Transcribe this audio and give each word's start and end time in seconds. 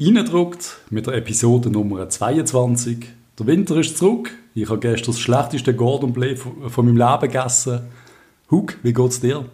reingedruckt 0.00 0.78
mit 0.90 1.08
der 1.08 1.14
Episode 1.14 1.70
Nummer 1.70 2.08
22. 2.08 2.98
Der 3.36 3.46
Winter 3.48 3.76
ist 3.78 3.98
zurück. 3.98 4.30
Ich 4.54 4.68
habe 4.68 4.78
gestern 4.78 5.12
das 5.12 5.20
schlechteste 5.20 5.74
Gordon 5.74 6.12
Bleu 6.12 6.36
von 6.36 6.86
meinem 6.86 6.96
Leben 6.96 7.32
gegessen. 7.32 7.80
Hug, 8.48 8.76
wie 8.84 8.92
geht's 8.92 9.18
dir? 9.18 9.46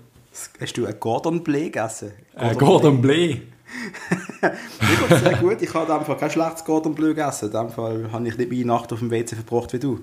Hast 0.60 0.76
du 0.76 0.84
einen 0.84 1.00
Gordon 1.00 1.42
Bleu 1.42 1.64
gegessen? 1.64 2.12
Äh, 2.36 2.54
Gordon 2.56 3.00
Bleu. 3.00 3.36
Mir 4.42 5.08
geht's 5.08 5.22
sehr 5.22 5.36
gut. 5.38 5.62
Ich 5.62 5.72
habe 5.72 5.90
in 5.90 5.98
dem 5.98 6.04
Fall 6.04 6.16
kein 6.18 6.30
schlechtes 6.30 6.64
Gordon 6.64 6.94
Bleu 6.94 7.08
gegessen. 7.08 7.46
In 7.46 7.52
dem 7.52 7.70
Fall 7.70 8.12
habe 8.12 8.28
ich 8.28 8.36
nicht 8.36 8.50
meine 8.50 8.66
Nacht 8.66 8.92
auf 8.92 8.98
dem 8.98 9.10
WC 9.10 9.36
verbracht 9.36 9.72
wie 9.72 9.78
du. 9.78 10.00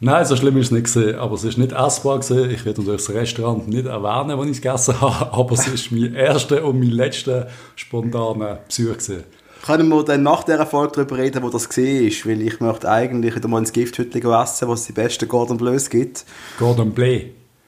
Nein, 0.00 0.24
so 0.26 0.36
schlimm 0.36 0.58
ist 0.58 0.70
es 0.70 0.94
nicht 0.94 1.16
aber 1.16 1.34
es 1.34 1.44
ist 1.44 1.56
nicht 1.56 1.72
essbar. 1.72 2.20
Ich 2.20 2.30
werde 2.30 2.80
natürlich 2.80 3.06
das 3.06 3.10
Restaurant 3.10 3.68
nicht 3.68 3.86
erwähnen, 3.86 4.36
wo 4.36 4.44
ich 4.44 4.50
es 4.50 4.60
gegessen 4.60 5.00
habe, 5.00 5.32
aber 5.32 5.52
es 5.52 5.66
ist 5.66 5.90
mein 5.92 6.14
erster 6.14 6.62
und 6.64 6.78
mein 6.78 6.90
letzter 6.90 7.48
spontaner 7.74 8.58
Besuch 8.68 8.98
gesehen. 8.98 9.24
Können 9.68 9.88
wir 9.90 10.02
dann 10.02 10.22
nach 10.22 10.44
dieser 10.44 10.64
Folge 10.64 10.92
darüber 10.94 11.18
reden, 11.18 11.42
wo 11.42 11.50
das 11.50 11.68
gesehen 11.68 12.08
ist? 12.08 12.26
Weil 12.26 12.40
ich 12.40 12.58
möchte 12.58 12.90
eigentlich 12.90 13.36
wieder 13.36 13.48
mal 13.48 13.58
ins 13.58 13.70
gehen 13.70 13.86
essen, 13.86 14.66
wo 14.66 14.72
es 14.72 14.86
die 14.86 14.94
besten 14.94 15.28
Gordon 15.28 15.58
Bleus 15.58 15.90
gibt. 15.90 16.24
Gordon 16.58 16.92
Bleu. 16.92 17.24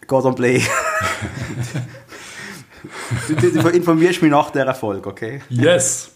Gordon 0.06 0.34
Bleu. 0.34 0.58
du, 3.28 3.34
du, 3.34 3.68
informierst 3.68 4.22
mich 4.22 4.30
nach 4.30 4.48
dieser 4.48 4.72
Folge, 4.72 5.10
okay? 5.10 5.42
Yes! 5.50 6.12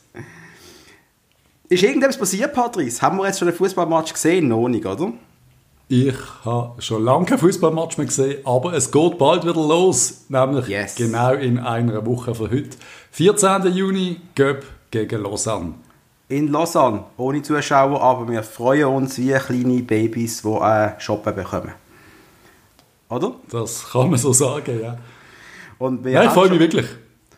Ist 1.69 1.83
irgendetwas 1.83 2.16
passiert, 2.16 2.55
Patrice? 2.55 3.03
Haben 3.03 3.19
wir 3.19 3.27
jetzt 3.27 3.39
schon 3.39 3.48
einen 3.48 3.56
Fußballmatch 3.59 4.14
gesehen? 4.14 4.48
Noch 4.48 4.66
nicht, 4.69 4.87
oder? 4.87 5.12
Ich 5.89 6.14
habe 6.47 6.80
schon 6.80 7.05
lange 7.05 7.27
kein 7.27 7.37
Fußballmatch 7.37 7.98
mehr 7.98 8.06
gesehen, 8.06 8.39
aber 8.47 8.73
es 8.73 8.91
geht 8.91 9.19
bald 9.19 9.42
wieder 9.42 9.53
los. 9.53 10.25
Nämlich 10.30 10.66
Yes. 10.66 10.95
genau 10.95 11.34
in 11.34 11.59
einer 11.59 12.06
Woche 12.06 12.34
von 12.34 12.51
heute. 12.51 12.70
14. 13.11 13.70
Juni, 13.75 14.23
Göpp 14.34 14.64
gegen 14.95 15.23
Lausanne. 15.23 15.75
In 16.29 16.48
Lausanne, 16.48 17.05
ohne 17.16 17.43
Zuschauer, 17.43 18.01
aber 18.01 18.29
wir 18.29 18.43
freuen 18.43 18.87
uns 18.87 19.19
wie 19.19 19.33
kleine 19.33 19.83
Babys, 19.83 20.42
die 20.42 20.48
einen 20.48 21.00
Shoppen 21.00 21.34
bekommen. 21.34 21.73
Oder? 23.11 23.33
Das 23.50 23.91
kann 23.91 24.11
man 24.11 24.19
so 24.19 24.33
sagen, 24.33 24.81
ja. 24.81 24.97
Und 25.78 26.05
wir 26.05 26.12
ja 26.12 26.25
ich 26.25 26.31
freue 26.31 26.48
mich 26.48 26.61
wirklich. 26.61 26.87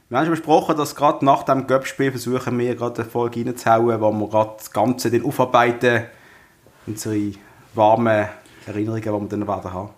Wir 0.09 0.19
haben 0.19 0.27
schon 0.27 0.35
besprochen, 0.35 0.77
dass 0.77 0.95
gerade 0.95 1.25
nach 1.25 1.43
dem 1.43 1.67
Göppspiel 1.67 2.13
versuchen 2.13 2.59
wir 2.59 2.77
gerade 2.77 3.03
eine 3.03 3.11
Folge 3.11 3.45
reinzuhauen, 3.45 4.01
wo 4.01 4.13
wir 4.13 4.29
gerade 4.29 4.53
das 4.59 4.71
Ganze 4.71 5.11
dann 5.11 5.25
aufarbeiten, 5.25 6.05
unsere 6.87 7.33
warmen 7.75 8.29
Erinnerungen, 8.67 9.03
die 9.03 9.07
wir 9.07 9.29
dann 9.29 9.49
werden 9.49 9.73
haben. 9.73 9.91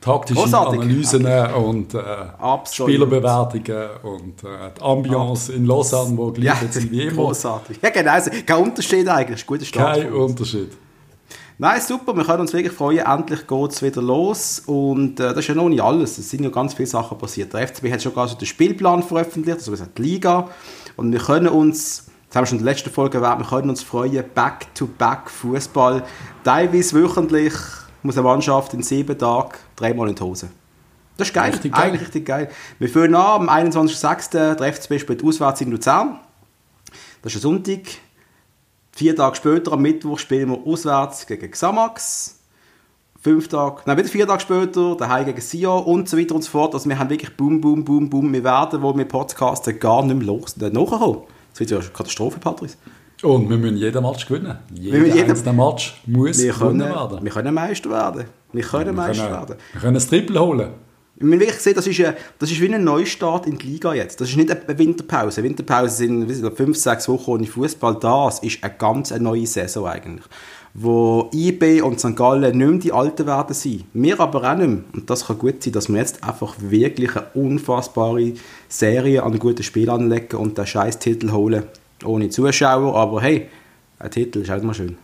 Taktische 0.00 0.40
Großartig. 0.40 0.80
Analysen 0.80 1.26
und 1.54 1.94
äh, 1.94 1.98
Absolut. 2.38 2.92
Spielerbewertungen 2.92 3.88
und 4.02 4.44
äh, 4.44 4.70
die 4.76 4.82
Ambiance 4.82 5.52
in 5.52 5.66
Lausanne, 5.66 6.16
wo 6.16 6.30
gleich 6.30 6.62
jetzt 6.62 6.90
wie 6.90 7.02
immer. 7.02 7.12
großartig. 7.12 7.78
Ja, 7.82 7.90
genau. 7.90 8.12
also 8.12 8.30
Kein 8.44 8.62
Unterschied 8.62 9.08
eigentlich. 9.08 9.40
Ist 9.40 9.44
ein 9.44 9.46
guter 9.46 9.64
Start. 9.64 10.00
Kein. 10.00 10.12
Unterschied. 10.12 10.70
Nein, 11.58 11.80
super. 11.80 12.14
Wir 12.14 12.24
können 12.24 12.42
uns 12.42 12.52
wirklich 12.52 12.72
freuen. 12.72 12.98
Endlich 12.98 13.46
geht 13.46 13.72
es 13.72 13.82
wieder 13.82 14.02
los. 14.02 14.62
Und 14.66 15.18
äh, 15.18 15.28
das 15.28 15.38
ist 15.38 15.48
ja 15.48 15.54
noch 15.54 15.68
nicht 15.68 15.82
alles. 15.82 16.18
Es 16.18 16.28
sind 16.28 16.44
ja 16.44 16.50
ganz 16.50 16.74
viele 16.74 16.86
Sachen 16.86 17.16
passiert. 17.16 17.54
Der 17.54 17.66
FCB 17.66 17.90
hat 17.90 18.02
schon 18.02 18.14
gar 18.14 18.28
so 18.28 18.36
den 18.36 18.46
Spielplan 18.46 19.02
veröffentlicht, 19.02 19.66
also 19.66 19.74
die 19.74 20.02
Liga. 20.02 20.50
Und 20.96 21.12
wir 21.12 21.18
können 21.18 21.48
uns, 21.48 22.06
das 22.28 22.36
haben 22.36 22.42
wir 22.42 22.46
schon 22.46 22.58
in 22.58 22.64
der 22.64 22.74
letzten 22.74 22.90
Folge 22.90 23.18
erwähnt, 23.18 23.40
wir 23.40 23.48
können 23.48 23.70
uns 23.70 23.82
freuen, 23.82 24.24
Back-to-Back 24.34 25.30
Fußball. 25.30 26.02
Teilweise 26.44 26.94
wöchentlich 27.02 27.54
muss 28.02 28.16
eine 28.16 28.26
Mannschaft 28.26 28.74
in 28.74 28.82
sieben 28.82 29.18
Tagen 29.18 29.52
dreimal 29.74 30.08
in 30.08 30.14
die 30.14 30.22
Hose. 30.22 30.50
Das 31.16 31.28
ist 31.28 31.34
geil. 31.34 31.50
Richtig 31.50 31.72
geil. 31.72 31.82
Eigentlich 31.82 32.02
richtig 32.02 32.26
geil. 32.26 32.50
Wir 32.78 32.88
führen 32.88 33.14
an, 33.14 33.48
am 33.48 33.48
21.06. 33.48 34.54
Der 34.54 34.72
FCB 34.72 35.00
spielt 35.00 35.24
auswärts 35.24 35.60
in 35.60 35.70
Luzern. 35.70 36.20
Das 37.22 37.34
ist 37.34 37.38
ein 37.38 37.42
Sonntag. 37.42 37.80
Vier 38.92 39.14
Tage 39.14 39.36
später, 39.36 39.72
am 39.72 39.82
Mittwoch, 39.82 40.18
spielen 40.18 40.50
wir 40.50 40.66
auswärts 40.66 41.26
gegen 41.26 41.50
Xamax. 41.50 42.38
Fünf 43.20 43.48
Tage, 43.48 43.82
nein, 43.86 43.98
wieder 43.98 44.08
vier 44.08 44.26
Tage 44.26 44.40
später, 44.40 44.94
daheim 44.96 45.26
gegen 45.26 45.40
Sion 45.40 45.84
und 45.84 46.08
so 46.08 46.16
weiter 46.16 46.34
und 46.34 46.42
so 46.42 46.50
fort. 46.50 46.74
Also 46.74 46.88
wir 46.88 46.98
haben 46.98 47.10
wirklich 47.10 47.36
boom, 47.36 47.60
boom, 47.60 47.84
boom, 47.84 48.08
boom. 48.08 48.32
Wir 48.32 48.44
werden, 48.44 48.80
wo 48.82 48.96
wir 48.96 49.04
podcasten, 49.04 49.78
gar 49.80 50.04
nicht 50.04 50.16
mehr 50.16 50.26
los, 50.26 50.56
nachkommen. 50.56 51.22
Das 51.50 51.60
wird 51.60 51.70
ja 51.70 51.78
eine 51.78 51.88
Katastrophe, 51.88 52.38
Patrice. 52.38 52.76
Und 53.22 53.48
wir 53.48 53.56
müssen 53.56 53.76
jeden 53.78 54.02
Match 54.02 54.26
gewinnen. 54.26 54.58
Jeder 54.74 55.24
einzelne 55.24 55.52
Match 55.52 56.00
muss 56.06 56.38
Wir 56.38 56.52
gewonnen 56.52 56.80
können, 56.80 56.94
werden. 56.94 57.18
wir 57.22 57.30
können 57.32 57.54
Meister 57.54 57.90
werden. 57.90 58.24
Wir 58.52 58.62
können 58.62 58.86
Wir 58.86 58.92
Meister 58.92 59.24
können, 59.24 59.34
werden. 59.34 59.56
wir 59.72 59.80
können 59.80 59.96
ein 59.96 60.02
Triple 60.08 60.40
holen. 60.40 60.70
Wir 61.18 61.26
müssen 61.26 61.40
wirklich 61.40 61.60
sehen, 61.60 61.74
das 61.74 61.86
ist, 61.86 61.98
ein, 62.00 62.14
das 62.38 62.50
ist 62.50 62.60
wie 62.60 62.72
ein 62.74 62.84
Neustart 62.84 63.46
in 63.46 63.56
die 63.56 63.68
Liga 63.68 63.94
jetzt. 63.94 64.20
Das 64.20 64.28
ist 64.28 64.36
nicht 64.36 64.50
eine 64.50 64.78
Winterpause. 64.78 65.42
Winterpause 65.42 65.96
sind 65.96 66.30
fünf, 66.54 66.76
sechs 66.76 67.08
Wochen 67.08 67.30
ohne 67.30 67.46
Fußball. 67.46 67.96
Das 67.98 68.40
ist 68.40 68.62
eine 68.62 68.74
ganz 68.74 69.10
neue 69.18 69.46
Saison 69.46 69.86
eigentlich. 69.86 70.26
Wo 70.74 71.30
IB 71.32 71.80
und 71.80 71.98
St. 71.98 72.14
Gallen 72.14 72.42
nicht 72.58 72.68
mehr 72.70 72.78
die 72.78 72.92
Alten 72.92 73.26
werden 73.26 73.54
sein. 73.54 73.84
Wir 73.94 74.20
aber 74.20 74.44
auch 74.52 74.56
nicht 74.58 74.68
mehr. 74.68 74.80
Und 74.92 75.08
das 75.08 75.26
kann 75.26 75.38
gut 75.38 75.62
sein, 75.62 75.72
dass 75.72 75.88
wir 75.88 75.96
jetzt 75.96 76.22
einfach 76.22 76.54
wirklich 76.58 77.16
eine 77.16 77.28
unfassbare 77.32 78.34
Serie 78.68 79.22
an 79.22 79.38
guten 79.38 79.62
Spielen 79.62 79.88
anlegen 79.88 80.36
und 80.36 80.58
den 80.58 80.66
scheiß 80.66 80.98
Titel 80.98 81.32
holen. 81.32 81.62
Ohne 82.04 82.28
Zuschauer. 82.28 82.94
Aber 82.96 83.22
hey, 83.22 83.48
ein 83.98 84.10
Titel 84.10 84.40
ist 84.40 84.50
auch 84.50 84.60
immer 84.60 84.74
schön. 84.74 84.96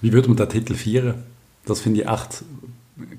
Wie 0.00 0.12
würde 0.12 0.28
man 0.28 0.36
den 0.36 0.48
Titel 0.48 0.74
feiern? 0.74 1.24
Das 1.66 1.80
finde 1.80 2.02
ich 2.02 2.08
echt... 2.08 2.44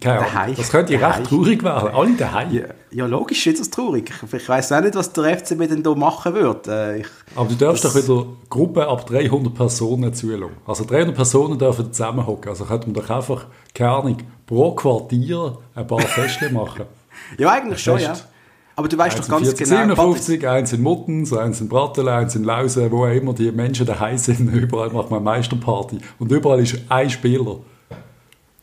Keine 0.02 0.20
Daheim. 0.20 0.38
Ahnung. 0.38 0.56
Das 0.58 0.70
könnte 0.72 0.98
Daheim. 0.98 1.20
recht 1.20 1.30
traurig 1.30 1.64
werden. 1.64 1.90
Alle 1.94 2.12
daheim. 2.12 2.54
Ja, 2.54 2.64
ja 2.92 3.06
logisch 3.06 3.48
ist 3.48 3.62
das 3.62 3.70
traurig. 3.70 4.12
Ich, 4.26 4.34
ich 4.34 4.50
weiß 4.50 4.74
auch 4.74 4.82
nicht, 4.82 4.96
was 4.96 5.14
der 5.14 5.38
FCB 5.38 5.70
denn 5.70 5.84
da 5.84 5.96
machen 5.96 6.34
wird. 6.34 6.68
Äh, 6.68 6.98
ich, 7.00 7.08
Aber 7.34 7.48
du 7.48 7.56
darfst 7.56 7.86
doch 7.86 7.96
wieder 7.96 8.26
Gruppen 8.50 8.84
ab 8.84 9.06
300 9.06 9.54
Personen 9.54 10.14
zulassen. 10.14 10.58
Also 10.66 10.84
300 10.84 11.16
Personen 11.16 11.58
dürfen 11.58 11.94
zusammenhocken. 11.94 12.50
Also 12.50 12.66
könnte 12.66 12.88
man 12.88 12.94
doch 12.96 13.10
einfach, 13.10 13.46
keine 13.74 13.92
Ahnung, 13.92 14.18
pro 14.46 14.72
Quartier 14.76 15.58
ein 15.76 15.88
paar 15.88 16.00
Feste 16.02 16.50
machen. 16.50 16.84
Ja, 17.38 17.52
eigentlich 17.52 17.82
schon, 17.82 18.00
ja. 18.00 18.18
Aber 18.80 18.88
du 18.88 18.98
weißt 18.98 19.20
doch 19.20 19.28
ganz 19.28 19.46
40, 19.46 19.68
genau, 19.68 19.94
57, 19.94 20.48
eins 20.48 20.72
in 20.72 20.82
Muttens, 20.82 21.34
eins 21.34 21.60
in 21.60 21.68
Brattel, 21.68 22.08
eins 22.08 22.34
in 22.36 22.46
Lausen, 22.46 22.90
wo 22.90 23.06
immer 23.08 23.34
die 23.34 23.52
Menschen 23.52 23.86
daheim 23.86 24.18
sind. 24.18 24.48
Überall 24.54 24.90
macht 24.90 25.12
man 25.12 25.22
Meisterparty. 25.22 25.98
Und 26.18 26.32
überall 26.32 26.62
ist 26.62 26.78
ein 26.88 27.10
Spieler. 27.10 27.58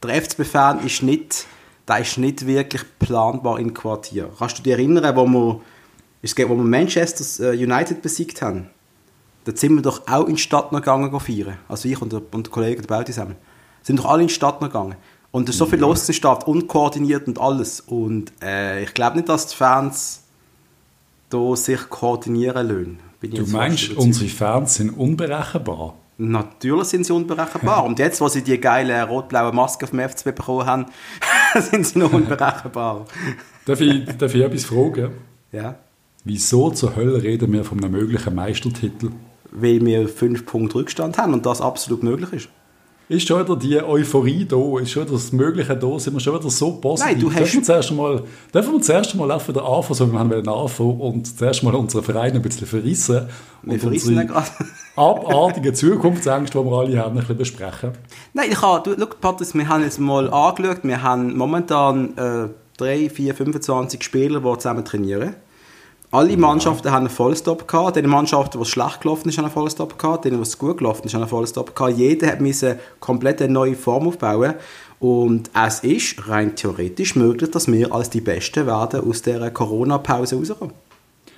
der 0.03 0.22
FCB-Fan 0.22 0.87
ist 0.87 1.03
nicht, 1.03 1.44
der 1.87 1.99
ist 1.99 2.16
nicht 2.16 2.47
wirklich 2.47 2.82
planbar 2.99 3.60
im 3.60 3.75
Quartier. 3.75 4.31
Kannst 4.38 4.59
du 4.59 4.62
dich 4.62 4.72
erinnern, 4.72 5.15
wo 5.15 5.27
wir, 5.27 5.60
ist 6.22 6.38
es, 6.38 6.48
wo 6.48 6.56
wir 6.56 6.65
Manchester 6.65 7.53
äh, 7.53 7.62
United 7.62 8.00
besiegt 8.00 8.41
haben? 8.41 8.71
Da 9.44 9.54
sind 9.54 9.75
wir 9.75 9.83
doch 9.83 10.09
auch 10.09 10.28
in 10.28 10.37
die 10.37 10.41
Stadt 10.41 10.72
noch 10.72 10.81
gegangen 10.81 11.21
feiern. 11.21 11.59
Also 11.69 11.91
ich 11.91 12.00
und 12.00 12.10
der, 12.10 12.22
und 12.33 12.47
der 12.47 12.50
Kollege 12.50 12.81
der 12.81 12.88
Bauti 12.88 13.12
zusammen. 13.12 13.37
Sind 13.83 13.98
doch 13.98 14.06
alle 14.06 14.22
in 14.22 14.28
die 14.28 14.34
Stadt 14.34 14.62
noch 14.62 14.69
gegangen. 14.69 14.97
Und 15.36 15.50
es 15.50 15.56
ist 15.56 15.58
so 15.58 15.66
viel 15.66 15.80
los 15.80 16.00
in 16.00 16.06
der 16.06 16.12
Stadt, 16.14 16.48
unkoordiniert 16.48 17.28
und 17.28 17.38
alles. 17.38 17.80
Und 17.80 18.32
äh, 18.42 18.82
ich 18.84 18.94
glaube 18.94 19.16
nicht, 19.16 19.28
dass 19.28 19.48
die 19.48 19.54
Fans 19.54 20.22
da 21.28 21.54
sich 21.54 21.91
koordinieren 21.91 22.66
lassen. 23.20 23.36
Du 23.36 23.47
meinst, 23.52 23.91
unsere 23.98 24.30
Fans 24.30 24.76
sind 24.76 24.97
unberechenbar? 24.97 25.94
Natürlich 26.16 26.86
sind 26.86 27.04
sie 27.04 27.12
unberechenbar. 27.12 27.84
Und 27.84 27.98
jetzt, 27.98 28.19
wo 28.22 28.28
sie 28.28 28.41
die 28.41 28.58
geile 28.58 29.06
rot-blaue 29.06 29.52
Maske 29.52 29.86
vom 29.86 29.98
FCB 29.98 30.24
bekommen 30.34 30.64
haben, 30.64 30.86
sind 31.60 31.86
sie 31.86 31.98
noch 31.98 32.14
unberechenbar. 32.14 33.04
Darf 33.66 33.82
ich, 33.82 34.06
darf 34.16 34.34
ich 34.34 34.42
etwas 34.42 34.64
fragen? 34.64 35.10
Ja. 35.53 35.74
Wieso 36.24 36.70
zur 36.70 36.97
Hölle 36.97 37.22
reden 37.22 37.53
wir 37.53 37.62
von 37.62 37.84
einem 37.84 37.92
möglichen 37.92 38.34
Meistertitel? 38.34 39.10
Weil 39.50 39.84
wir 39.84 40.08
fünf 40.08 40.47
Punkte 40.47 40.76
Rückstand 40.76 41.18
haben 41.18 41.34
und 41.34 41.44
das 41.44 41.60
absolut 41.60 42.03
möglich 42.03 42.32
ist. 42.32 42.48
Ist 43.09 43.28
schon 43.28 43.41
wieder 43.44 43.55
die 43.56 43.81
Euphorie 43.81 44.44
da? 44.44 44.56
Ist 44.81 44.91
schon 44.91 45.05
wieder 45.05 45.12
das 45.12 45.31
Mögliche 45.31 45.77
da? 45.77 45.99
Sind 46.00 46.15
wir 46.15 46.21
schon 46.21 46.34
wieder 46.39 46.50
so 46.50 46.72
positiv? 46.72 47.12
Nein, 47.12 47.21
du 47.21 47.28
hast- 47.31 47.39
Dürfen 47.39 47.55
wir 47.59 47.62
zuerst 47.62 47.93
mal, 47.93 48.22
dürfen 48.53 48.72
wir 48.72 48.81
zuerst 48.83 49.15
mal 49.15 49.31
auch 49.31 49.47
wieder 49.49 49.65
anfangen, 49.65 49.94
so 49.94 50.09
wie 50.09 50.12
wir 50.12 50.19
haben 50.19 50.49
anfangen 50.49 51.00
und 51.00 51.39
zuerst 51.39 51.62
mal 51.62 51.75
unseren 51.77 52.03
Verein 52.03 52.33
ein 52.34 52.43
bisschen 52.43 52.66
verrissen 52.66 53.28
Wir 53.62 53.75
und 53.75 53.78
verrissen 53.81 54.19
unsere 54.19 54.43
abartige 54.97 55.72
Zukunftsängste, 55.72 56.59
die 56.59 56.65
wir 56.65 56.77
alle 56.77 56.98
haben, 56.98 57.10
ein 57.13 57.21
bisschen 57.21 57.36
besprechen. 57.36 57.91
Nein, 58.34 58.48
ich 58.51 58.60
habe, 58.60 58.91
du, 58.97 58.97
schau, 59.01 59.07
Patrice, 59.21 59.54
wir 59.57 59.69
haben 59.69 59.83
jetzt 59.84 60.01
mal 60.01 60.28
angeschaut, 60.33 60.78
wir 60.83 61.01
haben 61.03 61.36
momentan 61.36 62.16
äh, 62.16 62.48
3, 62.78 63.09
4, 63.09 63.34
25 63.36 64.03
Spieler, 64.03 64.41
die 64.41 64.59
zusammen 64.59 64.84
trainieren. 64.84 65.36
Alle 66.12 66.36
Mannschaften 66.36 66.91
haben 66.91 67.06
einen 67.06 67.10
Vollstop 67.10 67.66
gehabt. 67.66 67.97
Die 67.97 68.03
Mannschaften, 68.03 68.58
wo 68.58 68.62
es 68.62 68.68
schlecht 68.68 69.00
gelaufen 69.00 69.28
ist, 69.28 69.38
haben 69.38 69.44
einen 69.47 69.53
Vollstop 69.54 69.98
gehabt. 69.98 70.24
Die, 70.24 70.36
wo 70.36 70.42
es 70.42 70.56
gut 70.56 70.78
gelaufen 70.78 71.04
ist, 71.06 71.14
haben 71.14 71.22
einen 71.22 71.28
Vollstop 71.30 71.74
gehabt. 71.74 71.97
Jeder 71.98 72.28
hat 72.28 72.41
müssen 72.41 72.78
komplett 73.00 73.42
eine 73.42 73.53
neue 73.53 73.74
Form 73.74 74.06
aufbauen. 74.08 74.54
Und 75.00 75.50
es 75.54 75.80
ist 75.80 76.28
rein 76.28 76.54
theoretisch 76.56 77.16
möglich, 77.16 77.50
dass 77.50 77.66
wir 77.70 77.92
als 77.92 78.08
die 78.08 78.20
Besten 78.20 78.66
werden 78.66 79.08
aus 79.08 79.20
dieser 79.20 79.50
Corona-Pause 79.50 80.36
rauskommen. 80.36 80.72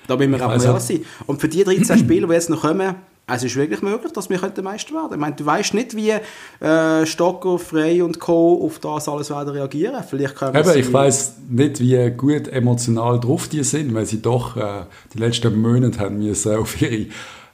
Da 0.07 0.17
müssen 0.17 0.33
wir 0.33 0.47
auch 0.47 0.57
mehr 0.57 0.75
auch- 0.75 0.81
sein. 0.81 1.05
Und 1.27 1.41
für 1.41 1.49
die 1.49 1.65
13 1.65 1.99
Spieler, 1.99 2.29
die 2.29 2.35
jetzt 2.35 2.51
noch 2.51 2.61
kommen, 2.61 2.95
es 3.31 3.43
ist 3.45 3.57
wirklich 3.57 3.83
möglich, 3.83 4.13
dass 4.13 4.29
wir 4.31 4.41
Meister 4.63 4.95
werden. 4.95 5.13
Ich 5.13 5.19
meine, 5.19 5.37
du 5.37 5.45
weißt 5.45 5.75
nicht, 5.75 5.95
wie 5.95 6.11
äh, 6.11 7.07
Stocker, 7.07 7.59
Frey 7.59 8.03
und 8.03 8.19
Co. 8.19 8.65
auf 8.65 8.79
das 8.79 9.09
alles 9.09 9.31
werden 9.31 9.51
reagieren. 9.51 10.03
Vielleicht 10.09 10.35
können 10.37 10.57
Eben, 10.57 10.69
sie- 10.69 10.81
ich 10.81 10.93
weiß 10.93 11.35
nicht, 11.49 11.81
wie 11.81 12.11
gut 12.17 12.49
emotional 12.49 13.21
drauf 13.21 13.49
die 13.49 13.63
sind, 13.65 13.95
weil 13.95 14.07
sie 14.07 14.23
doch 14.23 14.57
äh, 14.57 14.85
die 15.15 15.19
letzten 15.19 15.61
Monate 15.61 15.99
haben 16.01 16.19
müssen 16.19 16.57
auf 16.57 16.81
ihre 16.81 17.07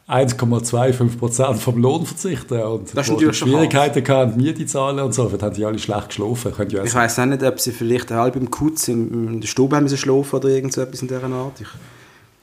1,25% 0.06 1.54
vom 1.54 1.78
Lohn 1.80 2.04
verzichten 2.04 2.60
und 2.62 2.94
Das 2.96 3.08
ist 3.08 3.36
Schwierigkeiten 3.36 4.06
hatten, 4.06 4.36
Miete 4.36 4.66
zahlen 4.66 4.98
und 5.00 5.14
so, 5.14 5.28
dann 5.28 5.40
haben 5.40 5.54
die 5.54 5.64
alle 5.64 5.78
schlecht 5.78 6.08
geschlafen. 6.08 6.52
Könnt 6.52 6.72
Ich 6.72 6.94
weiß 6.94 7.18
auch 7.20 7.24
nicht, 7.26 7.42
ob 7.42 7.58
sie 7.58 7.72
vielleicht 7.72 8.10
halb 8.10 8.36
im 8.36 8.50
Kutz 8.50 8.88
in, 8.88 9.28
in 9.28 9.40
der 9.40 9.48
Stube 9.48 9.74
haben 9.76 9.84
müssen 9.84 9.96
schlafen 9.98 10.36
oder 10.36 10.48
irgend 10.50 10.72
so 10.72 10.82
etwas 10.82 11.00
in 11.02 11.08
dieser 11.08 11.24
Art. 11.24 11.60
Ich, 11.60 11.66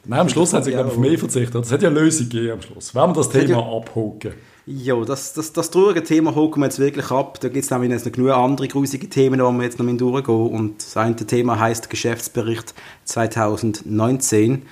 Nein, 0.06 0.20
am 0.22 0.30
Schluss 0.30 0.54
haben 0.54 0.64
sie, 0.64 0.72
Ja, 0.72 0.78
glaube 0.78 0.92
ich, 0.92 0.98
auf 0.98 1.02
mehr 1.02 1.20
verzichtet. 1.20 1.64
Es 1.66 1.72
hat 1.72 1.82
ja 1.84 1.90
eine 1.90 2.00
Lösung 2.00 2.28
gegeben 2.30 2.54
am 2.54 2.62
Schluss. 2.62 2.94
Wenn 2.96 3.02
wir 3.10 3.14
das 3.14 3.28
hat 3.28 3.34
Thema 3.34 3.50
ja- 3.60 3.78
abhoken. 3.78 4.34
ja, 4.66 5.00
das, 5.06 5.34
das, 5.34 5.54
das 5.54 5.70
traurige 5.70 6.04
Thema 6.04 6.34
hocken 6.34 6.62
wir 6.62 6.66
jetzt 6.68 6.80
wirklich 6.80 7.12
ab. 7.12 7.40
Da 7.40 7.50
gibt 7.50 7.64
es 7.64 7.70
nämlich 7.70 7.92
jetzt 7.92 8.06
noch 8.06 8.12
genug 8.12 8.32
andere 8.32 8.68
grusige 8.68 9.08
Themen, 9.10 9.40
die 9.40 9.46
wir 9.46 9.64
jetzt 9.64 9.80
noch 9.80 9.86
durchgehen. 9.98 10.48
Und 10.50 10.78
das 10.84 10.98
eine 10.98 11.16
Thema 11.16 11.60
heißt 11.60 11.90
Geschäftsbericht 11.90 12.74
2019. 13.06 14.64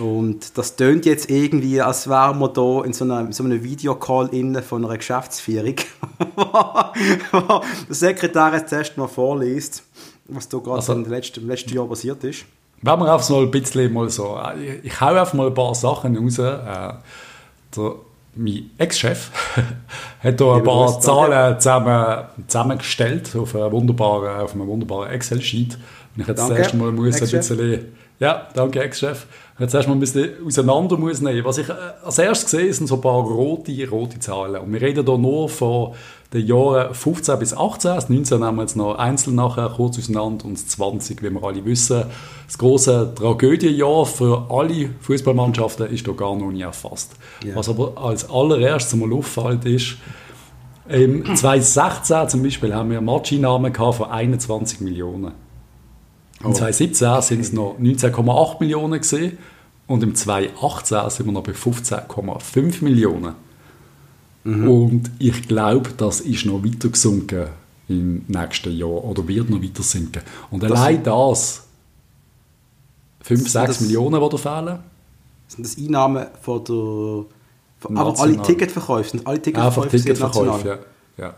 Und 0.00 0.56
das 0.56 0.76
tönt 0.76 1.04
jetzt 1.04 1.30
irgendwie, 1.30 1.82
als 1.82 2.08
wären 2.08 2.38
wir 2.38 2.48
da 2.48 2.82
in 2.82 2.94
so 2.94 3.04
einem, 3.04 3.30
so 3.32 3.44
einem 3.44 3.62
Videocall 3.62 4.28
innen 4.32 4.62
von 4.62 4.86
einer 4.86 4.96
Geschäftsführung, 4.96 5.74
wo 6.36 7.38
der 7.42 7.60
Sekretär 7.90 8.52
jetzt 8.54 8.72
erst 8.72 8.96
mal 8.96 9.06
vorliest, 9.08 9.82
was 10.28 10.48
da 10.48 10.56
gerade 10.58 10.76
Also- 10.76 10.94
im, 10.94 11.04
letzten, 11.04 11.40
im 11.42 11.48
letzten 11.48 11.74
Jahr 11.74 11.86
passiert 11.86 12.24
ist. 12.24 12.46
Wenn 12.82 12.98
wir 12.98 13.12
einfach 13.12 13.30
mal 13.30 13.42
ein 13.42 13.50
bisschen 13.50 13.92
mal 13.92 14.10
so, 14.10 14.36
äh, 14.36 14.80
ich, 14.82 15.00
hau 15.00 15.14
einfach 15.14 15.32
mal 15.34 15.46
ein 15.46 15.54
paar 15.54 15.74
Sachen 15.74 16.16
raus. 16.16 16.38
Äh, 16.38 16.94
der, 17.76 17.94
mein 18.34 18.70
Ex-Chef 18.78 19.30
hat 20.22 20.40
da 20.40 20.56
ein 20.56 20.64
paar 20.64 21.00
Zahlen 21.00 21.60
zusammen, 21.60 22.24
zusammengestellt 22.46 23.36
auf, 23.36 23.54
einem 23.54 23.72
wunderbaren, 23.72 24.40
auf 24.40 24.54
einem 24.54 24.66
wunderbaren 24.66 25.10
Excel-Sheet. 25.10 25.78
Und 26.16 26.22
ich 26.22 26.28
jetzt 26.28 26.38
Danke, 26.38 26.56
erste 26.56 26.76
Mal 26.76 26.92
muss 26.92 27.22
ein 27.22 27.30
bisschen, 27.30 27.92
ja, 28.18 28.48
danke 28.54 28.82
Ex-Chef. 28.82 29.26
Jetzt 29.58 29.74
erstmal 29.74 29.96
ein 29.96 30.00
bisschen 30.00 30.30
auseinander 30.44 30.96
muss 30.96 31.20
nehmen. 31.20 31.44
Was 31.44 31.58
ich 31.58 31.68
äh, 31.68 31.74
als 32.04 32.18
erstes 32.18 32.50
sehe, 32.50 32.72
sind 32.72 32.86
so 32.86 32.96
ein 32.96 33.00
paar 33.00 33.20
rote, 33.20 33.88
rote 33.88 34.18
Zahlen. 34.18 34.60
Und 34.60 34.72
wir 34.72 34.80
reden 34.80 35.04
hier 35.04 35.18
nur 35.18 35.48
von 35.48 35.94
den 36.32 36.46
Jahren 36.46 36.94
15 36.94 37.38
bis 37.38 37.54
18. 37.54 37.94
Das 37.94 38.08
19 38.08 38.40
nehmen 38.40 38.56
wir 38.56 38.62
jetzt 38.62 38.76
noch 38.76 38.96
einzeln 38.96 39.36
nachher 39.36 39.68
kurz 39.68 39.98
auseinander 39.98 40.46
und 40.46 40.54
das 40.54 40.66
20, 40.68 41.22
wie 41.22 41.30
wir 41.30 41.42
alle 41.42 41.64
wissen. 41.64 42.04
Das 42.46 42.58
große 42.58 43.12
Tragödienjahr 43.14 44.06
für 44.06 44.46
alle 44.50 44.90
Fußballmannschaften 45.00 45.88
ist 45.88 46.04
hier 46.04 46.14
gar 46.14 46.36
noch 46.36 46.50
nie 46.50 46.62
erfasst. 46.62 47.12
Ja. 47.44 47.54
Was 47.54 47.68
aber 47.68 47.92
als 47.96 48.28
allererstes 48.30 48.94
mal 48.98 49.12
auffällt 49.12 49.64
ist, 49.64 49.96
im 50.88 51.24
2016 51.24 52.28
zum 52.28 52.42
Beispiel 52.42 52.74
haben 52.74 52.90
wir 52.90 53.00
Matcheinnahmen 53.00 53.72
gehabt 53.72 53.96
von 53.96 54.10
21 54.10 54.80
Millionen. 54.80 55.32
Im 56.42 56.50
Oh. 56.50 56.52
2017 56.52 57.22
sind 57.22 57.40
es 57.40 57.52
noch 57.52 57.76
19,8 57.78 58.56
Millionen 58.60 59.00
gesehen 59.00 59.38
und 59.86 60.02
im 60.02 60.14
2018 60.14 61.10
sind 61.10 61.26
wir 61.26 61.32
noch 61.32 61.44
bei 61.44 61.52
15,5 61.52 62.82
Millionen. 62.82 63.34
Mhm. 64.44 64.68
Und 64.68 65.10
ich 65.18 65.46
glaube, 65.48 65.90
das 65.96 66.20
ist 66.20 66.46
noch 66.46 66.64
weiter 66.64 66.88
gesunken 66.88 67.46
im 67.88 68.24
nächsten 68.28 68.76
Jahr 68.76 69.04
oder 69.04 69.26
wird 69.28 69.50
noch 69.50 69.62
weiter 69.62 69.82
sinken. 69.82 70.22
Und 70.50 70.64
allein 70.64 71.02
das, 71.02 71.64
5, 73.22 73.42
Das- 73.44 73.52
6 73.52 73.66
das- 73.68 73.80
Millionen, 73.82 74.20
die 74.20 74.28
da 74.28 74.36
fehlen, 74.36 74.78
Sind 75.48 75.66
das 75.66 75.76
Einnahmen 75.76 76.26
von 76.40 76.64
der... 76.64 76.74
Von, 77.78 77.96
aber 77.96 78.10
National. 78.10 78.36
alle 78.38 78.46
Ticketverkäufe, 78.46 79.10
sind 79.10 79.26
alle 79.26 79.42
Ticketverkäufe 79.42 79.80
Einfach 79.82 79.90
Ticketverkäufe, 79.98 80.78
ja. 81.18 81.24
ja. 81.24 81.34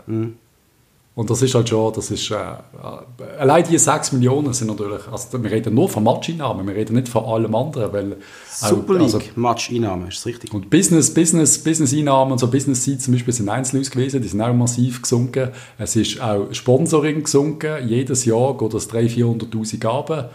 Und 1.17 1.31
das 1.31 1.43
ist 1.43 1.55
halt 1.55 1.69
schon, 1.69 1.93
das 1.93 2.11
ist, 2.11 2.29
äh, 2.33 2.35
äh, 2.35 3.39
allein 3.39 3.65
die 3.65 3.79
6 3.79 4.13
Millionen 4.13 4.53
sind 4.53 4.67
natürlich, 4.67 5.07
also 5.11 5.41
wir 5.41 5.51
reden 5.51 5.73
nur 5.73 5.89
von 5.89 6.03
Matcheinnahmen, 6.03 6.67
wir 6.67 6.75
reden 6.75 6.97
nicht 6.97 7.09
von 7.09 7.25
allem 7.25 7.55
anderen, 7.55 7.93
weil 7.93 8.17
Super 8.51 8.95
League, 8.95 9.03
also, 9.03 9.21
Match-Einnahmen, 9.37 10.09
ist 10.09 10.19
das 10.19 10.27
richtig? 10.27 10.53
und 10.53 10.71
Business, 10.71 11.15
Business, 11.15 11.63
Business-Einnahmen 11.63 12.33
und 12.33 12.39
so 12.39 12.49
Business-Seats 12.49 13.05
zum 13.05 13.15
Beispiel 13.15 13.33
sind 13.33 13.49
Einzelhaus 13.49 13.93
gewesen, 13.93 14.23
die 14.23 14.29
sind 14.29 14.41
auch 14.41 14.53
massiv 14.53 15.03
gesunken. 15.03 15.51
Es 15.79 15.95
ist 15.95 16.21
auch 16.21 16.53
Sponsoring 16.53 17.23
gesunken. 17.23 17.87
Jedes 17.87 18.25
Jahr 18.25 18.57
geht 18.59 18.75
das 18.75 18.91
300.000, 18.91 19.53
400'000 19.53 19.87
runter. 19.87 20.31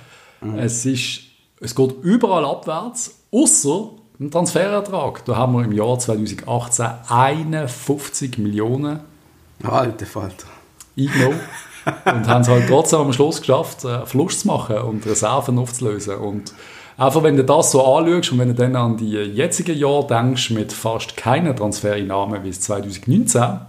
Es, 0.56 0.86
ist, 0.86 1.24
es 1.60 1.76
geht 1.76 1.94
überall 2.04 2.46
abwärts, 2.46 3.20
außer 3.34 3.90
im 4.18 4.32
Transferertrag. 4.32 5.26
Da 5.26 5.36
haben 5.36 5.54
wir 5.54 5.66
im 5.66 5.74
Jahr 5.74 6.00
2018 6.00 6.86
51 7.10 8.38
Millionen 8.38 9.02
Alter 9.62 10.06
Falter. 10.06 10.48
Eingenommen 10.98 11.40
und 12.06 12.28
haben 12.28 12.42
es 12.42 12.48
halt 12.48 12.68
trotzdem 12.68 13.00
am 13.00 13.14
Schluss 13.14 13.40
geschafft, 13.40 13.86
äh, 13.86 14.06
Verlust 14.06 14.42
zu 14.42 14.48
machen 14.48 14.78
und 14.78 15.06
Reserven 15.06 15.58
aufzulösen. 15.58 16.16
Und 16.16 16.54
einfach, 16.98 17.24
wenn 17.24 17.38
du 17.38 17.44
das 17.44 17.72
so 17.72 17.86
anschaust 17.86 18.32
und 18.32 18.40
wenn 18.40 18.50
du 18.50 18.54
dann 18.54 18.76
an 18.76 18.98
die 18.98 19.12
jetzigen 19.12 19.78
Jahre 19.78 20.08
denkst, 20.08 20.52
mit 20.52 20.74
fast 20.74 21.18
keinen 21.18 21.56
Transfereinnahmen 21.56 22.44
wie 22.44 22.50
es 22.50 22.62
2019, 22.62 23.60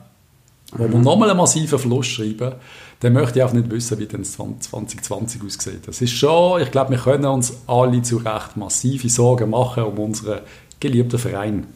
wo 0.72 0.88
wir 0.88 0.98
nochmal 0.98 1.30
einen 1.30 1.38
massiven 1.38 1.78
Verlust 1.78 2.10
schreiben, 2.10 2.52
dann 3.00 3.14
möchte 3.14 3.38
ich 3.38 3.44
auch 3.44 3.52
nicht 3.52 3.70
wissen, 3.70 3.98
wie 3.98 4.06
denn 4.06 4.22
das 4.22 4.32
2020 4.32 5.42
aussieht. 5.44 5.86
Das 5.88 6.02
ist 6.02 6.12
schon, 6.12 6.60
ich 6.60 6.70
glaube, 6.70 6.90
wir 6.90 6.98
können 6.98 7.24
uns 7.24 7.54
alle 7.66 8.02
zu 8.02 8.18
Recht 8.18 8.56
massive 8.56 9.08
Sorgen 9.08 9.50
machen 9.50 9.84
um 9.84 9.98
unseren 9.98 10.40
geliebten 10.78 11.18
Verein. 11.18 11.66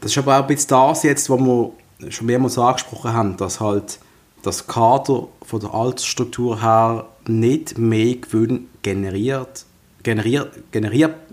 Das 0.00 0.10
ist 0.10 0.18
aber 0.18 0.36
auch 0.36 0.42
ein 0.42 0.46
bisschen 0.48 0.68
das 0.70 1.02
jetzt, 1.04 1.30
was 1.30 1.38
wir 1.38 1.72
schon 2.08 2.26
mehrmals 2.26 2.58
angesprochen 2.58 3.12
haben, 3.12 3.36
dass 3.36 3.60
halt 3.60 3.98
das 4.42 4.66
Kader 4.66 5.28
von 5.42 5.60
der 5.60 5.74
Altersstruktur 5.74 6.62
her 6.62 7.06
nicht 7.26 7.78
mehr 7.78 8.16
Gewinn 8.16 8.68
generiert. 8.82 9.64
Generiert, 10.02 10.50
generiert, 10.70 11.14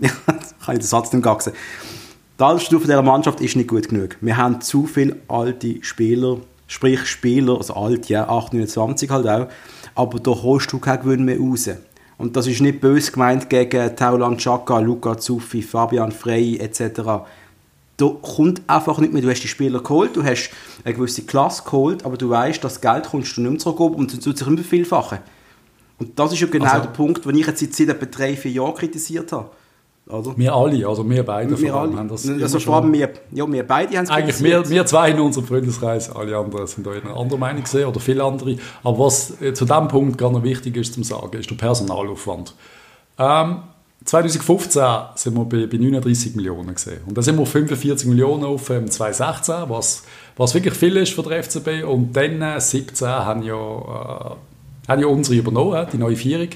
kann 0.64 0.74
ich 0.74 0.80
den 0.80 0.82
Satz 0.82 1.12
nicht 1.12 1.22
gar 1.22 1.40
sagen. 1.40 1.56
Die 2.38 2.44
Altersstruktur 2.44 2.86
dieser 2.86 3.02
Mannschaft 3.02 3.40
ist 3.40 3.56
nicht 3.56 3.68
gut 3.68 3.88
genug. 3.88 4.16
Wir 4.20 4.36
haben 4.36 4.60
zu 4.60 4.86
viele 4.86 5.16
alte 5.28 5.82
Spieler, 5.82 6.38
sprich 6.66 7.06
Spieler, 7.06 7.56
also 7.56 7.74
alt, 7.74 8.08
ja, 8.08 8.28
8, 8.28 8.52
29 8.52 9.10
halt 9.10 9.26
auch, 9.26 9.48
aber 9.94 10.20
da 10.20 10.30
holst 10.30 10.72
du 10.72 10.78
keinen 10.78 11.02
Gewinn 11.02 11.24
mehr 11.24 11.38
raus. 11.38 11.70
Und 12.18 12.36
das 12.36 12.46
ist 12.46 12.60
nicht 12.60 12.80
böse 12.80 13.12
gemeint 13.12 13.48
gegen 13.48 13.96
Taulan 13.96 14.36
Chaka, 14.36 14.80
Luca 14.80 15.16
Zuffi, 15.16 15.62
Fabian 15.62 16.12
Frey 16.12 16.58
etc 16.58 17.24
da 17.98 18.06
kommt 18.22 18.62
einfach 18.66 18.98
nicht 18.98 19.12
mehr. 19.12 19.20
Du 19.22 19.28
hast 19.28 19.42
die 19.42 19.48
Spieler 19.48 19.80
geholt, 19.80 20.16
du 20.16 20.24
hast 20.24 20.50
eine 20.84 20.94
gewisse 20.94 21.22
Klasse 21.22 21.62
geholt, 21.64 22.04
aber 22.06 22.16
du 22.16 22.30
weißt, 22.30 22.64
das 22.64 22.80
Geld 22.80 23.04
kommst 23.10 23.36
du 23.36 23.42
nicht 23.42 23.50
mehr 23.50 23.58
zurück 23.58 23.80
und 23.96 24.12
es 24.12 24.20
tut 24.20 24.38
sich 24.38 24.46
immer 24.46 24.58
vielfachen. 24.62 25.18
Und 25.98 26.18
das 26.18 26.32
ist 26.32 26.40
ja 26.40 26.46
genau 26.46 26.64
Also- 26.66 26.82
der 26.82 26.90
Punkt, 26.90 27.24
den 27.24 27.36
ich 27.36 27.46
jetzt 27.46 27.60
seit 27.74 27.88
etwa 27.88 28.06
drei, 28.06 28.36
vier 28.36 28.52
Jahren 28.52 28.74
kritisiert 28.74 29.32
habe. 29.32 29.50
Oder? 30.08 30.38
Wir 30.38 30.54
alle, 30.54 30.86
also 30.88 31.06
wir 31.10 31.22
beide 31.22 31.50
Wir 31.60 31.70
vor 31.70 31.80
allem, 31.82 31.90
alle. 31.90 31.98
haben 31.98 32.08
das 32.08 32.26
also 32.26 32.58
vor 32.60 32.76
allem 32.76 32.90
wir, 32.94 33.10
ja, 33.30 33.52
wir 33.52 33.66
beide 33.66 33.94
haben 33.98 34.04
es 34.04 34.10
Eigentlich 34.10 34.42
wir, 34.42 34.66
wir 34.70 34.86
zwei 34.86 35.10
in 35.10 35.20
unserem 35.20 35.46
Freundeskreis, 35.46 36.08
alle 36.10 36.34
anderen 36.34 36.66
sind 36.66 36.86
da 36.86 36.94
in 36.94 37.02
einer 37.02 37.14
anderen 37.16 37.40
Meinung 37.40 37.62
gesehen 37.62 37.86
oder 37.86 38.00
viele 38.00 38.24
andere. 38.24 38.56
Aber 38.84 38.98
was 39.00 39.38
äh, 39.42 39.52
zu 39.52 39.66
diesem 39.66 39.88
Punkt 39.88 40.16
gerade 40.16 40.32
noch 40.34 40.42
wichtig 40.44 40.76
ist 40.78 40.94
zum 40.94 41.02
sagen, 41.04 41.36
ist 41.38 41.50
der 41.50 41.56
Personalaufwand. 41.56 42.54
Ähm, 43.18 43.58
2015 44.04 44.82
sind 45.16 45.34
wir 45.34 45.44
bei, 45.44 45.66
bei 45.66 45.76
39 45.76 46.36
Millionen 46.36 46.74
gesehen 46.74 47.00
und 47.06 47.18
da 47.18 47.22
sind 47.22 47.36
wir 47.36 47.42
auf 47.42 47.50
45 47.50 48.08
Millionen 48.08 48.44
auf 48.44 48.70
im 48.70 48.90
2016, 48.90 49.68
was, 49.68 50.04
was 50.36 50.54
wirklich 50.54 50.74
viel 50.74 50.96
ist 50.96 51.12
für 51.12 51.22
den 51.22 51.42
FCB. 51.42 51.84
Und 51.84 52.12
dann 52.14 52.40
äh, 52.40 52.60
17 52.60 53.08
haben 53.08 53.42
ja, 53.42 53.54
äh, 53.54 54.88
haben 54.88 55.00
ja 55.00 55.06
unsere 55.06 55.36
übernommen, 55.36 55.86
die 55.92 55.98
neue 55.98 56.16
Vierung. 56.16 56.48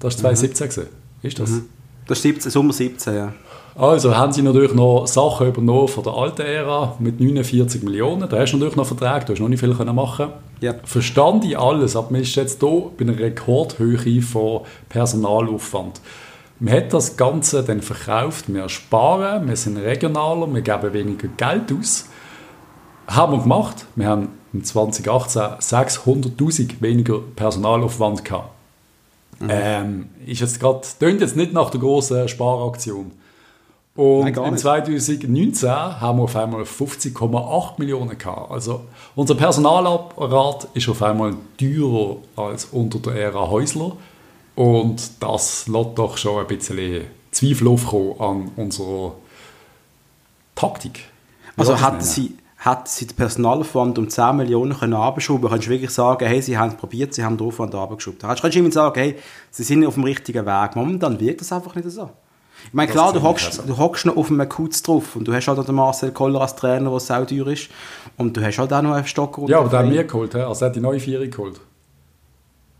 Das 0.00 0.14
ist 0.14 0.20
2017 0.20 0.66
gesehen. 0.68 0.86
Ist 1.22 1.38
das? 1.38 1.50
Das 2.06 2.18
ist 2.18 2.22
17, 2.22 2.50
Sommer 2.50 2.72
17, 2.72 3.14
ja. 3.14 3.32
Also 3.74 4.16
haben 4.16 4.32
sie 4.32 4.40
natürlich 4.40 4.72
noch 4.72 5.06
Sachen 5.06 5.48
übernommen 5.48 5.88
von 5.88 6.02
der 6.02 6.14
alten 6.14 6.42
Ära 6.42 6.96
mit 6.98 7.20
49 7.20 7.82
Millionen. 7.82 8.26
Da 8.26 8.38
hast 8.38 8.52
du 8.52 8.56
natürlich 8.56 8.76
noch 8.76 8.86
Verträge, 8.86 9.26
du 9.26 9.32
hast 9.32 9.40
noch 9.40 9.48
nicht 9.48 9.60
viel 9.60 9.74
können 9.74 9.94
machen. 9.94 10.28
Ja. 10.60 10.74
Verstand 10.84 11.44
ich 11.44 11.58
alles, 11.58 11.94
aber 11.94 12.10
man 12.10 12.22
ist 12.22 12.34
jetzt 12.36 12.60
hier 12.60 12.90
bei 12.96 13.04
einer 13.04 13.18
Rekordhöhe 13.18 14.22
von 14.22 14.62
Personalaufwand. 14.88 16.00
Man 16.58 16.74
hat 16.74 16.92
das 16.92 17.16
Ganze 17.16 17.62
dann 17.62 17.82
verkauft, 17.82 18.46
wir 18.48 18.68
sparen, 18.68 19.46
wir 19.46 19.56
sind 19.56 19.76
regionaler, 19.76 20.52
wir 20.52 20.62
geben 20.62 20.92
weniger 20.92 21.28
Geld 21.28 21.72
aus. 21.78 22.06
Haben 23.06 23.34
wir 23.34 23.42
gemacht. 23.42 23.86
Wir 23.94 24.08
haben 24.08 24.28
im 24.52 24.64
2018 24.64 25.42
600'000 25.42 26.80
weniger 26.80 27.20
Personalaufwand 27.36 28.24
gehabt. 28.24 28.50
Ähm, 29.48 30.08
ist 30.24 30.40
jetzt 30.40 30.60
grad, 30.60 30.98
tönt 30.98 31.20
jetzt 31.20 31.36
nicht 31.36 31.52
nach 31.52 31.70
der 31.70 31.80
großen 31.80 32.26
Sparaktion. 32.26 33.12
Und 33.94 34.24
Nein, 34.24 34.34
im 34.34 34.50
nicht. 34.52 34.60
2019 34.60 35.70
haben 35.70 36.18
wir 36.18 36.24
auf 36.24 36.36
einmal 36.36 36.62
50,8 36.62 37.72
Millionen 37.78 38.16
gehabt. 38.16 38.50
Also 38.50 38.82
unser 39.14 39.34
Personalapparat 39.34 40.68
ist 40.74 40.88
auf 40.88 41.02
einmal 41.02 41.34
teurer 41.58 42.16
als 42.36 42.66
unter 42.66 42.98
der 42.98 43.14
Ära 43.14 43.48
Häusler. 43.48 43.92
Und 44.56 45.22
das 45.22 45.68
lässt 45.68 45.90
doch 45.96 46.16
schon 46.16 46.40
ein 46.40 46.46
bisschen 46.46 47.04
Zweifel 47.30 47.68
aufkommen 47.68 48.18
an 48.18 48.50
unserer 48.56 49.12
Taktik. 50.54 51.04
Wie 51.54 51.60
Also 51.60 51.74
nennen? 51.74 52.00
sie, 52.00 52.34
hätten 52.56 52.86
sie 52.86 53.06
den 53.06 53.16
Personalaufwand 53.16 53.98
um 53.98 54.08
10 54.08 54.36
Millionen 54.36 54.78
können 54.78 54.94
abschrauben 54.94 55.50
kannst 55.50 55.66
du 55.66 55.70
wirklich 55.70 55.90
sagen, 55.90 56.26
hey, 56.26 56.40
sie 56.40 56.56
haben 56.56 56.70
es 56.70 56.76
probiert, 56.76 57.12
sie 57.12 57.22
haben 57.22 57.36
den 57.36 57.46
Aufwand 57.46 57.74
abgeschraubt. 57.74 58.22
Du 58.22 58.26
kannst 58.26 58.42
du 58.42 58.58
immer 58.58 58.72
sagen, 58.72 58.98
hey, 58.98 59.16
sie 59.50 59.62
sind 59.62 59.86
auf 59.86 59.94
dem 59.94 60.04
richtigen 60.04 60.46
Weg. 60.46 60.74
Momentan 60.74 61.20
wirkt 61.20 61.42
das 61.42 61.52
einfach 61.52 61.74
nicht 61.74 61.90
so. 61.90 62.08
Ich 62.66 62.72
meine, 62.72 62.90
klar, 62.90 63.12
du 63.12 63.22
hockst, 63.22 63.62
du 63.66 63.76
hockst 63.76 64.06
noch 64.06 64.16
auf 64.16 64.30
einem 64.30 64.48
Kutz 64.48 64.82
drauf 64.82 65.14
und 65.16 65.28
du 65.28 65.34
hast 65.34 65.46
halt 65.46 65.58
auch 65.58 65.66
den 65.66 65.74
Marcel 65.74 66.10
Koller 66.12 66.40
als 66.40 66.56
Trainer, 66.56 66.90
der 66.90 67.00
sau 67.00 67.24
teuer 67.26 67.46
ist. 67.48 67.68
Und 68.16 68.34
du 68.34 68.42
hast 68.42 68.58
halt 68.58 68.72
auch 68.72 68.80
noch 68.80 68.92
einen 68.92 69.06
Stock 69.06 69.38
Ja, 69.46 69.58
aber 69.60 69.68
der 69.68 69.80
hat 69.80 69.86
mir 69.86 70.04
geholt, 70.04 70.34
also 70.34 70.64
er 70.64 70.68
hat 70.68 70.76
die 70.76 70.80
neue 70.80 70.98
Vierer 70.98 71.26
geholt. 71.26 71.60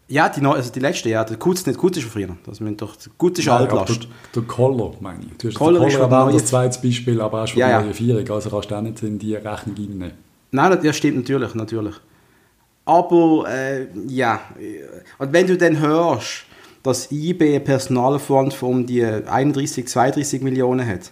Ja, 0.09 0.29
die, 0.29 0.45
also 0.45 0.71
die 0.71 0.81
letzte, 0.81 1.09
ja. 1.09 1.25
Der 1.25 1.37
Kutz 1.37 1.67
nicht, 1.67 1.79
Kutz 1.79 1.97
ist 1.97 2.05
von 2.05 2.13
früher. 2.13 2.37
Das 2.47 2.61
müssen 2.61 2.77
doch, 2.77 2.95
Kutz 3.19 3.41
ist 3.41 3.49
Altlast. 3.49 4.05
Der, 4.05 4.09
der 4.37 4.43
Koller, 4.43 4.93
meine 5.01 5.25
ich. 5.25 5.37
Du 5.39 5.49
hast 5.49 5.55
Koller, 5.57 5.79
Koller 5.79 5.89
ist 5.89 5.99
erwähnt, 5.99 6.35
das 6.35 6.47
zweite 6.47 6.81
Beispiel, 6.81 7.21
aber 7.21 7.43
auch 7.43 7.47
schon 7.49 7.59
ja, 7.59 7.83
neue 7.83 7.93
Vierer, 7.93 8.35
also 8.35 8.51
kannst 8.51 8.71
du 8.71 8.77
auch 8.77 8.83
nicht 8.83 9.03
in 9.03 9.19
die 9.19 9.35
Rechnung 9.35 9.75
reinnehmen. 9.77 10.13
Nein, 10.53 10.79
das 10.83 10.97
stimmt 10.97 11.17
natürlich, 11.17 11.55
natürlich. 11.55 11.97
Aber, 12.85 13.47
äh, 13.49 13.89
ja. 14.07 14.41
Und 15.19 15.33
wenn 15.33 15.49
du 15.49 15.57
dann 15.59 15.81
hörst, 15.81 16.45
dass 16.85 17.11
IB 17.11 17.43
einen 17.43 17.65
Personalaufwand 17.65 18.55
von 18.55 18.69
um 18.69 18.87
die 18.87 19.05
31, 19.05 19.89
32 19.89 20.41
Millionen 20.41 20.87
hat 20.87 21.11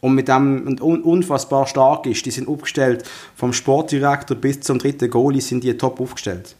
und 0.00 0.14
mit 0.14 0.28
dem 0.28 0.78
unfassbar 0.80 1.66
stark 1.66 2.06
ist, 2.06 2.24
die 2.24 2.30
sind 2.30 2.48
aufgestellt, 2.48 3.04
vom 3.36 3.52
Sportdirektor 3.52 4.38
bis 4.38 4.60
zum 4.60 4.78
dritten 4.78 5.10
Goalie 5.10 5.42
sind 5.42 5.64
die 5.64 5.76
top 5.76 6.00
aufgestellt. 6.00 6.56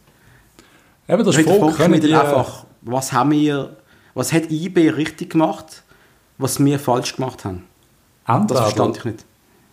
Eben, 1.07 1.25
das 1.25 1.35
Volk 1.35 1.75
können 1.75 1.99
die 1.99 2.13
einfach, 2.13 2.65
was 2.81 3.11
haben 3.11 3.31
wir, 3.31 3.75
was 4.13 4.31
hat 4.31 4.49
IB 4.49 4.89
richtig 4.89 5.31
gemacht, 5.31 5.83
was 6.37 6.63
wir 6.63 6.79
falsch 6.79 7.15
gemacht 7.15 7.43
haben? 7.43 7.63
Entweder, 8.25 8.61
das 8.61 8.73
verstand 8.73 8.97
ich 8.97 9.05
nicht. 9.05 9.25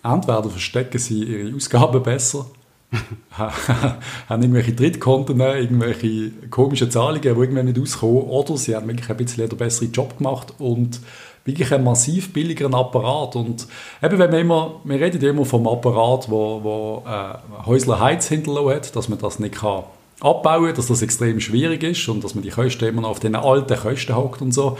Entweder 0.03 0.51
verstecken 0.51 0.99
sie 0.99 1.23
ihre 1.23 1.55
Ausgaben 1.55 2.03
besser, 2.03 2.47
haben 3.31 4.43
irgendwelche 4.43 4.73
Drittkonten, 4.73 5.39
irgendwelche 5.39 6.33
komischen 6.51 6.91
Zahlungen, 6.91 7.23
die 7.23 7.29
irgendwann 7.29 7.67
nicht 7.67 7.79
auskommen, 7.79 8.23
oder 8.23 8.57
sie 8.57 8.75
haben 8.75 8.89
wirklich 8.89 9.09
ein 9.09 9.17
bisschen 9.17 9.45
einen 9.45 9.57
besseren 9.57 9.93
Job 9.93 10.19
gemacht 10.19 10.55
und 10.59 11.01
wirklich 11.45 11.73
einen 11.73 11.85
massiv 11.85 12.33
billigeren 12.33 12.75
Apparat. 12.75 13.37
Und 13.37 13.69
eben, 14.03 14.19
wenn 14.19 14.33
wir 14.33 14.41
immer, 14.41 14.81
wir 14.83 14.99
reden 14.99 15.23
immer 15.23 15.45
vom 15.45 15.69
Apparat, 15.69 16.29
wo, 16.29 16.65
wo 16.65 17.05
äh, 17.07 17.67
Häusler 17.67 18.01
Heiz 18.01 18.27
hinterlassen 18.27 18.75
hat, 18.75 18.97
dass 18.97 19.09
man 19.09 19.21
das 19.21 19.39
nicht 19.39 19.55
kann 19.55 19.85
abbauen, 20.21 20.75
dass 20.75 20.87
das 20.87 21.03
extrem 21.03 21.41
schwierig 21.41 21.83
ist 21.83 22.09
und 22.09 22.23
dass 22.23 22.35
man 22.35 22.43
die 22.43 22.51
Kosten 22.51 22.87
immer 22.87 23.03
noch 23.03 23.11
auf 23.11 23.21
den 23.21 23.35
alten 23.35 23.77
Kosten 23.79 24.17
hockt 24.17 24.43
und 24.43 24.53
so. 24.53 24.77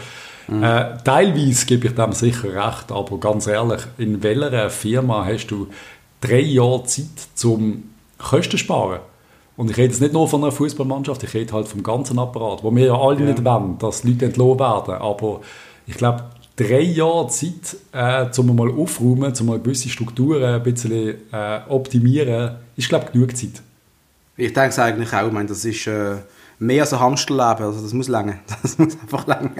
Mhm. 0.47 0.63
Äh, 0.63 0.97
teilweise 1.03 1.65
gebe 1.65 1.87
ich 1.87 1.95
dem 1.95 2.13
sicher 2.13 2.53
recht, 2.53 2.91
aber 2.91 3.17
ganz 3.19 3.47
ehrlich, 3.47 3.81
in 3.97 4.21
welcher 4.23 4.69
Firma 4.69 5.25
hast 5.25 5.47
du 5.47 5.67
drei 6.19 6.41
Jahre 6.41 6.83
Zeit 6.83 7.05
zum 7.35 7.83
Kosten 8.17 8.57
sparen? 8.57 8.99
Und 9.57 9.69
ich 9.69 9.77
rede 9.77 9.89
jetzt 9.89 10.01
nicht 10.01 10.13
nur 10.13 10.27
von 10.27 10.41
einer 10.41 10.51
Fußballmannschaft, 10.51 11.23
ich 11.23 11.33
rede 11.33 11.53
halt 11.53 11.67
vom 11.67 11.83
ganzen 11.83 12.17
Apparat, 12.17 12.63
wo 12.63 12.73
wir 12.75 12.85
ja 12.85 12.95
alle 12.95 13.19
ja. 13.19 13.25
nicht 13.25 13.43
wollen, 13.43 13.77
dass 13.79 14.03
Leute 14.03 14.25
entlohnt 14.25 14.59
werden. 14.59 14.95
Aber 14.95 15.41
ich 15.85 15.95
glaube, 15.95 16.23
drei 16.55 16.81
Jahre 16.81 17.27
Zeit, 17.27 17.77
äh, 17.91 18.25
um 18.39 18.55
mal 18.55 18.71
aufräumen, 18.71 19.33
um 19.39 19.45
mal 19.45 19.59
gewisse 19.59 19.89
Strukturen 19.89 20.43
ein 20.43 20.63
bisschen 20.63 21.15
äh, 21.31 21.59
optimieren, 21.69 22.55
ist, 22.75 22.89
glaube 22.89 23.05
ich, 23.05 23.11
genug 23.11 23.37
Zeit. 23.37 23.61
Ich 24.41 24.53
denke 24.53 24.69
es 24.69 24.79
eigentlich 24.79 25.13
auch. 25.13 25.27
Ich 25.27 25.33
meine, 25.33 25.47
das 25.47 25.63
ist 25.63 25.85
äh, 25.85 26.15
mehr 26.57 26.81
als 26.81 26.93
ein 26.93 26.99
Hamsterleben. 26.99 27.65
Also 27.65 27.81
das 27.81 27.93
muss 27.93 28.07
länger. 28.07 28.39
Das 28.61 28.77
muss 28.77 28.97
einfach 28.99 29.27
länger. 29.27 29.51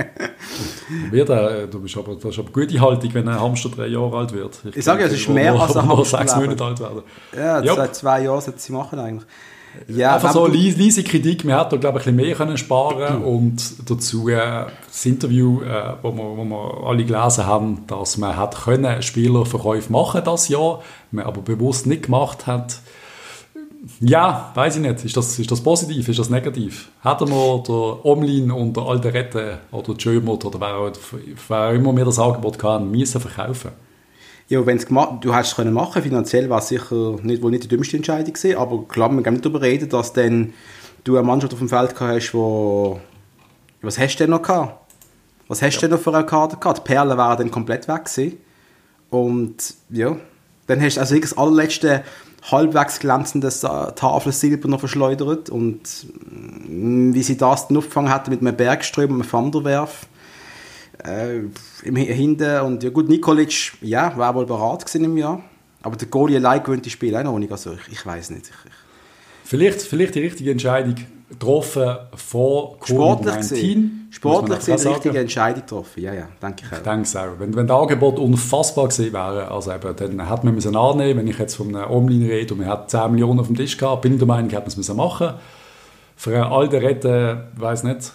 Äh, 1.12 1.68
du 1.68 1.80
bist 1.80 1.98
aber, 1.98 2.16
das 2.16 2.26
ist 2.26 2.40
aber 2.40 2.52
gute 2.52 2.80
Haltung, 2.80 3.14
wenn 3.14 3.28
ein 3.28 3.40
Hamster 3.40 3.70
drei 3.70 3.88
Jahre 3.88 4.18
alt 4.18 4.34
wird. 4.34 4.60
Ich, 4.70 4.78
ich 4.78 4.84
sage 4.84 5.02
ja, 5.02 5.08
es 5.08 5.14
ist 5.14 5.30
mehr 5.30 5.54
als 5.54 5.76
ein 5.76 5.88
Hamsterleben. 5.88 6.28
sechs 6.28 6.36
Monate 6.36 6.66
alt 6.66 6.80
werden. 6.80 7.04
Ja, 7.36 7.62
yep. 7.62 7.76
seit 7.76 7.96
zwei 7.96 8.24
Jahren 8.24 8.42
sollte 8.42 8.60
sie 8.60 8.74
machen 8.74 9.00
eigentlich. 9.00 9.28
Ja, 9.88 10.16
Einfach 10.16 10.34
so 10.34 10.48
leise 10.48 11.04
Kritik. 11.04 11.46
Wir 11.46 11.60
hätten, 11.60 11.80
glaube 11.80 12.00
ich, 12.00 12.08
ein 12.08 12.16
bisschen 12.16 12.28
mehr 12.28 12.36
können 12.36 12.58
sparen 12.58 13.20
mhm. 13.20 13.26
und 13.26 13.90
dazu 13.90 14.28
äh, 14.28 14.66
das 14.88 15.06
Interview, 15.06 15.62
äh, 15.62 15.94
wo, 16.02 16.12
wir, 16.12 16.38
wo 16.38 16.44
wir 16.44 16.88
alle 16.88 17.06
gelesen 17.06 17.46
haben, 17.46 17.86
dass 17.88 18.18
man 18.18 18.36
hat 18.36 18.64
können 18.64 19.02
Spielerverkäufe 19.02 19.92
machen 19.92 20.22
das 20.26 20.50
Jahr, 20.50 20.82
man 21.12 21.26
aber 21.26 21.42
bewusst 21.42 21.88
nicht 21.88 22.04
gemacht 22.04 22.48
hat. 22.48 22.80
Ja, 24.00 24.52
weiß 24.54 24.76
ich 24.76 24.82
nicht. 24.82 25.06
Ist 25.06 25.18
das, 25.18 25.40
ist 25.40 25.50
das 25.50 25.62
positiv, 25.62 26.08
ist 26.08 26.20
das 26.20 26.30
negativ? 26.30 26.90
Hätten 27.02 27.30
wir 27.30 27.64
der 27.68 28.06
Omlin 28.06 28.52
und 28.52 28.78
der 28.78 28.84
Alderette 28.84 29.60
oder 29.72 29.96
Jömot 29.98 30.46
oder 30.46 30.60
wer 30.60 30.76
auch, 30.76 31.74
immer 31.74 31.92
mir 31.92 32.06
das 32.06 32.20
Angebot 32.20 32.60
kann, 32.60 32.92
müssen 32.92 33.20
verkaufen? 33.20 33.72
Ja, 34.50 34.64
wenn's 34.66 34.86
du 34.86 35.34
hast 35.34 35.48
es 35.48 35.56
können 35.56 35.74
machen 35.74 36.04
finanziell 36.04 36.50
war 36.50 36.60
es 36.60 36.68
sicher 36.68 37.16
nicht, 37.24 37.42
wohl 37.42 37.52
nicht 37.52 37.64
die 37.64 37.68
dümmste 37.70 37.98
Entscheidung 37.98 38.34
gewesen, 38.34 38.58
aber 38.58 38.84
klar, 38.84 39.10
man 39.10 39.24
kann 39.24 39.34
nicht 39.34 39.46
darüber 39.46 39.62
reden, 39.62 39.90
dass 39.90 40.14
dann 40.14 40.54
du 41.04 41.18
eine 41.18 41.26
Mannschaft 41.26 41.54
auf 41.54 41.60
dem 41.60 41.70
Feld 41.70 42.00
hast, 42.00 42.34
wo 42.34 43.00
was 43.82 43.98
hast 43.98 44.18
du 44.18 44.24
denn 44.26 44.32
noch 44.32 44.42
gehabt? 44.42 44.94
Was 45.48 45.62
hast 45.62 45.76
ja. 45.76 45.82
du 45.82 45.88
denn 45.88 45.98
noch 45.98 46.04
für 46.04 46.14
eine 46.14 46.26
Karte 46.26 46.58
gehabt? 46.58 46.80
Die 46.80 46.82
Perlen 46.84 47.18
waren 47.18 47.38
dann 47.38 47.50
komplett 47.50 47.88
weg 47.88 48.06
gewesen. 48.06 48.38
und 49.10 49.56
ja, 49.90 50.18
dann 50.68 50.82
hast 50.82 50.98
du 50.98 51.02
also 51.02 51.18
das 51.18 51.38
allerletzte 51.38 52.04
halbwegs 52.43 53.00
glänzendes 53.00 53.62
Tafel 53.62 54.31
Silber 54.31 54.67
noch 54.67 54.79
verschleudert. 54.79 55.50
Und 55.50 55.81
mm, 56.67 57.13
wie 57.13 57.24
sie 57.24 57.38
das 57.38 57.67
dann 57.67 57.77
aufgefangen 57.77 58.12
hatten 58.12 58.31
mit 58.31 58.41
einem 58.41 58.55
Bergström 58.55 59.12
und 59.12 59.21
einem 59.21 59.31
Vanderwerf 59.31 60.07
äh, 61.05 61.41
im 61.83 61.95
Hinten. 61.95 62.62
Und 62.62 62.83
ja 62.83 62.89
gut, 62.89 63.10
Nikolic, 63.10 63.74
ja, 63.81 64.15
war 64.17 64.36
wohl 64.36 64.45
bereit 64.45 64.93
im 64.95 65.17
Jahr, 65.17 65.43
aber 65.81 65.95
der 65.95 66.07
Goalie 66.07 66.38
allein 66.38 66.63
gewinnt 66.63 66.86
die 66.86 66.89
Spiele 66.89 67.19
auch 67.19 67.24
noch 67.24 67.39
nicht, 67.39 67.51
also 67.51 67.74
ich, 67.74 67.93
ich 67.93 68.05
weiß 68.05 68.31
nicht. 68.31 68.48
Ich, 68.48 68.71
vielleicht, 69.43 69.81
vielleicht 69.81 70.15
die 70.15 70.21
richtige 70.21 70.51
Entscheidung 70.51 70.95
getroffen 71.32 71.98
vor 72.16 72.78
Covid-19. 72.80 73.90
Sportlich 74.12 74.60
gesehen 74.60 74.78
die 74.78 74.88
richtige 74.88 75.20
Entscheidung 75.20 75.62
getroffen, 75.62 76.04
ja, 76.04 76.14
ja, 76.14 76.28
denke 76.42 76.64
ich 76.66 76.72
auch. 76.72 76.78
Ich 76.78 76.84
denke 76.84 77.02
es 77.04 77.16
auch. 77.16 77.40
Wenn, 77.40 77.56
wenn 77.56 77.66
das 77.66 77.82
Angebot 77.82 78.20
unfassbar 78.20 78.90
gewesen 78.90 79.14
wäre, 79.14 79.50
also 79.50 79.72
eben, 79.72 79.96
dann 79.96 80.30
hätte 80.30 80.46
man 80.46 80.54
müssen 80.54 80.76
annehmen 80.76 81.20
wenn 81.20 81.28
ich 81.28 81.40
jetzt 81.40 81.56
von 81.56 81.74
einem 81.76 81.90
Online 81.90 82.30
rede 82.30 82.54
und 82.54 82.60
man 82.60 82.70
hat 82.70 82.92
10 82.92 83.12
Millionen 83.12 83.40
auf 83.40 83.48
dem 83.48 83.56
Tisch 83.56 83.78
gehabt, 83.78 84.02
bin 84.02 84.14
ich 84.14 84.20
der 84.20 84.28
Meinung, 84.28 84.50
hätte 84.50 84.70
man 84.70 84.80
es 84.80 84.94
machen 84.94 85.34
Für 86.18 86.36
einen 86.36 86.52
Alderette, 86.52 87.48
ich 87.56 87.62
weiß 87.62 87.84
nicht. 87.84 88.12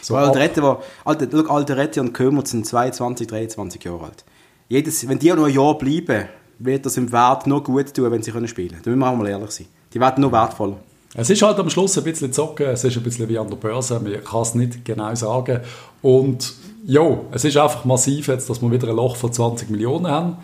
So 0.00 0.16
Alderette, 0.16 0.62
war, 0.62 0.80
Alter, 1.04 1.50
Alderette 1.50 2.00
und 2.00 2.12
Kömert 2.12 2.48
sind 2.48 2.66
22, 2.66 3.26
23 3.26 3.84
Jahre 3.84 4.04
alt. 4.04 4.24
Jedes, 4.68 5.08
wenn 5.08 5.18
die 5.18 5.30
noch 5.32 5.44
ein 5.44 5.52
Jahr 5.52 5.76
bleiben, 5.76 6.28
wird 6.58 6.86
das 6.86 6.96
im 6.96 7.12
Wert 7.12 7.46
nur 7.46 7.62
gut 7.62 7.92
tun, 7.94 8.10
wenn 8.10 8.22
sie 8.22 8.32
können 8.32 8.48
spielen 8.48 8.70
können. 8.70 8.82
Da 8.82 8.90
müssen 8.90 9.00
wir 9.00 9.10
auch 9.10 9.16
mal 9.16 9.28
ehrlich 9.28 9.50
sein. 9.50 9.66
Die 9.92 10.00
werden 10.00 10.20
nur 10.20 10.32
wertvoller. 10.32 10.76
Es 11.18 11.30
ist 11.30 11.40
halt 11.40 11.58
am 11.58 11.70
Schluss 11.70 11.96
ein 11.96 12.04
bisschen 12.04 12.32
zocken, 12.32 12.66
es 12.66 12.84
ist 12.84 12.96
ein 12.96 13.02
bisschen 13.02 13.28
wie 13.28 13.38
an 13.38 13.48
der 13.48 13.56
Börse, 13.56 13.98
man 13.98 14.22
kann 14.22 14.42
es 14.42 14.54
nicht 14.54 14.84
genau 14.84 15.14
sagen. 15.14 15.60
Und 16.02 16.52
ja, 16.84 17.18
es 17.32 17.44
ist 17.44 17.56
einfach 17.56 17.86
massiv 17.86 18.28
jetzt, 18.28 18.50
dass 18.50 18.60
wir 18.60 18.70
wieder 18.70 18.88
ein 18.88 18.96
Loch 18.96 19.16
von 19.16 19.32
20 19.32 19.70
Millionen 19.70 20.06
haben. 20.08 20.36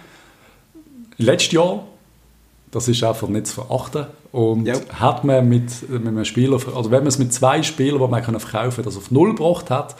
Letztes 1.18 1.52
Jahr, 1.52 1.84
das 2.70 2.88
ist 2.88 3.04
einfach 3.04 3.28
nicht 3.28 3.48
zu 3.48 3.56
verachten. 3.56 4.06
Und 4.32 4.64
ja. 4.64 4.74
hat 4.98 5.24
man 5.24 5.46
mit, 5.46 5.88
mit 5.90 6.06
einem 6.06 6.24
Spieler, 6.24 6.58
also 6.74 6.90
wenn 6.90 7.00
man 7.00 7.08
es 7.08 7.18
mit 7.18 7.34
zwei 7.34 7.62
Spielern, 7.62 8.00
die 8.00 8.08
man 8.08 8.40
verkaufen 8.40 8.76
kann, 8.76 8.84
das 8.84 8.96
auf 8.96 9.10
Null 9.10 9.34
gebracht 9.34 9.68
hat, 9.68 9.94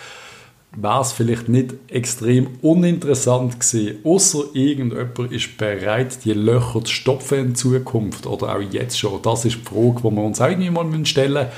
wäre 0.75 1.01
es 1.01 1.13
vielleicht 1.13 1.49
nicht 1.49 1.75
extrem 1.89 2.49
uninteressant 2.63 3.61
gewesen, 3.61 3.99
außer 4.05 4.45
irgendjemand 4.55 5.33
ist 5.33 5.57
bereit, 5.59 6.25
die 6.25 6.33
Löcher 6.33 6.85
zu 6.85 6.93
stopfen 6.93 7.39
in 7.39 7.55
Zukunft 7.55 8.27
oder 8.27 8.57
auch 8.57 8.61
jetzt 8.61 8.99
schon. 8.99 9.21
Das 9.23 9.45
ist 9.45 9.57
die 9.57 9.63
Frage, 9.63 9.97
die 9.99 10.17
wir 10.17 10.23
uns 10.23 10.41
auch 10.41 10.49
irgendwie 10.49 10.71
mal 10.71 11.07
stellen 11.07 11.35
müssen. 11.35 11.49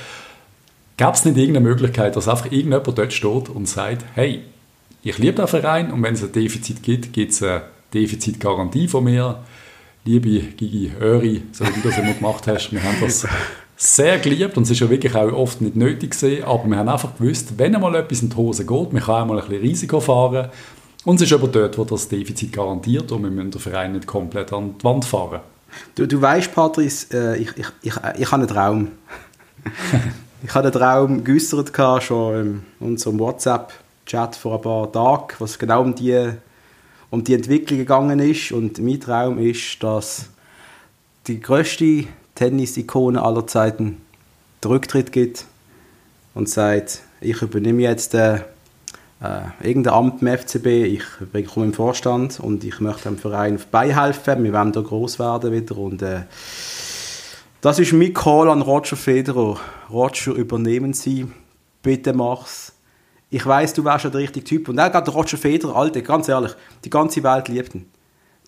Gab 0.97 1.15
es 1.15 1.25
nicht 1.25 1.37
irgendeine 1.37 1.67
Möglichkeit, 1.67 2.15
dass 2.15 2.27
einfach 2.27 2.45
irgendjemand 2.45 2.97
dort 2.97 3.13
steht 3.13 3.49
und 3.49 3.67
sagt, 3.67 4.05
hey, 4.15 4.41
ich 5.03 5.17
liebe 5.17 5.33
den 5.33 5.47
Verein 5.47 5.91
und 5.91 6.01
wenn 6.03 6.13
es 6.13 6.23
ein 6.23 6.31
Defizit 6.31 6.81
gibt, 6.81 7.13
gibt 7.13 7.31
es 7.31 7.43
eine 7.43 7.63
Defizitgarantie 7.93 8.87
von 8.87 9.03
mir. 9.03 9.43
Liebe 10.03 10.39
Gigi 10.39 10.91
Öri, 10.99 11.43
so 11.51 11.65
wie 11.65 11.81
du 11.81 11.89
das 11.89 11.97
immer 11.97 12.13
gemacht 12.13 12.47
hast, 12.47 12.71
wir 12.71 12.83
haben 12.83 12.97
das 13.01 13.27
sehr 13.77 14.19
geliebt 14.19 14.57
und 14.57 14.63
es 14.63 14.71
ist 14.71 14.79
ja 14.79 14.89
wirklich 14.89 15.15
auch 15.15 15.31
oft 15.33 15.61
nicht 15.61 15.75
nötig 15.75 16.11
gewesen, 16.11 16.43
aber 16.43 16.65
wir 16.65 16.77
haben 16.77 16.89
einfach 16.89 17.17
gewusst, 17.17 17.57
wenn 17.57 17.75
einmal 17.75 17.95
etwas 17.95 18.21
in 18.21 18.29
die 18.29 18.35
Hose 18.35 18.65
geht, 18.65 18.93
man 18.93 19.03
kann 19.03 19.23
einmal 19.23 19.39
ein 19.39 19.47
bisschen 19.47 19.63
Risiko 19.63 19.99
fahren 19.99 20.49
und 21.03 21.15
es 21.15 21.23
ist 21.23 21.33
aber 21.33 21.47
dort, 21.47 21.77
wo 21.77 21.83
das 21.83 22.07
Defizit 22.07 22.53
garantiert 22.53 23.11
und 23.11 23.23
wir 23.23 23.29
müssen 23.29 23.51
den 23.51 23.61
Verein 23.61 23.91
nicht 23.91 24.07
komplett 24.07 24.53
an 24.53 24.75
die 24.79 24.83
Wand 24.83 25.05
fahren. 25.05 25.41
Du, 25.93 26.07
du 26.07 26.21
weißt, 26.21 26.53
Patrice, 26.53 27.07
äh, 27.13 27.37
ich, 27.37 27.49
ich, 27.57 27.67
ich, 27.81 27.93
ich 28.17 28.31
habe 28.31 28.43
einen 28.43 28.47
Traum. 28.47 28.91
ich 30.43 30.55
habe 30.55 30.67
einen 30.67 30.73
Traum 30.73 31.23
geäußert 31.23 31.71
schon 32.03 32.63
in 32.79 32.87
unserem 32.87 33.19
WhatsApp-Chat 33.19 34.37
vor 34.37 34.55
ein 34.55 34.61
paar 34.61 34.91
Tagen, 34.91 35.35
was 35.39 35.59
genau 35.59 35.81
um 35.81 35.93
die, 35.93 36.29
um 37.09 37.23
die 37.23 37.33
Entwicklung 37.33 37.79
gegangen 37.79 38.19
ist 38.19 38.53
und 38.53 38.79
mein 38.79 39.01
Traum 39.01 39.37
ist, 39.37 39.83
dass 39.83 40.29
die 41.27 41.41
größte 41.41 42.05
Tennis-Ikone 42.35 43.21
aller 43.21 43.47
Zeiten 43.47 44.01
den 44.63 44.71
Rücktritt 44.71 45.11
gibt 45.11 45.45
und 46.33 46.49
sagt, 46.49 47.01
ich 47.21 47.41
übernehme 47.41 47.81
jetzt 47.81 48.13
äh, 48.13 48.35
äh, 49.21 49.41
irgendein 49.61 49.93
Amt 49.93 50.21
im 50.21 50.37
FCB, 50.37 50.65
ich 50.67 51.01
komme 51.47 51.67
im 51.67 51.73
Vorstand 51.73 52.39
und 52.39 52.63
ich 52.63 52.79
möchte 52.79 53.09
dem 53.09 53.17
Verein 53.17 53.59
beihelfen, 53.71 54.43
wir 54.43 54.53
wollen 54.53 54.71
da 54.71 54.81
groß 54.81 55.19
werden 55.19 55.51
wieder 55.51 55.77
und 55.77 56.01
äh, 56.01 56.23
das 57.61 57.79
ist 57.79 57.93
mein 57.93 58.13
Call 58.13 58.49
an 58.49 58.61
Roger 58.61 58.95
Federer. 58.95 59.57
Roger, 59.89 60.33
übernehmen 60.33 60.93
Sie, 60.93 61.25
bitte 61.81 62.13
mach's. 62.13 62.73
Ich 63.31 63.43
weiß, 63.43 63.73
du 63.73 63.83
wärst 63.83 64.03
ja 64.03 64.11
der 64.11 64.21
richtige 64.21 64.45
Typ. 64.45 64.69
Und 64.69 64.79
auch 64.79 64.91
gerade 64.91 65.09
Roger 65.09 65.37
Federer, 65.37 65.75
Alter, 65.75 66.01
ganz 66.01 66.27
ehrlich, 66.27 66.51
die 66.83 66.91
ganze 66.91 67.23
Welt 67.23 67.47
liebt 67.47 67.73
ihn. 67.73 67.89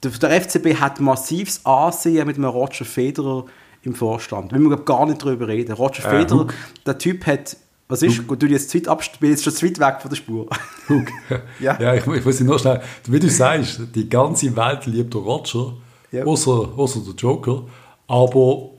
Der 0.03 0.41
FCB 0.41 0.75
hat 0.79 0.99
massives 0.99 1.65
Ansehen 1.65 2.27
mit 2.27 2.37
einem 2.37 2.45
Roger 2.45 2.85
Federer 2.85 3.45
im 3.87 3.95
Vorstand. 3.95 4.51
Wir 4.51 4.59
müssen 4.59 4.85
gar 4.85 5.05
nicht 5.05 5.21
darüber 5.21 5.47
reden. 5.47 5.71
Roger 5.73 6.05
Äh, 6.05 6.19
Federer, 6.19 6.47
der 6.85 6.97
Typ 6.97 7.25
hat... 7.25 7.57
Was 7.89 8.01
ist? 8.01 8.21
Du 8.27 8.45
jetzt 8.47 8.69
zu 8.69 8.77
weit 8.77 8.89
abst- 8.89 9.19
bin 9.21 9.29
jetzt 9.31 9.45
schon 9.45 9.53
zu 9.53 9.65
weit 9.65 9.79
weg 9.79 10.01
von 10.01 10.09
der 10.09 10.17
Spur. 10.17 10.47
Ja. 11.59 11.79
ja, 11.79 11.93
ich, 11.95 12.05
ich 12.05 12.25
muss 12.25 12.39
nur 12.41 12.59
schnell, 12.59 12.81
wie 13.07 13.19
du 13.19 13.29
sagst, 13.29 13.79
die 13.95 14.09
ganze 14.09 14.53
Welt 14.57 14.85
liebt 14.87 15.13
den 15.13 15.21
Roger, 15.21 15.73
Ja. 16.11 16.25
außer, 16.25 16.51
außer 16.77 16.99
der 17.05 17.13
Joker, 17.15 17.63
aber 18.07 18.71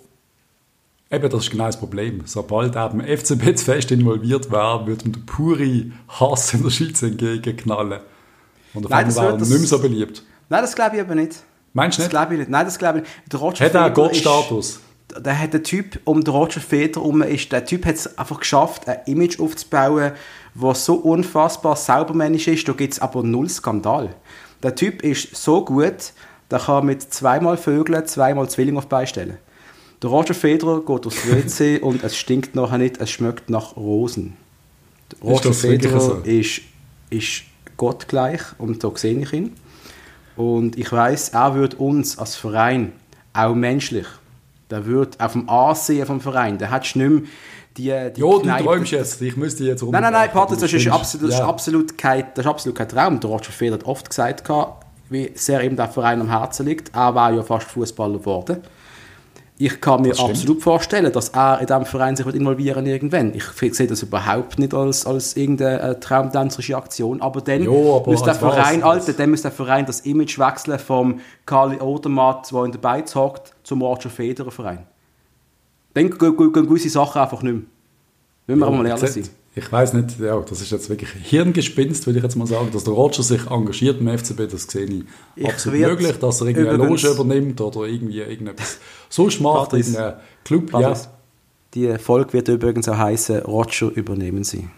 eben, 1.10 1.30
das 1.30 1.44
ist 1.44 1.50
genau 1.50 1.64
das 1.66 1.78
Problem. 1.78 2.20
Sobald 2.26 2.76
eben 2.76 3.00
FCB 3.00 3.56
zu 3.56 3.64
fest 3.64 3.90
involviert 3.90 4.50
wäre, 4.50 4.86
würde 4.86 5.06
ihm 5.06 5.12
der 5.12 5.20
pure 5.26 5.86
Hass 6.08 6.52
in 6.54 6.62
der 6.62 6.70
Schweiz 6.70 7.02
entgegenknallen. 7.02 8.00
Und 8.74 8.84
auf 8.86 8.92
einmal 8.92 9.04
das 9.06 9.16
wäre 9.16 9.26
er 9.26 9.32
nicht 9.32 9.40
das- 9.42 9.48
mehr 9.58 9.68
so 9.68 9.78
beliebt. 9.78 10.22
Nein, 10.50 10.60
das 10.62 10.74
glaube 10.74 10.96
ich 10.96 11.02
aber 11.02 11.14
nicht. 11.14 11.36
Meinst 11.72 11.96
du 11.98 12.02
Das 12.02 12.06
nicht? 12.06 12.10
glaube 12.10 12.34
ich 12.34 12.38
nicht. 12.40 12.50
Nein, 12.50 12.64
das 12.66 12.78
glaube 12.78 12.98
ich 12.98 13.04
nicht. 13.04 13.32
Der 13.32 13.40
Roger 13.40 13.64
Hat 13.64 13.74
er 13.74 13.84
einen 13.86 13.94
Gottstatus? 13.94 14.80
Ist- 15.16 15.24
Der 15.24 15.38
hat 15.38 15.52
der 15.52 15.62
Typ 15.62 16.00
um 16.04 16.22
den 16.22 16.32
Roger 16.34 16.60
Federer 16.60 17.02
herum 17.02 17.22
ist, 17.22 17.50
der 17.52 17.64
Typ 17.64 17.86
hat 17.86 17.94
es 17.96 18.18
einfach 18.18 18.40
geschafft, 18.40 18.88
ein 18.88 18.98
Image 19.06 19.40
aufzubauen, 19.40 20.12
was 20.54 20.84
so 20.84 20.94
unfassbar 20.94 21.76
saubermännisch 21.76 22.48
ist. 22.48 22.68
Da 22.68 22.72
gibt 22.72 22.92
es 22.94 23.00
aber 23.00 23.22
null 23.22 23.48
Skandal. 23.48 24.14
Der 24.62 24.74
Typ 24.74 25.02
ist 25.02 25.34
so 25.36 25.64
gut, 25.64 26.12
der 26.50 26.58
kann 26.58 26.86
mit 26.86 27.02
zweimal 27.02 27.56
Vögeln 27.56 28.06
zweimal 28.06 28.48
Zwilling 28.48 28.76
auf 28.76 28.84
die 28.84 28.88
Beine 28.90 29.06
stellen. 29.06 29.38
Der 30.02 30.10
Roger 30.10 30.34
Federer 30.34 30.80
geht 30.84 31.06
aufs 31.06 31.26
WC 31.26 31.78
und 31.82 32.04
es 32.04 32.16
stinkt 32.16 32.54
nachher 32.54 32.78
nicht, 32.78 33.00
es 33.00 33.10
schmeckt 33.10 33.50
nach 33.50 33.76
Rosen. 33.76 34.36
Der 35.12 35.18
Ist 35.18 35.24
Roger 35.24 35.48
das 35.50 35.62
wirklich 35.62 35.82
Federer 35.92 36.00
so? 36.00 36.14
ist, 36.24 36.60
ist 37.10 37.42
gottgleich 37.76 38.40
und 38.58 38.82
so 38.82 38.94
sehe 38.96 39.18
ich 39.18 39.32
ihn. 39.32 39.54
Und 40.36 40.78
ich 40.78 40.90
weiß, 40.92 41.30
er 41.30 41.54
würde 41.54 41.76
uns 41.76 42.18
als 42.18 42.36
Verein, 42.36 42.92
auch 43.32 43.54
menschlich, 43.54 44.06
der 44.70 44.86
würde 44.86 45.18
auf 45.18 45.32
dem 45.32 45.48
Ansehen 45.48 46.06
vom 46.06 46.20
Verein, 46.20 46.58
der 46.58 46.70
hat 46.70 46.82
nicht 46.82 46.96
mehr 46.96 47.22
die, 47.76 48.12
die 48.16 48.20
du 48.20 48.40
Kneipe- 48.40 48.64
träumst 48.64 48.92
jetzt. 48.92 49.22
Ich 49.22 49.36
müsste 49.36 49.64
jetzt 49.64 49.82
Nein, 49.82 50.02
nein, 50.02 50.12
nein, 50.12 50.30
Partner, 50.30 50.56
das 50.56 50.72
ist, 50.72 50.88
absolut, 50.88 51.28
das, 51.28 51.34
ist 51.34 51.38
ja. 51.38 51.48
absolut 51.48 51.96
kein, 51.98 52.24
das 52.34 52.44
ist 52.44 52.50
absolut 52.50 52.76
kein 52.76 52.88
Traum. 52.88 53.20
Der 53.20 53.30
Roger 53.30 53.52
Federer 53.52 53.78
hat 53.78 53.86
oft 53.86 54.08
gesagt, 54.08 54.42
wie 55.10 55.30
sehr 55.34 55.62
ihm 55.62 55.76
der 55.76 55.88
Verein 55.88 56.20
am 56.20 56.28
Herzen 56.28 56.66
liegt. 56.66 56.94
Er 56.94 57.14
war 57.14 57.32
ja 57.32 57.42
fast 57.42 57.68
Fußballer 57.68 58.18
geworden. 58.18 58.62
Ich 59.60 59.80
kann 59.80 60.02
mir 60.02 60.16
absolut 60.16 60.62
vorstellen, 60.62 61.12
dass 61.12 61.30
er 61.30 61.60
in 61.60 61.66
diesem 61.66 61.84
Verein 61.84 62.14
sich 62.14 62.24
wird 62.24 62.36
involvieren 62.36 62.86
irgendwann. 62.86 63.34
Ich 63.34 63.74
sehe 63.74 63.88
das 63.88 64.04
überhaupt 64.04 64.56
nicht 64.60 64.72
als, 64.72 65.04
als 65.04 65.36
irgendeine 65.36 65.80
äh, 65.80 65.98
traumtänzerische 65.98 66.76
Aktion. 66.76 67.20
Aber 67.20 67.40
dann 67.40 67.62
aber 67.62 68.04
muss 68.06 68.22
der? 68.22 68.36
Verein, 68.36 68.84
Alter, 68.84 69.12
dann 69.14 69.30
muss 69.30 69.42
der 69.42 69.50
Verein 69.50 69.84
das 69.84 70.00
Image 70.00 70.38
wechseln 70.38 70.78
vom 70.78 71.20
Karli 71.44 71.80
Odermatt, 71.80 72.52
der 72.52 72.64
in 72.64 72.72
der 72.72 72.78
Beiz 72.78 73.16
hockt, 73.16 73.52
zum 73.64 73.82
Roger 73.82 74.10
Federer 74.10 74.52
Verein. 74.52 74.86
Dann 75.94 76.08
gehen 76.08 76.52
gewisse 76.52 76.88
Sachen 76.88 77.20
einfach 77.20 77.42
nicht 77.42 77.54
mehr. 77.54 77.62
Müssen 78.46 78.60
wir 78.60 78.66
Ja, 78.66 78.76
mal 78.76 78.86
ehrlich 78.86 79.10
sein. 79.10 79.28
Ich 79.56 79.72
weiß 79.72 79.94
nicht, 79.94 80.20
ja, 80.20 80.38
das 80.40 80.60
ist 80.60 80.70
jetzt 80.70 80.88
wirklich 80.88 81.10
Hirngespinst, 81.10 82.06
würde 82.06 82.18
ich 82.18 82.22
jetzt 82.22 82.36
mal 82.36 82.46
sagen, 82.46 82.68
dass 82.72 82.84
der 82.84 82.94
Roger 82.94 83.24
sich 83.24 83.44
engagiert 83.50 84.00
im 84.00 84.06
FCB, 84.06 84.48
das 84.48 84.64
sehe 84.64 84.84
ich, 84.84 85.04
Ich 85.34 85.48
absolut 85.48 85.80
möglich, 85.80 86.16
dass 86.18 86.40
er 86.40 86.46
irgendwie 86.46 86.68
eine 86.68 86.84
Loge 86.84 87.08
übernimmt 87.08 87.60
oder 87.60 87.86
irgendwie 87.86 88.20
irgendetwas 88.20 88.78
sonst 89.08 89.40
macht, 89.40 89.70
Patrice, 89.70 89.92
irgendeinen 89.92 90.20
Club, 90.44 90.72
ja. 90.72 90.80
Patrice, 90.80 91.08
Die 91.74 91.98
Folge 91.98 92.32
wird 92.32 92.48
übrigens 92.48 92.88
auch 92.88 92.96
heißen 92.96 93.40
Roger 93.42 93.90
übernehmen 93.94 94.44
Sie. 94.44 94.68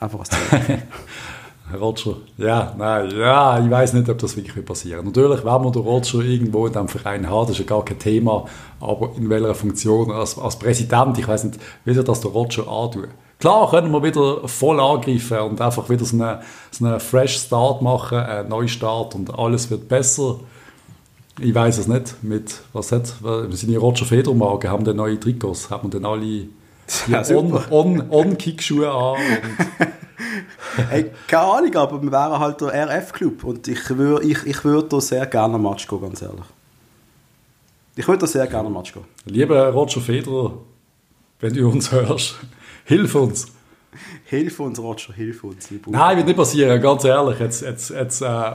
Einfach 0.00 0.24
Zeichen. 0.24 0.82
Roger, 1.74 2.18
ja, 2.38 2.74
nein, 2.78 3.10
ja, 3.10 3.58
ich 3.58 3.68
weiß 3.68 3.94
nicht, 3.94 4.08
ob 4.08 4.18
das 4.18 4.36
wirklich 4.36 4.54
wird 4.54 4.66
passieren. 4.66 5.04
Natürlich, 5.04 5.44
wenn 5.44 5.64
wir 5.64 5.70
den 5.72 5.82
Roger 5.82 6.20
irgendwo 6.20 6.66
in 6.66 6.72
diesem 6.72 6.86
Verein 6.86 7.28
haben, 7.28 7.48
das 7.48 7.58
ist 7.58 7.58
ja 7.58 7.64
gar 7.64 7.84
kein 7.84 7.98
Thema, 7.98 8.44
aber 8.80 9.10
in 9.16 9.28
welcher 9.28 9.54
Funktion, 9.54 10.12
als, 10.12 10.38
als 10.38 10.56
Präsident, 10.56 11.18
ich 11.18 11.26
weiß 11.26 11.44
nicht, 11.44 11.58
wie 11.84 11.92
soll 11.92 12.04
das 12.04 12.20
der 12.20 12.30
Roger 12.30 12.68
antun. 12.68 13.08
Klar 13.40 13.68
können 13.68 13.90
wir 13.90 14.02
wieder 14.02 14.46
voll 14.48 14.80
angreifen 14.80 15.38
und 15.40 15.60
einfach 15.60 15.90
wieder 15.90 16.04
so 16.04 16.16
einen, 16.16 16.38
so 16.70 16.86
einen 16.86 17.00
Fresh 17.00 17.36
Start 17.36 17.82
machen, 17.82 18.18
einen 18.18 18.48
Neustart 18.48 19.14
und 19.14 19.36
alles 19.36 19.68
wird 19.70 19.88
besser. 19.88 20.40
Ich 21.38 21.54
weiß 21.54 21.78
es 21.78 21.86
nicht, 21.86 22.22
mit, 22.22 22.60
was 22.72 22.92
hat, 22.92 23.14
wir 23.22 23.48
sind 23.56 23.68
die 23.70 23.76
Roger 23.76 24.06
Federmagen, 24.06 24.70
haben 24.70 24.84
dann 24.84 24.96
neue 24.96 25.20
Trikots, 25.20 25.68
haben 25.70 25.90
dann 25.90 26.04
alle 26.06 26.46
Ja, 27.08 27.22
super. 27.24 27.64
On- 27.70 28.00
On- 28.00 28.10
On-Kick-Schuhe 28.10 28.90
an 28.90 29.16
hey, 30.90 31.10
keine 31.26 31.42
Ahnung, 31.42 31.74
aber 31.76 32.02
wir 32.02 32.10
wären 32.12 32.38
halt 32.38 32.60
der 32.60 32.68
RF-Club 32.88 33.44
und 33.44 33.68
ich 33.68 33.90
würde 33.90 34.26
ich, 34.26 34.44
ich 34.46 34.64
würd 34.64 34.92
da 34.92 35.00
sehr 35.00 35.26
gerne 35.26 35.54
am 35.54 35.62
Match 35.62 35.86
gehen, 35.86 36.00
ganz 36.00 36.22
ehrlich. 36.22 36.44
Ich 37.96 38.06
würde 38.06 38.20
da 38.20 38.26
sehr 38.26 38.46
gerne 38.46 38.68
am 38.68 38.72
Match 38.74 38.92
gehen. 38.92 39.04
Lieber 39.26 39.68
Roger 39.70 40.00
Federer, 40.00 40.52
wenn 41.40 41.52
du 41.54 41.68
uns 41.68 41.90
hörst, 41.92 42.36
hilf 42.84 43.14
uns. 43.14 43.46
Hilf 44.26 44.60
uns, 44.60 44.78
Roger, 44.78 45.12
hilf 45.14 45.42
uns. 45.44 45.68
Nein, 45.86 46.16
wird 46.18 46.26
nicht 46.26 46.36
passieren, 46.36 46.80
ganz 46.82 47.04
ehrlich. 47.04 47.38
Jetzt, 47.40 47.62
jetzt, 47.62 47.90
jetzt, 47.90 48.20
äh, 48.20 48.52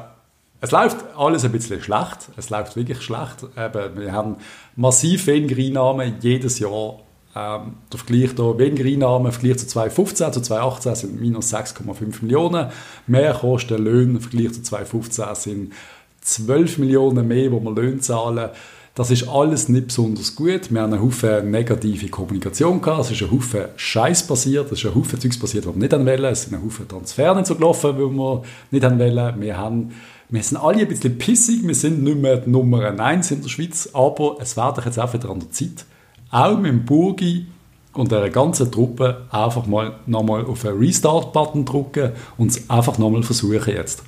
es 0.62 0.70
läuft 0.70 0.98
alles 1.18 1.44
ein 1.44 1.52
bisschen 1.52 1.82
schlecht. 1.82 2.30
Es 2.38 2.52
läuft 2.52 2.76
wirklich 2.76 3.02
schlecht. 3.02 3.44
Eben, 3.58 3.98
wir 4.00 4.12
haben 4.12 4.38
massiv 4.76 5.26
weniger 5.26 5.60
Einnahmen 5.60 6.16
jedes 6.22 6.60
Jahr. 6.60 7.00
Ähm, 7.36 7.78
der 7.92 8.00
Vergleich 8.00 8.36
da, 8.36 8.58
weniger 8.58 8.86
Einnahmen 8.86 9.26
im 9.26 9.32
Vergleich 9.32 9.58
zu 9.58 9.68
2015, 9.68 10.34
zu 10.34 10.42
2018 10.42 10.96
sind 10.96 11.20
minus 11.20 11.52
6,5 11.52 12.22
Millionen. 12.22 12.68
Mehr 13.08 13.34
kosten 13.34 13.84
Löhne 13.84 14.14
im 14.14 14.22
Vergleich 14.22 14.54
zu 14.54 14.62
2015 14.62 15.26
sind 15.34 15.74
12 16.22 16.78
Millionen 16.78 17.28
mehr, 17.28 17.52
wo 17.52 17.60
wir 17.60 17.72
Löhne 17.72 18.00
zahlen. 18.00 18.50
Das 18.94 19.10
ist 19.10 19.28
alles 19.30 19.70
nicht 19.70 19.88
besonders 19.88 20.36
gut. 20.36 20.70
Wir 20.70 20.82
haben 20.82 20.94
einen 20.94 21.02
Haufen 21.02 21.50
negative 21.50 22.10
Kommunikation 22.10 22.82
gehabt. 22.82 23.06
Es 23.06 23.12
ist 23.12 23.24
ein 23.24 23.32
Haufen 23.32 23.66
Scheiß 23.78 24.28
passiert. 24.28 24.70
Es 24.70 24.80
ist 24.80 24.86
ein 24.86 24.94
Haufen 24.94 25.20
Zeugs 25.20 25.40
passiert, 25.40 25.66
was 25.66 25.74
wir 25.74 25.82
nicht 25.82 25.92
wollen. 25.92 26.26
Es 26.26 26.44
sind 26.44 26.54
ein 26.54 26.64
Haufen 26.64 26.88
Transfer 26.88 27.34
nicht 27.34 27.48
so 27.48 27.56
gelaufen, 27.56 27.98
wie 27.98 28.02
wir 28.02 28.44
nicht 28.70 28.84
wollen. 28.84 29.42
Wir, 29.42 29.58
haben, 29.58 29.94
wir 30.32 30.42
sind 30.42 30.58
alle 30.58 30.80
ein 30.80 30.88
bisschen 30.88 31.18
pissig. 31.18 31.68
Wir 31.68 31.76
sind 31.76 32.04
nicht 32.04 32.18
mehr 32.18 32.38
die 32.38 32.50
Nummer 32.50 32.98
1 32.98 33.32
in 33.32 33.42
der 33.42 33.50
Schweiz. 33.50 33.90
Aber 33.92 34.38
es 34.40 34.56
wäre 34.56 34.74
doch 34.74 34.86
jetzt 34.86 34.98
auch 34.98 35.14
wieder 35.14 35.30
an 35.30 35.42
der 35.42 35.52
Zeit, 35.52 35.86
auch 36.32 36.58
mit 36.58 36.72
dem 36.72 36.86
Burgi 36.86 37.48
und 37.94 38.14
der 38.14 38.30
ganzen 38.30 38.72
Truppe 38.72 39.26
einfach 39.30 39.66
mal 39.66 40.00
nochmal 40.06 40.46
auf 40.46 40.66
einen 40.66 40.80
Restart-Button 40.80 41.66
drücken 41.66 42.14
und 42.38 42.52
es 42.52 42.70
einfach 42.70 42.98
nochmal 42.98 43.24
versuchen 43.24 43.74
jetzt. 43.74 44.04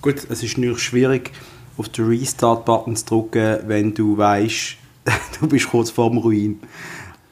Gut, 0.00 0.26
es 0.28 0.44
ist 0.44 0.56
natürlich 0.56 0.78
schwierig, 0.78 1.32
auf 1.76 1.88
den 1.88 2.06
Restart-Button 2.06 2.94
zu 2.94 3.06
drücken, 3.06 3.58
wenn 3.66 3.94
du 3.94 4.16
weißt, 4.16 4.76
du 5.40 5.48
bist 5.48 5.68
kurz 5.68 5.90
vorm 5.90 6.18
Ruin. 6.18 6.60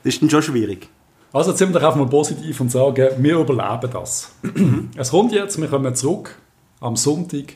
Das 0.02 0.14
ist 0.14 0.22
dann 0.22 0.30
schon 0.30 0.42
schwierig. 0.42 0.88
Also 1.32 1.50
jetzt 1.50 1.58
sind 1.60 1.72
wir 1.72 1.78
doch 1.78 1.86
einfach 1.86 2.00
mal 2.00 2.08
positiv 2.08 2.60
und 2.60 2.72
sagen, 2.72 3.08
wir 3.18 3.38
überleben 3.38 3.92
das. 3.92 4.32
es 4.96 5.10
kommt 5.10 5.30
jetzt, 5.30 5.60
wir 5.60 5.68
kommen 5.68 5.94
zurück 5.94 6.36
am 6.80 6.96
Sonntag. 6.96 7.54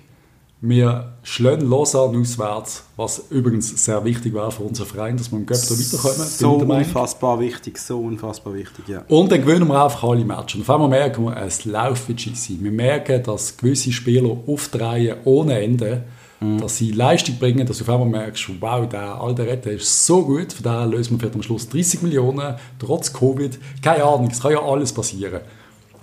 Wir 0.67 1.13
schlagen 1.23 1.69
Lausanne 1.69 2.19
auswärts, 2.19 2.85
was 2.97 3.27
übrigens 3.29 3.85
sehr 3.85 4.03
wichtig 4.03 4.33
war 4.33 4.51
für 4.51 4.63
unseren 4.63 4.87
Verein, 4.87 5.19
dass 5.19 5.31
wir 5.31 5.39
im 5.39 5.45
Göpp 5.45 5.59
da 5.61 5.75
weiterkommen. 5.75 6.27
So 6.27 6.53
unfassbar 6.53 7.39
wichtig, 7.39 7.77
so 7.77 8.01
unfassbar 8.01 8.55
wichtig, 8.55 8.89
ja. 8.89 9.05
Und 9.09 9.31
dann 9.31 9.43
gewinnen 9.43 9.69
wir 9.69 9.85
einfach 9.85 10.05
alle 10.05 10.25
Matches. 10.25 10.55
Und 10.55 10.63
auf 10.63 10.71
einmal 10.71 10.89
merken 10.89 11.25
wir, 11.27 11.37
es 11.37 11.67
läuft 11.67 12.09
wie. 12.09 12.65
Wir 12.65 12.71
merken, 12.71 13.23
dass 13.23 13.59
gewisse 13.59 13.93
Spieler 13.93 14.39
aufdrehen 14.47 15.19
ohne 15.25 15.61
Ende, 15.61 16.05
dass 16.41 16.79
sie 16.79 16.93
Leistung 16.93 17.39
bringen, 17.39 17.67
dass 17.67 17.77
du 17.77 17.85
auf 17.85 17.91
einmal 17.91 18.09
merkst, 18.09 18.49
wow, 18.59 18.89
der 18.89 19.21
alte 19.21 19.47
Retter 19.47 19.73
ist 19.73 20.07
so 20.07 20.25
gut, 20.25 20.55
von 20.55 20.63
daher 20.63 20.87
lösen 20.87 21.13
wir 21.13 21.19
vielleicht 21.19 21.35
am 21.35 21.43
Schluss 21.43 21.69
30 21.69 22.01
Millionen, 22.01 22.55
trotz 22.79 23.13
Covid. 23.13 23.59
Keine 23.83 24.05
Ahnung, 24.05 24.29
es 24.31 24.41
kann 24.41 24.53
ja 24.53 24.63
alles 24.63 24.95
passieren. 24.95 25.41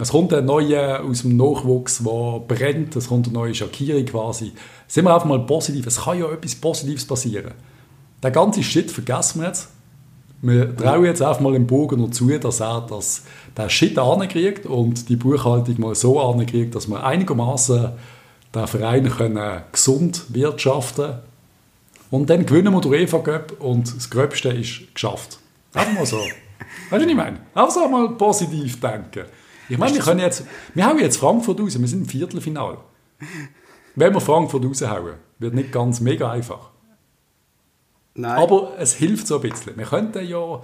Es 0.01 0.09
kommt 0.09 0.33
ein 0.33 0.45
neuer 0.45 1.03
aus 1.07 1.21
dem 1.21 1.37
Nachwuchs, 1.37 1.99
der 2.03 2.41
brennt, 2.47 2.95
es 2.95 3.07
kommt 3.07 3.27
eine 3.27 3.35
neue 3.35 3.53
Shakiri 3.53 4.03
quasi. 4.03 4.51
Sind 4.87 5.05
wir 5.05 5.13
einfach 5.13 5.27
mal 5.27 5.45
positiv, 5.45 5.85
es 5.85 6.01
kann 6.01 6.17
ja 6.17 6.25
etwas 6.31 6.55
Positives 6.55 7.05
passieren. 7.05 7.51
Der 8.23 8.31
ganze 8.31 8.63
Shit 8.63 8.89
vergessen 8.89 9.41
wir 9.41 9.49
jetzt. 9.49 9.69
Wir 10.41 10.75
trauen 10.75 11.05
jetzt 11.05 11.21
einfach 11.21 11.39
mal 11.39 11.53
dem 11.53 11.67
noch 11.67 12.09
zu, 12.09 12.29
dass 12.39 12.61
er 12.61 12.81
das, 12.89 13.25
den 13.55 13.69
Shit 13.69 13.99
ankriegt 13.99 14.65
und 14.65 15.07
die 15.07 15.17
Buchhaltung 15.17 15.79
mal 15.79 15.93
so 15.93 16.19
ankriegt, 16.19 16.73
dass 16.73 16.87
wir 16.87 17.03
einigermaßen 17.03 17.91
den 18.55 18.67
Verein 18.67 19.07
können 19.07 19.61
gesund 19.71 20.23
wirtschaften 20.29 21.19
Und 22.09 22.27
dann 22.31 22.47
gewinnen 22.47 22.73
wir 22.73 22.83
UEFA 22.83 23.19
Cup 23.19 23.53
und 23.59 23.95
das 23.95 24.09
Gröbste 24.09 24.49
ist 24.49 24.95
geschafft. 24.95 25.37
Einfach 25.75 25.93
mal 25.93 26.05
so. 26.07 26.17
weißt 26.17 26.31
du, 26.89 26.95
was 26.95 27.03
ich 27.03 27.15
meine? 27.15 27.37
Einfach 27.53 27.69
so 27.69 27.87
mal 27.87 28.09
positiv 28.09 28.79
denken. 28.79 29.25
Ich 29.71 29.77
meine, 29.77 29.95
wir 29.95 30.01
können 30.01 30.19
jetzt, 30.19 30.43
wir 30.73 30.85
hauen 30.85 30.99
jetzt 30.99 31.15
Frankfurt 31.15 31.57
raus, 31.61 31.79
wir 31.79 31.87
sind 31.87 32.01
im 32.01 32.05
Viertelfinal. 32.05 32.79
Wenn 33.95 34.13
wir 34.13 34.19
Frankfurt 34.19 34.65
raushauen, 34.65 35.13
wird 35.39 35.53
nicht 35.53 35.71
ganz 35.71 36.01
mega 36.01 36.29
einfach. 36.29 36.71
Nein. 38.13 38.37
Aber 38.37 38.73
es 38.79 38.95
hilft 38.95 39.27
so 39.27 39.35
ein 39.35 39.49
bisschen. 39.49 39.77
Wir 39.77 39.85
könnten 39.85 40.27
ja, 40.27 40.61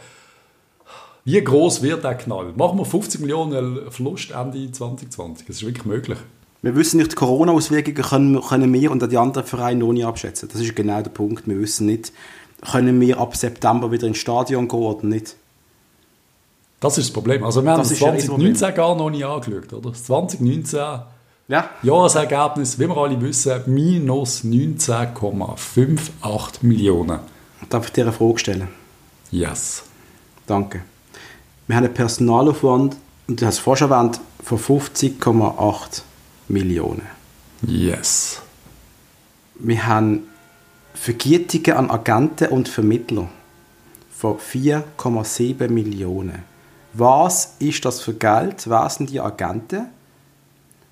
Wie 1.23 1.41
groß 1.41 1.81
wird 1.83 2.03
der 2.03 2.15
Knall? 2.15 2.51
Machen 2.57 2.79
wir 2.79 2.83
50 2.83 3.21
Millionen 3.21 3.89
Verlust 3.89 4.31
Ende 4.31 4.69
2020? 4.69 5.47
Das 5.47 5.55
ist 5.55 5.65
wirklich 5.65 5.85
möglich. 5.85 6.17
Wir 6.61 6.75
wissen 6.75 6.97
nicht, 6.97 7.13
die 7.13 7.15
Corona-Auswirkungen 7.15 7.95
können, 7.95 8.41
können 8.41 8.73
wir 8.73 8.91
und 8.91 9.09
die 9.09 9.17
anderen 9.17 9.47
Vereine 9.47 9.79
noch 9.79 9.93
nicht 9.93 10.05
abschätzen. 10.05 10.49
Das 10.51 10.59
ist 10.59 10.75
genau 10.75 11.01
der 11.01 11.11
Punkt. 11.11 11.47
Wir 11.47 11.57
wissen 11.57 11.85
nicht, 11.85 12.11
können 12.73 12.99
wir 12.99 13.19
ab 13.19 13.37
September 13.37 13.89
wieder 13.89 14.05
ins 14.05 14.17
Stadion 14.17 14.67
gehen 14.67 14.79
oder 14.79 15.05
nicht. 15.05 15.37
Das 16.79 16.97
ist 16.97 17.07
das 17.07 17.13
Problem. 17.13 17.43
Also 17.43 17.63
wir 17.63 17.71
haben 17.71 17.79
Das 17.79 17.89
das 17.89 17.97
ist 17.97 18.03
ja 18.03 18.11
das 18.11 18.25
2019 18.25 18.75
gar 18.75 18.95
noch 18.95 19.09
nicht 19.09 19.25
angeschaut, 19.25 19.73
oder? 19.73 19.89
Das 19.91 20.03
2019 20.05 20.79
Ja, 21.47 21.69
Jahresergebnis, 21.81 22.77
wie 22.77 22.87
wir 22.87 22.97
alle 22.97 23.19
wissen, 23.21 23.61
minus 23.65 24.43
19,58 24.43 26.57
Millionen. 26.61 27.19
darf 27.69 27.85
ich 27.87 27.93
dir 27.93 28.03
eine 28.03 28.11
Frage 28.13 28.37
stellen? 28.39 28.67
Yes. 29.31 29.83
Danke. 30.45 30.81
Wir 31.67 31.75
haben 31.75 31.85
einen 31.85 31.93
Personalaufwand, 31.93 32.95
und 33.27 33.41
du 33.41 33.45
hast 33.45 33.55
es 33.55 33.59
vorher 33.59 33.87
schon 33.87 33.91
erwähnt, 33.91 34.19
von 34.43 34.57
50,8 34.59 36.01
Millionen. 36.47 37.01
Yes. 37.65 38.41
Wir 39.55 39.87
haben 39.87 40.27
Vergütungen 40.93 41.73
an 41.77 41.89
Agenten 41.91 42.47
und 42.49 42.69
Vermittler 42.69 43.27
von 44.11 44.37
4,7 44.37 45.67
Millionen. 45.69 46.43
Was 46.93 47.55
ist 47.59 47.85
das 47.85 48.01
für 48.01 48.13
Geld? 48.13 48.69
Wer 48.69 48.89
sind 48.89 49.09
die 49.09 49.19
Agenten? 49.19 49.87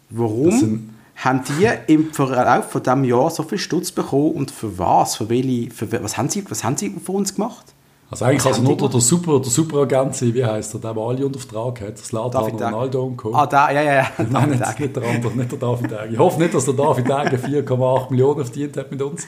Warum 0.10 0.92
haben 1.16 1.42
die 1.48 1.94
im 1.94 2.14
Verlauf 2.14 2.72
von 2.72 2.84
diesem 2.84 3.04
Jahr 3.06 3.30
so 3.30 3.44
viel 3.44 3.58
Stutz 3.58 3.92
bekommen 3.92 4.32
und 4.32 4.52
für 4.52 4.78
was? 4.78 5.16
Für 5.16 5.30
welche, 5.30 5.72
für, 5.72 5.92
was, 6.04 6.18
haben 6.18 6.30
sie, 6.30 6.44
was 6.50 6.64
haben 6.64 6.78
sie 6.78 6.90
für 6.90 7.14
uns 7.14 7.34
gemacht? 7.34 7.74
Also 8.12 8.26
eigentlich 8.26 8.46
also 8.46 8.62
nur 8.62 8.78
der, 8.78 8.90
der 8.90 9.02
Super, 9.02 9.40
der 9.40 9.50
Superagent 9.50 10.16
sein, 10.16 10.34
wie 10.34 10.46
heißt 10.46 10.76
der, 10.76 10.82
der, 10.82 10.94
der 10.94 11.04
alle 11.04 11.26
unter 11.26 11.40
Vertrag 11.40 11.82
hat, 11.82 11.94
das 11.94 12.14
Egg. 12.14 12.64
Ronaldo 12.64 13.04
und 13.04 13.18
Co. 13.18 13.34
Ah, 13.34 13.48
da, 13.48 13.72
ja, 13.72 13.82
ja, 13.82 13.94
ja. 13.96 14.08
Nein, 14.30 14.52
nicht, 14.52 14.80
nicht 14.80 14.96
der 14.96 15.04
andere, 15.04 15.34
nicht 15.36 15.52
der 15.52 15.60
David 15.60 15.92
Egg. 15.92 16.10
Ich 16.12 16.20
hoffe 16.20 16.40
nicht, 16.40 16.54
dass 16.54 16.66
der 16.66 16.76
David 16.76 17.06
Egg 17.06 17.36
4,8 17.36 18.12
Millionen 18.12 18.46
verdient 18.46 18.78
hat 18.78 18.92
mit 18.92 19.02
uns. 19.02 19.28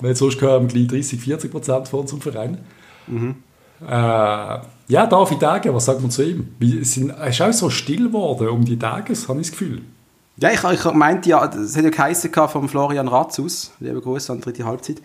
Weil 0.00 0.16
sonst 0.16 0.38
gehören 0.38 0.66
gleich 0.66 0.88
30, 0.88 1.20
40 1.20 1.50
Prozent 1.50 1.88
von 1.88 2.00
unserem 2.00 2.20
Verein. 2.20 2.58
Mhm. 3.06 3.36
Äh, 3.86 4.58
ja, 4.88 5.06
David 5.06 5.42
Egg, 5.42 5.72
was 5.72 5.84
sagt 5.86 6.00
man 6.00 6.10
zu 6.10 6.22
ihm? 6.22 6.54
Wie, 6.58 6.84
sind, 6.84 7.10
er 7.10 7.28
ist 7.28 7.40
auch 7.40 7.52
so 7.52 7.70
still 7.70 8.06
geworden 8.08 8.48
um 8.48 8.64
die 8.64 8.78
Tage, 8.78 9.14
habe 9.28 9.40
ich 9.40 9.46
das 9.48 9.50
Gefühl. 9.52 9.82
Ja, 10.36 10.50
ich, 10.50 10.62
ich 10.64 10.84
meinte 10.92 11.28
ja, 11.30 11.44
es 11.44 11.76
hat 11.76 11.84
ja 11.84 11.90
geheißen 11.90 12.30
vom 12.48 12.68
Florian 12.68 13.08
Ratzus, 13.08 13.72
liebe 13.80 14.00
Grüße 14.00 14.32
an 14.32 14.38
die 14.38 14.44
dritte 14.44 14.64
Halbzeit, 14.64 15.00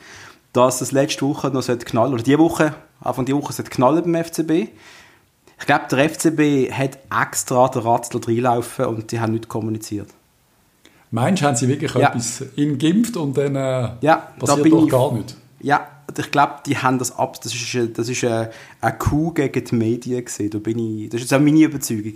dass 0.54 0.82
es 0.82 0.92
letzte 0.92 1.26
Woche 1.28 1.50
noch 1.50 1.66
knallen, 1.66 2.13
oder 2.13 2.24
diese 2.24 2.40
Woche, 2.40 2.74
Anfang 3.02 3.26
die 3.26 3.36
Woche 3.36 3.54
sollte 3.54 3.70
knallen 3.72 4.04
beim 4.04 4.24
FCB. 4.24 4.70
Ich 5.60 5.66
glaube, 5.66 5.86
der 5.92 6.10
FCB 6.10 6.72
hat 6.72 6.98
extra 7.26 7.68
den 7.68 7.82
Ratzler 7.82 8.22
reinlaufen 8.28 8.86
und 8.86 9.12
die 9.12 9.20
haben 9.20 9.34
nicht 9.34 9.48
kommuniziert. 9.48 10.08
Meinst 11.12 11.42
du, 11.42 11.48
haben 11.48 11.56
sie 11.56 11.68
wirklich 11.68 11.94
Ja. 11.94 12.10
etwas 12.10 12.44
ihm 12.56 12.78
geimpft 12.78 13.16
und 13.18 13.38
dann 13.38 13.56
äh, 13.56 13.60
Ja, 13.60 13.98
da 14.02 14.34
passiert 14.40 14.63
bin 14.63 14.72
doch 14.72 14.84
ich- 14.86 14.90
gar 14.92 15.13
nichts? 15.13 15.36
Ja, 15.60 15.88
ich 16.17 16.32
glaube, 16.32 16.56
die 16.65 16.78
haben 16.78 17.00
das 17.00 17.17
ab. 17.17 17.41
Das 17.41 17.54
ist, 17.54 17.76
eine- 17.76 17.88
das 17.89 18.10
ist 18.10 18.24
eine, 18.24 18.52
eine 18.82 18.98
Coup 18.98 19.36
gegen 19.36 19.63
die 19.65 19.76
Medien 19.76 20.24
gewesen. 20.24 20.50
Da 20.50 20.58
bin 20.60 20.78
ich, 20.80 21.10
das 21.10 21.22
ist 21.22 21.32
jetzt 21.32 21.34
auch 21.39 21.43
meine 21.43 21.60
Überzeugung. 21.62 22.13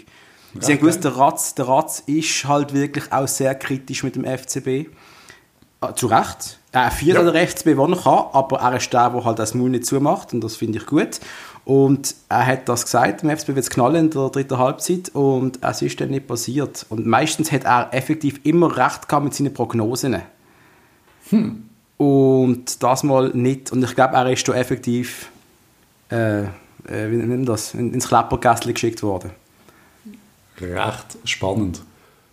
Sie 0.59 0.71
haben 0.73 0.79
gewusst, 0.79 1.03
der 1.03 1.15
Ratz, 1.15 1.55
der 1.55 1.67
Ratz 1.67 2.03
ist 2.07 2.45
halt 2.45 2.73
wirklich 2.73 3.11
auch 3.11 3.27
sehr 3.27 3.55
kritisch 3.55 4.03
mit 4.03 4.15
dem 4.15 4.25
FCB. 4.25 4.89
Ah, 5.79 5.93
Zu 5.95 6.07
Recht. 6.07 6.59
Er 6.73 6.91
führt 6.91 7.15
Ja. 7.15 7.21
an 7.25 7.33
der 7.33 7.47
FCB, 7.47 7.75
wo 7.77 7.85
er 7.87 7.95
kann, 7.97 8.25
aber 8.33 8.59
er 8.59 8.75
ist 8.77 8.91
der, 8.93 9.09
der 9.09 9.23
halt 9.25 9.39
das 9.39 9.53
Mund 9.55 9.71
nicht 9.71 9.85
zumacht 9.85 10.33
und 10.33 10.41
das 10.43 10.55
finde 10.57 10.77
ich 10.77 10.85
gut. 10.85 11.19
Und 11.65 12.15
er 12.29 12.45
hat 12.45 12.69
das 12.69 12.83
gesagt, 12.83 13.23
im 13.23 13.29
FCB 13.29 13.47
wird 13.49 13.59
es 13.59 13.69
knallen 13.69 14.05
in 14.05 14.09
der 14.11 14.29
dritten 14.29 14.57
Halbzeit 14.57 15.09
und 15.09 15.59
es 15.63 15.81
ist 15.81 15.99
dann 16.01 16.09
nicht 16.09 16.27
passiert. 16.27 16.85
Und 16.89 17.05
meistens 17.05 17.51
hat 17.51 17.63
er 17.63 17.93
effektiv 17.93 18.39
immer 18.43 18.75
recht 18.77 19.07
gehabt 19.09 19.23
mit 19.23 19.33
seinen 19.33 19.53
Prognosen. 19.53 20.21
Und 22.01 22.81
das 22.81 23.03
mal 23.03 23.29
nicht. 23.33 23.71
Und 23.71 23.83
ich 23.83 23.93
glaube, 23.95 24.15
er 24.15 24.31
ist 24.31 24.47
da 24.47 24.53
effektiv 24.53 25.29
äh, 26.09 26.41
äh, 26.43 26.47
wie 27.11 27.15
nennt 27.17 27.47
das? 27.47 27.73
In- 27.73 27.93
ins 27.93 28.07
Kleppergässli 28.07 28.73
geschickt 28.73 29.03
worden. 29.03 29.31
Recht 30.59 31.17
spannend. 31.25 31.81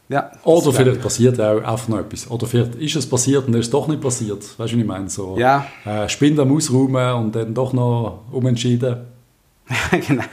Ja, 0.09 0.31
Oder 0.43 0.73
vielleicht 0.73 1.03
passiert 1.03 1.39
auch 1.39 1.59
einfach 1.63 1.89
noch 1.89 1.99
etwas. 1.99 2.31
Oder 2.31 2.47
vielleicht 2.47 2.77
ist 2.77 2.97
es 2.97 3.07
passiert 3.07 3.45
und 3.47 3.53
dann 3.53 3.61
ist 3.61 3.67
es 3.67 3.71
doch 3.73 3.87
nicht 3.89 4.01
passiert. 4.01 4.43
Weißt 4.59 4.73
du, 4.73 4.77
wie 4.79 4.81
ich 4.81 4.87
meine? 4.87 5.11
So, 5.11 5.37
Ja. 5.39 5.67
äh, 5.85 6.09
Spind 6.09 6.39
am 6.41 6.51
Ausräumen 6.57 7.13
und 7.15 7.37
dann 7.37 7.53
doch 7.53 7.75
noch 7.75 8.23
umentschieden. 8.33 8.97
genau. 10.09 10.25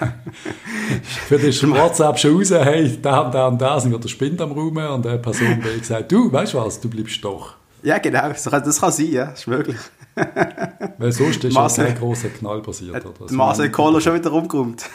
Für 1.27 1.35
ist 1.35 1.61
WhatsApp 1.69 2.17
schon 2.17 2.37
raus, 2.37 2.51
hey, 2.51 2.97
da 3.01 3.19
und 3.19 3.33
da 3.35 3.47
und 3.47 3.61
da 3.61 3.77
sind 3.81 3.91
wir 3.91 3.99
der 3.99 4.07
Spind 4.07 4.39
am 4.39 4.51
Räumen 4.53 4.87
und 4.87 5.03
der 5.03 5.17
Person 5.17 5.61
hat 5.61 5.77
gesagt, 5.77 6.09
du, 6.09 6.31
weißt 6.31 6.53
du 6.53 6.57
was, 6.59 6.79
du 6.79 6.89
bleibst 6.89 7.21
doch. 7.21 7.55
Ja, 7.85 7.97
genau. 7.99 8.27
Das 8.29 8.45
kann, 8.45 8.63
das 8.63 8.81
kann 8.81 8.91
sein, 8.91 9.11
ja. 9.11 9.25
Das 9.27 9.39
ist 9.41 9.47
möglich. 9.47 9.77
Weil 10.97 11.11
sonst 11.11 11.43
ist 11.43 11.53
ja 11.53 11.61
Marcel- 11.61 11.85
kein 11.85 11.97
grosser 11.99 12.29
Knall 12.29 12.61
passiert. 12.61 13.05
Oder? 13.05 13.21
Also, 13.21 13.35
Marcel 13.35 13.69
Kohler 13.69 14.01
schon 14.01 14.15
wieder 14.15 14.29
rumgeräumt. 14.31 14.85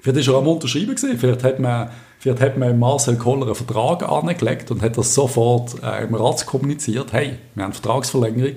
Vielleicht 0.00 0.18
ist 0.20 0.28
er 0.28 0.34
am 0.36 0.46
Unterschreiben 0.46 0.94
gewesen. 0.94 1.18
Vielleicht 1.18 1.44
hat 1.44 1.58
man, 1.60 1.90
vielleicht 2.18 2.40
hat 2.40 2.56
man 2.58 2.78
Marcel 2.78 3.16
Koller 3.16 3.46
einen 3.46 3.54
Vertrag 3.54 4.02
angelegt 4.08 4.70
und 4.70 4.82
hat 4.82 4.96
das 4.96 5.14
sofort 5.14 5.82
äh, 5.82 6.04
im 6.04 6.14
Rat 6.14 6.46
kommuniziert. 6.46 7.12
Hey, 7.12 7.38
wir 7.54 7.64
haben 7.64 7.72
Vertragsverlängerung. 7.72 8.54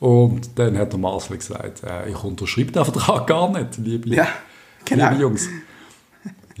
Und 0.00 0.58
dann 0.58 0.78
hat 0.78 0.92
der 0.92 0.98
Marcel 0.98 1.36
gesagt, 1.36 1.82
äh, 1.84 2.08
ich 2.10 2.22
unterschreibe 2.24 2.72
den 2.72 2.84
Vertrag 2.84 3.26
gar 3.26 3.50
nicht, 3.50 3.76
liebe, 3.78 4.08
Ja, 4.08 4.26
genau. 4.84 5.10
liebe 5.10 5.20
Jungs. 5.22 5.48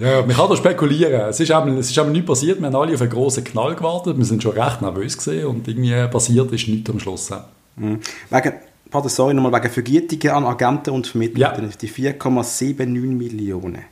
Ja, 0.00 0.22
man 0.22 0.34
kann 0.34 0.48
da 0.48 0.56
spekulieren. 0.56 1.28
Es 1.28 1.40
ist, 1.40 1.50
eben, 1.50 1.76
es 1.76 1.90
ist 1.90 1.98
eben 1.98 2.10
nichts 2.12 2.26
passiert. 2.26 2.58
Wir 2.58 2.66
haben 2.68 2.74
alle 2.74 2.94
auf 2.94 3.02
einen 3.02 3.10
grossen 3.10 3.44
Knall 3.44 3.76
gewartet. 3.76 4.16
Wir 4.16 4.24
sind 4.24 4.42
schon 4.42 4.58
recht 4.58 4.80
nervös 4.80 5.16
gesehen 5.16 5.46
und 5.46 5.68
irgendwie 5.68 5.94
passiert 6.08 6.50
ist 6.52 6.68
nichts 6.68 6.88
am 6.88 6.98
Schluss. 6.98 7.30
Mhm. 7.76 8.00
Wegen, 8.30 8.52
pardon, 8.90 9.10
sorry, 9.10 9.34
nochmal 9.34 9.60
wegen 9.60 9.70
Vergütungen 9.70 10.36
an 10.36 10.44
Agenten 10.44 10.94
und 10.94 11.06
Vermittler. 11.06 11.60
Ja. 11.60 11.68
Die 11.80 11.88
4,79 11.88 12.88
Millionen. 12.88 13.84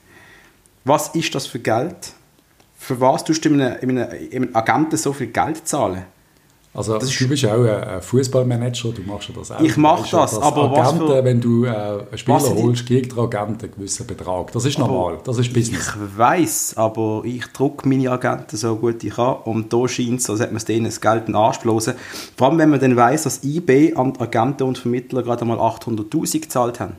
Was 0.85 1.09
ist 1.09 1.35
das 1.35 1.47
für 1.47 1.59
Geld? 1.59 2.14
Für 2.79 2.99
was 3.01 3.25
tust 3.25 3.44
du 3.44 3.51
einem, 3.51 3.77
einem, 3.83 4.09
einem 4.33 4.57
Agenten 4.57 4.97
so 4.97 5.12
viel 5.12 5.27
Geld 5.27 5.68
zahlen? 5.68 6.05
Also 6.74 6.96
Das 6.98 7.09
du 7.11 7.26
bist 7.28 7.42
ja 7.42 7.54
auch 7.57 7.64
ein 7.64 8.00
Fußballmanager, 8.02 8.90
du 8.92 9.02
machst 9.02 9.28
ja 9.31 9.35
das 9.37 9.50
auch. 9.50 9.61
Ich 9.61 9.76
mach 9.76 9.96
Du 9.96 10.02
weißt 10.02 10.12
ja, 10.12 10.20
das, 10.20 10.31
dass 10.33 10.42
aber 10.42 10.70
was 10.70 10.88
Agenten, 10.88 11.07
für- 11.09 11.24
wenn 11.24 11.40
du 11.40 11.64
äh, 11.64 11.68
einen 11.70 12.18
Spieler 12.18 12.37
Was 12.37 12.50
holst, 12.54 12.87
kriegt 12.87 13.16
der 13.16 13.24
Agent 13.24 13.62
einen 13.64 13.72
gewissen 13.74 14.07
Betrag. 14.07 14.52
Das 14.52 14.64
ist 14.64 14.78
normal, 14.78 15.18
das 15.24 15.38
ist 15.38 15.52
Business. 15.52 15.88
Ich 15.88 16.18
weiß, 16.18 16.74
aber 16.76 17.22
ich 17.24 17.46
drucke 17.48 17.88
meine 17.88 18.11
Agenten 18.12 18.57
so 18.57 18.76
gut 18.76 19.02
ich 19.02 19.14
kann 19.14 19.37
und 19.44 19.72
da 19.72 19.88
scheint 19.88 20.20
es, 20.20 20.31
als 20.31 20.40
hätte 20.40 20.52
man 20.54 20.62
denen 20.64 20.85
das 20.85 21.00
Geld 21.00 21.20
in 21.20 21.33
den 21.33 21.37
Arsch 21.37 21.59
bloßen. 21.59 21.94
Vor 22.37 22.48
allem, 22.48 22.59
wenn 22.59 22.70
man 22.70 22.78
dann 22.81 22.94
weiss, 22.96 23.24
dass 23.24 23.42
IB 23.42 23.94
an 23.96 24.12
Agenten 24.18 24.64
und 24.64 24.78
Vermittler 24.78 25.22
gerade 25.22 25.44
mal 25.46 25.59
800'000 25.59 26.40
gezahlt 26.42 26.78
haben. 26.81 26.94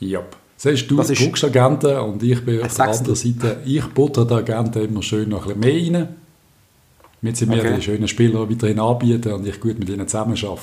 Yep. 0.00 0.36
Siehst 0.56 0.90
du, 0.90 0.96
Das 0.96 1.10
ist- 1.10 1.20
druckst 1.22 1.44
Agenten 1.44 1.98
und 1.98 2.22
ich 2.22 2.42
bin 2.44 2.62
auf 2.62 2.74
der 2.74 2.86
anderen 2.88 3.14
Seite. 3.14 3.58
Ich 3.66 3.84
butter 3.88 4.24
den 4.24 4.38
Agenten 4.38 4.84
immer 4.84 5.02
schön 5.02 5.28
noch 5.28 5.46
ein 5.48 5.60
bisschen 5.60 5.92
mehr 5.92 6.00
rein, 6.00 6.08
damit 7.20 7.36
sie 7.36 7.46
mir 7.46 7.58
Okay. 7.58 7.74
die 7.76 7.82
schönen 7.82 8.08
Spieler 8.08 8.48
weiterhin 8.48 8.78
anbieten 8.80 9.32
und 9.32 9.46
ich 9.46 9.60
gut 9.60 9.78
mit 9.78 9.88
ihnen 9.88 10.06
zusammen 10.06 10.36
arbeite. 10.36 10.60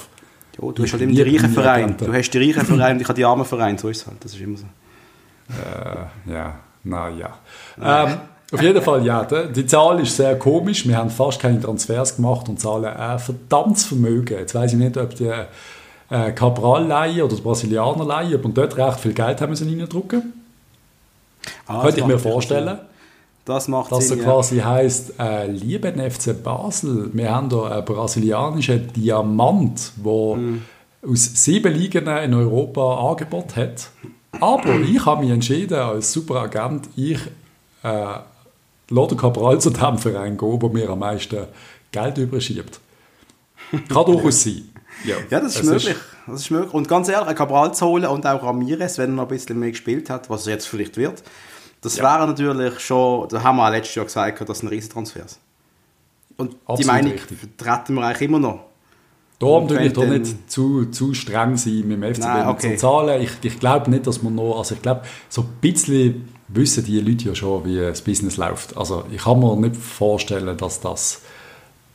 Ja, 0.61 0.71
du 0.71 0.83
Ich 0.83 0.83
hast 0.83 0.93
halt 0.93 1.01
immer 1.03 1.13
die 1.13 1.21
reichen 1.21 1.49
Vereine. 1.49 1.93
Du 1.97 2.13
hast 2.13 2.29
die 2.31 2.37
reichen 2.37 2.65
Vereine 2.65 2.95
und 2.95 3.01
ich 3.01 3.07
habe 3.07 3.15
die 3.15 3.25
armen 3.25 3.45
Vereine. 3.45 3.77
So 3.77 3.89
ist 3.89 4.01
es 4.01 4.07
halt. 4.07 4.23
Das 4.23 4.33
ist 4.33 4.41
immer 4.41 4.57
so. 4.57 4.65
Äh, 5.49 6.31
ja, 6.33 6.55
naja. 6.83 7.37
Ähm, 7.81 8.17
auf 8.51 8.61
jeden 8.61 8.81
Fall, 8.81 9.05
ja, 9.05 9.23
die, 9.25 9.65
Zahl 9.65 9.99
ist 9.99 10.15
sehr 10.15 10.37
komisch. 10.37 10.87
Wir 10.87 10.97
haben 10.97 11.09
fast 11.09 11.41
keine 11.41 11.59
Transfers 11.59 12.15
gemacht 12.15 12.47
und 12.47 12.59
zahlen 12.59 12.85
ein 12.85 13.19
verdammtes 13.19 13.85
Vermögen. 13.85 14.37
Jetzt 14.37 14.55
weiß 14.55 14.73
ich 14.73 14.79
nicht, 14.79 14.97
ob 14.97 15.15
die 15.15 15.31
äh, 16.09 16.31
Cabral 16.31 16.85
leihen 16.85 17.23
oder 17.23 17.35
die 17.35 17.41
Brasilianer 17.41 18.05
leihen, 18.05 18.35
ob 18.35 18.43
wir 18.43 18.51
dort 18.51 18.77
recht 18.77 18.99
viel 18.99 19.13
Geld 19.13 19.41
haben 19.41 19.49
müssen 19.49 19.67
reindrücken. 19.67 20.33
Ah, 21.67 21.81
Könnte 21.81 21.99
ich 21.99 22.05
mir 22.05 22.19
vorstellen. 22.19 22.79
Das 23.45 23.67
macht 23.67 23.91
Dass 23.91 24.10
er 24.10 24.15
Sinn, 24.15 24.19
ja. 24.19 24.23
quasi 24.25 24.58
heisst, 24.60 25.13
äh, 25.19 25.45
lieben 25.47 25.99
FC 26.12 26.34
Basel, 26.43 27.12
wir 27.13 27.34
haben 27.34 27.49
hier 27.49 27.63
einen 27.71 27.86
brasilianischen 27.86 28.91
Diamant, 28.93 29.91
der 30.03 30.12
Hm. 30.36 30.62
aus 31.08 31.29
sieben 31.43 31.73
Ligen 31.73 32.08
in 32.08 32.34
Europa 32.34 33.10
Angebot 33.12 33.55
hat. 33.55 33.89
Aber 34.41 34.79
ich 34.79 35.05
habe 35.05 35.23
mich 35.23 35.31
entschieden, 35.31 35.77
als 35.77 36.12
Superagent, 36.12 36.89
ich 36.95 37.19
äh, 37.84 38.05
lasse 38.89 39.08
den 39.10 39.17
Cabral 39.17 39.62
zu 39.62 39.69
dem 39.69 39.97
Verein 39.99 40.38
gehen, 40.38 40.60
der 40.60 40.69
mir 40.69 40.89
am 40.89 40.99
meisten 40.99 41.45
Geld 41.91 42.17
überschiebt. 42.17 42.79
Kann 43.89 44.05
durchaus 44.05 44.43
sein. 44.43 44.63
Ja, 45.05 45.15
Ja, 45.29 45.39
das 45.39 45.55
ist 45.55 45.63
möglich. 45.63 45.95
das 46.27 46.41
ist 46.41 46.51
möglich. 46.51 46.73
Und 46.73 46.88
ganz 46.88 47.08
ehrlich, 47.10 47.27
einen 47.27 47.38
Cabral 47.38 47.73
zu 47.73 47.86
holen 47.86 48.05
und 48.05 48.25
auch 48.25 48.43
Ramirez, 48.43 48.97
wenn 48.97 49.12
er 49.12 49.15
noch 49.15 49.23
ein 49.23 49.29
bisschen 49.29 49.60
mehr 49.60 49.71
gespielt 49.71 50.10
hat, 50.10 50.29
was 50.29 50.47
er 50.47 50.53
jetzt 50.53 50.65
vielleicht 50.67 50.97
wird, 50.97 51.23
das 51.81 51.97
wäre 51.97 52.25
natürlich 52.27 52.79
schon, 52.79 53.27
da 53.29 53.43
haben 53.43 53.57
wir 53.57 53.67
auch 53.67 53.71
letztes 53.71 53.95
Jahr 53.95 54.05
gesagt, 54.05 54.49
das 54.49 54.59
sind 54.59 54.69
Riesentransfers. 54.69 55.39
Und 56.38 56.53
die 56.53 56.57
Absolut 56.65 56.88
Meinung 56.88 57.11
richtig. 57.13 57.38
vertreten 57.38 57.93
wir 57.95 58.03
eigentlich 58.05 58.21
immer 58.27 58.39
noch. 58.39 58.59
Darum 59.39 59.63
Und 59.63 59.69
wenn 59.75 59.88
ich 59.88 59.93
doch 59.93 60.03
dann- 60.03 60.21
nicht 60.21 60.49
zu, 60.51 60.85
zu 60.85 61.13
streng 61.13 61.57
sein 61.57 61.83
mit 61.88 61.97
dem 61.97 62.03
FCB 62.03 62.19
Nein, 62.25 62.47
mit 62.47 62.55
okay. 62.55 62.77
so 62.77 62.88
Zahlen. 62.88 63.21
Ich, 63.21 63.31
ich 63.41 63.59
glaube 63.59 63.89
nicht, 63.91 64.07
dass 64.07 64.21
man 64.23 64.35
noch, 64.35 64.57
also 64.57 64.75
ich 64.75 64.81
glaube, 64.81 65.01
so 65.29 65.41
ein 65.41 65.47
bisschen 65.61 66.29
wissen 66.47 66.85
die 66.85 66.99
Leute 67.01 67.25
ja 67.29 67.35
schon, 67.35 67.65
wie 67.65 67.77
das 67.77 68.01
Business 68.01 68.38
läuft. 68.38 68.77
Also 68.77 69.03
ich 69.11 69.23
kann 69.23 69.39
mir 69.39 69.55
nicht 69.57 69.75
vorstellen, 69.75 70.55
dass 70.57 70.79
das, 70.79 71.21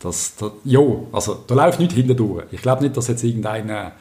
dass, 0.01 0.37
da, 0.37 0.51
jo, 0.65 1.09
also 1.13 1.43
da 1.47 1.55
läuft 1.55 1.79
nichts 1.81 1.95
hintendurch. 1.95 2.45
Ich 2.51 2.61
glaube 2.63 2.83
nicht, 2.83 2.97
dass 2.97 3.09
jetzt 3.09 3.23
irgendeine 3.25 3.93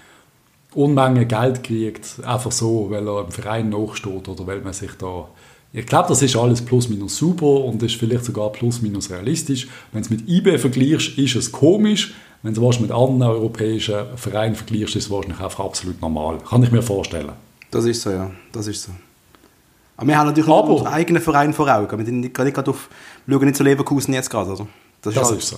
Unmenge 0.74 1.26
Geld 1.26 1.63
kriegt, 1.63 2.22
einfach 2.26 2.52
so, 2.52 2.89
weil 2.92 3.08
er 3.08 3.26
im 3.26 3.32
Verein 3.32 3.70
nachsteht 3.70 4.28
oder 4.28 4.46
weil 4.48 4.62
man 4.62 4.74
sich 4.74 4.92
da... 4.98 5.28
Ich 5.72 5.86
glaube, 5.86 6.08
das 6.10 6.22
ist 6.24 6.36
alles 6.36 6.62
plus 6.64 6.90
minus 6.90 7.18
super 7.18 7.46
und 7.66 7.82
ist 7.84 7.96
vielleicht 7.96 8.26
sogar 8.26 8.52
plus 8.52 8.82
minus 8.82 9.12
realistisch. 9.12 9.68
Wenn 9.92 10.02
du 10.02 10.06
es 10.06 10.10
mit 10.10 10.28
IB 10.28 10.58
vergleichst, 10.58 11.18
ist 11.18 11.36
es 11.36 11.52
komisch. 11.52 12.14
Wenn 12.42 12.54
du 12.54 12.68
es 12.70 12.80
mit 12.80 12.92
anderen 12.92 13.22
europäischen 13.24 13.96
Vereinen 14.16 14.56
vergleichst, 14.56 14.96
ist 14.96 15.06
es 15.06 15.10
wahrscheinlich 15.12 15.40
einfach 15.40 15.64
absolut 15.64 16.02
normal. 16.02 16.40
Kann 16.40 16.64
ich 16.64 16.72
mir 16.72 16.82
vorstellen. 16.82 17.32
Das 17.70 17.86
ist 17.86 18.02
so, 18.02 18.10
ja. 18.10 18.32
Das 18.52 18.66
ist 18.66 18.82
so. 18.84 18.92
Aber 19.98 20.08
wir 20.08 20.18
haben 20.18 20.28
natürlich 20.28 20.50
Aber- 20.50 20.58
auch 20.64 20.70
unseren 20.70 20.94
eigenen 20.94 21.22
Verein 21.22 21.54
vor 21.54 21.68
Augen. 21.68 21.98
Wir 22.00 22.06
sind 22.06 22.22
nicht, 22.22 22.38
nicht 22.40 22.54
gerade 22.56 22.72
auf, 22.72 22.90
wir 23.28 23.36
schauen 23.38 23.46
nicht 23.46 23.58
zu 23.58 23.64
Leverkusen 23.64 24.14
jetzt 24.14 24.30
gerade, 24.30 24.52
oder? 24.54 24.66
Das 25.02 25.14
ist, 25.14 25.20
Das 25.22 25.30
halt- 25.30 25.40
ist 25.40 25.50
so. 25.50 25.58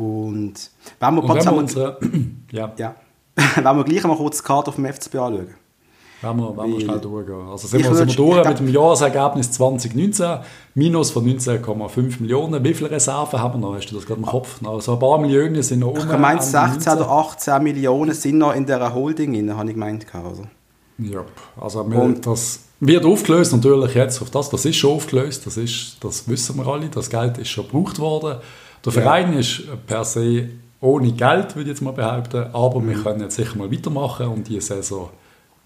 Und 0.00 0.54
wenn 1.00 1.14
wir, 1.14 1.22
Und 1.24 1.28
wenn 1.28 1.36
wir 1.36 1.40
einmal- 1.48 1.58
unsere... 1.64 1.98
ja, 2.52 2.72
ja. 2.78 2.94
wenn 3.56 3.64
wir 3.76 3.84
gleich 3.84 4.04
mal 4.04 4.16
kurz 4.16 4.38
die 4.38 4.44
Karte 4.44 4.68
auf 4.68 4.76
dem 4.76 4.84
FCB 4.84 5.14
anschauen. 5.16 5.54
Wenn 6.22 6.36
wir, 6.36 6.56
wenn 6.56 6.72
wir 6.72 6.80
schnell 6.80 6.98
durchgehen. 6.98 7.48
Also 7.48 7.68
sind 7.68 7.84
wir, 7.84 7.94
sind 7.94 8.08
wir 8.08 8.16
durch 8.16 8.48
mit 8.48 8.58
dem 8.58 8.68
Jahresergebnis 8.68 9.52
2019, 9.52 10.38
Minus 10.74 11.10
von 11.10 11.24
19,5 11.26 12.20
Millionen. 12.20 12.62
Wie 12.64 12.74
viele 12.74 12.90
Reserven 12.90 13.38
haben 13.40 13.60
wir 13.60 13.68
noch? 13.68 13.76
Hast 13.76 13.86
du 13.90 13.94
das 13.96 14.06
gerade 14.06 14.20
im 14.20 14.26
Kopf? 14.26 14.60
Noch 14.60 14.80
so 14.80 14.94
ein 14.94 14.98
paar 14.98 15.18
Millionen 15.18 15.62
sind 15.62 15.80
noch. 15.80 15.96
Ich 15.96 16.04
meine, 16.06 16.32
Ende 16.40 16.42
16 16.42 16.92
oder 16.94 17.06
19. 17.06 17.52
18 17.54 17.62
Millionen 17.62 18.14
sind 18.14 18.38
noch 18.38 18.54
in 18.54 18.64
dieser 18.66 18.92
Holding 18.94 19.32
drin, 19.32 19.56
habe 19.56 19.68
ich 19.68 19.74
gemeint. 19.74 20.06
Also. 20.12 20.42
Ja, 20.98 21.20
also 21.60 21.88
wir, 21.90 21.98
Und- 22.02 22.26
das 22.26 22.60
wird 22.80 23.04
aufgelöst 23.04 23.52
natürlich 23.52 23.94
jetzt 23.94 24.20
auf 24.22 24.30
das. 24.30 24.50
Das 24.50 24.64
ist 24.64 24.76
schon 24.76 24.94
aufgelöst, 24.96 25.46
das, 25.46 25.56
ist, 25.56 25.96
das 26.00 26.28
wissen 26.28 26.56
wir 26.56 26.66
alle. 26.66 26.88
Das 26.88 27.08
Geld 27.10 27.38
ist 27.38 27.48
schon 27.48 27.64
gebraucht 27.66 27.98
worden. 27.98 28.38
Der 28.84 28.92
Ja. 28.92 29.00
Verein 29.02 29.32
ist 29.34 29.62
per 29.86 30.04
se 30.04 30.48
ohne 30.80 31.10
Geld, 31.12 31.56
würde 31.56 31.62
ich 31.70 31.76
jetzt 31.76 31.82
mal 31.82 31.92
behaupten. 31.92 32.46
Aber 32.52 32.80
Mhm. 32.80 32.88
wir 32.88 33.02
können 33.02 33.20
jetzt 33.20 33.34
sicher 33.36 33.56
mal 33.56 33.70
weitermachen 33.70 34.26
und 34.28 34.46
die 34.48 34.60
Saison 34.60 35.10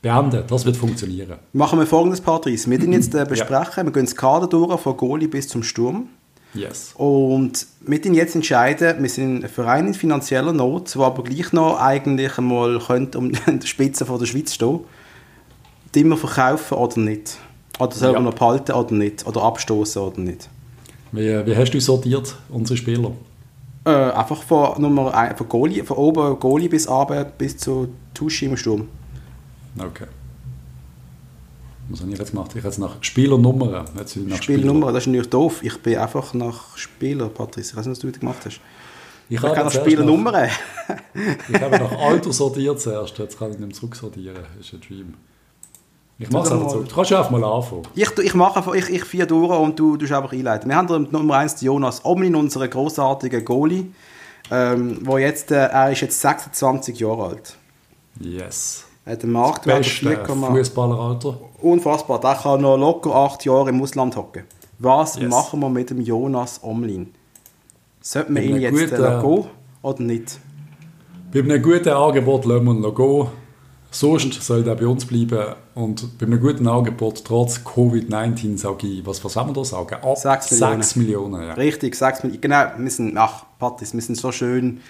beenden. 0.03 0.43
Das 0.49 0.67
wird 0.67 0.77
funktionieren. 0.77 1.38
Machen 1.53 1.79
wir 1.79 1.87
folgendes, 1.87 2.21
Patrice. 2.21 2.69
Wir 2.69 2.79
den 2.79 2.93
jetzt 2.93 3.15
äh, 3.15 3.25
besprechen. 3.25 3.87
Wir 3.87 3.93
gehen 3.93 4.05
das 4.05 4.17
Kader 4.17 4.49
durch, 4.49 4.79
von 4.81 4.97
Goalie 4.97 5.29
bis 5.29 5.49
zum 5.49 5.62
Sturm. 5.62 6.09
Yes. 6.55 6.93
Und 6.97 7.67
mit 7.87 8.05
den 8.05 8.12
jetzt 8.12 8.35
entscheiden, 8.35 9.03
wir 9.03 9.09
sind 9.09 9.43
ein 9.43 9.49
Verein 9.49 9.87
in 9.87 9.95
finanzieller 9.95 10.53
Not, 10.53 10.95
der 10.95 11.03
aber 11.03 11.23
gleich 11.23 11.53
noch 11.55 11.81
eigentlich 11.81 12.37
einmal 12.37 12.79
könnte 12.79 13.17
um 13.17 13.33
die 13.47 13.67
Spitze 13.67 14.05
von 14.05 14.19
der 14.19 14.27
Schweiz 14.27 14.53
stehen. 14.53 14.81
Die 15.95 16.05
wir 16.05 16.17
verkaufen 16.17 16.77
oder 16.77 16.99
nicht. 16.99 17.38
Oder 17.79 17.93
sollen 17.93 18.15
Ja. 18.15 18.21
noch 18.21 18.35
behalten 18.35 18.73
oder 18.73 18.95
nicht. 18.95 19.27
Oder 19.27 19.43
abstoßen 19.43 20.03
oder 20.03 20.21
nicht. 20.21 20.49
Wie, 21.12 21.47
wie 21.47 21.57
hast 21.57 21.71
du 21.73 21.81
sortiert, 21.81 22.35
unsere 22.51 22.77
Spieler? 22.77 23.12
Äh, 23.85 23.91
einfach 23.91 24.43
von, 24.43 24.81
Nummer 24.81 25.15
ein, 25.15 25.37
von, 25.37 25.49
Goalie, 25.49 25.85
von 25.85 25.97
oben 25.97 26.38
Goalie 26.38 26.69
bis 26.69 26.88
runter 26.88 27.25
bis 27.25 27.57
zu 27.57 27.88
Tuschi 28.15 28.47
im 28.47 28.57
Sturm. 28.57 28.88
Okay. 29.78 30.06
Was 31.88 32.00
habe 32.00 32.12
ich 32.12 32.18
jetzt 32.18 32.30
gemacht? 32.30 32.50
Ich 32.52 32.58
habe 32.58 32.68
jetzt 32.68 32.78
nach 32.78 32.96
Spielernummern. 33.00 33.87
Jetzt 33.98 34.16
nach 34.16 34.42
Spielnummer, 34.42 34.92
das 34.92 35.02
ist 35.02 35.06
natürlich 35.08 35.30
doof. 35.30 35.62
Ich 35.62 35.76
bin 35.78 35.98
einfach 35.98 36.32
nach 36.35 36.76
Spieler, 36.76 37.28
Patrice. 37.28 37.70
Ich 37.70 37.76
weiß 37.76 37.87
nicht, 37.87 37.92
was 37.92 37.98
du 37.98 38.08
heute 38.08 38.20
gemacht 38.20 38.38
hast. 38.44 38.61
Ich 39.28 39.37
Ich 39.37 39.40
kann 39.40 39.64
nach 39.64 39.72
Spielernummern. 39.72 40.48
Ich 41.48 41.61
habe 41.61 41.78
nach 41.78 41.92
Alter 41.98 42.32
sortiert 42.32 42.80
zuerst. 42.80 43.18
Jetzt 43.18 43.38
kann 43.38 43.52
ich 43.52 43.58
nicht 43.58 43.76
zurücksortieren. 43.76 44.37
Das 44.56 44.66
ist 44.66 44.72
ein 44.74 44.80
Dream. 44.80 45.14
Ich 46.18 46.30
mache 46.30 46.46
es 46.46 46.52
einfach 46.52 46.70
so. 46.70 46.82
Du 46.82 46.94
kannst 46.94 47.11
ja 47.11 47.18
einfach 47.18 47.30
mal 47.30 47.42
anfangen. 47.44 47.82
Ich, 47.94 48.18
ich 48.18 48.35
mache 48.35 48.56
einfach, 48.56 48.74
ich, 48.74 48.88
ich 48.88 49.04
vier 49.04 49.26
durch 49.26 49.58
und 49.58 49.78
du, 49.78 49.96
du 49.96 50.04
einfach 50.04 50.32
einleiten. 50.32 50.68
Wir 50.68 50.76
haben 50.76 51.08
Nummer 51.11 51.38
1 51.38 51.61
Jonas 51.62 52.04
Omlin, 52.04 52.37
unseren 52.37 52.70
großartigen 52.70 53.44
Goalie. 53.44 53.87
Ähm, 54.50 54.98
wo 55.02 55.18
jetzt, 55.18 55.50
äh, 55.50 55.66
er 55.66 55.90
ist 55.90 56.00
jetzt 56.00 56.20
26 56.20 56.98
Jahre 56.98 57.26
alt. 57.26 57.56
Yes. 58.20 58.85
Er 59.05 59.19
einen 59.21 59.33
Marktwert 59.33 59.79
Beste 59.79 60.25
von 60.27 60.38
4, 60.41 60.51
Fußballeralter. 60.51 61.38
unfassbar. 61.61 62.21
Der 62.21 62.35
kann 62.35 62.61
noch 62.61 62.77
locker 62.77 63.15
8 63.15 63.45
Jahre 63.45 63.71
im 63.71 63.83
Ausland 63.83 64.17
hocken. 64.17 64.45
Was 64.79 65.17
Yes. 65.17 65.29
machen 65.31 65.61
wir 65.61 65.69
mit 65.71 65.91
dem 65.91 66.01
Jonas 66.01 66.61
Omlin? 66.62 67.12
Sollten 68.01 68.35
wir 68.35 68.43
ihn 68.43 68.53
einem 68.55 68.62
jetzt 68.62 68.91
guten- 68.91 69.03
äh, 69.05 69.21
gehen 69.23 69.45
oder 69.83 70.03
nicht? 70.03 70.38
Bei 71.33 71.41
einem 71.41 71.62
guten 71.62 71.88
Angebot 71.88 72.45
lassen 72.45 72.65
wir 72.65 72.73
ihn 72.75 72.81
noch 72.81 72.95
gehen. 72.95 73.27
Sonst 73.91 74.41
soll 74.43 74.67
er 74.67 74.75
bei 74.75 74.87
uns 74.87 75.05
bleiben. 75.05 75.55
Und 75.75 76.19
bei 76.19 76.25
einem 76.27 76.41
guten 76.41 76.67
Angebot, 76.67 77.25
trotz 77.25 77.61
Covid-19, 77.65 78.57
sage 78.57 78.87
ich, 78.87 79.07
was, 79.07 79.23
was 79.25 79.37
haben 79.37 79.51
wir 79.51 79.55
da 79.55 79.65
sagen? 79.65 79.97
Ab 79.97 80.17
Sechs 80.17 80.51
Millionen. 80.51 80.83
6 80.83 80.97
Millionen. 80.97 81.43
Ja. 81.43 81.53
Richtig, 81.55 81.95
sag's 81.95 82.23
mir. 82.25 82.31
Genau, 82.38 82.65
wir 82.79 82.91
sind, 82.91 83.17
ach, 83.19 83.45
Patrice, 83.59 83.93
wir 83.95 84.01
sind 84.01 84.17
so 84.17 84.33
schön. 84.33 84.81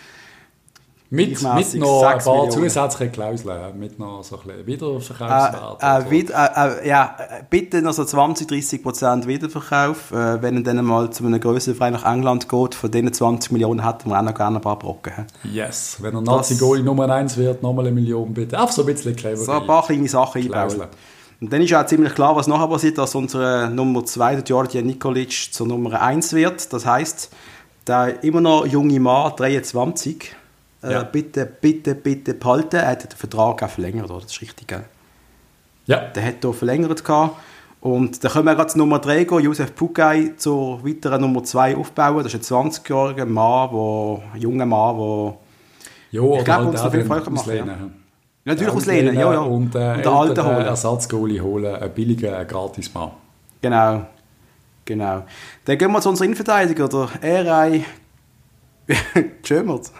Mit, 1.14 1.42
mit 1.42 1.74
noch 1.74 2.02
ein 2.04 2.18
paar 2.20 2.44
Millionen. 2.46 2.50
zusätzliche 2.70 3.10
Klauseln. 3.12 3.78
Mit 3.78 3.98
noch 3.98 4.24
so 4.24 4.36
ein 4.36 4.42
bisschen 4.46 4.60
Äh, 4.62 4.66
Wiederverkaufswert. 4.66 5.82
äh, 5.82 5.86
oder- 6.06 6.10
wieder, 6.10 6.56
äh, 6.56 6.84
äh, 6.84 6.88
ja, 6.88 7.16
äh, 7.18 7.42
bitte 7.50 7.82
noch 7.82 7.92
so 7.92 8.04
20, 8.06 8.48
30 8.48 8.82
Prozent 8.82 9.26
Wiederverkauf. 9.26 10.10
Äh, 10.10 10.40
wenn 10.40 10.56
er 10.56 10.62
dann 10.62 10.82
mal 10.84 11.10
zu 11.10 11.26
einem 11.26 11.38
größeren 11.38 11.76
Verein 11.76 11.92
nach 11.92 12.06
England 12.10 12.48
geht, 12.48 12.74
von 12.74 12.90
diesen 12.90 13.12
20 13.12 13.52
Millionen 13.52 13.84
hätten 13.86 14.08
wir 14.08 14.18
auch 14.18 14.22
noch 14.22 14.34
gerne 14.34 14.56
ein 14.56 14.62
paar 14.62 14.78
Brocken. 14.78 15.12
Yes, 15.44 15.98
wenn 16.00 16.14
er 16.14 16.22
Nazi-Goalie 16.22 16.82
Nummer 16.82 17.10
1 17.10 17.36
wird, 17.36 17.62
nochmal 17.62 17.86
eine 17.86 17.94
Million 17.94 18.32
bitte. 18.32 18.58
Einfach 18.58 18.72
so 18.72 18.80
ein 18.82 18.86
bisschen 18.86 19.14
clever. 19.14 19.36
So 19.36 19.52
ein 19.52 19.66
paar 19.66 19.84
kleine 19.84 20.08
Sachen 20.08 20.40
einbauen. 20.40 20.68
Klauseln. 20.68 20.88
Und 21.42 21.52
dann 21.52 21.60
ist 21.60 21.74
auch 21.74 21.84
ziemlich 21.84 22.14
klar, 22.14 22.34
was 22.36 22.46
nachher 22.46 22.68
passiert, 22.68 22.96
dass 22.96 23.14
unsere 23.14 23.68
Nummer 23.68 24.02
2, 24.06 24.36
der 24.36 24.44
Georgia 24.44 24.80
Nikolic, 24.80 25.52
zur 25.52 25.66
Nummer 25.66 26.00
1 26.00 26.32
wird. 26.32 26.72
Das 26.72 26.86
heißt, 26.86 27.30
der 27.86 28.24
immer 28.24 28.40
noch 28.40 28.64
junge 28.64 28.98
Mann, 28.98 29.32
23, 29.36 30.36
äh, 30.82 30.92
Ja. 30.92 31.02
bitte, 31.04 31.46
bitte, 31.46 31.94
bitte 31.94 32.34
behalten. 32.34 32.76
Er 32.76 32.88
hat 32.88 33.04
den 33.12 33.16
Vertrag 33.16 33.62
auch 33.62 33.68
verlängert, 33.70 34.10
oder? 34.10 34.20
Das 34.20 34.32
ist 34.32 34.40
richtig, 34.40 34.68
gell? 34.68 34.84
Ja, 35.86 35.98
Der 36.08 36.24
hat 36.24 36.34
hier 36.42 36.52
verlängert. 36.52 37.04
Gehabt. 37.04 37.36
Und 37.80 38.22
dann 38.22 38.30
können 38.30 38.44
wir 38.46 38.54
gerade 38.54 38.68
zu 38.70 38.78
Nummer 38.78 39.00
3 39.00 39.24
gehen, 39.24 39.40
Josef 39.40 39.74
Pugai 39.74 40.34
zur 40.36 40.84
weiteren 40.86 41.20
Nummer 41.22 41.42
2 41.42 41.76
aufbauen. 41.76 42.22
Das 42.22 42.32
ist 42.32 42.52
ein 42.52 42.70
20-jähriger 42.70 43.26
Mann, 43.26 43.70
wo, 43.72 44.22
ein 44.32 44.40
junger 44.40 44.66
Mann, 44.66 44.96
der 44.96 45.34
jo, 46.12 46.34
oder 46.34 46.44
glaub, 46.44 46.58
halt 46.58 46.68
uns 46.68 46.80
auf 46.80 46.94
jeden 46.94 47.08
den 47.08 47.22
Fall 47.22 47.32
machen, 47.32 47.56
ja. 47.56 47.76
Natürlich 48.44 48.72
Ja, 48.72 48.76
auslehnen, 48.76 49.14
ja, 49.14 49.32
ja. 49.32 49.40
Und, 49.40 49.74
äh, 49.74 49.94
Und 49.94 49.98
den 50.04 50.06
alten 50.06 50.44
holen. 50.44 50.66
Ersatzgoalie 50.66 51.40
holen, 51.40 51.74
einen 51.74 51.92
billigen, 51.92 52.32
einen 52.32 52.46
gratis 52.46 52.92
Mann. 52.94 53.10
Genau. 53.60 54.06
Genau. 54.84 55.24
Dann 55.64 55.78
gehen 55.78 55.90
wir 55.92 56.00
zu 56.00 56.08
unserem 56.08 56.26
Innenverteidiger, 56.26 56.88
der 56.88 57.08
Erei 57.20 57.84
Schömert. 59.44 59.90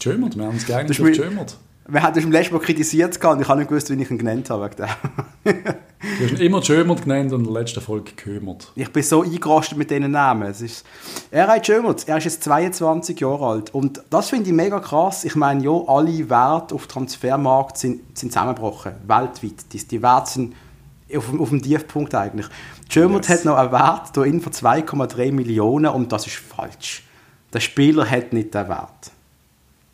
Schömert, 0.00 0.36
wir 0.36 0.44
haben 0.44 0.54
uns 0.54 0.66
geeinigt 0.66 0.98
auf 1.00 1.04
mit- 1.06 1.16
Schömert. 1.16 1.56
Wir 1.88 2.02
haben 2.04 2.14
das 2.14 2.22
im 2.22 2.30
letzten 2.30 2.54
Mal 2.54 2.60
kritisiert 2.60 3.24
und 3.24 3.40
ich 3.40 3.48
habe 3.48 3.58
nicht 3.58 3.68
gewusst, 3.68 3.90
wie 3.90 4.00
ich 4.00 4.10
ihn 4.10 4.18
genannt 4.18 4.48
habe. 4.50 4.64
wegen 4.70 4.76
dem. 4.76 5.54
Du 6.18 6.24
hast 6.24 6.32
ihn 6.32 6.46
immer 6.46 6.62
Schömert 6.62 7.02
genannt 7.02 7.32
und 7.32 7.40
in 7.46 7.52
der 7.52 7.60
letzten 7.62 7.80
Folge 7.82 8.12
Kömert. 8.12 8.72
Ich 8.74 8.90
bin 8.90 9.02
so 9.02 9.22
eingerostet 9.22 9.76
mit 9.76 9.90
diesen 9.90 10.10
Namen. 10.10 10.48
Es 10.48 10.60
ist 10.62 10.84
Erei 11.30 11.62
Schömert, 11.62 12.08
er 12.08 12.16
ist 12.18 12.24
jetzt 12.24 12.42
22 12.44 13.20
Jahre 13.20 13.46
alt. 13.46 13.74
Und 13.74 14.02
das 14.08 14.30
finde 14.30 14.48
ich 14.48 14.54
mega 14.56 14.80
krass. 14.80 15.24
Ich 15.24 15.34
meine, 15.34 15.62
ja, 15.62 15.70
alle 15.88 16.30
Werte 16.30 16.74
auf 16.74 16.86
dem 16.86 16.90
Transfermarkt 16.90 17.76
sind, 17.76 18.16
sind 18.16 18.32
zusammengebrochen. 18.32 18.92
Weltweit. 19.06 19.72
Die, 19.72 19.86
die 19.86 20.02
Werte 20.02 20.30
sind 20.30 20.54
auf, 21.14 21.28
dem- 21.28 21.40
auf 21.40 21.48
dem 21.50 21.60
Tiefpunkt 21.62 22.14
eigentlich. 22.14 22.46
Schömert 22.88 23.28
Yes. 23.28 23.38
hat 23.40 23.44
noch 23.44 23.56
einen 23.56 23.72
Wert 23.72 24.14
von 24.14 24.52
2,3 24.52 25.32
Millionen 25.32 25.92
und 25.92 26.12
das 26.12 26.26
ist 26.26 26.36
falsch. 26.36 27.04
Der 27.52 27.60
Spieler 27.60 28.08
hat 28.08 28.32
nicht 28.32 28.54
den 28.54 28.68
Wert. 28.68 29.10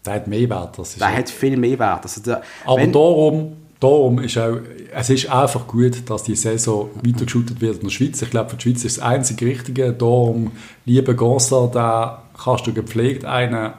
Der 0.06 0.14
hat 0.14 0.26
mehr 0.26 0.48
Wert. 0.48 0.78
Das 0.78 0.94
Der 0.96 1.16
hat 1.16 1.28
viel 1.30 1.56
mehr 1.56 1.78
Wert. 1.78 2.04
Also 2.04 2.20
der, 2.22 2.42
Aber 2.64 2.76
wenn- 2.80 2.92
darum, 2.92 3.56
darum 3.80 4.18
ist 4.20 4.38
auch, 4.38 4.56
es 4.94 5.10
ist 5.10 5.28
einfach 5.30 5.66
gut, 5.66 6.08
dass 6.08 6.22
die 6.22 6.34
Saison 6.36 6.90
weitergeschüttet 7.02 7.60
wird 7.60 7.76
in 7.78 7.84
der 7.84 7.90
Schweiz. 7.90 8.22
Ich 8.22 8.30
glaube, 8.30 8.50
für 8.50 8.56
die 8.56 8.62
Schweiz 8.62 8.84
ist 8.84 8.98
das 8.98 9.04
einzige 9.04 9.46
Richtige. 9.46 9.92
Darum, 9.92 10.52
lieber 10.84 11.14
Gonza, 11.14 11.68
da 11.72 12.22
kannst 12.42 12.66
du 12.66 12.72
gepflegt 12.72 13.24
einen. 13.24 13.72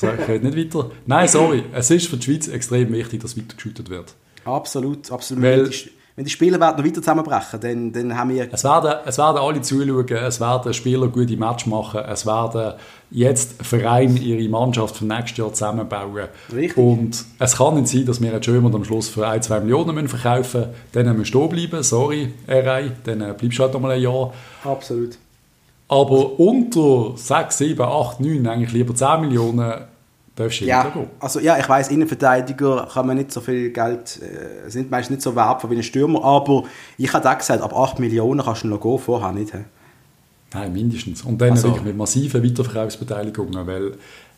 Ich 0.00 0.28
rede 0.28 0.46
nicht 0.48 0.72
weiter. 0.74 0.90
Nein, 1.06 1.26
sorry. 1.26 1.64
Es 1.72 1.90
ist 1.90 2.06
für 2.06 2.16
die 2.16 2.22
Schweiz 2.22 2.46
extrem 2.48 2.92
wichtig, 2.92 3.20
dass 3.20 3.36
weitergeschüttet 3.36 3.90
wird. 3.90 4.14
Absolut, 4.44 5.10
absolut. 5.10 5.42
Weil- 5.42 5.70
wenn, 6.18 6.24
die, 6.24 6.24
wenn 6.24 6.24
die 6.24 6.30
Spieler 6.30 6.58
noch 6.58 6.84
weiter 6.84 6.94
zusammenbrechen, 6.94 7.60
dann, 7.60 7.92
dann 7.92 8.18
haben 8.18 8.30
wir 8.30 8.48
Es 8.52 8.64
werden, 8.64 8.94
es 9.06 9.18
werden 9.18 9.38
alle 9.38 9.62
zuschauen, 9.62 10.08
es 10.08 10.40
werden 10.40 10.74
Spieler 10.74 11.06
gute 11.08 11.36
Match 11.36 11.66
machen, 11.66 12.00
es 12.08 12.26
werden 12.26 12.74
jetzt 13.10 13.62
Vereine 13.62 14.18
ihre 14.18 14.48
Mannschaft 14.48 14.96
für 14.96 15.06
nächstes 15.06 15.38
Jahr 15.38 15.52
zusammenbauen. 15.52 16.28
Richtig. 16.52 16.76
Und 16.76 17.24
es 17.38 17.56
kann 17.56 17.74
nicht 17.76 17.88
sein, 17.88 18.04
dass 18.04 18.20
wir 18.20 18.32
einen 18.32 18.42
Schömer 18.42 18.74
am 18.74 18.84
Schluss 18.84 19.08
für 19.08 19.26
1, 19.26 19.46
2 19.46 19.60
Millionen 19.60 19.94
müssen 19.94 20.08
verkaufen 20.08 20.60
müssen. 20.60 20.74
Dann 20.92 21.06
müssen 21.06 21.18
wir 21.18 21.24
stehen 21.24 21.48
bleiben, 21.48 21.82
sorry, 21.82 22.34
RI, 22.48 22.92
dann 23.04 23.20
äh, 23.20 23.34
bleibst 23.38 23.58
du 23.58 23.62
halt 23.62 23.72
noch 23.72 23.80
mal 23.80 23.92
ein 23.92 24.02
Jahr. 24.02 24.32
Absolut. 24.64 25.16
Aber 25.88 26.38
unter 26.38 27.16
6, 27.16 27.58
7, 27.58 27.80
8, 27.80 28.20
9, 28.20 28.46
eigentlich 28.46 28.72
lieber 28.72 28.94
10 28.94 29.20
Millionen 29.22 29.72
darfst 30.38 30.60
du 30.60 30.64
Ja, 30.64 30.92
also 31.20 31.40
ja, 31.40 31.58
ich 31.58 31.68
weiß, 31.68 31.88
Innenverteidiger 31.90 32.88
kann 32.92 33.06
man 33.06 33.16
nicht 33.16 33.32
so 33.32 33.40
viel 33.40 33.70
Geld, 33.70 34.20
äh, 34.22 34.68
sind 34.70 34.90
meistens 34.90 35.16
nicht 35.16 35.22
so 35.22 35.34
wertvoll 35.34 35.70
wie 35.70 35.76
ein 35.76 35.82
Stürmer, 35.82 36.22
aber 36.24 36.64
ich 36.96 37.12
habe 37.12 37.28
auch 37.30 37.38
gesagt, 37.38 37.62
ab 37.62 37.74
8 37.74 37.98
Millionen 37.98 38.42
kannst 38.44 38.64
du 38.64 38.68
noch 38.68 38.80
gehen, 38.80 38.98
vorher 38.98 39.32
nicht. 39.32 39.52
hä? 39.52 39.64
Nein, 40.54 40.72
mindestens. 40.72 41.22
Und 41.22 41.40
dann 41.40 41.50
Also- 41.50 41.68
wirklich 41.68 41.84
mit 41.84 41.96
massiven 41.96 42.42
Weiterverkaufsbeteiligungen, 42.42 43.66
weil 43.66 43.92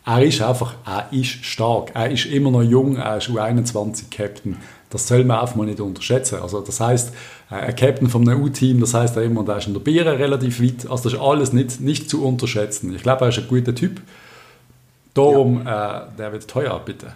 er 0.06 0.22
ist 0.24 0.40
einfach, 0.42 0.74
er 0.86 1.06
ist 1.12 1.44
stark. 1.44 1.90
Er 1.94 2.10
ist 2.10 2.26
immer 2.26 2.50
noch 2.50 2.62
jung, 2.62 2.96
er 2.96 3.18
ist 3.18 3.28
U21-Captain. 3.28 4.56
Das 4.88 5.06
soll 5.06 5.24
man 5.24 5.38
einfach 5.38 5.54
mal 5.54 5.66
nicht 5.66 5.78
unterschätzen. 5.78 6.40
Also 6.42 6.60
das 6.62 6.80
heißt, 6.80 7.12
ein 7.50 7.76
Captain 7.76 8.08
vom 8.08 8.26
U-Team, 8.26 8.80
das 8.80 8.94
heißt 8.94 9.16
auch 9.18 9.22
immer, 9.22 9.44
der 9.44 9.58
ist 9.58 9.68
in 9.68 9.74
der 9.74 9.80
Biere 9.80 10.18
relativ 10.18 10.60
weit. 10.60 10.90
Also 10.90 11.04
das 11.04 11.12
ist 11.12 11.20
alles 11.20 11.52
nicht, 11.52 11.80
nicht 11.80 12.10
zu 12.10 12.24
unterschätzen. 12.26 12.94
Ich 12.94 13.02
glaube, 13.02 13.26
er 13.26 13.28
ist 13.28 13.38
ein 13.38 13.46
guter 13.46 13.74
Typ. 13.74 14.00
Darum, 15.32 15.60
äh, 15.66 16.00
der 16.18 16.32
wird 16.32 16.48
teuer, 16.48 16.80
bitte. 16.84 17.12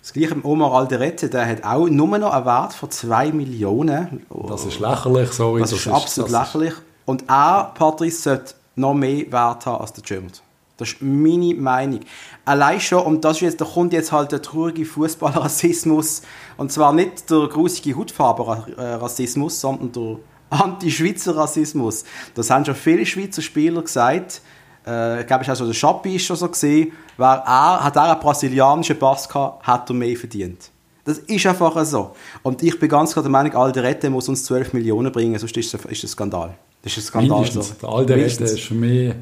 Das 0.00 0.12
gleiche 0.12 0.34
mit 0.34 0.44
Omar 0.44 0.72
Alderete, 0.72 1.28
der 1.28 1.46
hat 1.46 1.62
auch 1.64 1.86
nur 1.88 2.18
noch 2.18 2.32
einen 2.32 2.44
Wert 2.44 2.72
von 2.72 2.90
2 2.90 3.30
Millionen. 3.32 4.26
Das 4.48 4.64
ist 4.64 4.80
lächerlich, 4.80 5.30
sorry. 5.32 5.60
Das 5.60 5.72
ist 5.72 5.86
absolut 5.86 6.30
das 6.32 6.48
ist- 6.48 6.54
lächerlich. 6.54 6.74
Und 7.04 7.24
er, 7.28 7.72
Patrice, 7.74 8.20
sollte 8.22 8.54
noch 8.76 8.94
mehr 8.94 9.30
Wert 9.30 9.66
haben 9.66 9.80
als 9.80 9.92
der 9.92 10.02
Germans. 10.02 10.42
Das 10.76 10.88
ist 10.88 11.02
meine 11.02 11.54
Meinung. 11.54 12.00
Allein 12.44 12.80
schon, 12.80 13.04
und 13.04 13.24
das 13.24 13.36
ist 13.36 13.40
jetzt, 13.42 13.60
da 13.60 13.64
kommt 13.64 13.92
jetzt 13.92 14.10
halt 14.10 14.32
der 14.32 14.42
traurige 14.42 14.84
Fußballrassismus. 14.84 16.22
Und 16.56 16.72
zwar 16.72 16.92
nicht 16.92 17.30
der 17.30 17.46
grusige 17.48 17.96
Hautfarbenrassismus, 17.96 19.60
sondern 19.60 19.92
der 19.92 20.16
Anti-Schweizer 20.58 21.36
Rassismus. 21.36 22.04
Das 22.34 22.50
haben 22.50 22.64
schon 22.64 22.74
viele 22.74 23.06
Schweizer 23.06 23.42
Spieler 23.42 23.82
gesagt. 23.82 24.40
Äh, 24.86 25.20
ich 25.20 25.26
glaube, 25.26 25.42
es 25.42 25.48
ist 25.48 25.52
auch 25.54 25.58
so 25.58 25.66
der 25.66 25.74
Schappi 25.74 26.16
ist 26.16 26.24
schon 26.26 26.36
so 26.36 26.48
gesehen. 26.48 26.92
Wer 27.22 27.44
er, 27.46 27.84
hat 27.84 27.94
er 27.94 28.02
einen 28.10 28.20
brasilianischen 28.20 28.98
Pass 28.98 29.28
gehabt, 29.28 29.64
hat 29.64 29.88
er 29.88 29.94
mehr 29.94 30.16
verdient. 30.16 30.70
Das 31.04 31.18
ist 31.18 31.46
einfach 31.46 31.84
so. 31.84 32.16
Und 32.42 32.62
ich 32.64 32.76
bin 32.80 32.88
ganz 32.88 33.12
klar 33.12 33.22
der 33.22 33.30
Meinung, 33.30 33.54
Alderete 33.54 34.10
muss 34.10 34.28
uns 34.28 34.42
12 34.44 34.72
Millionen 34.72 35.12
bringen, 35.12 35.38
sonst 35.38 35.56
ist 35.56 35.72
es 35.72 35.84
ist 35.84 35.98
es 35.98 36.04
ein 36.04 36.08
Skandal. 36.08 36.54
Das 36.82 36.96
ist 36.96 37.04
ein 37.04 37.06
Skandal. 37.06 37.38
Mindestens. 37.38 37.68
so. 37.68 37.86
Der 37.86 37.88
Alderete 37.88 38.44
ist 38.44 38.60
für 38.60 38.74
mich 38.74 39.14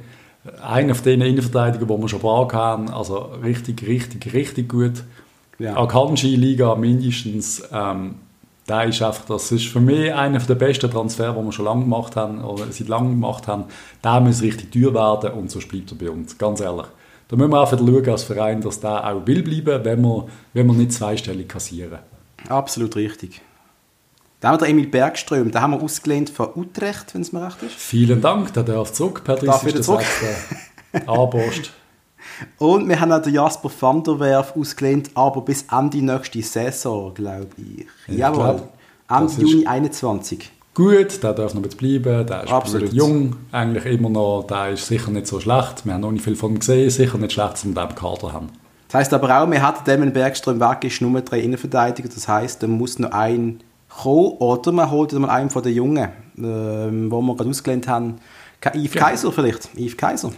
einer 0.63 0.95
von 0.95 1.05
den 1.05 1.21
Innenverteidigern, 1.21 1.89
die 1.89 2.03
wir 2.03 2.09
schon 2.09 2.21
braucht 2.21 2.55
haben. 2.55 2.89
Also 2.89 3.19
richtig, 3.43 3.87
richtig, 3.87 4.33
richtig 4.33 4.71
gut. 4.71 5.05
Ja. 5.59 5.77
Akanji-Liga 5.77 6.75
mindestens. 6.77 7.63
Ähm, 7.71 8.15
der 8.67 8.85
ist 8.85 9.03
einfach, 9.03 9.27
das 9.27 9.53
ist 9.53 9.67
für 9.67 9.81
mich 9.81 10.15
einer 10.15 10.39
der 10.39 10.55
besten 10.55 10.91
Transfer, 10.91 11.33
die 11.33 11.45
wir 11.45 11.53
schon 11.53 11.67
lange 11.67 11.83
gemacht 11.83 12.17
haben, 12.17 12.43
oder 12.43 12.65
seit 12.71 12.89
langem 12.89 13.11
gemacht 13.11 13.47
haben. 13.47 13.65
Der 14.03 14.21
muss 14.21 14.41
richtig 14.41 14.73
teuer 14.73 14.95
werden 14.95 15.33
und 15.39 15.51
so 15.51 15.59
bleibt 15.59 15.93
er 15.93 15.99
bei 15.99 16.11
uns, 16.11 16.39
ganz 16.39 16.61
ehrlich. 16.61 16.87
Da 17.31 17.37
müssen 17.37 17.53
wir 17.53 17.61
einfach 17.61 17.79
schauen 17.79 18.09
als 18.09 18.25
Verein, 18.25 18.61
dass 18.61 18.81
der 18.81 19.07
auch 19.07 19.25
will 19.25 19.45
bleiben, 19.45 19.85
wenn 19.85 20.03
wir, 20.03 20.27
wenn 20.53 20.67
wir 20.67 20.75
nicht 20.75 20.93
zweistellig 20.93 21.49
kassieren. 21.49 22.01
Absolut 22.49 22.97
richtig. 22.97 23.41
Dann 24.41 24.53
haben 24.53 24.61
wir 24.61 24.69
Emil 24.69 24.89
Bergström, 24.89 25.53
den 25.53 25.61
haben 25.61 25.75
wir 25.75 25.81
ausgelehnt 25.81 26.29
von 26.29 26.49
Utrecht, 26.57 27.15
wenn 27.15 27.23
es 27.23 27.33
mir 27.33 27.47
recht 27.47 27.63
ist. 27.63 27.77
Vielen 27.77 28.21
Dank, 28.21 28.53
der 28.55 28.65
darf 28.65 28.93
zurück, 28.93 29.23
Patrice 29.23 29.47
Darf 29.47 29.65
ist 29.65 29.75
der 29.77 29.83
zurück? 29.83 30.05
Anpost. 31.07 31.73
Und 32.59 32.89
wir 32.89 32.99
haben 32.99 33.13
auch 33.13 33.23
den 33.23 33.35
Jasper 33.35 33.71
van 33.79 34.03
der 34.03 34.19
Werf 34.19 34.57
ausgelehnt, 34.57 35.11
aber 35.15 35.43
bis 35.43 35.67
Ende 35.71 36.05
nächste 36.05 36.43
Saison, 36.43 37.15
glaube 37.15 37.51
ich. 37.59 37.87
Ich 38.09 38.19
Jawohl. 38.19 38.61
Ende 39.09 39.33
Juni 39.41 39.67
21. 39.67 40.51
gut, 40.75 41.23
der 41.23 41.33
darf 41.33 41.55
noch 41.55 41.63
jetzt 41.63 41.79
bleiben, 41.79 42.27
der 42.27 42.45
ist 42.45 42.53
Absolut. 42.53 42.93
jung, 42.93 43.37
eigentlich 43.53 43.87
immer 43.87 44.11
noch, 44.11 44.47
der 44.49 44.71
ist 44.71 44.87
sicher 44.87 45.11
nicht 45.11 45.27
so 45.27 45.41
schlecht, 45.41 45.85
wir 45.85 45.95
haben 45.95 46.01
noch 46.01 46.13
nicht 46.13 46.25
viel 46.25 46.37
von 46.37 46.53
ihm 46.53 46.59
gesehen, 46.59 46.91
sicher 46.91 47.19
nicht 47.19 47.33
schlecht, 47.33 47.53
dass 47.55 47.65
wir 47.65 47.75
den 47.75 47.89
im 47.89 47.95
Kader 47.95 48.33
haben. 48.33 48.49
Das 48.89 48.95
heisst 48.97 49.15
aber 49.15 49.41
auch, 49.41 49.49
wir 49.49 49.63
hatten 49.63 49.85
dem 49.85 50.13
Bergström 50.13 50.59
weg, 50.59 50.83
ist 50.83 51.01
nur 51.01 51.21
drei 51.21 51.41
Innenverteidiger. 51.41 52.09
Das 52.09 52.27
heisst, 52.27 52.61
da 52.63 52.67
muss 52.67 52.99
noch 52.99 53.13
ein 53.13 53.61
kommen 53.89 54.33
oder 54.39 54.73
man 54.73 54.91
holt 54.91 55.13
mal 55.13 55.31
einen 55.31 55.51
von 55.51 55.63
den 55.63 55.75
Jungen, 55.75 56.09
ähm, 56.39 57.11
wo 57.11 57.21
wir 57.21 57.37
gerade 57.37 57.51
ausgelehnt 57.51 57.87
haben. 57.87 58.17
Yves 58.75 58.95
Ja. 58.95 59.01
Kaiser 59.01 59.33
vielleicht. 59.33 59.69
Yves 59.77 59.97
Kaiser. 59.97 60.33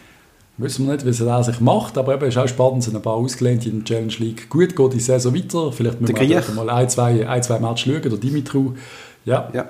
Wissen 0.59 0.87
wir 0.87 0.93
nicht, 0.93 1.07
wie 1.07 1.25
er 1.25 1.43
sich 1.43 1.61
macht, 1.61 1.97
aber 1.97 2.15
eben 2.15 2.27
ist 2.27 2.37
auch 2.37 2.47
spannend, 2.47 2.85
sind 2.85 2.95
ein 2.95 3.01
paar 3.03 3.15
ausgelehnt 3.15 3.65
in 3.65 3.79
der 3.79 3.85
Challenge 3.85 4.13
League. 4.19 4.51
Gut 4.51 4.77
geht 4.77 4.93
die 4.93 5.01
Saison 5.01 5.35
weiter, 5.35 5.73
vielleicht 5.73 6.01
müssen 6.01 6.15
wir 6.15 6.43
mal 6.55 6.69
ein, 6.69 6.89
zwei, 6.91 7.27
ein, 7.27 7.43
zwei 7.43 7.59
Matches 7.59 7.91
schauen, 7.91 8.03
der 8.03 8.19
Dimitru. 8.19 8.75
Ja, 9.25 9.49
Ja. 9.55 9.67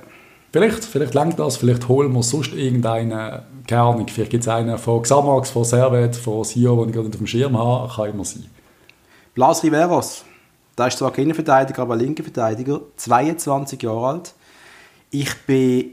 Vielleicht, 0.52 0.84
vielleicht 0.84 1.14
lenkt 1.14 1.38
das, 1.38 1.56
vielleicht 1.56 1.88
holen 1.88 2.12
wir 2.12 2.22
sonst 2.22 2.52
irgendeinen, 2.52 3.42
keine 3.66 3.82
Ahnung, 3.82 4.06
vielleicht 4.08 4.30
gibt 4.30 4.44
es 4.44 4.48
einen 4.48 4.78
von 4.78 5.02
Xamax, 5.02 5.50
von 5.50 5.64
Servet, 5.64 6.14
von 6.16 6.44
Sio, 6.44 6.76
den 6.76 6.88
ich 6.88 6.94
gerade 6.94 7.06
nicht 7.06 7.14
auf 7.16 7.20
dem 7.20 7.26
Schirm 7.26 7.58
habe, 7.58 7.92
kann 7.92 8.10
immer 8.10 8.24
sein. 8.24 8.44
Blas 9.34 9.62
Riveros. 9.62 10.24
Da 10.76 10.86
ist 10.86 10.98
zwar 10.98 11.12
kein 11.12 11.24
Innenverteidiger, 11.24 11.82
aber 11.82 11.96
linker 11.96 12.22
Verteidiger. 12.22 12.80
22 12.96 13.82
Jahre 13.82 14.06
alt. 14.06 14.34
Ich 15.10 15.34
bin 15.46 15.92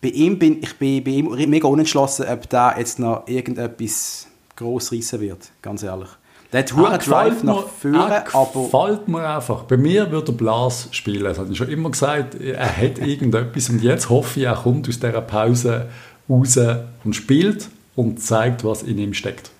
bei 0.00 0.08
ihm 0.08 0.38
bin 0.38 0.62
ich 0.62 0.76
bin 0.78 1.02
bei 1.02 1.10
ihm 1.10 1.50
mega 1.50 1.66
unentschlossen, 1.66 2.26
ob 2.28 2.48
der 2.48 2.76
jetzt 2.78 2.98
noch 2.98 3.26
irgendetwas 3.26 4.28
gross 4.54 4.92
reissen 4.92 5.20
wird, 5.20 5.50
ganz 5.62 5.82
ehrlich. 5.82 6.08
Der 6.52 6.60
hat 6.60 6.72
hohen 6.74 6.98
Drive 6.98 7.42
nach 7.42 7.66
vorne, 7.66 8.14
er 8.14 8.34
aber 8.34 8.62
gefällt 8.64 9.08
mir 9.08 9.28
einfach. 9.28 9.64
Bei 9.64 9.76
mir 9.76 10.10
wird 10.10 10.28
er 10.28 10.34
Blas 10.34 10.88
spielen. 10.92 11.24
Das 11.24 11.38
habe 11.38 11.50
ich 11.50 11.58
schon 11.58 11.68
immer 11.68 11.90
gesagt. 11.90 12.40
Er 12.40 12.76
hat 12.76 12.98
irgendetwas 12.98 13.68
und 13.68 13.82
jetzt 13.82 14.08
hoffe 14.08 14.40
ich, 14.40 14.46
er 14.46 14.54
kommt 14.54 14.88
aus 14.88 15.00
dieser 15.00 15.20
Pause 15.20 15.86
raus 16.28 16.58
und 17.04 17.14
spielt 17.14 17.68
und 17.94 18.22
zeigt, 18.22 18.64
was 18.64 18.82
in 18.82 18.98
ihm 18.98 19.14
steckt. 19.14 19.50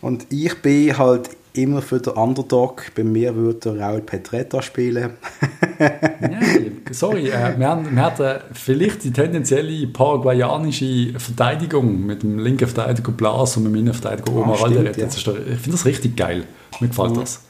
und 0.00 0.26
ich 0.30 0.60
bin 0.62 0.96
halt 0.96 1.30
immer 1.52 1.82
für 1.82 1.98
den 2.00 2.14
Underdog. 2.14 2.84
Bei 2.94 3.04
mir 3.04 3.34
würde 3.34 3.78
Raul 3.78 4.00
Petretta 4.00 4.62
spielen. 4.62 5.12
Nein, 5.78 6.82
sorry, 6.90 7.28
äh, 7.28 7.58
wir, 7.58 7.68
haben, 7.68 7.94
wir 7.94 8.02
hatten 8.02 8.40
vielleicht 8.52 9.04
die 9.04 9.12
tendenzielle 9.12 9.86
paraguayanische 9.88 11.18
Verteidigung 11.18 12.06
mit 12.06 12.22
dem 12.22 12.38
linken 12.38 12.68
Verteidiger 12.68 13.12
Blas 13.12 13.56
und 13.56 13.64
dem 13.64 13.74
Innenverteidiger 13.74 14.34
Omar 14.34 14.56
stimmt, 14.56 14.76
Alderete. 14.78 15.00
ja. 15.00 15.06
Ich 15.06 15.22
finde 15.22 15.70
das 15.70 15.84
richtig 15.84 16.16
geil. 16.16 16.44
Mir 16.80 16.88
gefällt 16.88 17.16
das. 17.16 17.42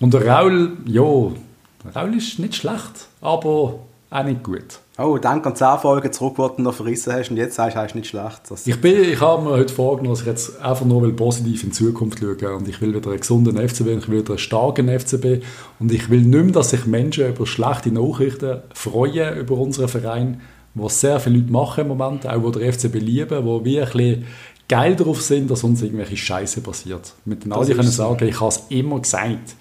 Und 0.00 0.14
der 0.14 0.26
Raul, 0.26 0.78
ja, 0.86 1.02
Raul 1.02 2.16
ist 2.16 2.38
nicht 2.38 2.56
schlecht, 2.56 3.08
aber 3.20 3.80
auch 4.12 4.24
nicht 4.24 4.42
gut. 4.42 4.80
Oh, 4.98 5.16
denk 5.16 5.46
an 5.46 5.56
10 5.56 5.78
Folgen 5.78 6.12
zurück, 6.12 6.34
wo 6.36 6.48
du 6.48 6.60
noch 6.60 6.74
verrissen 6.74 7.12
hast 7.12 7.30
und 7.30 7.38
jetzt 7.38 7.54
sagst 7.54 7.76
du, 7.76 7.80
ist 7.80 7.94
nicht 7.94 8.08
schlecht. 8.08 8.42
Ich, 8.66 8.80
bin, 8.80 9.02
ich 9.02 9.20
habe 9.20 9.42
mir 9.42 9.50
heute 9.50 9.72
vorgenommen, 9.72 10.14
dass 10.14 10.20
ich 10.20 10.26
jetzt 10.26 10.60
einfach 10.60 10.84
nur 10.84 11.02
will 11.02 11.14
positiv 11.14 11.64
in 11.64 11.70
die 11.70 11.74
Zukunft 11.74 12.18
schaue 12.20 12.54
und 12.54 12.68
ich 12.68 12.80
will 12.80 12.94
wieder 12.94 13.10
einen 13.10 13.20
gesunden 13.20 13.56
FCB, 13.56 13.86
und 13.86 13.98
ich 13.98 14.08
will 14.08 14.18
wieder 14.18 14.30
einen 14.32 14.38
starken 14.38 14.88
FCB 15.00 15.42
und 15.80 15.90
ich 15.90 16.10
will 16.10 16.20
nicht 16.20 16.44
mehr, 16.44 16.52
dass 16.52 16.70
sich 16.70 16.86
Menschen 16.86 17.26
über 17.26 17.46
schlechte 17.46 17.90
Nachrichten 17.90 18.60
freuen 18.74 19.38
über 19.38 19.56
unseren 19.56 19.88
Verein, 19.88 20.42
was 20.74 21.00
sehr 21.00 21.18
viele 21.20 21.38
Leute 21.38 21.52
machen 21.52 21.80
im 21.82 21.88
Moment, 21.88 22.26
auch 22.26 22.52
die 22.52 22.58
der 22.58 22.72
FCB 22.72 22.94
lieben, 22.96 23.44
wo 23.46 23.64
wir 23.64 23.86
ein 23.86 23.92
bisschen 23.92 24.26
geil 24.68 24.94
darauf 24.94 25.22
sind, 25.22 25.50
dass 25.50 25.64
uns 25.64 25.82
irgendwelche 25.82 26.16
Scheiße 26.16 26.60
passiert. 26.60 27.14
Mit 27.24 27.44
den 27.44 27.52
alle 27.52 27.68
ist 27.68 27.76
können 27.76 27.90
sagen, 27.90 28.26
ich 28.26 28.40
habe 28.40 28.48
es 28.48 28.62
immer 28.68 29.00
gesagt. 29.00 29.56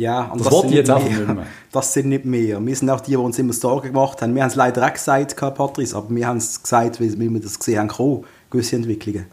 Ja, 0.00 0.30
und 0.32 0.40
Das 0.40 0.50
wollte 0.50 0.68
sind 0.68 0.70
ich 0.70 0.76
jetzt 0.78 0.88
nicht 0.88 0.96
einfach 0.96 1.18
nicht 1.18 1.34
mehr. 1.34 1.46
Das 1.72 1.92
sind 1.92 2.08
nicht 2.08 2.22
wir. 2.24 2.66
Wir 2.66 2.76
sind 2.76 2.88
auch 2.88 3.00
die, 3.00 3.10
die 3.10 3.16
uns 3.16 3.38
immer 3.38 3.52
Sorgen 3.52 3.88
gemacht 3.88 4.22
haben. 4.22 4.34
Wir 4.34 4.42
haben 4.42 4.48
es 4.48 4.54
leider 4.54 4.86
auch 4.86 4.92
gesagt, 4.92 5.36
Patrice, 5.36 5.94
aber 5.94 6.14
wir 6.14 6.26
haben 6.26 6.38
es 6.38 6.62
gesagt, 6.62 7.00
weil 7.00 7.18
wir 7.18 7.40
das 7.40 7.58
gesehen 7.58 7.78
haben, 7.78 7.88
kommen, 7.88 8.24
gewisse 8.50 8.76
Entwicklungen. 8.76 9.26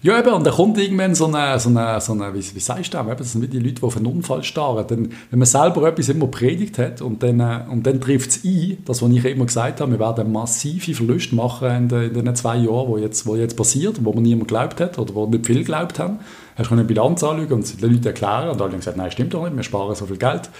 Ja, 0.00 0.18
eben, 0.18 0.32
und 0.34 0.46
dann 0.46 0.54
kommt 0.54 0.78
irgendwann 0.78 1.14
so 1.14 1.26
eine, 1.26 1.58
so 1.58 1.68
eine, 1.68 2.00
so 2.00 2.12
eine 2.12 2.34
wie, 2.34 2.38
wie 2.38 2.60
sagst 2.60 2.92
du 2.92 2.98
das? 2.98 3.06
Eben, 3.06 3.16
Das 3.16 3.32
sind 3.32 3.42
wie 3.42 3.48
die 3.48 3.58
Leute, 3.58 3.74
die 3.74 3.82
auf 3.82 3.96
einen 3.96 4.06
Unfall 4.06 4.42
starren. 4.42 4.86
Dann, 4.86 5.10
wenn 5.30 5.38
man 5.38 5.46
selber 5.46 5.86
etwas 5.88 6.08
immer 6.08 6.26
predigt 6.26 6.78
hat 6.78 7.02
und 7.02 7.22
dann, 7.22 7.40
äh, 7.40 7.60
und 7.70 7.86
dann 7.86 8.00
trifft 8.00 8.30
es 8.30 8.44
ein, 8.44 8.78
das, 8.84 9.02
was 9.02 9.10
ich 9.10 9.24
immer 9.24 9.46
gesagt 9.46 9.80
habe, 9.80 9.92
wir 9.92 9.98
werden 9.98 10.32
massive 10.32 10.94
Verluste 10.94 11.34
machen 11.34 11.70
in 11.70 11.88
den, 11.88 12.14
in 12.14 12.24
den 12.24 12.34
zwei 12.34 12.56
Jahren, 12.56 12.88
wo 12.88 12.98
jetzt, 12.98 13.26
wo 13.26 13.36
jetzt 13.36 13.56
passiert, 13.56 14.02
wo 14.04 14.12
man 14.12 14.22
niemand 14.22 14.48
geglaubt 14.48 14.80
hat 14.80 14.98
oder 14.98 15.14
wo 15.14 15.26
nicht 15.26 15.46
viel 15.46 15.58
geglaubt 15.58 15.98
haben. 15.98 16.18
Hast 16.56 16.70
du 16.70 16.74
eine 16.74 16.84
Bilanz 16.84 17.22
anschauen 17.22 17.52
und 17.52 17.82
den 17.82 17.90
Leuten 17.90 18.06
erklären 18.06 18.48
und 18.48 18.60
alle 18.60 18.70
haben 18.70 18.78
gesagt, 18.78 18.96
nein, 18.96 19.10
stimmt 19.10 19.34
doch 19.34 19.44
nicht, 19.44 19.56
wir 19.56 19.62
sparen 19.62 19.94
so 19.94 20.06
viel 20.06 20.16
Geld. 20.16 20.50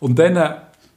Und 0.00 0.18
dann 0.18 0.36
äh, 0.36 0.54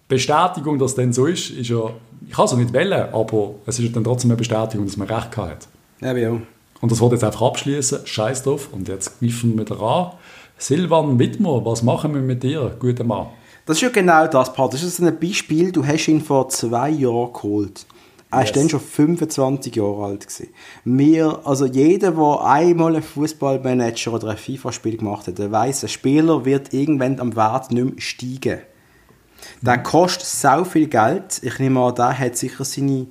Bestätigung, 0.08 0.78
dass 0.80 0.92
es 0.92 0.96
dann 0.96 1.14
so 1.14 1.26
ist, 1.26 1.52
ist 1.52 1.70
ja, 1.70 1.92
ich 2.28 2.34
kann 2.34 2.46
es 2.46 2.54
auch 2.54 2.58
nicht 2.58 2.74
wählen, 2.74 3.08
aber 3.14 3.56
es 3.66 3.80
ist 3.80 3.86
ja 3.86 3.92
dann 3.92 4.04
trotzdem 4.04 4.32
eine 4.32 4.38
Bestätigung, 4.38 4.86
dass 4.86 4.98
man 4.98 5.08
recht 5.08 5.32
gehabt 5.32 5.50
hat. 5.50 5.68
Ja, 6.02 6.14
ja. 6.14 6.38
Und 6.82 6.92
das 6.92 7.00
wollte 7.00 7.16
ich 7.16 7.22
jetzt 7.22 7.32
einfach 7.32 7.46
abschließen. 7.48 8.06
Scheiß 8.06 8.44
drauf. 8.44 8.70
Und 8.72 8.88
jetzt 8.88 9.20
greifen 9.20 9.58
wir 9.58 9.66
wieder 9.66 9.82
an. 9.82 10.12
Silvan 10.58 11.18
Wittmer, 11.18 11.64
was 11.66 11.84
machen 11.84 12.14
wir 12.14 12.22
mit 12.22 12.44
dir, 12.44 12.76
guter 12.80 13.04
Mann? 13.04 13.28
Das 13.66 13.78
ist 13.78 13.84
ja 13.84 13.90
genau 13.90 14.28
das, 14.28 14.52
Pat. 14.54 14.74
Das 14.74 14.84
ist 14.84 15.00
ein 15.00 15.20
Beispiel, 15.20 15.72
du 15.72 15.86
hast 15.86 16.08
ihn 16.08 16.22
vor 16.22 16.50
zwei 16.50 16.90
Jahren 16.90 17.32
geholt. 17.32 17.86
Er 18.32 18.38
war 18.38 18.44
Yes. 18.46 18.52
dann 18.54 18.70
schon 18.70 18.80
25 18.80 19.76
Jahre 19.76 20.06
alt. 20.06 20.22
Gewesen. 20.28 20.48
Wir, 20.86 21.40
also 21.44 21.66
jeder, 21.66 22.12
der 22.12 22.42
einmal 22.46 22.94
einen 22.96 23.04
Fußballmanager 23.04 24.14
oder 24.14 24.30
ein 24.30 24.38
FIFA-Spiel 24.38 24.98
gemacht 24.98 25.28
hat, 25.28 25.38
der 25.38 25.52
weiß, 25.52 25.84
ein 25.84 25.90
Spieler 25.90 26.46
wird 26.46 26.74
irgendwann 26.74 27.20
am 27.20 27.36
Wert 27.36 27.72
nicht 27.72 27.84
mehr 27.84 27.94
steigen. 28.02 28.60
Der 29.62 29.78
kostet 29.80 30.26
so 30.28 30.64
viel 30.64 30.88
Geld. 30.88 31.40
Ich 31.42 31.60
nehme 31.60 31.82
an, 31.82 31.96
der 31.96 32.18
hat 32.18 32.38
sicher 32.38 32.64
seine 32.64 33.08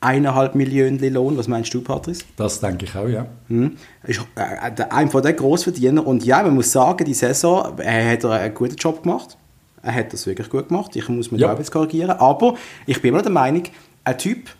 eineinhalb 0.00 0.54
Millionen 0.54 0.98
Lohn. 1.12 1.36
Was 1.36 1.48
meinst 1.48 1.72
du, 1.74 1.80
Patrice? 1.80 2.24
Das 2.36 2.60
denke 2.60 2.84
ich 2.84 2.94
auch, 2.94 3.08
ja. 3.08 3.26
Hm. 3.48 3.76
Ist 4.04 4.20
äh, 4.36 4.72
der- 4.72 4.92
einer 4.92 5.10
von 5.10 5.22
den 5.22 5.34
Grossverdienern. 5.36 6.04
Und 6.04 6.24
ja, 6.24 6.42
man 6.42 6.54
muss 6.54 6.70
sagen, 6.72 7.04
die 7.04 7.14
Saison 7.14 7.78
er 7.78 8.12
hat 8.12 8.24
er 8.24 8.30
einen 8.32 8.54
guten 8.54 8.76
Job 8.76 9.02
gemacht. 9.02 9.36
Er 9.82 9.94
hat 9.94 10.12
das 10.12 10.26
wirklich 10.26 10.48
gut 10.50 10.68
gemacht. 10.68 10.94
Ich 10.96 11.08
muss 11.08 11.30
mich 11.30 11.40
Ja. 11.40 11.48
da 11.48 11.54
auch 11.54 11.58
jetzt 11.58 11.70
korrigieren. 11.70 12.10
Aber 12.10 12.54
ich 12.86 13.00
bin 13.00 13.10
immer 13.12 13.22
der 13.22 13.32
Meinung, 13.32 13.62
ein 14.06 14.18
Typ, 14.18 14.50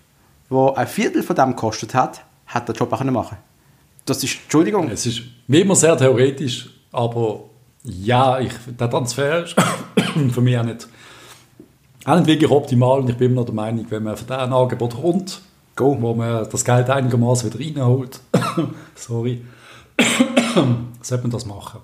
der 0.50 0.76
ein 0.76 0.86
Viertel 0.86 1.22
von 1.22 1.36
dem 1.36 1.50
gekostet 1.50 1.94
hat, 1.94 2.24
hat 2.46 2.68
den 2.68 2.74
Job 2.74 2.92
auch 2.92 3.04
machen. 3.04 3.38
Das 4.04 4.22
ist, 4.22 4.38
Entschuldigung, 4.42 4.90
Es 4.90 5.06
ist 5.06 5.22
wie 5.46 5.60
immer 5.60 5.76
sehr 5.76 5.96
theoretisch, 5.96 6.68
aber 6.92 7.44
ja, 7.82 8.38
ich, 8.40 8.52
der 8.78 8.90
Transfer 8.90 9.44
ist 9.44 9.56
für 10.32 10.40
mich 10.40 10.58
auch 10.58 10.64
nicht, 10.64 10.88
auch 12.04 12.16
nicht 12.16 12.26
wirklich 12.26 12.50
optimal 12.50 13.00
und 13.00 13.10
ich 13.10 13.16
bin 13.16 13.30
immer 13.30 13.40
noch 13.40 13.46
der 13.46 13.54
Meinung, 13.54 13.86
wenn 13.88 14.02
man 14.02 14.16
von 14.16 14.26
diesem 14.26 14.52
Angebot 14.52 15.00
kommt, 15.00 15.40
Go. 15.76 15.96
wo 16.00 16.14
man 16.14 16.48
das 16.50 16.64
Geld 16.64 16.90
einigermaßen 16.90 17.52
wieder 17.52 17.64
reinholt, 17.64 18.20
sorry, 18.94 19.44
sollte 21.02 21.22
man 21.22 21.30
das 21.30 21.46
machen. 21.46 21.80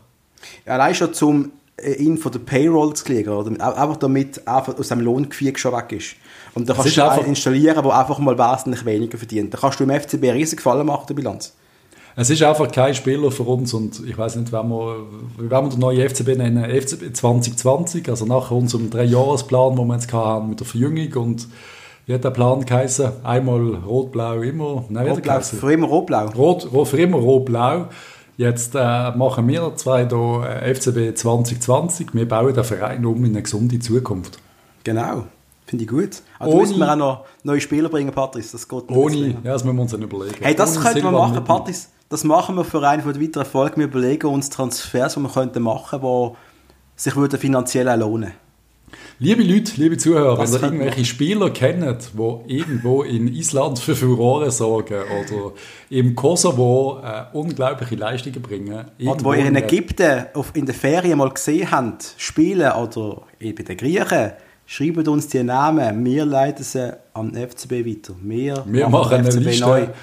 allein 0.66 0.94
schon 0.94 1.14
zum 1.14 1.52
äh, 1.76 1.94
ihn 1.94 2.18
von 2.18 2.32
der 2.32 2.40
Payroll 2.40 2.94
zu 2.94 3.04
kriegen, 3.04 3.30
oder? 3.30 3.50
Einfach 3.50 3.96
damit 3.96 4.46
einfach 4.46 4.78
aus 4.78 4.88
dem 4.88 5.00
Lohngefüge 5.00 5.58
schon 5.58 5.72
weg 5.72 5.92
ist. 5.92 6.16
Und 6.54 6.68
da 6.68 6.72
Es 6.72 6.76
kannst 6.76 6.88
ist 6.90 6.96
du 6.98 7.02
einfach- 7.04 7.18
einen 7.18 7.28
installieren, 7.28 7.82
der 7.82 7.98
einfach 7.98 8.18
mal 8.18 8.36
wesentlich 8.38 8.84
weniger 8.84 9.16
verdient. 9.18 9.54
Da 9.54 9.58
kannst 9.58 9.80
du 9.80 9.84
im 9.84 9.90
FCB 9.90 10.24
einen 10.28 10.38
riesen 10.38 10.56
Gefallen 10.56 10.86
machen, 10.86 11.04
der 11.08 11.14
Bilanz. 11.14 11.54
Es 12.14 12.28
ist 12.28 12.42
einfach 12.42 12.70
kein 12.70 12.94
Spieler 12.94 13.30
für 13.30 13.44
uns 13.44 13.72
und 13.72 14.06
ich 14.06 14.18
weiß 14.18 14.36
nicht, 14.36 14.52
wenn 14.52 14.68
wir, 14.68 14.96
wie 15.38 15.50
wollen 15.50 15.64
wir 15.64 15.70
den 15.70 15.78
neuen 15.78 16.00
FCB 16.10 16.36
nennen? 16.36 16.62
FCB 16.62 17.14
2020, 17.16 18.06
also 18.10 18.26
nach 18.26 18.50
unserem 18.50 18.90
Dreijahresplan, 18.90 19.76
den 19.76 19.86
wir 19.86 19.94
jetzt 19.94 20.12
haben 20.12 20.50
mit 20.50 20.60
der 20.60 20.66
Verjüngung 20.66 21.10
und 21.24 21.48
wie 22.04 22.12
hat 22.12 22.24
der 22.24 22.30
Plan 22.30 22.62
geheißen? 22.66 23.24
Einmal 23.24 23.76
rot-blau 23.76 24.42
immer, 24.42 24.84
nein, 24.90 25.06
Rot-Blau, 25.08 25.32
geheißen? 25.34 25.58
für 25.58 25.72
immer 25.72 25.86
rot-blau. 25.86 26.26
Rot, 26.36 26.70
rot, 26.70 26.88
für 26.88 26.98
immer 27.00 27.16
rot-blau. 27.16 27.86
Jetzt 28.36 28.74
äh, 28.74 29.10
machen 29.12 29.48
wir 29.48 29.72
zwei 29.76 30.06
hier 30.06 30.74
FCB 30.74 31.14
2020. 31.16 32.08
Wir 32.12 32.28
bauen 32.28 32.52
den 32.52 32.64
Verein 32.64 33.06
um 33.06 33.24
in 33.24 33.30
eine 33.32 33.42
gesunde 33.42 33.78
Zukunft. 33.78 34.38
Genau. 34.84 35.24
Finde 35.72 35.84
ich 35.84 35.90
gut. 35.90 36.10
Aber 36.38 36.50
Ohne- 36.50 36.56
da 36.64 36.68
müssen 36.68 36.78
wir 36.80 36.92
auch 36.92 36.96
noch 36.96 37.24
neue 37.44 37.60
Spieler 37.62 37.88
bringen, 37.88 38.12
Patrice. 38.12 38.52
Das 38.52 38.68
geht 38.68 38.86
bisschen 38.88 39.02
Ohne, 39.02 39.28
ja, 39.42 39.52
das 39.54 39.64
müssen 39.64 39.76
wir 39.76 39.82
uns 39.82 39.90
dann 39.92 40.02
überlegen. 40.02 40.36
Hey, 40.42 40.54
das 40.54 40.72
Ohne 40.76 40.80
könnten 40.84 40.96
wir 40.98 41.02
Silva 41.04 41.18
machen, 41.18 41.30
Mittel. 41.36 41.46
Patrice. 41.46 41.88
Das 42.10 42.24
machen 42.24 42.56
wir 42.56 42.64
für 42.64 42.86
einen 42.86 43.00
von 43.02 43.14
den 43.14 43.22
weiteren 43.22 43.46
Folgen. 43.46 43.76
Wir 43.80 43.86
überlegen 43.86 44.26
uns 44.26 44.50
Transfers, 44.50 45.14
die 45.14 45.20
wir 45.20 45.30
könnten 45.30 45.62
machen 45.62 46.00
könnten, 46.02 46.36
die 46.94 47.02
sich 47.02 47.16
würden 47.16 47.40
finanziell 47.40 47.88
auch 47.88 47.96
lohnen 47.96 48.32
Liebe 49.18 49.42
Leute, 49.42 49.72
liebe 49.76 49.96
Zuhörer, 49.96 50.36
Das 50.36 50.50
wenn 50.50 50.56
ihr 50.56 50.60
könnte 50.60 50.74
man. 50.76 50.82
irgendwelche 50.88 51.04
Spieler 51.06 51.48
kennt, 51.50 52.10
die 52.12 52.54
irgendwo 52.56 53.02
in 53.04 53.28
Island 53.28 53.78
für 53.78 53.96
Furore 53.96 54.50
sorgen 54.50 54.94
oder 54.94 55.52
im 55.88 56.14
Kosovo 56.14 57.00
äh, 57.02 57.24
unglaubliche 57.32 57.94
Leistungen 57.94 58.42
bringen. 58.42 58.74
Oder 58.74 58.86
irgendwo 58.98 59.24
wo 59.30 59.32
ihr 59.32 59.46
in 59.46 59.54
der- 59.54 59.64
Ägypten 59.64 60.26
auf, 60.34 60.50
in 60.54 60.66
den 60.66 60.74
Ferien 60.74 61.16
mal 61.16 61.30
gesehen 61.30 61.70
habt, 61.70 62.14
spielen 62.18 62.70
oder 62.72 63.22
bei 63.40 63.52
den 63.52 63.76
Griechen, 63.78 64.32
schreibt 64.66 65.08
uns 65.08 65.28
die 65.28 65.42
Namen. 65.42 66.04
Wir 66.04 66.24
leiten 66.24 66.64
sie 66.64 66.92
an 67.14 67.32
den 67.32 67.48
FCB 67.48 67.86
weiter. 67.86 68.14
Wir, 68.22 68.64
Wir 68.66 68.88
machen 68.88 69.14
eine 69.14 69.30
FCB 69.30 69.44
Liste. 69.44 69.94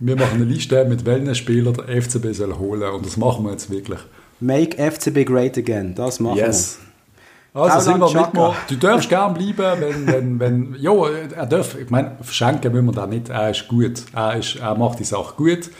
Wir 0.00 0.16
machen 0.16 0.34
eine 0.34 0.44
Liste 0.44 0.84
mit 0.84 1.04
welchen 1.04 1.34
Spielern 1.34 1.74
der 1.74 2.02
FCB 2.02 2.32
soll 2.32 2.56
holen 2.56 2.90
und 2.92 3.04
das 3.04 3.16
machen 3.16 3.44
wir 3.44 3.52
jetzt 3.52 3.68
wirklich. 3.70 3.98
Make 4.40 4.76
FCB 4.76 5.26
great 5.26 5.58
again. 5.58 5.94
Das 5.94 6.20
machen 6.20 6.38
Yes. 6.38 6.78
Also 7.54 7.90
Tauland 7.90 8.10
sind 8.10 8.14
wir 8.14 8.26
mitmachen. 8.26 8.56
Du 8.68 8.76
darfst 8.76 9.08
gerne 9.08 9.34
bleiben, 9.36 9.80
wenn, 9.80 10.06
wenn, 10.06 10.40
wenn, 10.40 10.76
jo, 10.78 11.06
er 11.06 11.46
darf, 11.46 11.76
ich 11.76 11.90
meine, 11.90 12.12
verschenken 12.20 12.72
müssen 12.72 12.86
wir 12.86 12.92
da 12.92 13.06
nicht, 13.06 13.30
er 13.30 13.50
ist 13.50 13.66
gut, 13.66 14.04
er, 14.14 14.36
ist, 14.36 14.56
er 14.56 14.76
macht 14.76 15.00
die 15.00 15.04
Sache 15.04 15.34
gut. 15.36 15.70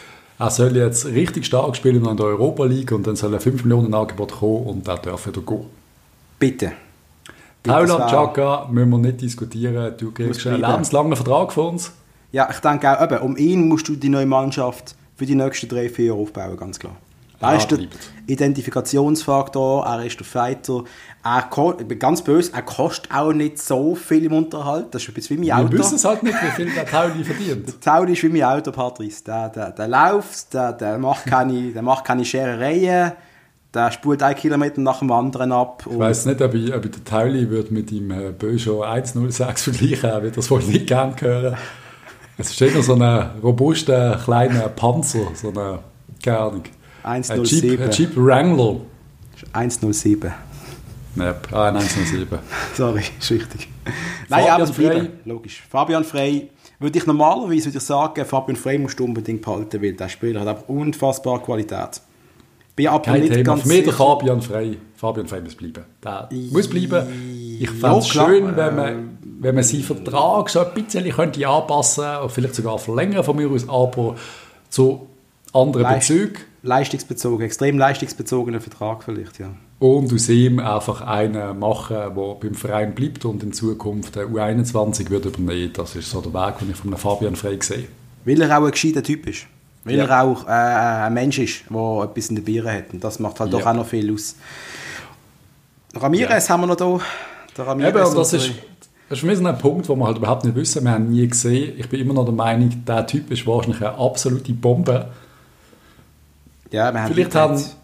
Er 0.40 0.50
soll 0.50 0.76
jetzt 0.76 1.06
richtig 1.06 1.46
stark 1.46 1.76
spielen 1.76 2.04
in 2.04 2.16
der 2.16 2.26
Europa 2.26 2.64
League 2.64 2.92
und 2.92 3.06
dann 3.06 3.16
soll 3.16 3.34
ein 3.34 3.40
5 3.40 3.64
Millionen 3.64 3.92
Angebot 3.92 4.32
kommen 4.32 4.66
und 4.66 4.88
er 4.88 4.98
darf 4.98 5.26
wieder 5.26 5.40
gehen. 5.42 5.58
wir. 5.58 5.66
Bitte. 6.38 6.72
Wär- 7.64 7.86
Chaka 7.86 8.66
müssen 8.70 8.90
wir 8.90 8.98
nicht 8.98 9.20
diskutieren, 9.20 9.94
du 9.98 10.10
kriegst 10.12 10.46
einen 10.46 10.60
lebenslangen 10.60 11.16
Vertrag 11.16 11.52
von 11.52 11.66
uns. 11.74 11.92
Ja, 12.32 12.48
ich 12.50 12.58
denke 12.60 12.90
auch, 12.90 13.02
eben, 13.02 13.18
um 13.20 13.36
ihn 13.36 13.68
musst 13.68 13.88
du 13.88 13.96
die 13.96 14.08
neue 14.08 14.26
Mannschaft 14.26 14.94
für 15.16 15.26
die 15.26 15.34
nächsten 15.34 15.68
drei, 15.68 15.88
vier 15.88 16.06
Jahre 16.06 16.18
aufbauen, 16.20 16.56
ganz 16.56 16.78
klar. 16.78 16.96
Er 17.40 17.56
ist 17.56 17.70
der. 17.70 17.78
Identifikationsfaktor, 18.26 19.86
er 19.86 20.04
ist 20.04 20.18
der 20.18 20.26
Fighter. 20.26 20.84
Er, 21.24 21.48
ich 21.78 21.86
bin 21.86 21.98
ganz 21.98 22.22
böse, 22.22 22.52
er 22.52 22.62
kostet 22.62 23.12
auch 23.14 23.32
nicht 23.32 23.58
so 23.58 23.94
viel 23.94 24.24
im 24.24 24.32
Unterhalt. 24.32 24.86
Das 24.92 25.02
ist 25.02 25.08
ein 25.08 25.14
bisschen 25.14 25.36
wie 25.40 25.48
mein 25.48 25.58
Wir 25.58 25.66
Auto. 25.66 25.78
wissen 25.78 25.96
es 25.96 26.04
halt 26.04 26.22
nicht, 26.22 26.36
wie 26.42 26.50
viel 26.50 26.70
der 26.74 26.86
Tauli 26.86 27.24
verdient. 27.24 27.80
Tauli 27.84 28.12
ist 28.12 28.22
wie 28.22 28.28
mein 28.28 28.42
Auto, 28.44 28.72
Patrice. 28.72 29.24
Der, 29.24 29.48
der, 29.48 29.70
der 29.70 29.88
läuft, 29.88 30.52
der, 30.52 30.72
der, 30.72 30.98
macht 30.98 31.26
keine, 31.26 31.72
der 31.72 31.82
macht 31.82 32.04
keine 32.04 32.24
Scherereien, 32.24 33.12
der 33.74 33.90
spult 33.92 34.22
einen 34.22 34.36
Kilometer 34.36 34.80
nach 34.80 35.00
dem 35.00 35.12
anderen 35.12 35.52
ab. 35.52 35.84
Ich 35.90 35.98
weiß 35.98 36.26
nicht, 36.26 36.40
ob 36.40 36.54
ich, 36.54 36.74
ob 36.74 36.84
ich 36.84 36.90
den 36.90 37.04
Tauli 37.04 37.48
würde 37.50 37.72
mit 37.72 37.90
dem 37.90 38.10
äh, 38.10 38.32
Peugeot 38.32 38.82
106 38.82 39.62
vergleichen, 39.62 40.10
er 40.10 40.22
wird 40.22 40.36
das 40.36 40.50
wohl 40.50 40.62
nicht 40.62 40.86
gern 40.86 41.14
hören. 41.20 41.56
Es 42.38 42.50
ist 42.50 42.60
eher 42.62 42.82
so 42.82 42.94
ein 42.94 43.30
robuster 43.42 44.18
kleiner 44.22 44.68
Panzer, 44.68 45.26
so 45.34 45.48
eine, 45.48 45.80
keine 46.22 46.38
Ahnung, 46.38 46.62
ein 47.02 47.22
Jeep, 47.22 47.30
107. 47.30 47.82
ein 47.82 47.90
Jeep 47.90 48.16
Wrangler. 48.16 48.76
107. 49.52 50.32
Yep. 51.16 51.48
Ah, 51.52 51.68
ein 51.68 51.76
107. 51.76 52.38
Sorry, 52.74 53.02
ist 53.18 53.30
richtig. 53.30 53.68
Nein, 54.28 54.44
Fabian 54.44 54.62
aber. 54.62 54.72
Frey. 54.72 55.10
Logisch. 55.24 55.62
Fabian 55.68 56.04
Frey, 56.04 56.50
würde 56.78 56.98
ich 56.98 57.06
normalerweise 57.06 57.66
würde 57.66 57.78
ich 57.78 57.84
sagen, 57.84 58.24
Fabian 58.24 58.56
Frey 58.56 58.78
musst 58.78 58.98
du 59.00 59.04
unbedingt 59.04 59.42
behalten, 59.42 59.82
weil 59.82 59.94
der 59.94 60.08
Spieler 60.08 60.40
hat 60.40 60.48
einfach 60.48 60.68
unfassbar 60.68 61.42
Qualität. 61.42 62.00
Bin 62.78 62.86
aber 62.86 63.02
Kein 63.02 63.20
nicht 63.22 63.32
Thema. 63.32 63.42
ganz 63.42 63.62
Für 63.62 63.68
mich 63.68 63.84
der. 63.84 63.92
Fabian 63.92 64.40
Frey. 64.40 64.78
Fabian 64.94 65.26
Frey 65.26 65.40
muss 65.40 65.54
bleiben. 65.56 65.84
Der 66.02 66.28
muss 66.52 66.68
bleiben. 66.68 67.06
Ich 67.60 67.70
fände 67.70 67.98
es 67.98 68.08
schön, 68.08 68.56
wenn 68.56 68.76
man, 68.76 69.18
wenn 69.40 69.54
man 69.56 69.64
seinen 69.64 69.82
Vertrag 69.82 70.48
so 70.48 70.60
ein 70.60 70.74
bisschen 70.74 71.08
könnte 71.10 71.46
anpassen 71.48 72.04
könnte, 72.04 72.28
vielleicht 72.28 72.54
sogar 72.54 72.78
verlängern 72.78 73.24
von 73.24 73.34
mir 73.36 73.50
aus, 73.50 73.68
aber 73.68 74.14
zu 74.70 75.08
anderen 75.52 75.82
Leist- 75.82 76.08
Bezügen. 76.08 76.36
Leistungsbezogen, 76.62 77.44
extrem 77.46 77.78
leistungsbezogener 77.78 78.60
Vertrag 78.60 79.02
vielleicht, 79.04 79.38
ja. 79.38 79.50
Und 79.80 80.12
aus 80.12 80.28
ihm 80.28 80.58
einfach 80.58 81.00
einen 81.02 81.58
machen, 81.58 81.96
der 81.96 82.10
beim 82.10 82.54
Verein 82.54 82.94
bleibt 82.94 83.24
und 83.24 83.42
in 83.42 83.52
Zukunft 83.52 84.16
der 84.16 84.26
U21 84.28 85.10
wird 85.10 85.24
übernehmen. 85.26 85.72
Das 85.72 85.94
ist 85.96 86.10
so 86.10 86.20
der 86.20 86.32
Weg, 86.34 86.58
den 86.58 86.70
ich 86.70 86.76
von 86.76 86.96
Fabian 86.96 87.36
Frey 87.36 87.58
sehe. 87.60 87.84
Weil 88.24 88.40
er 88.42 88.58
auch 88.58 88.64
ein 88.64 88.70
gescheiter 88.72 89.02
Typ 89.02 89.26
ist. 89.28 89.46
Weil 89.88 89.96
Ja. 89.96 90.04
er 90.04 90.22
auch 90.22 90.46
äh, 90.46 90.50
ein 90.50 91.14
Mensch 91.14 91.38
ist, 91.38 91.64
der 91.70 92.02
etwas 92.04 92.28
in 92.28 92.36
den 92.36 92.44
Bieren 92.44 92.72
hat. 92.72 92.92
Und 92.92 93.02
das 93.02 93.18
macht 93.18 93.40
halt 93.40 93.52
Ja. 93.52 93.58
doch 93.58 93.66
auch 93.66 93.74
noch 93.74 93.86
viel 93.86 94.12
aus. 94.12 94.36
Ramirez 95.96 96.48
haben 96.50 96.60
wir 96.62 96.66
noch 96.66 96.76
da. 96.76 97.00
Der 97.56 97.66
Ramirez 97.66 98.08
Eben, 98.08 98.16
das 98.16 98.32
ist, 98.34 98.50
das 99.08 99.16
ist 99.16 99.20
für 99.20 99.26
mich 99.26 99.38
so 99.38 99.46
ein 99.46 99.58
Punkt, 99.58 99.88
wo 99.88 99.96
wir 99.96 100.06
halt 100.06 100.18
überhaupt 100.18 100.44
nicht 100.44 100.54
wissen. 100.54 100.84
Wir 100.84 100.90
haben 100.92 101.10
nie 101.10 101.26
gesehen. 101.26 101.74
Ich 101.78 101.88
bin 101.88 102.00
immer 102.00 102.14
noch 102.14 102.24
der 102.24 102.34
Meinung, 102.34 102.84
der 102.86 103.06
Typ 103.06 103.30
ist 103.30 103.46
wahrscheinlich 103.46 103.80
eine 103.80 103.96
absolute 103.98 104.52
Bombe. 104.52 105.08
Ja, 106.70 106.92
wir 106.92 107.02
haben 107.02 107.12
Vielleicht 107.14 107.34
der 107.34 107.40
haben- 107.40 107.56
hat- 107.56 107.76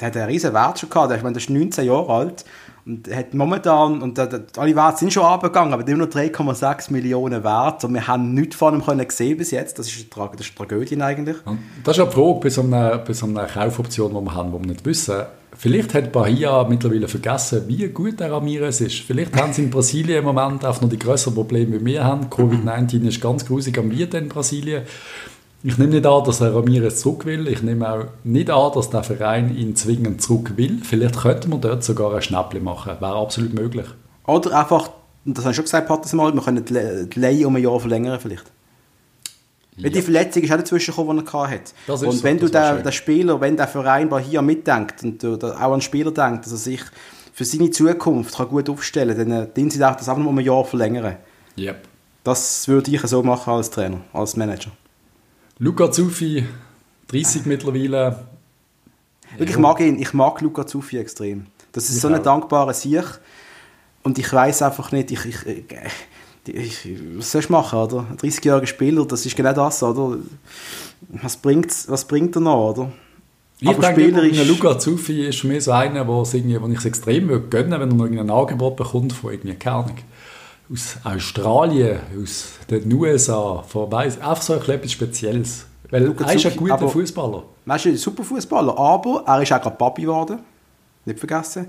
Der 0.00 0.08
hat 0.08 0.16
einen 0.16 0.26
riesen 0.26 0.52
Wert 0.52 0.78
schon 0.80 0.90
gehabt. 0.90 1.12
Ich 1.14 1.22
meine, 1.22 1.34
der 1.34 1.42
ist 1.42 1.50
19 1.50 1.86
Jahre 1.86 2.12
alt 2.12 2.44
und 2.86 3.14
hat 3.14 3.32
momentan, 3.32 4.02
und 4.02 4.18
alle 4.18 4.76
Werte 4.76 4.98
sind 4.98 5.12
schon 5.12 5.24
abgegangen, 5.24 5.72
aber 5.72 5.88
immer 5.88 6.04
noch 6.04 6.12
3,6 6.12 6.92
Millionen 6.92 7.42
wert. 7.42 7.82
Und 7.84 7.94
wir 7.94 8.06
haben 8.06 8.34
nichts 8.34 8.56
von 8.56 8.74
ihm 8.74 8.84
können 8.84 9.06
gesehen 9.08 9.38
bis 9.38 9.52
jetzt. 9.52 9.78
Das 9.78 9.86
ist 9.86 10.14
eine, 10.14 10.30
das 10.36 10.46
eine 10.46 10.54
Tragödie 10.54 11.00
eigentlich. 11.00 11.36
Und 11.46 11.60
Das 11.82 11.96
ist 11.96 12.02
eine 12.02 12.12
Frage 12.12 12.40
bei 12.42 12.50
so 12.50 12.60
einer, 12.60 12.98
bei 12.98 13.14
so 13.14 13.24
einer 13.26 13.46
Kaufoption, 13.46 14.12
die 14.12 14.20
wir 14.20 14.34
haben, 14.34 14.52
die 14.52 14.58
wir 14.60 14.72
nicht 14.72 14.84
wissen. 14.84 15.22
Vielleicht 15.56 15.94
hat 15.94 16.12
Bahia 16.12 16.64
mittlerweile 16.64 17.08
vergessen, 17.08 17.62
wie 17.68 17.88
gut 17.88 18.20
der 18.20 18.32
Ramirez 18.32 18.80
ist. 18.80 18.98
Vielleicht 19.00 19.34
haben 19.40 19.52
sie 19.52 19.62
in 19.62 19.70
Brasilien 19.70 20.18
im 20.18 20.24
Moment 20.24 20.64
auch 20.66 20.80
noch 20.80 20.88
die 20.88 20.98
größeren 20.98 21.34
Probleme, 21.34 21.80
wie 21.80 21.84
wir 21.86 22.04
haben. 22.04 22.26
Covid-19 22.26 23.06
ist 23.06 23.20
ganz 23.20 23.46
grusig 23.46 23.78
am 23.78 23.90
Lied 23.90 24.12
in 24.14 24.28
Brasilien. 24.28 24.82
Ich 25.66 25.78
nehme 25.78 25.94
nicht 25.94 26.04
an, 26.04 26.22
dass 26.24 26.40
der 26.40 26.54
Ramirez 26.54 27.00
zurück 27.00 27.24
will. 27.24 27.48
Ich 27.48 27.62
nehme 27.62 27.90
auch 27.90 28.04
nicht 28.22 28.50
an, 28.50 28.72
dass 28.74 28.90
der 28.90 29.02
Verein 29.02 29.56
ihn 29.56 29.74
zwingend 29.74 30.20
zurück 30.20 30.58
will. 30.58 30.80
Vielleicht 30.84 31.16
könnte 31.18 31.48
man 31.48 31.62
dort 31.62 31.82
sogar 31.82 32.14
ein 32.14 32.20
Schnäppchen 32.20 32.62
machen. 32.62 32.92
Wäre 33.00 33.16
absolut 33.16 33.54
möglich. 33.54 33.86
Oder 34.26 34.60
einfach, 34.60 34.90
das 35.24 35.42
habe 35.44 35.52
ich 35.52 35.56
schon 35.56 35.64
gesagt, 35.64 35.88
Patrick, 35.88 36.12
mal, 36.12 36.34
wir 36.34 36.42
können 36.42 36.62
die 36.62 36.72
Le- 36.74 37.06
die 37.06 37.18
Leihe 37.18 37.46
um 37.46 37.56
ein 37.56 37.62
Jahr 37.62 37.80
verlängern 37.80 38.20
vielleicht. 38.20 38.44
Weil 39.78 39.90
die 39.90 40.02
Verletzung 40.02 40.42
ist 40.42 40.52
auch 40.52 40.58
dazwischen 40.58 40.90
gekommen, 40.90 41.24
die 41.24 41.32
er 41.32 41.50
hatte. 41.50 41.72
Das 41.86 42.02
und 42.02 42.12
so, 42.12 42.22
wenn 42.22 42.38
du 42.38 42.48
das 42.48 42.52
wär 42.52 42.74
der, 42.74 42.82
der 42.82 42.92
Spieler, 42.92 43.40
wenn 43.40 43.56
der 43.56 43.66
Verein 43.66 44.10
bei 44.10 44.20
hier 44.20 44.42
mitdenkt 44.42 45.02
und 45.02 45.22
du 45.22 45.36
auch 45.36 45.58
an 45.58 45.70
den 45.72 45.80
Spieler 45.80 46.10
denkt, 46.12 46.44
dass 46.44 46.52
er 46.52 46.58
sich 46.58 46.82
für 47.32 47.46
seine 47.46 47.70
Zukunft 47.70 48.36
kann 48.36 48.48
gut 48.48 48.68
aufstellen 48.68 49.16
kann, 49.16 49.30
dann 49.30 49.54
dienen 49.54 49.70
sie 49.70 49.82
auch 49.82 49.96
das 49.96 50.10
einfach 50.10 50.24
um 50.24 50.38
ein 50.38 50.44
Jahr 50.44 50.64
verlängern. 50.64 51.16
Yep. 51.58 51.88
Das 52.22 52.68
würde 52.68 52.90
ich 52.90 53.00
so 53.00 53.22
machen 53.22 53.54
als 53.54 53.70
Trainer, 53.70 54.02
als 54.12 54.36
Manager. 54.36 54.70
Luca 55.64 55.90
Zuffi, 55.90 56.44
30 57.08 57.46
mittlerweile. 57.46 58.18
Wirklich, 59.38 59.56
Ich 59.56 59.58
mag 59.58 59.80
ihn, 59.80 59.98
ich 59.98 60.12
mag 60.12 60.38
Luca 60.42 60.66
Zuffi 60.66 60.98
extrem. 60.98 61.46
Das 61.72 61.88
ist 61.88 61.96
Ich 61.96 62.00
so 62.02 62.08
ein 62.08 62.22
dankbarer 62.22 62.74
Sieg. 62.74 63.04
Und 64.02 64.18
ich 64.18 64.30
weiß 64.30 64.60
einfach 64.60 64.92
nicht, 64.92 65.10
ich, 65.10 65.24
ich, 65.24 65.46
ich, 65.46 65.64
die, 66.46 67.16
was 67.16 67.32
sollst 67.32 67.48
du 67.48 67.52
machen, 67.54 67.78
oder? 67.78 68.06
Ein 68.10 68.18
30-jähriger 68.18 68.66
Spieler, 68.66 69.06
das 69.06 69.24
ist 69.24 69.34
genau 69.36 69.54
das, 69.54 69.82
oder? 69.82 70.18
Was 71.22 71.38
bringt, 71.38 71.72
was 71.88 72.04
bringt 72.04 72.36
er 72.36 72.42
noch, 72.42 72.72
oder? 72.72 72.92
Ich 73.58 73.68
Aber 73.70 73.80
denke, 73.80 74.02
spielerisch... 74.02 74.46
Luca 74.46 74.78
Zuffi 74.78 75.28
ist 75.28 75.40
für 75.40 75.46
mich 75.46 75.64
so 75.64 75.72
einer, 75.72 76.06
wo 76.06 76.24
ich 76.24 76.78
es 76.78 76.84
extrem 76.84 77.28
gönnen 77.28 77.48
würde, 77.48 77.70
wenn 77.70 77.72
er 77.72 77.86
noch 77.86 78.04
ein 78.04 78.30
Angebot 78.30 78.76
bekommt 78.76 79.14
von 79.14 79.32
irgendwie, 79.32 79.54
keine 79.54 79.76
Ahnung, 79.76 79.96
aus 80.72 80.96
Australien, 81.04 82.00
aus 82.20 82.54
den 82.70 82.92
USA, 82.92 83.62
von 83.66 83.90
weiss, 83.92 84.18
einfach 84.18 84.42
so 84.42 84.54
etwas 84.54 84.92
Spezielles. 84.92 85.66
Weil 85.90 86.04
Luca 86.04 86.24
er 86.24 86.34
ist 86.34 86.46
ein 86.46 86.56
guter 86.56 86.88
Fußballer. 86.88 87.42
Er 87.66 87.76
ist 87.76 87.86
ein 87.86 87.96
super 87.96 88.24
Fußballer, 88.24 88.76
aber 88.78 89.22
er 89.26 89.42
ist 89.42 89.52
auch 89.52 89.60
gerade 89.60 89.76
Papi 89.76 90.02
geworden. 90.02 90.38
Nicht 91.04 91.18
vergessen. 91.18 91.66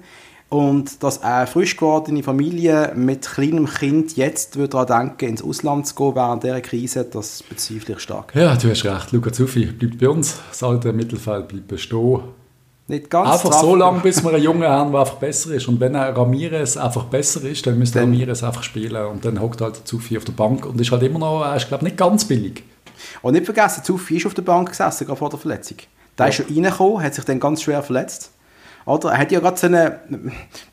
Und 0.48 1.04
dass 1.04 1.22
eine 1.24 1.48
frisch 1.48 1.76
gewordene 1.76 2.24
Familie 2.24 2.94
mit 2.96 3.28
kleinem 3.28 3.66
Kind 3.66 4.16
jetzt 4.16 4.58
daran 4.58 5.10
denken, 5.10 5.30
ins 5.32 5.44
Ausland 5.44 5.88
zu 5.88 5.96
gehen 5.96 6.16
während 6.16 6.44
dieser 6.44 6.62
Krise, 6.62 7.04
das 7.04 7.44
bezweifle 7.44 7.96
ich 7.96 8.00
stark. 8.00 8.34
Ja, 8.36 8.56
du 8.56 8.70
hast 8.70 8.86
recht. 8.86 9.12
Luca 9.12 9.34
Zuffi 9.34 9.66
bleibt 9.66 9.98
bei 10.00 10.08
uns. 10.08 10.40
Das 10.50 10.64
alte 10.64 10.94
Mittelfeld 10.94 11.48
bleibt 11.48 11.68
bestehen. 11.68 12.22
Nicht 12.88 13.10
ganz 13.10 13.30
einfach 13.30 13.60
so 13.60 13.76
lange, 13.76 14.00
bis 14.02 14.24
wir 14.24 14.32
einen 14.32 14.44
Jungen 14.44 14.68
haben, 14.68 14.92
der 14.92 15.02
einfach 15.02 15.16
besser 15.16 15.52
ist. 15.56 15.68
Und 15.68 15.80
wenn 15.80 15.96
Ramirez 15.96 16.78
einfach 16.78 17.06
besser 17.06 17.42
ist, 17.44 17.66
dann 17.66 17.80
müsste 17.80 18.02
Ramirez 18.02 18.44
einfach 18.44 18.62
spielen. 18.62 19.08
Und 19.08 19.26
dann 19.26 19.42
hockt 19.42 19.62
halt 19.62 19.88
Zuffi 19.88 20.18
auf 20.18 20.24
der 20.24 20.34
Bank 20.34 20.66
und 20.68 20.80
ist 20.80 20.92
halt 20.92 21.02
immer 21.02 21.18
noch, 21.18 21.44
er 21.44 21.56
ist 21.56 21.68
glaube 21.68 21.84
nicht 21.84 21.98
ganz 21.98 22.26
billig. 22.26 22.64
Und 23.24 23.34
nicht 23.34 23.46
vergessen, 23.46 23.84
Zuffi 23.84 24.18
ist 24.18 24.28
auf 24.28 24.36
der 24.36 24.44
Bank 24.44 24.70
gesessen, 24.70 25.08
gerade 25.08 25.18
vor 25.18 25.30
der 25.30 25.40
Verletzung. 25.40 25.78
Der 26.18 26.28
ja. 26.28 26.30
ist 26.30 26.36
schon 26.36 26.46
reingekommen, 26.46 27.02
hat 27.02 27.16
sich 27.16 27.26
dann 27.26 27.40
ganz 27.40 27.64
schwer 27.64 27.82
verletzt. 27.82 28.32
Oder? 28.86 29.14
Er 29.14 29.18
hat 29.18 29.32
ja 29.32 29.40
gerade 29.40 29.58
so 29.58 29.66
eine, 29.66 30.00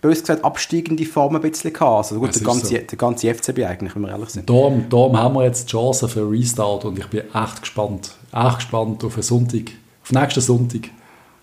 bös 0.03 0.21
gesagt, 0.21 0.45
absteigende 0.45 1.07
Form 1.07 1.35
ein 1.35 1.41
bisschen 1.41 1.73
gehabt. 1.73 1.97
Also 1.97 2.21
gut, 2.21 2.35
der 2.35 2.43
ganze, 2.43 2.67
so. 2.67 2.77
der 2.77 2.99
ganze 2.99 3.35
FCB 3.35 3.61
eigentlich, 3.61 3.95
wenn 3.95 4.03
wir 4.03 4.11
ehrlich 4.11 4.29
sind. 4.29 4.49
Darum, 4.51 4.85
darum 4.91 5.19
haben 5.19 5.35
wir 5.35 5.45
jetzt 5.45 5.69
die 5.69 5.71
Chance 5.71 6.09
für 6.09 6.31
Restart 6.31 6.85
und 6.85 6.99
ich 6.99 7.07
bin 7.07 7.23
echt 7.33 7.61
gespannt. 7.63 8.15
Echt 8.33 8.57
gespannt 8.57 9.03
auf 9.03 9.15
einen 9.15 9.23
Sonntag, 9.23 9.71
auf 10.03 10.13
nächsten 10.13 10.43
Sonntag. 10.43 10.91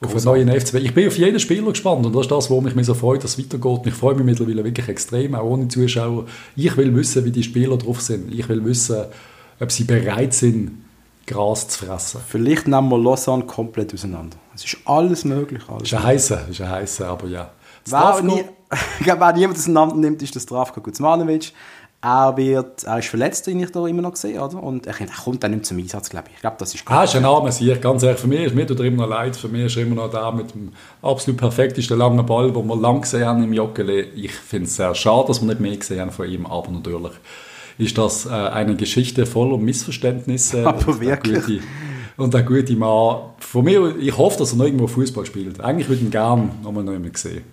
Auf 0.02 0.16
einen 0.16 0.24
neuen 0.24 0.62
FCB. 0.62 0.76
Ich 0.76 0.93
bin 0.93 1.08
auf 1.08 1.18
jeden 1.18 1.39
Spieler 1.39 1.70
gespannt 1.70 2.06
und 2.06 2.16
das 2.16 2.22
ist 2.22 2.32
das, 2.32 2.50
ich 2.50 2.76
mich 2.76 2.86
so 2.86 2.93
freue, 2.93 3.20
dass 3.20 3.38
es 3.38 3.39
weitergeht. 3.39 3.80
Und 3.80 3.88
ich 3.88 3.93
freue 3.93 4.16
mich 4.16 4.24
mittlerweile 4.24 4.64
wirklich 4.64 4.88
extrem, 4.88 5.36
auch 5.36 5.43
ohne 5.43 5.68
Zuschauer. 5.68 6.26
Ich 6.56 6.76
will 6.78 6.95
wissen, 6.95 7.26
wie 7.26 7.32
die 7.32 7.43
Spieler 7.43 7.78
drauf 7.78 8.00
sind. 8.00 8.34
Ich 8.34 8.47
will 8.47 8.64
wissen, 8.64 9.06
ob 9.60 9.72
sie 9.72 9.84
bereit 9.84 10.34
sind, 10.34 10.86
Gras 11.28 11.68
zu 11.68 11.86
fressen. 11.86 12.22
Vielleicht 12.28 12.68
nehmen 12.68 12.89
wir 12.89 12.97
Lausanne 12.97 13.43
komplett 13.43 13.93
auseinander. 13.93 14.38
Es 14.56 14.64
ist 14.64 14.78
alles 14.86 15.26
möglich. 15.26 15.62
Alles 15.68 15.84
ist 15.84 15.93
ein 15.93 16.04
heißer, 16.04 16.47
ist 16.50 16.62
ein 16.62 16.70
heißer, 16.70 17.08
aber 17.08 17.28
ja. 17.28 17.52
Wer, 17.86 18.22
nie, 18.22 18.43
wer 19.00 19.34
niemand 19.34 19.58
auseinander 19.58 19.95
nimmt, 19.95 20.22
ist 20.22 20.34
der 20.34 20.39
Stravko 20.39 20.82
Guzmanovic. 20.82 21.52
Er, 22.02 22.38
wird, 22.38 22.84
er 22.86 23.00
ist 23.00 23.10
verletzt, 23.10 23.45
den 23.47 23.60
ich 23.60 23.72
da 23.72 23.86
immer 23.86 24.02
noch 24.02 24.14
gesehen, 24.14 24.39
oder? 24.39 24.64
Und 24.64 24.88
er, 24.88 25.00
er 25.00 25.08
kommt 25.08 25.43
dann 25.43 25.52
nicht 25.52 25.66
zum 25.66 25.78
Einsatz, 25.80 26.10
glaube 26.10 26.28
ich. 26.30 26.36
Ich 26.36 26.41
glaube, 26.41 26.56
das 26.58 26.74
ist 26.74 26.86
gut. 26.86 26.95
Ah, 26.95 27.04
ist 27.04 27.16
ein 27.16 27.26
armer 27.26 27.52
Sieg, 27.52 27.82
ganz 27.82 28.04
ehrlich. 28.04 28.22
Für 28.22 28.28
mich 28.28 28.39
ist 28.39 28.56
mir 28.56 28.66
tut 28.66 28.80
immer 28.80 29.04
noch 29.04 29.10
leid. 29.10 29.36
Für 29.36 29.50
mich 29.50 29.66
ist 29.66 29.76
er 29.76 29.84
immer 29.84 29.95
noch 29.95 30.10
der 30.10 30.32
mit 30.32 30.54
dem 30.54 30.72
absolut 31.02 31.39
perfektesten 31.39 31.97
langen 31.97 32.26
Ball, 32.26 32.52
den 32.54 32.68
wir 32.68 32.76
lang 32.78 33.02
gesehen 33.02 33.26
haben 33.26 33.43
im 33.43 33.52
Joggeli. 33.52 34.12
Ich 34.16 34.32
finde 34.32 34.68
es 34.68 34.78
sehr 34.78 34.95
schade, 34.95 35.28
dass 35.28 35.41
wir 35.41 35.47
nicht 35.47 35.60
mehr 35.60 35.76
gesehen 35.76 36.00
haben 36.00 36.12
von 36.12 36.30
ihm, 36.30 36.45
aber 36.45 36.72
natürlich 36.72 37.14
ist 37.78 37.97
das 37.97 38.26
äh, 38.26 38.30
eine 38.30 38.76
Geschichte 38.76 39.26
voller 39.26 39.58
Missverständnisse. 39.58 40.66
Aber 40.68 41.00
wirklich. 41.00 41.45
Gute, 41.45 41.60
und 42.18 42.34
der 42.34 42.43
gute 42.43 42.76
Mann, 42.76 43.22
von 43.39 43.64
mir, 43.64 43.95
ich 43.97 44.18
hoffe, 44.18 44.38
dass 44.38 44.52
er 44.52 44.58
noch 44.58 44.66
irgendwo 44.66 44.88
Fußball 44.88 45.26
spielt. 45.26 45.62
Eigentlich 45.62 45.88
würde 45.88 46.02
ich 46.02 46.06
ihn 46.06 46.12
gerne 46.12 46.50
noch 46.62 46.74
mal 46.74 46.84
noch 46.84 47.16
sehen. 47.16 47.43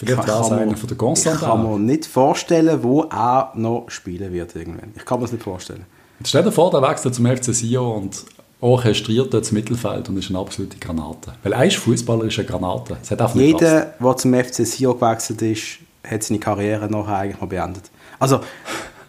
Vielleicht 0.00 0.26
wäre 0.26 0.40
es 0.40 0.50
einer 0.50 0.76
von 0.76 0.88
der. 0.88 1.32
Ich 1.34 1.40
kann 1.40 1.62
mir 1.62 1.78
nicht 1.78 2.06
vorstellen, 2.06 2.82
wo 2.82 3.02
er 3.02 3.52
noch 3.54 3.84
spielen 3.88 4.32
wird 4.32 4.56
irgendwann. 4.56 4.92
Ich 4.96 5.04
kann 5.04 5.18
mir 5.18 5.24
das 5.24 5.32
nicht 5.32 5.44
vorstellen. 5.44 5.84
Jetzt 6.18 6.30
stell 6.30 6.42
dir 6.42 6.52
vor, 6.52 6.70
der 6.70 6.80
wechselt 6.80 7.14
zum 7.14 7.26
FC 7.26 7.54
Sion 7.54 8.04
und 8.04 8.24
orchestriert 8.60 9.32
das 9.34 9.52
Mittelfeld 9.52 10.08
und 10.08 10.16
ist 10.16 10.30
eine 10.30 10.38
absolute 10.38 10.78
Granate. 10.78 11.32
Weil 11.42 11.52
er 11.52 11.66
ist 11.66 11.76
Fußballer, 11.76 12.24
ist 12.24 12.38
eine 12.38 12.48
Granate. 12.48 12.96
Jeder, 13.34 13.94
der 14.00 14.16
zum 14.16 14.34
FC 14.34 14.66
Sion 14.66 14.98
gewechselt 14.98 15.42
ist, 15.42 15.78
hat 16.06 16.22
seine 16.22 16.40
Karriere 16.40 16.90
nachher 16.90 17.16
eigentlich 17.18 17.40
mal 17.40 17.46
beendet. 17.46 17.90
Also, 18.18 18.40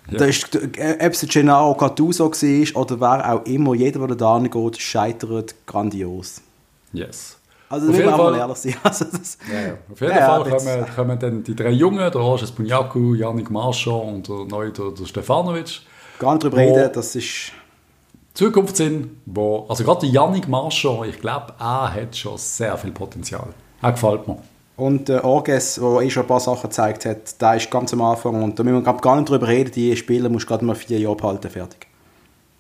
ja. 0.09 0.17
Da 0.17 0.25
ist, 0.25 0.53
ob 0.53 1.13
es 1.13 1.21
Gennaro 1.21 1.73
Gattuso 1.75 2.29
war 2.29 2.81
oder 2.81 2.99
wer 2.99 3.33
auch 3.33 3.45
immer, 3.45 3.75
jeder, 3.75 4.07
der 4.07 4.17
da 4.17 4.39
geht, 4.39 4.81
scheitert 4.81 5.55
grandios. 5.65 6.41
Yes. 6.91 7.37
Also, 7.72 7.89
auf 7.89 7.95
jeden 7.95 8.09
Fall, 8.09 8.36
ehrlich 8.38 8.57
sein. 8.57 8.76
Also 8.84 9.05
das, 9.05 9.38
ja, 9.51 9.61
ja. 9.61 9.74
Auf 9.91 10.01
jeden 10.01 10.13
ja, 10.13 10.26
Fall 10.26 10.49
kommen, 10.49 10.95
kommen 10.95 11.19
dann 11.19 11.43
die 11.43 11.55
drei 11.55 11.72
Jungen, 11.72 11.99
der 11.99 12.22
Roges 12.22 12.51
Bunyaku, 12.51 13.15
Janik 13.15 13.49
Marschall 13.49 14.01
und 14.01 14.28
der 14.28 14.45
neue 14.45 14.72
der, 14.72 14.91
der 14.91 15.05
Stefanovic. 15.05 15.82
Gar 16.19 16.34
nicht 16.34 16.43
drüber 16.43 16.57
reden, 16.57 16.89
das 16.93 17.15
ist... 17.15 17.53
Zukunft 18.34 18.78
sind, 18.78 19.09
wo, 19.26 19.65
also 19.67 19.84
gerade 19.84 20.05
Janik 20.05 20.47
Marschall, 20.47 21.09
ich 21.09 21.19
glaube, 21.19 21.53
er 21.59 21.93
hat 21.93 22.15
schon 22.15 22.38
sehr 22.38 22.78
viel 22.78 22.91
Potenzial. 22.91 23.47
Er 23.82 23.91
gefällt 23.91 24.28
mir. 24.28 24.38
Und 24.78 25.09
der 25.09 25.24
Orges, 25.26 25.76
der 25.76 26.01
eh 26.01 26.09
schon 26.09 26.24
ein 26.24 26.28
paar 26.28 26.39
Sachen 26.39 26.63
gezeigt 26.63 27.05
hat, 27.05 27.41
der 27.41 27.55
ist 27.55 27.69
ganz 27.69 27.93
am 27.93 28.01
Anfang. 28.01 28.41
Und 28.41 28.57
da 28.57 28.63
müssen 28.63 28.84
wir 28.84 28.93
gar 28.93 29.15
nicht 29.15 29.30
drüber 29.30 29.47
reden, 29.47 29.72
die 29.72 29.95
Spieler 29.95 30.30
musst 30.30 30.45
du 30.45 30.49
gerade 30.49 30.65
mal 30.65 30.76
vier 30.76 30.97
Jahre 30.97 31.15
behalten, 31.15 31.49
fertig. 31.49 31.88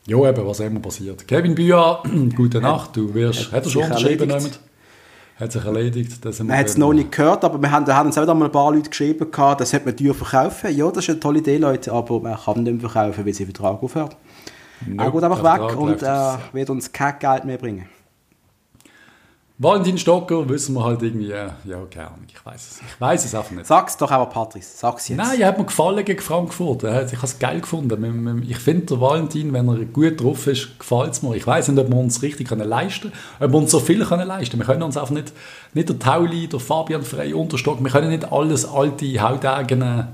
Ja, 0.05 0.17
eben, 0.29 0.45
was 0.45 0.59
immer 0.59 0.79
passiert. 0.79 1.27
Kevin 1.27 1.55
Büa, 1.55 2.03
gute 2.35 2.59
Nacht. 2.59 2.95
Du 2.95 3.13
wirst, 3.13 3.51
hat, 3.51 3.65
er 3.65 3.69
schon 3.69 3.83
unterschrieben? 3.83 4.29
Hat 5.41 5.51
sich 5.51 5.65
erledigt. 5.65 6.23
Das 6.23 6.39
man 6.43 6.55
hat 6.55 6.67
es 6.67 6.77
noch 6.77 6.93
nicht 6.93 7.11
gehört, 7.11 7.43
aber 7.43 7.59
wir 7.59 7.71
haben, 7.71 7.83
da 7.83 7.95
haben 7.95 8.05
uns 8.05 8.17
auch 8.17 8.27
mal 8.27 8.45
ein 8.45 8.51
paar 8.51 8.71
Leute 8.71 8.91
geschrieben, 8.91 9.25
das 9.57 9.73
hätte 9.73 9.85
man 9.85 9.97
teuer 9.97 10.13
verkaufen. 10.13 10.75
Ja, 10.75 10.87
das 10.91 11.05
ist 11.05 11.09
eine 11.09 11.19
tolle 11.19 11.39
Idee, 11.39 11.57
Leute, 11.57 11.91
aber 11.91 12.19
man 12.19 12.37
kann 12.37 12.61
nicht 12.61 12.79
mehr 12.79 12.89
verkaufen, 12.89 13.25
weil 13.25 13.33
sie 13.33 13.45
Vertrag 13.45 13.81
aufhört. 13.81 14.15
Nope, 14.85 15.03
er 15.03 15.11
geht 15.11 15.23
einfach 15.23 15.43
weg 15.43 15.77
und 15.77 16.03
äh, 16.03 16.53
wird 16.53 16.69
uns 16.69 16.91
kein 16.91 17.17
Geld 17.17 17.45
mehr 17.45 17.57
bringen. 17.57 17.89
Valentin 19.63 19.95
Stocker 19.95 20.49
wissen 20.49 20.73
wir 20.73 20.83
halt 20.83 21.03
irgendwie, 21.03 21.27
ja, 21.27 21.53
keine 21.91 22.07
Ahnung, 22.07 22.25
ich 22.27 22.43
weiß 22.43 22.55
es. 22.55 22.79
Ich 22.79 22.99
weiß 22.99 23.25
es 23.25 23.35
einfach 23.35 23.51
nicht. 23.51 23.67
Sag's 23.67 23.95
doch 23.95 24.09
aber, 24.09 24.25
Patrice, 24.25 24.75
sag's 24.75 25.07
jetzt. 25.07 25.19
Nein, 25.19 25.39
er 25.39 25.49
hat 25.49 25.59
mir 25.59 25.65
gefallen 25.65 26.03
gegen 26.03 26.19
Frankfurt. 26.19 26.83
Ich 26.83 26.89
habe 26.89 27.05
es 27.21 27.37
geil 27.37 27.61
gefunden. 27.61 28.43
Ich 28.49 28.57
finde, 28.57 28.87
der 28.87 28.99
Valentin, 28.99 29.53
wenn 29.53 29.67
er 29.67 29.85
gut 29.85 30.19
drauf 30.19 30.47
ist, 30.47 30.79
gefällt 30.79 31.11
es 31.11 31.21
mir. 31.21 31.35
Ich 31.35 31.45
weiß 31.45 31.67
nicht, 31.67 31.79
ob 31.79 31.89
wir 31.89 31.95
uns 31.95 32.23
richtig 32.23 32.47
können 32.47 32.67
leisten 32.67 33.11
können, 33.11 33.13
ob 33.39 33.51
wir 33.51 33.57
uns 33.59 33.69
so 33.69 33.79
viel 33.79 34.03
können 34.03 34.27
leisten 34.27 34.57
Wir 34.57 34.65
können 34.65 34.81
uns 34.81 34.97
einfach 34.97 35.13
nicht, 35.13 35.31
nicht 35.75 35.89
der 35.89 35.99
Tauli, 35.99 36.47
der 36.47 36.59
Fabian 36.59 37.03
Frey, 37.03 37.31
Unterstock, 37.31 37.83
wir 37.83 37.91
können 37.91 38.09
nicht 38.09 38.33
alles 38.33 38.67
alte, 38.67 39.21
hauteigene 39.21 40.07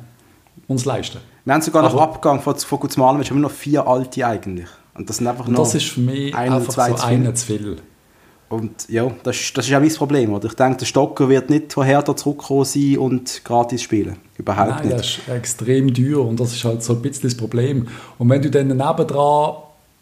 uns 0.68 0.84
leisten. 0.84 1.20
Wir 1.46 1.54
haben 1.54 1.62
sogar 1.62 1.84
nach 1.84 1.96
Abgang 1.96 2.42
von, 2.42 2.54
von 2.58 2.80
Guzmanovic 2.82 3.30
haben 3.30 3.38
wir 3.38 3.44
noch 3.44 3.52
vier 3.52 3.88
alte 3.88 4.28
eigentlich. 4.28 4.68
Und 4.94 5.10
das 5.10 5.18
sind 5.18 5.28
einfach 5.28 5.48
noch 5.48 5.60
das 5.60 5.76
ist 5.76 5.86
für 5.86 6.02
mich 6.02 6.36
einfach 6.36 6.70
so 6.70 7.06
eine 7.06 7.34
zu 7.34 7.46
viel. 7.46 7.78
Und 8.50 8.88
ja, 8.88 9.12
das, 9.24 9.52
das 9.54 9.68
ist 9.68 9.74
auch 9.74 9.80
mein 9.80 9.94
Problem. 9.94 10.34
Oder? 10.34 10.48
Ich 10.48 10.54
denke, 10.54 10.78
der 10.78 10.86
Stocker 10.86 11.28
wird 11.28 11.50
nicht 11.50 11.74
von 11.74 11.86
Hertha 11.86 12.16
zurückkommen 12.16 12.64
sein 12.64 12.98
und 12.98 13.42
gratis 13.44 13.82
spielen. 13.82 14.18
Überhaupt 14.38 14.70
Nein, 14.70 14.88
nicht. 14.88 15.00
das 15.00 15.08
ist 15.18 15.30
extrem 15.30 15.94
teuer 15.94 16.26
und 16.26 16.40
das 16.40 16.54
ist 16.54 16.64
halt 16.64 16.82
so 16.82 16.94
ein 16.94 17.02
bisschen 17.02 17.30
das 17.30 17.36
Problem. 17.36 17.88
Und 18.18 18.30
wenn 18.30 18.42
du 18.42 18.50
dann 18.50 18.68
nebendran, 18.68 19.56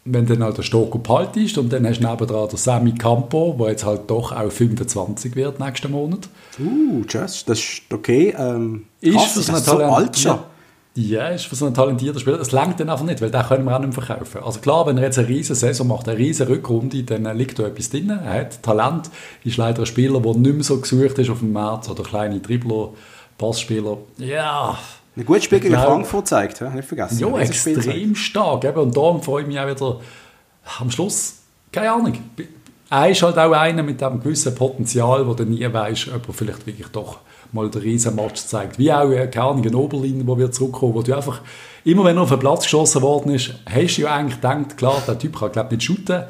wenn 0.04 0.26
dann 0.26 0.44
halt 0.44 0.58
der 0.58 0.62
Stocker 0.62 1.00
behaltest 1.00 1.58
und 1.58 1.72
dann 1.72 1.84
hast 1.86 2.00
du 2.00 2.06
nebendran 2.06 2.48
den 2.48 2.56
Sammy 2.56 2.92
Campo, 2.92 3.56
der 3.58 3.70
jetzt 3.70 3.84
halt 3.84 4.02
doch 4.08 4.30
auch 4.30 4.52
25 4.52 5.34
wird 5.34 5.58
nächsten 5.58 5.90
Monat. 5.90 6.28
Uh, 6.60 7.02
just, 7.08 7.48
das 7.48 7.58
ist 7.58 7.82
okay. 7.92 8.32
Ähm, 8.38 8.84
ist 9.00 9.14
krass, 9.14 9.32
für 9.32 9.40
so, 9.42 9.56
so 9.56 9.78
alt 9.78 10.16
schon. 10.16 10.36
Ja, 10.36 10.44
ist 10.96 11.46
für 11.46 11.54
so 11.54 11.66
einen 11.66 11.74
talentierten 11.74 12.20
Spieler. 12.20 12.38
Das 12.38 12.52
langt 12.52 12.80
dann 12.80 12.88
einfach 12.88 13.04
nicht, 13.04 13.20
weil 13.20 13.30
den 13.30 13.42
können 13.42 13.64
wir 13.64 13.74
auch 13.74 13.80
nicht 13.80 13.96
mehr 13.96 14.04
verkaufen. 14.04 14.42
Also 14.42 14.60
klar, 14.60 14.86
wenn 14.86 14.96
er 14.96 15.04
jetzt 15.04 15.18
eine 15.18 15.28
riesige 15.28 15.54
Saison 15.54 15.86
macht, 15.86 16.08
eine 16.08 16.18
riesige 16.18 16.48
Rückrunde, 16.48 17.02
dann 17.02 17.24
liegt 17.36 17.58
da 17.58 17.64
etwas 17.64 17.90
drin. 17.90 18.10
Er 18.10 18.40
hat 18.40 18.62
Talent, 18.62 19.10
ist 19.44 19.56
leider 19.58 19.80
ein 19.80 19.86
Spieler, 19.86 20.20
der 20.20 20.34
nicht 20.34 20.54
mehr 20.54 20.64
so 20.64 20.80
gesucht 20.80 21.18
ist 21.18 21.30
auf 21.30 21.40
dem 21.40 21.52
Markt, 21.52 21.88
oder 21.88 22.02
kleine 22.02 22.40
Dribbler, 22.40 22.90
Passspieler. 23.36 23.98
Ja. 24.16 24.78
Ein 25.16 25.24
gutes 25.24 25.44
Spiel 25.44 25.60
gegen 25.60 25.74
Frankfurt 25.74 26.28
zeigt, 26.28 26.60
nicht 26.60 26.88
vergessen. 26.88 27.18
Ja, 27.18 27.38
extrem 27.38 28.14
stark. 28.14 28.64
Eben. 28.64 28.78
Und 28.78 28.96
darum 28.96 29.22
freue 29.22 29.42
ich 29.42 29.48
mich 29.48 29.58
auch 29.58 29.68
wieder 29.68 30.00
am 30.78 30.90
Schluss, 30.90 31.36
keine 31.72 31.92
Ahnung, 31.92 32.14
er 32.88 33.10
ist 33.10 33.22
halt 33.22 33.36
auch 33.36 33.52
einer 33.52 33.82
mit 33.82 34.02
einem 34.02 34.20
gewissen 34.20 34.54
Potenzial, 34.54 35.26
wo 35.26 35.34
du 35.34 35.44
nie 35.44 35.70
weißt, 35.70 36.08
ob 36.14 36.28
er 36.28 36.34
vielleicht 36.34 36.66
wirklich 36.66 36.86
doch 36.88 37.18
mal 37.56 37.68
den 37.68 37.82
Riesenmatch 37.82 38.46
zeigt. 38.46 38.78
Wie 38.78 38.92
auch, 38.92 39.10
äh, 39.10 39.26
keine 39.26 39.46
Ahnung, 39.46 39.64
ein 39.66 39.74
Oberlin, 39.74 40.26
wo 40.26 40.38
wir 40.38 40.52
zurückkommen, 40.52 40.94
wo 40.94 41.02
du 41.02 41.14
einfach, 41.14 41.40
immer 41.84 42.04
wenn 42.04 42.16
er 42.16 42.22
auf 42.22 42.28
den 42.28 42.38
Platz 42.38 42.62
geschossen 42.62 43.02
worden 43.02 43.32
ist, 43.32 43.54
hast 43.68 43.96
du 43.96 44.02
ja 44.02 44.14
eigentlich 44.14 44.36
gedacht, 44.36 44.76
klar, 44.76 45.02
der 45.06 45.18
Typ 45.18 45.38
kann, 45.38 45.50
glaube 45.50 45.74
nicht 45.74 45.82
shooten, 45.84 46.24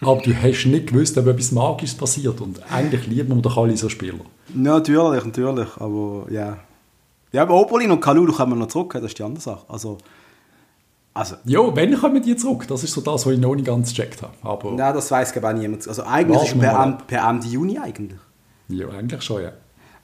aber 0.00 0.20
du 0.22 0.34
hast 0.34 0.64
nicht 0.66 0.86
gewusst, 0.86 1.18
ob 1.18 1.26
etwas 1.26 1.52
Magisches 1.52 1.96
passiert. 1.96 2.40
Und 2.40 2.60
eigentlich 2.70 3.06
lieben 3.06 3.34
wir 3.34 3.42
doch 3.42 3.56
alle 3.56 3.76
so 3.76 3.88
Spieler. 3.88 4.24
Ja, 4.54 4.78
natürlich, 4.78 5.24
natürlich, 5.24 5.68
aber 5.78 6.26
ja. 6.30 6.56
Ja, 7.32 7.42
aber 7.42 7.60
Oberlin 7.60 7.90
und 7.90 8.00
Kalulu 8.00 8.32
kommen 8.32 8.58
noch 8.58 8.68
zurück, 8.68 8.92
das 8.94 9.04
ist 9.04 9.18
die 9.18 9.22
andere 9.22 9.42
Sache. 9.42 9.64
Also, 9.68 9.98
also, 11.14 11.36
ja, 11.44 11.74
wenn 11.76 11.96
kommen 11.96 12.20
die 12.20 12.34
zurück? 12.34 12.66
Das 12.66 12.82
ist 12.82 12.92
so 12.92 13.00
das, 13.00 13.24
was 13.24 13.32
ich 13.32 13.38
noch 13.38 13.54
nicht 13.54 13.66
ganz 13.66 13.90
gecheckt 13.94 14.20
habe. 14.22 14.32
Aber 14.42 14.72
Nein, 14.72 14.94
das 14.94 15.10
weiß 15.10 15.34
ich 15.34 15.42
niemand. 15.42 15.86
Also 15.86 16.02
eigentlich 16.02 16.42
ist 16.42 16.58
per, 16.58 16.98
per 17.06 17.28
Ende 17.28 17.46
Juni 17.46 17.78
eigentlich. 17.78 18.18
Ja, 18.68 18.88
eigentlich 18.88 19.22
schon, 19.22 19.42
ja. 19.42 19.52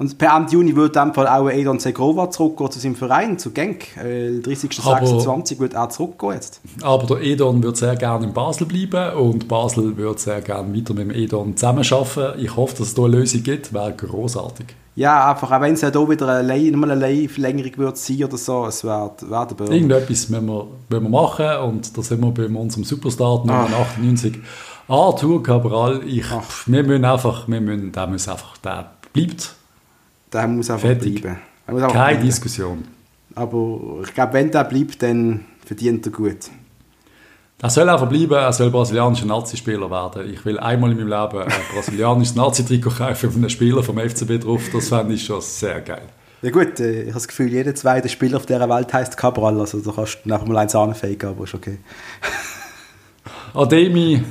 Und 0.01 0.17
per 0.17 0.35
Ende 0.35 0.51
Juni 0.53 0.75
wird 0.75 0.97
dem 0.97 1.13
Fall 1.13 1.29
auch 1.29 1.51
Edon 1.51 1.79
Segrova 1.79 2.31
zurückgehen 2.31 2.71
zu 2.71 2.79
seinem 2.79 2.97
Verein, 2.97 3.39
zu 3.39 3.51
Genk. 3.51 3.99
Äh, 3.99 4.41
30.26 4.41 5.59
wird 5.59 5.75
er 5.75 5.91
zurückgehen 5.91 6.33
jetzt. 6.33 6.63
Aber 6.81 7.07
der 7.07 7.21
Edon 7.23 7.63
wird 7.63 7.77
sehr 7.77 7.97
gerne 7.97 8.27
in 8.27 8.33
Basel 8.33 8.67
bleiben 8.67 9.15
und 9.19 9.47
Basel 9.47 9.95
wird 9.99 10.19
sehr 10.19 10.41
gerne 10.41 10.75
weiter 10.75 10.95
mit 10.95 11.05
dem 11.05 11.11
Edon 11.11 11.55
zusammenarbeiten. 11.55 12.41
Ich 12.41 12.57
hoffe, 12.57 12.77
dass 12.79 12.89
es 12.89 12.95
da 12.95 13.03
eine 13.05 13.19
Lösung 13.19 13.43
gibt, 13.43 13.75
wäre 13.75 13.93
großartig. 13.93 14.69
Ja, 14.97 15.31
einfach, 15.33 15.51
auch 15.51 15.61
wenn 15.61 15.75
es 15.75 15.83
ja 15.83 15.93
hier 15.93 16.09
wieder 16.09 16.29
eine, 16.29 16.49
Leih, 16.49 16.71
nochmal 16.71 16.93
eine 16.93 17.01
Leihverlängerung 17.01 17.77
wird 17.77 17.99
sein 17.99 18.25
oder 18.25 18.39
so, 18.39 18.65
es 18.67 18.83
wäre 18.83 19.11
wär 19.21 19.47
der. 19.47 19.71
Irgendetwas 19.71 20.31
müssen 20.31 20.47
wir, 20.47 20.67
müssen 20.89 21.03
wir 21.05 21.11
machen 21.11 21.57
und 21.69 21.95
da 21.99 22.03
sind 22.03 22.23
wir 22.23 22.31
bei 22.31 22.47
unserem 22.47 22.85
Superstar 22.85 23.41
Nummer 23.41 23.69
Ah. 23.71 23.83
98. 23.83 24.39
Arthur 24.89 25.43
Cabral, 25.43 26.01
ich, 26.07 26.25
wir 26.67 26.83
müssen 26.85 27.05
einfach, 27.05 27.47
wir 27.49 27.61
müssen, 27.61 27.93
der 27.93 28.07
muss 28.07 28.27
einfach, 28.29 28.57
der 28.59 28.93
bleibt. 29.13 29.60
Der 30.33 30.47
muss 30.47 30.71
einfach 30.71 30.87
Fertig. 30.87 31.21
bleiben. 31.23 31.39
Einfach 31.67 31.93
Keine 31.93 32.13
bleiben. 32.17 32.27
Diskussion. 32.27 32.85
Aber 33.35 34.01
ich 34.05 34.15
glaube, 34.15 34.33
wenn 34.35 34.51
der 34.51 34.65
bleibt, 34.65 35.03
dann 35.03 35.45
verdient 35.65 36.07
er 36.07 36.13
gut. 36.13 36.51
Er 37.63 37.69
soll 37.71 37.89
einfach 37.89 38.09
bleiben, 38.09 38.33
er 38.33 38.53
soll 38.53 38.71
brasilianischer 38.71 39.27
Nazi-Spieler 39.27 39.91
werden. 39.91 40.33
Ich 40.33 40.45
will 40.47 40.59
einmal 40.59 40.93
in 40.93 40.97
meinem 40.97 41.09
Leben 41.09 41.43
ein 41.43 41.53
brasilianisches 41.75 42.35
Nazi-Trikot 42.35 42.91
kaufen 42.91 43.27
mit 43.29 43.37
einem 43.37 43.49
Spieler 43.51 43.83
vom 43.83 43.99
FCB 43.99 44.41
drauf. 44.43 44.63
Das 44.73 44.89
fände 44.89 45.15
ich 45.15 45.25
schon 45.25 45.41
sehr 45.43 45.81
geil. 45.83 46.09
Ja 46.43 46.51
gut, 46.51 46.81
äh, 46.81 47.03
ich 47.03 47.07
habe 47.09 47.13
das 47.15 47.29
Gefühl, 47.29 47.49
jeder 47.53 47.75
zweite 47.75 48.09
Spieler 48.09 48.39
auf 48.39 48.47
dieser 48.47 48.67
Welt 48.71 48.91
heißt 48.95 49.15
Cabral, 49.19 49.61
also 49.61 49.79
da 49.81 49.93
kannst 49.93 50.21
du 50.25 50.29
nachher 50.31 50.47
mal 50.49 50.57
eins 50.57 50.75
anfegen, 50.75 51.29
aber 51.29 51.45
ist 51.45 51.55
okay. 51.55 51.79
Ademi 53.55 54.23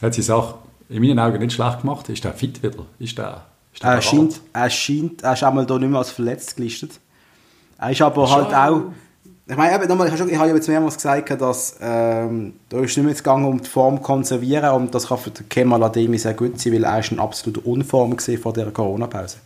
hat 0.00 0.14
seine 0.14 0.24
Sache 0.24 0.54
in 0.88 1.02
meinen 1.02 1.18
Augen 1.18 1.38
nicht 1.38 1.52
schlecht 1.52 1.82
gemacht. 1.82 2.08
Ist 2.08 2.24
der 2.24 2.32
fit 2.32 2.62
wieder? 2.62 2.86
Ist 2.98 3.18
der, 3.18 3.18
ist 3.18 3.18
der 3.18 3.42
Er 3.80 4.00
scheint, 4.02 4.40
er 4.52 4.70
scheint, 4.70 5.22
er 5.22 5.32
ist 5.32 5.42
einmal 5.42 5.66
hier 5.66 5.78
nicht 5.78 5.88
mehr 5.88 5.98
als 5.98 6.10
verletzt 6.10 6.56
gelistet. 6.56 6.92
Er 7.78 7.90
ist 7.90 8.00
aber 8.02 8.30
halt 8.30 8.54
auch, 8.54 8.82
ich 9.48 9.56
meine, 9.56 9.74
eben, 9.74 9.88
nochmal, 9.88 10.06
ich 10.06 10.12
habe 10.12 10.22
schon- 10.30 10.30
ja 10.30 10.46
jetzt 10.46 10.68
mehrmals 10.68 10.94
gesagt, 10.96 11.40
dass 11.40 11.76
ähm, 11.80 12.54
da 12.68 12.78
ist 12.78 12.96
nicht 12.96 13.04
mehr 13.04 13.14
gegangen 13.14 13.44
um 13.46 13.60
die 13.60 13.68
Form 13.68 13.96
zu 13.96 14.02
konservieren 14.02 14.70
und 14.74 14.94
das 14.94 15.08
kann 15.08 15.18
für 15.18 15.30
Kemal 15.48 15.82
Ademi 15.82 16.16
sehr 16.18 16.34
gut 16.34 16.60
sein, 16.60 16.74
weil 16.74 16.84
er 16.84 17.00
ist 17.00 17.10
ein 17.10 17.18
absoluter 17.18 17.66
Unform 17.66 18.16
gesehen 18.16 18.40
vor 18.40 18.52
dieser 18.52 18.70
Corona-Pause. 18.70 19.38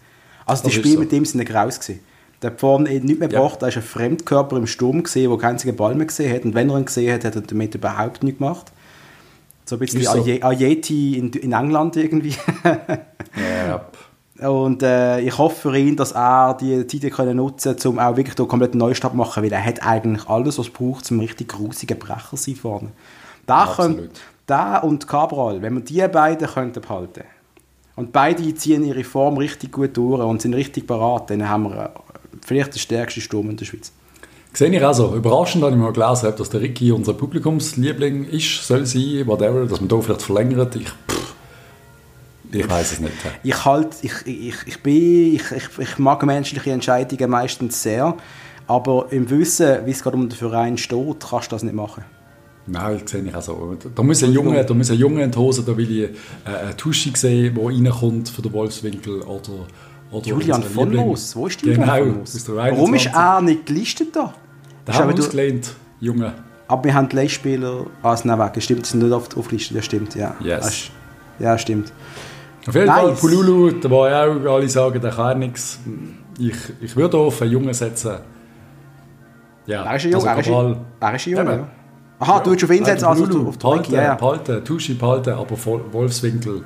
Also 0.44 0.62
die 0.64 0.68
Das 0.68 0.74
Spiele 0.74 0.94
so. 0.94 1.00
mit 1.00 1.12
ihm 1.12 1.24
sind 1.24 1.44
graus 1.46 1.80
gewesen. 1.80 2.00
Der 2.42 2.50
hat 2.50 2.62
eh 2.62 3.00
nicht 3.00 3.18
mehr 3.18 3.30
Ja. 3.30 3.40
gebracht, 3.40 3.62
er 3.62 3.68
ist 3.68 3.76
ein 3.78 3.82
Fremdkörper 3.82 4.56
im 4.58 4.66
Sturm 4.66 5.02
gesehen, 5.02 5.30
der 5.30 5.38
keinen 5.38 5.52
einzigen 5.52 5.74
Ball 5.76 5.94
mehr 5.94 6.06
gesehen 6.06 6.34
hat 6.34 6.44
und 6.44 6.54
wenn 6.54 6.68
er 6.68 6.76
ihn 6.78 6.84
gesehen 6.84 7.14
hat, 7.14 7.24
hat 7.24 7.34
er 7.36 7.40
damit 7.40 7.74
überhaupt 7.74 8.22
nichts 8.22 8.38
gemacht. 8.38 8.66
So 9.64 9.76
ein 9.76 9.78
bisschen 9.78 10.00
wie 10.00 10.04
so. 10.04 10.22
Aye- 10.22 10.42
Ayeti 10.42 11.16
in, 11.18 11.30
in 11.32 11.52
England 11.52 11.96
irgendwie. 11.96 12.34
Ja. 13.66 13.86
Und 14.40 14.82
äh, 14.82 15.20
ich 15.20 15.38
hoffe 15.38 15.70
für 15.70 15.78
ihn, 15.78 15.96
dass 15.96 16.12
er 16.12 16.54
die 16.54 16.86
Zeit 16.86 17.10
können 17.12 17.36
nutzen 17.36 17.76
kann, 17.76 17.92
um 17.92 17.98
auch 17.98 18.16
wirklich 18.16 18.38
einen 18.38 18.78
Neustart 18.78 19.12
zu 19.12 19.16
machen, 19.16 19.42
weil 19.42 19.52
er 19.52 19.64
hat 19.64 19.82
eigentlich 19.86 20.28
alles, 20.28 20.58
was 20.58 20.66
es 20.66 20.72
braucht, 20.72 21.10
um 21.10 21.20
richtig 21.20 21.48
grusiger 21.48 21.94
Brecher 21.94 22.30
zu 22.30 22.36
sein 22.36 22.56
vorne. 22.56 22.88
Da 23.46 23.66
da 24.46 24.78
und 24.78 25.08
Cabral, 25.08 25.60
wenn 25.62 25.74
wir 25.74 25.80
die 25.80 26.06
beiden 26.08 26.46
könnten 26.46 26.80
behalten 26.80 27.24
und 27.96 28.12
beide 28.12 28.54
ziehen 28.54 28.84
ihre 28.84 29.04
Form 29.04 29.38
richtig 29.38 29.72
gut 29.72 29.96
durch 29.96 30.22
und 30.22 30.42
sind 30.42 30.54
richtig 30.54 30.86
parat, 30.86 31.30
dann 31.30 31.48
haben 31.48 31.64
wir 31.64 31.86
äh, 31.86 31.88
vielleicht 32.44 32.74
den 32.74 32.78
stärksten 32.78 33.20
Sturm 33.22 33.50
in 33.50 33.56
der 33.56 33.64
Schweiz. 33.64 33.92
Sehe 34.52 34.70
ich 34.70 34.84
also. 34.84 35.14
Überraschend 35.14 35.64
habe 35.64 35.74
ich 35.74 35.80
mal 35.80 35.92
gelesen, 35.92 36.32
dass 36.36 36.48
der 36.48 36.60
Ricky 36.62 36.92
unser 36.92 37.12
Publikumsliebling 37.12 38.24
ist, 38.28 38.66
soll 38.66 38.86
sein, 38.86 39.26
whatever, 39.26 39.66
dass 39.66 39.80
man 39.80 39.88
da 39.88 40.00
vielleicht 40.00 40.22
verlängert. 40.22 40.76
Ich, 40.76 40.88
pff, 40.88 41.34
ich 42.52 42.68
weiß 42.68 42.92
es 42.92 43.00
nicht. 43.00 43.12
Ich 43.42 43.64
halt, 43.64 43.96
ich, 44.02 44.12
ich, 44.26 44.56
ich 44.66 44.82
bin, 44.82 45.34
ich, 45.34 45.50
ich, 45.52 45.78
ich 45.78 45.98
mag 45.98 46.24
menschliche 46.24 46.70
Entscheidungen 46.70 47.30
meistens 47.30 47.82
sehr, 47.82 48.16
aber 48.66 49.06
im 49.10 49.28
Wissen, 49.30 49.78
wie 49.84 49.90
es 49.90 50.02
gerade 50.02 50.16
um 50.16 50.28
den 50.28 50.36
Verein 50.36 50.76
steht, 50.76 51.26
kannst 51.28 51.52
du 51.52 51.56
das 51.56 51.62
nicht 51.62 51.74
machen. 51.74 52.04
Nein, 52.66 52.98
das 53.00 53.10
sehe 53.10 53.22
ich 53.22 53.34
auch 53.34 53.42
so. 53.42 53.76
Da 53.94 54.02
muss 54.02 54.22
ein 54.24 54.32
Junge, 54.32 54.64
da 54.64 54.74
muss 54.74 54.90
ein 54.90 54.98
Junge 54.98 55.22
in 55.22 55.30
die 55.30 55.38
Hose, 55.38 55.62
da 55.62 55.76
will 55.76 55.88
ich 55.88 56.10
äh, 56.10 56.56
eine 56.62 56.76
Tusche 56.76 57.10
sehen, 57.14 57.54
die 57.54 57.60
reinkommt 57.60 58.28
für 58.28 58.42
den 58.42 58.52
Wolfswinkel 58.52 59.22
oder, 59.22 59.66
oder 60.10 60.26
Julian 60.26 60.62
von. 60.62 60.92
Moos, 60.92 61.36
wo 61.36 61.46
ist 61.46 61.62
Julian 61.62 61.82
Genau, 61.82 62.24
von 62.24 62.56
der 62.56 62.72
Warum 62.72 62.94
ist 62.94 63.06
21. 63.06 63.14
er 63.14 63.42
nicht 63.42 63.66
gelistet 63.66 64.16
da? 64.16 64.34
Da 64.84 64.94
haben 64.94 65.10
wir 65.10 65.18
ausgelehnt, 65.18 65.74
Junge. 66.00 66.32
Aber 66.68 66.84
wir 66.84 66.94
haben 66.94 67.08
die 67.08 67.16
Leihspieler... 67.16 67.86
Ah, 68.02 68.14
es 68.14 68.24
nein, 68.24 68.38
weg. 68.38 68.60
Stimmt, 68.60 68.86
sind 68.86 69.02
nicht 69.02 69.12
auf, 69.12 69.36
aufgelistet. 69.36 69.76
Ja, 69.76 69.82
stimmt, 69.82 70.14
ja. 70.16 70.34
Yes. 70.42 70.64
Das 70.64 70.90
Ja, 71.38 71.58
stimmt. 71.58 71.92
Auf 72.66 72.74
jeden 72.74 72.86
Nice. 72.86 73.00
Fall, 73.00 73.12
Pululu, 73.14 73.70
da 73.72 73.90
war 73.90 74.10
ja 74.10 74.24
auch, 74.24 74.54
alle 74.54 74.68
sagen, 74.68 75.00
der 75.00 75.10
kann 75.12 75.38
nichts. 75.38 75.78
Ich, 76.38 76.54
ich 76.80 76.96
würde 76.96 77.16
auf 77.16 77.40
einen 77.42 77.52
Jungen 77.52 77.72
setzen. 77.74 78.16
Ja, 79.66 79.84
Er 79.84 79.96
ist 79.96 80.04
ein 80.04 80.12
Junge. 80.12 80.30
also 80.30 80.52
er, 80.52 80.70
ist 80.70 80.78
er 81.00 81.14
ist 81.14 81.26
ein 81.26 81.30
Junge, 81.32 81.52
ja. 81.56 81.68
Aha, 82.18 82.40
du 82.40 82.50
willst 82.50 82.64
auf 82.64 82.70
ihn 82.70 82.84
setzen, 82.84 83.04
also 83.04 83.24
Pululu, 83.26 83.52
du- 83.52 83.68
auf 83.68 83.74
Ricky, 83.78 83.92
ja, 83.94 84.02
ja. 84.02 84.14
behalten, 84.14 84.64
Tuschi 84.64 84.94
behalten, 84.94 85.30
aber 85.34 85.56
Wolfswinkel. 85.92 86.64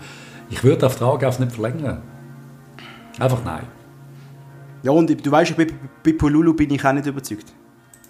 Ich 0.48 0.62
würde 0.62 0.78
den 0.78 0.90
Vertrag 0.90 1.24
einfach 1.24 1.40
nicht 1.40 1.52
verlängern. 1.52 2.02
Einfach 3.18 3.38
nein. 3.44 3.64
Ja, 4.82 4.92
und 4.92 5.08
du 5.26 5.30
weißt, 5.30 5.56
bei, 5.56 5.66
bei 6.04 6.12
Pululu 6.12 6.54
bin 6.54 6.70
ich 6.70 6.84
auch 6.84 6.92
nicht 6.92 7.06
überzeugt. 7.06 7.52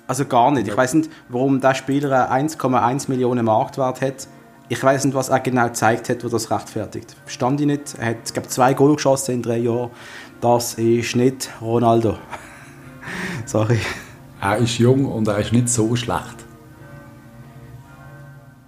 Also 0.06 0.24
gar 0.26 0.50
nicht. 0.50 0.68
Ich 0.68 0.76
weiß 0.76 0.94
nicht, 0.94 1.10
warum 1.28 1.60
der 1.60 1.74
Spieler 1.74 2.30
einen 2.30 2.48
1,1 2.48 3.08
Millionen 3.08 3.44
Marktwert 3.44 4.00
hat. 4.00 4.28
Ich 4.72 4.80
weiß 4.84 5.04
nicht, 5.04 5.14
was 5.14 5.30
er 5.30 5.40
genau 5.40 5.66
gezeigt 5.66 6.08
hat, 6.08 6.22
wo 6.22 6.28
das 6.28 6.48
rechtfertigt. 6.48 7.16
Verstand 7.24 7.60
ich 7.60 7.66
nicht. 7.66 7.96
Er 7.98 8.10
hat, 8.10 8.16
ich 8.24 8.32
glaube, 8.32 8.48
zwei 8.48 8.72
Goal 8.72 8.94
geschossen 8.94 9.34
in 9.34 9.42
drei 9.42 9.58
Jahren. 9.58 9.90
Das 10.40 10.74
ist 10.74 11.16
nicht 11.16 11.50
Ronaldo. 11.60 12.16
Sorry. 13.46 13.80
Er 14.40 14.58
ist 14.58 14.78
jung 14.78 15.06
und 15.06 15.26
er 15.26 15.38
ist 15.38 15.52
nicht 15.52 15.68
so 15.68 15.96
schlecht. 15.96 16.46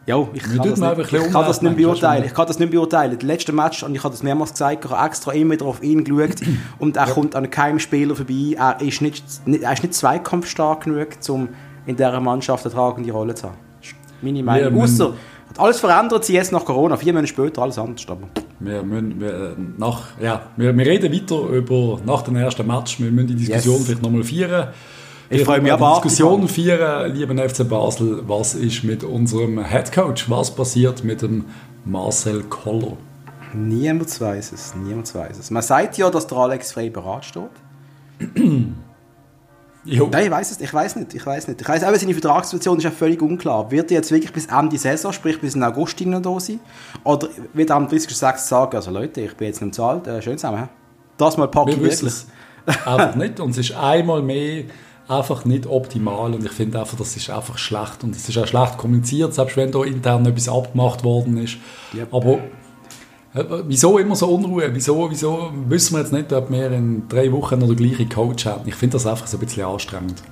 Ja, 0.04 0.26
ich 0.34 0.42
kann, 0.42 0.56
das 0.68 0.80
nicht, 0.80 1.12
ich 1.12 1.32
kann 1.32 1.46
das 1.46 1.62
nicht 1.62 1.76
beurteilen. 1.76 2.24
Ich 2.24 2.34
kann 2.34 2.46
das 2.48 2.58
nicht 2.58 2.72
beurteilen. 2.72 3.16
Das 3.16 3.22
letzte 3.22 3.52
Match, 3.52 3.84
und 3.84 3.94
ich 3.94 4.02
habe 4.02 4.12
das 4.12 4.24
mehrmals 4.24 4.50
gesagt, 4.50 4.84
ich 4.84 4.90
habe 4.90 5.06
extra 5.06 5.32
immer 5.32 5.54
wieder 5.54 5.66
auf 5.66 5.84
ihn 5.84 6.02
geschaut 6.02 6.40
und 6.80 6.96
er 6.96 7.06
kommt 7.06 7.36
an 7.36 7.48
keinem 7.48 7.78
Spieler 7.78 8.16
vorbei. 8.16 8.56
Er 8.58 8.80
ist 8.80 9.02
nicht, 9.02 9.24
er 9.46 9.72
ist 9.72 9.84
nicht 9.84 9.94
zweikampfstark 9.94 10.82
genug, 10.82 11.10
um 11.28 11.50
in 11.86 11.94
dieser 11.94 12.18
Mannschaft 12.18 12.64
eine 12.64 12.74
tragende 12.74 13.12
Rolle 13.12 13.36
zu 13.36 13.46
haben. 13.46 13.56
Das 13.80 13.90
ist 13.90 13.96
meine 14.20 14.42
Meinung. 14.42 14.82
Hat 14.82 15.12
alles 15.58 15.80
verändert 15.80 16.24
sich 16.24 16.34
jetzt 16.34 16.52
nach 16.52 16.64
Corona. 16.64 16.96
Vier 16.96 17.12
Monate 17.12 17.28
später 17.28 17.62
alles 17.62 17.78
anders. 17.78 18.04
Aber 18.08 18.28
Wir, 18.60 18.82
müssen, 18.82 19.20
wir, 19.20 19.56
nach, 19.78 20.02
ja, 20.20 20.42
wir, 20.56 20.76
wir 20.76 20.86
reden 20.86 21.12
weiter 21.12 21.40
über 21.48 21.98
nach 22.04 22.22
dem 22.22 22.36
ersten 22.36 22.66
Match. 22.66 23.00
Wir 23.00 23.10
müssen 23.10 23.28
die 23.28 23.34
Diskussion 23.36 23.76
Yes. 23.76 23.84
vielleicht 23.86 24.02
nochmal 24.02 24.22
feiern. 24.24 24.68
Ich 25.30 25.44
freue 25.44 25.58
mich 25.60 25.68
Die 25.68 25.72
aber 25.72 25.92
Diskussion 25.94 26.46
feiern, 26.48 27.14
lieben 27.14 27.38
FC 27.38 27.66
Basel. 27.68 28.22
Was 28.26 28.54
ist 28.54 28.84
mit 28.84 29.02
unserem 29.02 29.58
Headcoach? 29.64 30.28
Was 30.28 30.54
passiert 30.54 31.04
mit 31.04 31.22
dem 31.22 31.44
Marcel 31.84 32.42
Koller? 32.44 32.96
niemand 33.54 34.18
weiß 34.20 34.52
es. 34.52 34.74
Niemand 34.74 35.14
weiß 35.14 35.38
es. 35.38 35.50
Man 35.50 35.62
sagt 35.62 35.98
ja, 35.98 36.08
dass 36.10 36.26
der 36.26 36.38
Alex 36.38 36.72
frei 36.72 36.88
bereit 36.90 37.24
steht. 37.24 37.50
Jo. 39.84 40.08
Nein, 40.12 40.26
ich 40.26 40.30
weiß 40.30 40.50
es, 40.52 40.60
ich 40.60 40.72
weiß 40.72 40.96
nicht, 40.96 41.14
ich 41.14 41.26
weiß 41.26 41.48
nicht. 41.48 41.60
Ich 41.60 41.68
weiß 41.68 41.82
auch, 41.84 41.94
seine 41.94 42.12
Vertragssituation 42.12 42.78
ist 42.78 42.84
ja 42.84 42.90
völlig 42.90 43.20
unklar. 43.20 43.70
Wird 43.70 43.90
er 43.90 43.96
jetzt 43.96 44.12
wirklich 44.12 44.32
bis 44.32 44.46
Ende 44.46 44.78
Saison, 44.78 45.12
sprich 45.12 45.40
bis 45.40 45.56
in 45.56 45.62
August 45.64 46.00
da 46.00 46.40
sein? 46.40 46.60
Oder 47.02 47.28
wird 47.52 47.70
er 47.70 47.76
am 47.76 47.86
30.06. 47.86 48.38
sagen, 48.38 48.76
also 48.76 48.90
Leute, 48.92 49.22
ich 49.22 49.36
bin 49.36 49.48
jetzt 49.48 49.60
nicht 49.60 49.74
zahlt, 49.74 50.06
äh, 50.06 50.22
schön 50.22 50.38
zusammen? 50.38 50.68
Das 51.16 51.36
mal 51.36 51.48
packe 51.48 51.72
Wir 51.72 51.76
ich 51.78 51.82
wissen 51.82 52.06
wirklich. 52.06 52.26
es 52.66 52.86
einfach 52.86 53.14
nicht. 53.16 53.40
Und 53.40 53.50
es 53.50 53.58
ist 53.58 53.72
einmal 53.72 54.22
mehr 54.22 54.64
einfach 55.08 55.44
nicht 55.44 55.66
optimal. 55.66 56.32
Und 56.32 56.44
ich 56.44 56.52
finde 56.52 56.78
einfach, 56.78 56.96
das 56.96 57.16
ist 57.16 57.28
einfach 57.30 57.58
schlecht. 57.58 58.04
Und 58.04 58.14
es 58.14 58.28
ist 58.28 58.38
auch 58.38 58.46
schlecht 58.46 58.78
kommuniziert, 58.78 59.34
selbst 59.34 59.56
wenn 59.56 59.72
da 59.72 59.82
intern 59.82 60.24
etwas 60.26 60.48
abgemacht 60.48 61.02
worden 61.02 61.38
ist. 61.38 61.56
Yep. 61.92 62.14
Aber 62.14 62.38
wieso 63.66 63.98
immer 63.98 64.14
so 64.16 64.28
Unruhe? 64.28 64.68
Wieso, 64.74 65.10
wieso 65.10 65.50
wissen 65.68 65.94
wir 65.94 66.00
jetzt 66.00 66.12
nicht, 66.12 66.32
ob 66.32 66.50
wir 66.50 66.70
in 66.70 67.08
drei 67.08 67.30
Wochen 67.32 67.58
noch 67.58 67.66
den 67.68 67.76
gleichen 67.76 68.08
Coach 68.08 68.46
haben? 68.46 68.62
Ich 68.66 68.74
finde 68.74 68.94
das 68.94 69.06
einfach 69.06 69.26
so 69.26 69.36
ein 69.38 69.40
bisschen 69.40 69.64
anstrengend. 69.64 70.22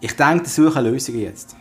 Ich 0.00 0.16
denke, 0.16 0.44
die 0.44 0.50
suchen 0.50 0.84
Lösungen 0.84 1.20
jetzt. 1.20 1.54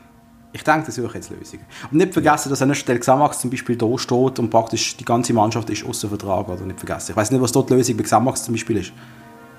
Ich 0.54 0.64
denke, 0.64 0.86
die 0.86 0.92
suchen 0.92 1.16
jetzt 1.16 1.30
Lösungen. 1.30 1.66
Und 1.92 1.98
nicht 1.98 2.14
vergessen, 2.14 2.50
dass 2.50 2.62
an 2.62 2.70
der 2.70 2.76
Stelle 2.76 3.00
Xamax 3.00 3.40
zum 3.40 3.50
Beispiel 3.50 3.76
da 3.76 3.86
steht 3.98 4.40
und 4.40 4.50
praktisch 4.50 4.96
die 4.98 5.06
ganze 5.06 5.34
Mannschaft 5.34 5.70
ist 5.70 5.86
außer 5.86 6.08
Vertrag, 6.08 6.48
oder 6.48 6.62
nicht 6.62 6.80
vergessen. 6.80 7.12
Ich 7.12 7.18
weiß 7.18 7.32
nicht, 7.32 7.42
was 7.42 7.52
dort 7.52 7.70
die 7.70 7.74
Lösung 7.74 7.98
bei 7.98 8.04
Xamax 8.04 8.44
zum 8.46 8.54
Beispiel 8.54 8.78
ist. 8.78 8.94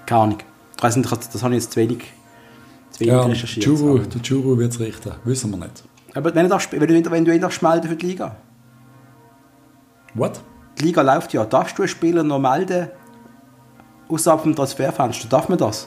Keine 0.06 0.22
Ahnung. 0.22 0.38
Ich 0.76 0.82
weiß 0.82 0.96
nicht, 0.96 1.12
das 1.12 1.42
habe 1.42 1.54
ich 1.54 1.62
jetzt 1.62 1.72
zu 1.74 1.80
wenig, 1.80 1.98
zu 2.90 3.00
wenig 3.00 3.12
Ja, 3.12 3.22
recherchiert. 3.22 3.68
Aber- 3.68 3.98
der 3.98 4.20
Juru 4.22 4.56
wird 4.58 4.72
es 4.72 4.80
richten. 4.80 5.12
Wissen 5.24 5.50
wir 5.50 5.58
nicht. 5.58 5.84
Aber 6.14 6.34
wenn 6.34 6.48
du, 6.48 6.56
wenn, 6.72 7.02
du, 7.02 7.10
wenn 7.10 7.24
du 7.26 7.34
ihn 7.34 7.40
darfst 7.40 7.62
melden 7.62 7.88
für 7.88 7.96
die 7.96 8.06
Liga. 8.06 8.36
What? 10.14 10.40
Die 10.78 10.84
Liga 10.86 11.02
läuft 11.02 11.32
ja. 11.32 11.44
Darfst 11.44 11.76
du 11.78 11.82
einen 11.82 11.88
Spieler 11.88 12.22
noch 12.22 12.38
melden 12.38 12.88
außerhalb 14.08 14.40
vom 14.42 14.54
Transferfenster? 14.56 15.28
Darf 15.28 15.48
man 15.48 15.58
das? 15.58 15.86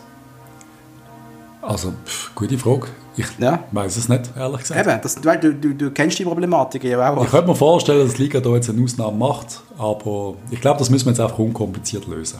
Also, 1.62 1.94
pff, 2.06 2.36
gute 2.36 2.58
Frage. 2.58 2.88
Ich 3.16 3.26
Ja. 3.38 3.60
weiß 3.72 3.96
es 3.98 4.10
nicht, 4.10 4.32
ehrlich 4.36 4.62
gesagt. 4.62 4.86
Eben, 4.88 5.00
das, 5.02 5.16
du, 5.16 5.54
du, 5.54 5.74
du 5.76 5.92
kennst 5.92 6.18
die 6.20 6.24
Problematik 6.26 6.84
ja 6.84 7.14
auch. 7.14 7.24
Ich 7.24 7.30
könnte 7.32 7.48
mir 7.48 7.56
vorstellen, 7.56 8.06
dass 8.06 8.16
die 8.16 8.24
Liga 8.24 8.40
da 8.40 8.50
jetzt 8.50 8.70
eine 8.70 8.84
Ausnahme 8.84 9.16
macht, 9.18 9.62
aber 9.78 10.34
ich 10.50 10.60
glaube, 10.60 10.80
das 10.80 10.90
müssen 10.90 11.06
wir 11.06 11.12
jetzt 11.12 11.20
einfach 11.20 11.38
unkompliziert 11.40 12.08
lösen. 12.08 12.40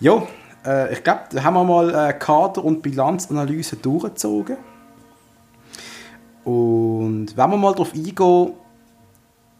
Ja, 0.00 0.22
äh, 0.66 0.92
ich 0.92 1.02
glaube, 1.04 1.20
da 1.30 1.42
haben 1.44 1.54
wir 1.54 1.64
mal 1.64 1.94
äh, 1.94 2.12
Kader- 2.12 2.64
und 2.64 2.82
Bilanzanalyse 2.82 3.76
durchgezogen. 3.76 4.56
Und 6.44 7.36
wenn 7.36 7.50
wir 7.50 7.56
mal 7.56 7.72
darauf 7.72 7.94
eingehen, 7.94 8.52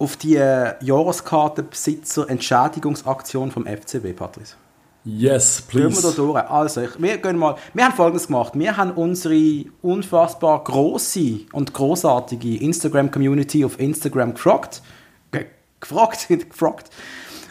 auf 0.04 0.16
die 0.16 0.36
äh, 0.36 0.74
Jahreskartenbesitzer-Entschädigungsaktion 0.84 3.50
vom 3.50 3.66
FCB, 3.66 4.14
Patrice. 4.14 4.54
Yes, 5.04 5.64
Gehen 5.68 5.82
wir 5.82 5.88
please. 5.88 6.02
da 6.02 6.10
durch. 6.12 6.50
Also, 6.50 6.82
ich, 6.82 7.00
wir, 7.00 7.16
gehen 7.18 7.36
mal, 7.36 7.56
wir 7.74 7.84
haben 7.84 7.94
folgendes 7.94 8.26
gemacht. 8.26 8.54
Wir 8.54 8.76
haben 8.76 8.90
unsere 8.92 9.64
unfassbar 9.82 10.64
große 10.64 11.40
und 11.52 11.74
großartige 11.74 12.62
Instagram-Community 12.62 13.64
auf 13.64 13.80
Instagram 13.80 14.34
gefragt. 14.34 14.82
Ge 15.30 15.46
gefragt, 15.80 16.26
gefragt, 16.28 16.90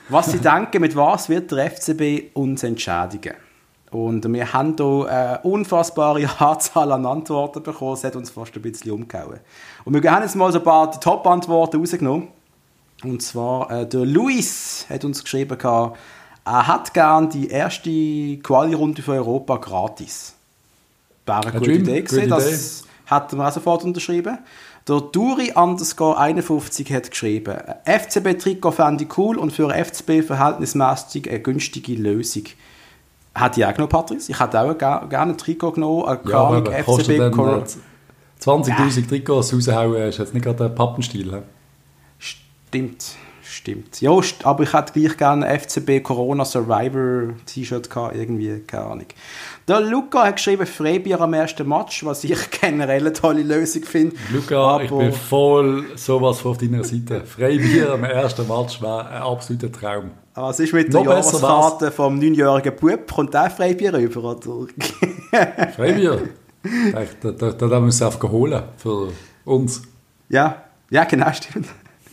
was 0.09 0.31
sie 0.31 0.39
denken, 0.39 0.81
mit 0.81 0.95
was 0.95 1.29
wird 1.29 1.51
der 1.51 1.69
FCB 1.69 2.35
uns 2.35 2.63
entschädigen. 2.63 3.35
Und 3.91 4.27
wir 4.33 4.51
haben 4.51 4.75
hier 4.75 5.07
eine 5.07 5.39
unfassbare 5.43 6.27
Anzahl 6.39 6.91
an 6.91 7.05
Antworten 7.05 7.61
bekommen. 7.61 7.93
Es 7.93 8.03
hat 8.03 8.15
uns 8.15 8.31
fast 8.31 8.55
ein 8.55 8.63
bisschen 8.63 8.91
umgehauen. 8.91 9.39
Und 9.85 10.01
wir 10.01 10.11
haben 10.11 10.23
jetzt 10.23 10.35
mal 10.35 10.51
so 10.51 10.57
ein 10.57 10.63
paar 10.63 10.99
Top-Antworten 10.99 11.79
rausgenommen. 11.79 12.29
Und 13.03 13.21
zwar, 13.21 13.69
äh, 13.71 13.87
der 13.87 14.05
Luis 14.05 14.85
hat 14.89 15.03
uns 15.03 15.23
geschrieben, 15.23 15.57
gehabt, 15.57 15.97
er 16.45 16.67
hat 16.67 16.93
gern 16.93 17.29
die 17.29 17.47
erste 17.49 17.89
Quali-Runde 18.37 19.01
für 19.01 19.13
Europa 19.13 19.57
gratis. 19.57 20.35
Wäre 21.25 21.39
eine 21.41 21.53
Ein 21.53 21.59
gute 21.59 21.71
Idee 21.71 22.01
gewesen, 22.01 22.29
das 22.29 22.83
hätten 23.05 23.37
wir 23.37 23.47
auch 23.47 23.51
sofort 23.53 23.83
unterschrieben. 23.83 24.37
Der 24.87 24.99
Duri 24.99 25.53
underscore 25.55 26.17
51 26.17 26.91
hat 26.91 27.09
geschrieben, 27.09 27.55
FCB-Trikot 27.85 28.71
fände 28.71 29.05
ich 29.05 29.17
cool 29.17 29.37
und 29.37 29.53
für 29.53 29.69
FCB 29.73 30.21
verhältnismäßig 30.27 31.29
eine 31.29 31.39
günstige 31.39 31.93
Lösung. 31.95 32.43
Hätte 33.33 33.61
ich 33.61 33.65
auch 33.65 33.71
genommen, 33.73 33.89
Patrice. 33.89 34.29
Ich 34.29 34.39
hätte 34.39 34.59
auch 34.59 34.77
gerne 34.77 35.31
ein 35.33 35.37
Trikot 35.37 35.71
genommen, 35.71 36.03
eine 36.05 36.19
Ja, 36.29 36.39
aber 36.39 36.57
Ahnung, 36.57 36.73
kostet 36.85 37.17
dann 37.19 37.31
Cor- 37.31 37.59
äh, 37.59 37.65
20'000 38.39 39.07
Trikots 39.07 39.53
raushauen, 39.53 39.95
ist 40.09 40.19
jetzt 40.19 40.33
nicht 40.33 40.43
gerade 40.43 40.65
ein 40.65 40.75
Pappenstiel. 40.75 41.31
he? 41.31 41.37
Stimmt, 42.73 43.05
stimmt. 43.43 44.01
Ja, 44.01 44.17
aber 44.45 44.63
ich 44.63 44.73
hätte 44.73 44.93
gleich 44.99 45.15
gerne 45.15 45.45
ein 45.45 45.59
FCB 45.59 46.01
Corona 46.01 46.43
Survivor 46.43 47.35
T-Shirt 47.45 47.87
gehabt, 47.87 48.15
irgendwie, 48.15 48.61
keine 48.65 48.85
Ahnung. 48.85 49.05
Der 49.67 49.79
Luca 49.81 50.23
hat 50.25 50.37
geschrieben, 50.37 50.65
Freibier 50.65 51.21
am 51.21 51.33
ersten 51.35 51.67
Match, 51.69 52.03
was 52.03 52.23
ich 52.23 52.49
generell 52.61 53.01
eine 53.01 53.13
tolle 53.13 53.43
Lösung 53.43 53.83
finde. 53.83 54.15
Luca, 54.31 54.81
ich 54.81 54.89
Aber- 54.91 55.01
bin 55.03 55.13
voll 55.13 55.85
sowas 55.95 56.39
von 56.39 56.51
auf 56.51 56.57
deiner 56.57 56.83
Seite. 56.83 57.21
Freibier 57.25 57.93
am 57.93 58.03
ersten 58.05 58.47
Match 58.47 58.81
wäre 58.81 59.07
ein 59.07 59.21
absoluter 59.21 59.71
Traum. 59.71 60.09
Was 60.33 60.59
ist 60.59 60.73
mit 60.73 60.91
der 60.91 61.03
Noch 61.03 61.13
besser 61.13 61.39
Jahreskarte 61.39 61.91
vom 61.91 62.17
neunjährigen 62.17 62.75
Bub? 62.75 63.11
Kommt 63.13 63.35
der 63.35 63.51
Freibier 63.51 63.93
rüber? 63.93 64.35
Oder? 64.35 64.67
Freibier? 65.75 66.21
da, 67.21 67.31
da, 67.31 67.51
da, 67.51 67.67
da 67.67 67.79
müssen 67.79 67.99
wir 67.99 68.07
einfach 68.07 68.29
holen 68.31 68.63
für 68.77 69.09
uns. 69.45 69.83
ja, 70.29 70.63
ja, 70.89 71.03
genau, 71.05 71.31
stimmt. 71.33 71.67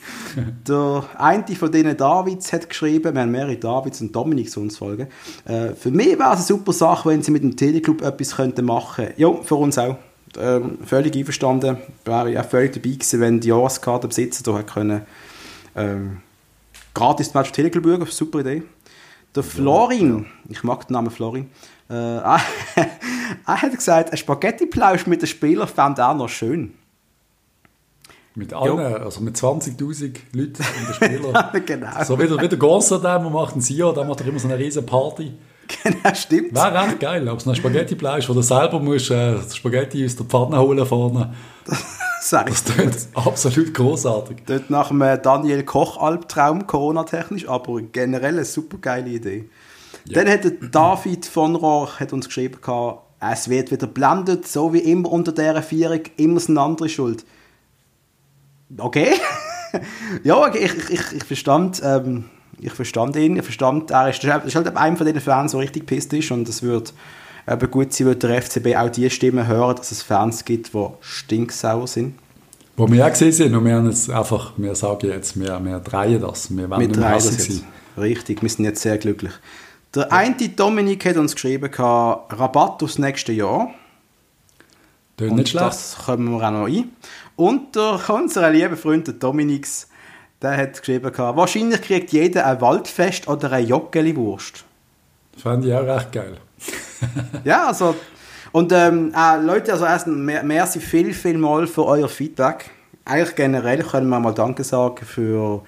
Der 0.69 1.05
eine 1.19 1.57
von 1.57 1.73
denen, 1.73 1.97
Davids, 1.97 2.53
hat 2.53 2.69
geschrieben, 2.69 3.15
wir 3.15 3.23
haben 3.23 3.31
mehrere 3.31 3.57
Davids 3.57 4.01
und 4.01 4.15
Dominiks 4.15 4.57
uns 4.57 4.79
folgen. 4.79 5.09
Äh, 5.45 5.75
für 5.75 5.91
mich 5.91 6.19
wäre 6.19 6.31
es 6.31 6.37
eine 6.37 6.43
super 6.43 6.73
Sache, 6.73 7.09
wenn 7.09 7.23
sie 7.23 7.31
mit 7.31 7.43
dem 7.43 7.57
Teleclub 7.57 8.03
etwas 8.03 8.37
könnten 8.37 8.65
machen 8.65 9.07
könnten. 9.07 9.21
Ja, 9.21 9.33
für 9.43 9.57
uns 9.57 9.79
auch. 9.79 9.97
Ähm, 10.39 10.79
völlig 10.85 11.17
einverstanden. 11.17 11.79
Wäre 12.05 12.31
ich 12.31 12.39
auch 12.39 12.45
völlig 12.45 12.73
dabei 12.73 12.91
gewesen, 12.91 13.21
wenn 13.21 13.41
die 13.41 13.49
Jahreskartenbesitzer 13.49 14.45
da 14.45 14.59
hätten 14.59 14.69
können, 14.69 15.03
ähm, 15.77 16.19
gratis 16.95 17.35
Match 17.35 17.53
Teleclub 17.53 17.85
schauen. 17.85 18.07
Super 18.07 18.41
Idee. 18.41 18.63
Der 19.35 19.43
Florin, 19.43 20.27
ich 20.49 20.63
mag 20.65 20.87
den 20.89 20.95
Namen 20.95 21.11
Florin, 21.11 21.51
äh, 21.89 21.95
er 21.95 22.41
hat 23.47 23.73
gesagt, 23.73 24.11
ein 24.11 24.17
Spaghetti-Plausch 24.17 25.07
mit 25.07 25.23
den 25.23 25.29
Spielern 25.29 25.69
fände 25.69 26.03
er 26.03 26.15
noch 26.15 26.29
schön. 26.29 26.75
Mit 28.35 28.53
allen, 28.55 28.79
also 28.79 29.21
mit 29.21 29.37
20'000 29.37 30.15
Leuten 30.33 30.63
und 30.63 30.89
den 30.89 30.95
Spielern. 30.95 31.67
genau. 31.67 32.05
So 32.05 32.19
wie 32.19 32.29
der, 32.29 32.41
wie 32.41 32.49
der 32.49 33.19
macht 33.19 33.57
ein 33.57 33.61
Sio, 33.61 33.93
der 33.93 34.05
macht 34.05 34.21
immer 34.21 34.39
so 34.39 34.49
eine 34.49 34.59
riesen 34.59 34.87
Party. 34.87 35.33
Genau, 35.83 36.15
stimmt. 36.15 36.55
Wäre 36.55 36.87
echt 36.87 37.01
geil, 37.01 37.29
ob 37.29 37.39
es 37.39 37.47
noch 37.47 37.55
Spaghetti-Fleisch, 37.55 38.29
wo 38.29 38.35
du 38.35 38.43
selber 38.43 38.81
musst, 38.81 39.11
äh, 39.11 39.37
Spaghetti 39.53 40.05
aus 40.05 40.17
der 40.17 40.27
Pfanne 40.27 40.59
holen 40.59 40.87
vorne. 40.87 41.35
Das 42.31 42.65
klingt 42.65 43.09
absolut 43.15 43.73
großartig. 43.73 44.43
Dort 44.45 44.69
nach 44.69 44.91
einem 44.91 45.23
Daniel 45.23 45.65
Koch-Albtraum, 45.65 46.67
Corona-technisch, 46.67 47.49
aber 47.49 47.81
generell 47.81 48.35
eine 48.35 48.45
super 48.45 48.77
geile 48.77 49.09
Idee. 49.09 49.49
Dann 50.07 50.29
hat 50.29 50.41
David 50.71 51.25
von 51.25 51.57
Rohr 51.57 51.99
hat 51.99 52.13
uns 52.13 52.27
geschrieben, 52.27 52.59
es 53.21 53.49
wird 53.49 53.71
wieder 53.71 53.87
blendet, 53.87 54.47
so 54.47 54.73
wie 54.75 54.81
immer 54.81 55.11
unter 55.11 55.33
dieser 55.33 55.63
Vierung, 55.63 56.01
immer 56.19 56.41
eine 56.47 56.61
andere 56.61 56.91
Schuld. 56.91 57.25
Okay. 58.77 59.13
ja, 60.25 60.55
ich, 60.55 60.91
ich, 60.91 61.13
ich, 61.13 61.25
verstand, 61.25 61.81
ähm, 61.85 62.25
ich 62.61 62.73
verstand 62.73 63.17
ihn, 63.17 63.37
ich 63.37 63.45
verstand, 63.45 63.91
er 63.91 64.11
ist, 64.11 64.23
ist 64.23 64.55
halt 64.55 64.77
einer 64.77 64.97
von 64.97 65.07
den 65.07 65.21
Fans, 65.21 65.53
der 65.53 65.61
richtig 65.61 65.87
pisst 65.87 66.13
ist 66.13 66.31
und 66.31 66.49
es 66.49 66.63
wird 66.63 66.93
eben 67.49 67.71
gut 67.71 67.93
sein, 67.93 68.07
wird 68.07 68.23
der 68.23 68.43
FCB 68.43 68.77
auch 68.77 68.91
die 68.91 69.09
Stimmen 69.11 69.47
hören, 69.47 69.77
dass 69.77 69.91
es 69.91 70.03
Fans 70.03 70.45
gibt, 70.45 70.75
die 70.75 70.87
stinksauer 71.01 71.87
sind. 71.87 72.15
Wo 72.77 72.91
wir 72.91 73.05
auch 73.05 73.11
gesehen 73.11 73.33
sind, 73.33 73.55
und 73.55 73.65
wir 73.65 73.75
haben 73.75 73.87
jetzt 73.87 74.09
einfach, 74.11 74.53
wir 74.57 74.75
sagen 74.75 75.09
jetzt, 75.09 75.39
wir, 75.39 75.61
wir 75.63 75.81
drehen 75.81 76.21
das, 76.21 76.55
wir 76.57 76.69
mehr 76.69 76.89
drei 76.89 77.15
hässlich 77.15 77.37
das 77.37 77.47
sein. 77.47 77.57
jetzt. 77.57 77.65
Richtig, 77.99 78.43
wir 78.43 78.49
sind 78.49 78.65
jetzt 78.65 78.81
sehr 78.81 78.97
glücklich. 78.99 79.33
Der 79.95 80.13
eine 80.13 80.37
Dominik 80.49 81.05
hat 81.05 81.17
uns 81.17 81.35
geschrieben, 81.35 81.69
Rabatt 81.75 82.83
aufs 82.83 82.99
nächste 82.99 83.33
Jahr. 83.33 83.71
Tönt 85.21 85.33
Und 85.33 85.55
das 85.55 85.97
kommen 86.07 86.31
wir 86.33 86.47
auch 86.47 86.51
noch 86.51 86.67
ein. 86.67 86.91
Und 87.37 87.77
der, 87.77 88.01
unser 88.09 88.51
lieber 88.51 88.77
Freund 88.77 89.07
der 89.07 89.15
Dominix, 89.15 89.89
der 90.43 90.57
hat 90.57 90.79
geschrieben, 90.81 91.13
wahrscheinlich 91.17 91.83
kriegt 91.83 92.13
jeder 92.13 92.47
ein 92.47 92.61
Waldfest 92.61 93.29
oder 93.29 93.53
eine 93.53 93.67
Joggeli-Wurst. 93.67 94.65
Das 95.35 95.43
fände 95.43 95.69
ich 95.69 95.75
auch 95.75 95.87
recht 95.87 96.13
geil. 96.13 96.37
Ja, 97.45 97.67
also. 97.69 97.95
Und 98.53 98.73
ähm, 98.73 99.13
äh, 99.17 99.41
Leute, 99.43 99.73
also 99.73 99.85
erst 99.85 100.07
mer- 100.07 100.43
merci 100.43 100.81
viel, 100.81 101.15
viel 101.15 101.39
mal 101.39 101.67
für 101.67 101.87
euer 101.87 102.09
Feedback. 102.09 102.71
Eigentlich 103.05 103.35
generell 103.37 103.83
können 103.83 104.09
wir 104.09 104.21
mal 104.21 104.33
Danke 104.35 104.65
sagen 104.65 105.05
für 105.07 105.63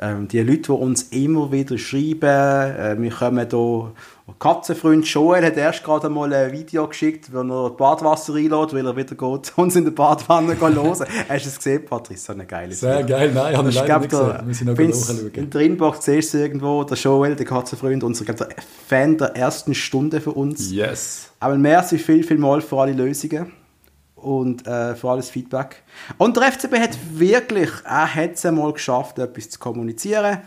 ähm, 0.00 0.28
die 0.28 0.40
Leute, 0.40 0.62
die 0.62 0.70
uns 0.72 1.04
immer 1.04 1.52
wieder 1.52 1.78
schreiben. 1.78 2.22
Äh, 2.28 2.96
wir 2.98 3.10
kommen 3.10 3.46
hier. 3.48 3.92
Katzenfreund 4.38 5.06
Joel 5.06 5.44
hat 5.44 5.58
erst 5.58 5.84
gerade 5.84 6.08
mal 6.08 6.32
ein 6.32 6.50
Video 6.50 6.88
geschickt, 6.88 7.30
wo 7.30 7.40
er 7.40 7.70
Badwasser 7.70 8.34
einlädt, 8.34 8.72
weil 8.72 8.86
er 8.86 8.96
wieder 8.96 9.14
geht, 9.14 9.52
uns 9.56 9.76
in 9.76 9.84
der 9.84 9.92
Badwanne 9.92 10.58
hören 10.58 10.84
Hast 10.84 11.44
du 11.44 11.48
es 11.48 11.56
gesehen, 11.56 11.84
Patrice? 11.84 12.24
So 12.24 12.32
eine 12.32 12.46
geile 12.46 12.72
Sehr 12.72 13.02
geil, 13.04 13.32
nein, 13.34 13.54
habe 13.54 13.68
ich 13.68 13.76
ich 13.76 13.80
leider 13.82 13.98
nicht 13.98 14.10
gesehen. 14.10 14.28
Wir 14.28 14.42
müssen 14.42 14.66
noch 14.66 14.78
nachschauen. 14.78 15.34
in 15.34 15.50
der 15.50 15.60
Inbox 15.60 16.04
siehst 16.06 16.32
du 16.32 16.38
irgendwo, 16.38 16.84
der 16.84 16.96
Joel, 16.96 17.36
der 17.36 17.44
Katzenfreund, 17.44 18.02
unser 18.02 18.24
der 18.24 18.48
Fan 18.88 19.18
der 19.18 19.36
ersten 19.36 19.74
Stunde 19.74 20.22
für 20.22 20.32
uns. 20.32 20.70
Yes. 20.70 21.30
Aber 21.40 21.56
merci 21.56 21.98
viel, 21.98 22.24
viel 22.24 22.38
mal 22.38 22.62
für 22.62 22.80
alle 22.80 22.92
Lösungen 22.92 23.52
und 24.16 24.66
äh, 24.66 24.94
für 24.94 25.10
alles 25.10 25.28
Feedback. 25.28 25.82
Und 26.16 26.36
der 26.38 26.50
FCB 26.50 26.74
hat 26.78 26.96
wirklich, 27.12 27.70
er 27.84 28.14
hat 28.14 28.32
es 28.34 28.46
einmal 28.46 28.72
geschafft, 28.72 29.18
etwas 29.18 29.50
zu 29.50 29.58
kommunizieren. 29.58 30.38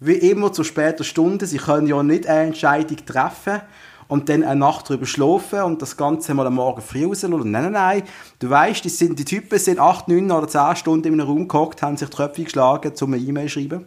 Wie 0.00 0.14
immer 0.14 0.52
zu 0.52 0.64
später 0.64 1.04
Stunde. 1.04 1.46
Sie 1.46 1.58
können 1.58 1.86
ja 1.86 2.02
nicht 2.02 2.26
eine 2.26 2.46
Entscheidung 2.48 2.96
treffen 3.04 3.60
und 4.08 4.28
dann 4.28 4.42
eine 4.42 4.58
Nacht 4.58 4.88
drüber 4.88 5.04
schlafen 5.06 5.60
und 5.62 5.82
das 5.82 5.96
Ganze 5.96 6.32
mal 6.34 6.46
am 6.46 6.54
Morgen 6.54 6.80
früh 6.80 7.04
rauslassen. 7.04 7.38
Nein, 7.50 7.64
nein, 7.64 7.72
nein. 7.72 8.02
Du 8.38 8.48
weißt, 8.50 8.82
die, 8.84 8.88
sind, 8.88 9.18
die 9.18 9.24
Typen 9.24 9.58
sind 9.58 9.78
8, 9.78 10.08
9 10.08 10.30
oder 10.32 10.48
10 10.48 10.76
Stunden 10.76 11.06
in 11.12 11.20
einem 11.20 11.28
Raum 11.28 11.46
gehockt, 11.46 11.82
haben 11.82 11.96
sich 11.96 12.08
die 12.08 12.16
Köpfe 12.16 12.42
geschlagen, 12.44 12.92
um 13.00 13.12
eine 13.12 13.22
E-Mail 13.22 13.46
zu 13.48 13.60
schreiben. 13.60 13.86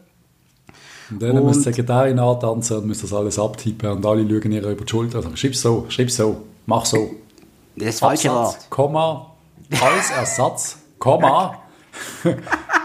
Und 1.09 1.21
dann 1.21 1.31
Und- 1.37 1.43
muss 1.45 1.57
die 1.57 1.63
Sekretärin 1.63 2.19
antanzen 2.19 2.77
und 2.77 2.87
muss 2.87 3.01
das 3.01 3.11
alles 3.11 3.37
abtippen 3.37 3.89
und 3.91 4.05
alle 4.05 4.21
schauen 4.21 4.51
ihr 4.51 4.63
über 4.65 4.85
die 4.85 4.89
Schulter. 4.89 5.17
Also, 5.17 5.35
schreib 5.35 5.55
so, 5.55 5.85
schreib 5.89 6.09
so, 6.11 6.43
mach 6.67 6.85
so. 6.85 7.15
Das 7.75 8.01
Absatz, 8.03 8.69
Komma, 8.69 9.31
als 9.71 10.11
Ersatz, 10.11 10.77
Komma. 10.99 11.55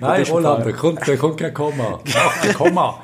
Nein, 0.00 0.24
Roland, 0.24 0.66
da 0.66 0.72
kommt, 0.72 1.06
da 1.06 1.16
kommt 1.16 1.38
kein 1.38 1.54
Komma. 1.54 2.00
Mach 2.04 2.42
ein 2.42 2.54
Komma. 2.54 3.00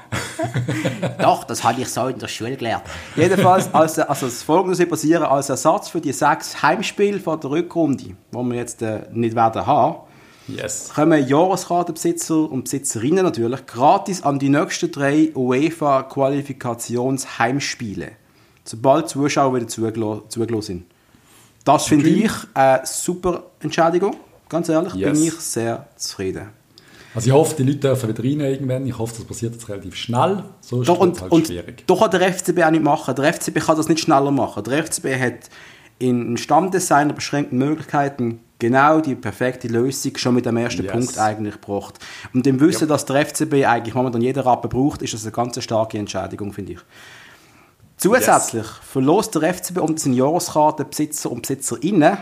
Doch, 1.20 1.44
das 1.44 1.62
habe 1.64 1.80
ich 1.80 1.88
so 1.88 2.08
in 2.08 2.18
der 2.18 2.28
Schule 2.28 2.56
gelernt. 2.56 2.84
Jedenfalls, 3.16 3.72
als, 3.74 3.98
also 3.98 4.26
das 4.26 4.42
Folgende 4.42 4.86
passieren, 4.86 5.24
als 5.24 5.48
Ersatz 5.48 5.88
für 5.88 6.00
die 6.00 6.12
sechs 6.12 6.62
Heimspiele 6.62 7.18
von 7.20 7.40
der 7.40 7.50
Rückrunde, 7.50 8.04
die 8.04 8.14
wir 8.32 8.54
jetzt 8.54 8.82
äh, 8.82 9.00
nicht 9.12 9.34
werden 9.34 9.66
haben, 9.66 9.96
Yes. 10.48 10.90
kommen 10.94 11.26
Jahreskartenbesitzer 11.26 12.48
und 12.50 12.64
Besitzerinnen 12.64 13.24
natürlich 13.24 13.64
gratis 13.66 14.22
an 14.22 14.38
die 14.38 14.48
nächsten 14.48 14.92
drei 14.92 15.32
UEFA-Qualifikationsheimspiele, 15.34 18.12
sobald 18.62 19.06
die 19.06 19.14
Zuschauer 19.14 19.56
wieder 19.56 19.66
zugelassen 19.66 20.62
sind. 20.62 20.84
Das 21.64 21.86
finde 21.86 22.10
ich 22.10 22.30
eine 22.54 22.86
super 22.86 23.42
Entschädigung, 23.58 24.14
ganz 24.48 24.68
ehrlich, 24.68 24.92
bin 24.92 25.02
Yes. 25.02 25.18
ich 25.22 25.34
sehr 25.40 25.86
zufrieden. 25.96 26.48
Also 27.14 27.28
ich 27.28 27.32
hoffe, 27.32 27.54
die 27.56 27.62
Leute 27.62 27.78
dürfen 27.78 28.08
wieder 28.10 28.22
rein 28.22 28.40
irgendwann. 28.52 28.86
Ich 28.86 28.98
hoffe, 28.98 29.14
das 29.16 29.24
passiert 29.24 29.54
jetzt 29.54 29.68
relativ 29.70 29.94
schnell. 29.94 30.44
So 30.60 30.82
ist 30.82 30.88
Doch, 30.88 30.96
es 30.96 31.00
und, 31.00 31.20
halt 31.22 31.32
und 31.32 31.46
schwierig. 31.46 31.86
doch 31.86 32.00
kann 32.00 32.10
der 32.10 32.32
FCB 32.32 32.62
auch 32.62 32.70
nicht 32.70 32.84
machen. 32.84 33.14
Der 33.14 33.32
FCB 33.32 33.58
kann 33.60 33.76
das 33.76 33.88
nicht 33.88 34.00
schneller 34.00 34.30
machen. 34.30 34.62
Der 34.64 34.84
FCB 34.84 35.06
hat 35.18 35.48
in 35.98 36.36
Stammdesigner 36.36 37.14
beschränkten 37.14 37.56
Möglichkeiten 37.58 38.40
genau 38.58 39.00
die 39.00 39.14
perfekte 39.14 39.66
Lösung 39.68 40.16
schon 40.18 40.34
mit 40.34 40.44
dem 40.44 40.58
ersten 40.58 40.82
Yes. 40.82 40.92
Punkt 40.92 41.18
eigentlich 41.18 41.54
gebracht. 41.58 41.98
Und 42.34 42.46
im 42.46 42.60
Wissen, 42.60 42.86
dass 42.86 43.06
der 43.06 43.24
FCB 43.24 43.64
eigentlich 43.66 43.94
momentan 43.94 44.20
jeden 44.20 44.40
Rappen 44.42 44.68
braucht, 44.68 45.00
ist 45.00 45.14
das 45.14 45.22
eine 45.22 45.32
ganz 45.32 45.62
starke 45.62 45.96
Entscheidung, 45.96 46.52
finde 46.52 46.72
ich. 46.72 46.78
Zusätzlich 47.96 48.66
verlost 48.66 49.34
der 49.34 49.54
FCB 49.54 49.78
und 49.78 49.98
Seniorenkartenbesitzer 49.98 51.30
und 51.32 51.42
Besitzerinnen 51.42 52.18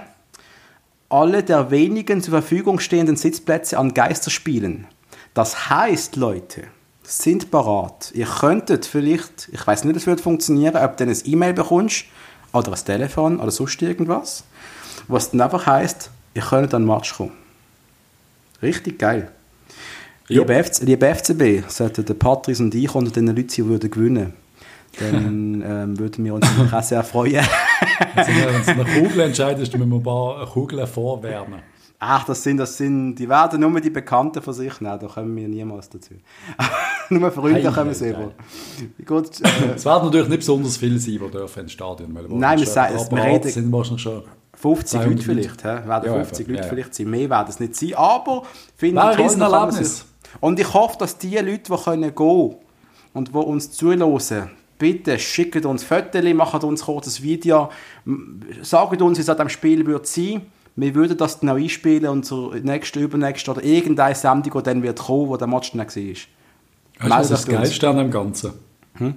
alle 1.08 1.42
der 1.42 1.70
wenigen 1.70 2.22
zur 2.22 2.32
Verfügung 2.32 2.78
stehenden 2.80 3.16
Sitzplätze 3.16 3.78
an 3.78 3.94
Geisterspielen. 3.94 4.86
Das 5.34 5.68
heißt, 5.70 6.16
Leute, 6.16 6.64
sind 7.02 7.50
parat. 7.50 8.10
Ihr 8.14 8.26
könntet 8.26 8.86
vielleicht, 8.86 9.48
ich 9.52 9.66
weiß 9.66 9.84
nicht, 9.84 9.94
ob 9.94 9.96
es 9.96 10.06
wird 10.06 10.20
funktionieren, 10.20 10.76
ob 10.76 10.96
du 10.96 11.04
ein 11.04 11.16
E-Mail 11.24 11.52
bekommst 11.52 12.06
oder 12.52 12.72
ein 12.72 12.84
Telefon 12.84 13.40
oder 13.40 13.50
sonst 13.50 13.80
irgendwas, 13.82 14.44
was 15.08 15.30
dann 15.30 15.40
einfach 15.40 15.66
heißt, 15.66 16.10
ihr 16.34 16.42
könnt 16.42 16.72
an 16.74 16.82
den 16.82 16.88
Match 16.88 17.14
kommen. 17.14 17.32
Richtig 18.62 18.98
geil. 18.98 19.30
Liebe, 20.28 20.64
FC, 20.64 20.82
liebe 20.82 21.14
FCB, 21.14 21.68
sollten 21.68 22.04
der 22.04 22.14
Patrice 22.14 22.62
und 22.62 22.74
ich 22.74 22.94
unter 22.94 23.10
den 23.10 23.26
Leuten 23.26 23.50
hier 23.50 23.66
würden 23.66 23.90
gewinnen, 23.90 24.32
dann 24.98 25.62
ähm, 25.66 25.98
würden 25.98 26.24
wir 26.24 26.34
uns 26.34 26.46
auch 26.72 26.82
sehr 26.82 27.04
freuen. 27.04 27.44
Wenn 28.14 28.60
es 28.60 28.68
eine 28.68 28.84
Kugel 28.84 29.20
entscheidet, 29.20 29.72
müssen 29.76 29.90
wir 29.90 29.96
ein 29.96 30.02
paar 30.02 30.46
Kugeln 30.46 30.86
vorwärmen. 30.86 31.60
Ach, 32.06 32.24
das 32.24 32.42
sind, 32.42 32.58
das 32.58 32.76
sind, 32.76 33.14
die 33.14 33.26
werden 33.28 33.60
nur 33.60 33.80
die 33.80 33.88
Bekannten 33.88 34.42
von 34.42 34.52
sich 34.52 34.78
nehmen, 34.80 34.98
da 35.00 35.06
kommen 35.06 35.34
wir 35.36 35.48
niemals 35.48 35.88
dazu. 35.88 36.12
nur 37.08 37.30
Freunde 37.30 37.66
Ei, 37.68 37.72
kommen 37.72 37.94
sie 37.94 38.10
über. 38.10 38.32
Gut, 39.06 39.40
äh, 39.40 39.74
Es 39.76 39.84
werden 39.86 40.04
natürlich 40.06 40.28
nicht 40.28 40.38
besonders 40.40 40.76
viele 40.76 40.98
sein, 40.98 41.12
die 41.12 41.30
dürfen 41.30 41.60
ins 41.62 41.72
Stadion 41.72 42.14
wollen. 42.14 42.38
Nein, 42.38 42.58
wir 42.58 42.66
sagen- 42.66 42.94
wir 43.10 43.24
reden- 43.24 43.50
sind 43.50 43.72
wahrscheinlich 43.72 44.02
schon 44.02 44.22
50 44.54 45.00
200 45.00 45.10
Leute 45.10 45.22
vielleicht, 45.22 45.64
hä? 45.64 45.88
werden 45.88 46.04
Ja, 46.06 46.14
50 46.24 46.40
eben, 46.40 46.50
Leute 46.50 46.60
ja, 46.60 46.66
ja. 46.68 46.74
vielleicht 46.74 46.94
sein, 46.94 47.10
mehr 47.10 47.30
werden 47.30 47.48
es 47.48 47.60
nicht 47.60 47.74
sein, 47.76 47.94
aber 47.94 48.42
finde 48.76 49.00
ich 49.00 49.06
ein 49.06 49.16
toll, 49.16 49.24
Riesenerlebnis. 49.24 49.96
sich- 49.98 50.04
Und 50.40 50.60
ich 50.60 50.74
hoffe, 50.74 50.96
dass 50.98 51.16
die 51.16 51.36
Leute, 51.38 51.72
die 51.72 51.76
können 51.84 52.14
gehen 52.14 52.54
und 53.14 53.28
die 53.28 53.32
uns 53.38 53.70
zuhören, 53.70 54.42
bitte 54.78 55.18
schickt 55.18 55.64
uns 55.66 55.84
Fotos, 55.84 56.22
macht 56.34 56.64
uns 56.64 56.86
ein 56.88 57.22
Video, 57.22 57.70
m- 58.06 58.40
sagt 58.62 59.00
uns, 59.02 59.18
wie 59.18 59.22
es 59.22 59.28
an 59.28 59.36
diesem 59.36 59.48
Spiel 59.48 59.86
wird 59.86 60.06
sein. 60.06 60.42
Wir 60.76 60.94
würden 60.94 61.16
das 61.16 61.38
dann 61.38 61.50
auch 61.50 61.54
einspielen 61.56 62.06
und 62.08 62.24
zur 62.24 62.54
nächsten, 62.56 63.00
übernächsten 63.00 63.54
oder 63.54 63.62
irgendeine 63.64 64.14
Sendung, 64.14 64.52
die 64.58 64.62
dann 64.64 64.82
wird 64.82 64.98
kommen, 64.98 65.28
wo 65.28 65.36
der 65.36 65.46
Match 65.46 65.70
dann 65.70 65.80
war. 65.80 65.86
Weißt 65.86 65.96
du, 65.96 67.08
Meldet 67.08 67.18
was 67.18 67.28
das 67.28 67.46
bei 67.46 67.52
uns. 67.52 67.60
Geilste 67.68 67.88
an 67.88 67.96
dem 67.98 68.10
Ganzen? 68.10 68.52
Hm? 68.94 69.14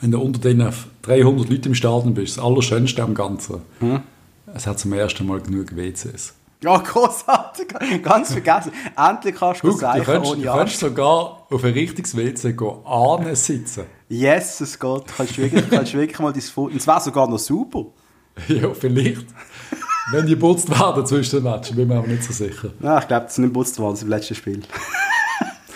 Wenn 0.00 0.10
du 0.10 0.20
unter 0.20 0.40
den 0.40 0.68
300 1.02 1.48
Leuten 1.48 1.68
im 1.68 1.74
Stadion 1.74 2.14
bist, 2.14 2.36
das 2.36 2.44
Allerschönste 2.44 3.02
am 3.02 3.14
Ganzen. 3.14 3.62
Hm? 3.80 4.00
Es 4.54 4.66
hat 4.66 4.78
zum 4.78 4.92
ersten 4.92 5.26
Mal 5.26 5.40
genug 5.40 5.74
WCs. 5.76 6.34
Ja, 6.62 6.78
großartig. 6.78 7.68
Ganz 8.02 8.32
vergessen. 8.32 8.72
Endlich 8.96 9.34
kannst 9.34 9.62
du 9.62 9.68
Guck, 9.68 9.76
du 9.76 9.80
sagen, 9.80 10.04
kannst, 10.04 10.30
ohne 10.30 10.42
du 10.42 10.48
kannst 10.48 10.78
sogar 10.78 11.46
auf 11.50 11.64
ein 11.64 11.72
richtiges 11.72 12.16
WC 12.16 12.52
gehen, 12.52 13.34
sitzen. 13.34 13.84
Yes, 14.08 14.60
es 14.60 14.78
geht. 14.78 14.90
Du 14.90 15.04
kannst 15.16 15.38
wirklich, 15.38 15.70
kannst 15.70 15.94
wirklich 15.94 16.18
mal 16.20 16.32
dein 16.32 16.42
Foto. 16.42 16.70
Und 16.70 16.76
es 16.76 16.86
wäre 16.86 17.00
sogar 17.00 17.28
noch 17.28 17.38
super. 17.38 17.86
ja, 18.48 18.72
vielleicht. 18.74 19.26
Wenn 20.12 20.26
die 20.26 20.36
putzt 20.36 20.68
werden 20.68 21.06
zwischen 21.06 21.36
den 21.36 21.44
Matchen, 21.44 21.76
bin 21.76 21.84
ich 21.84 21.88
mir 21.88 21.98
aber 21.98 22.08
nicht 22.08 22.24
so 22.24 22.32
sicher. 22.32 22.70
Ja, 22.80 22.98
ich 22.98 23.08
glaube, 23.08 23.24
das 23.24 23.32
ist 23.32 23.38
nicht 23.38 23.48
geputzt 23.48 23.78
worden 23.78 23.98
im 24.02 24.08
letzten 24.08 24.34
Spiel. 24.34 24.62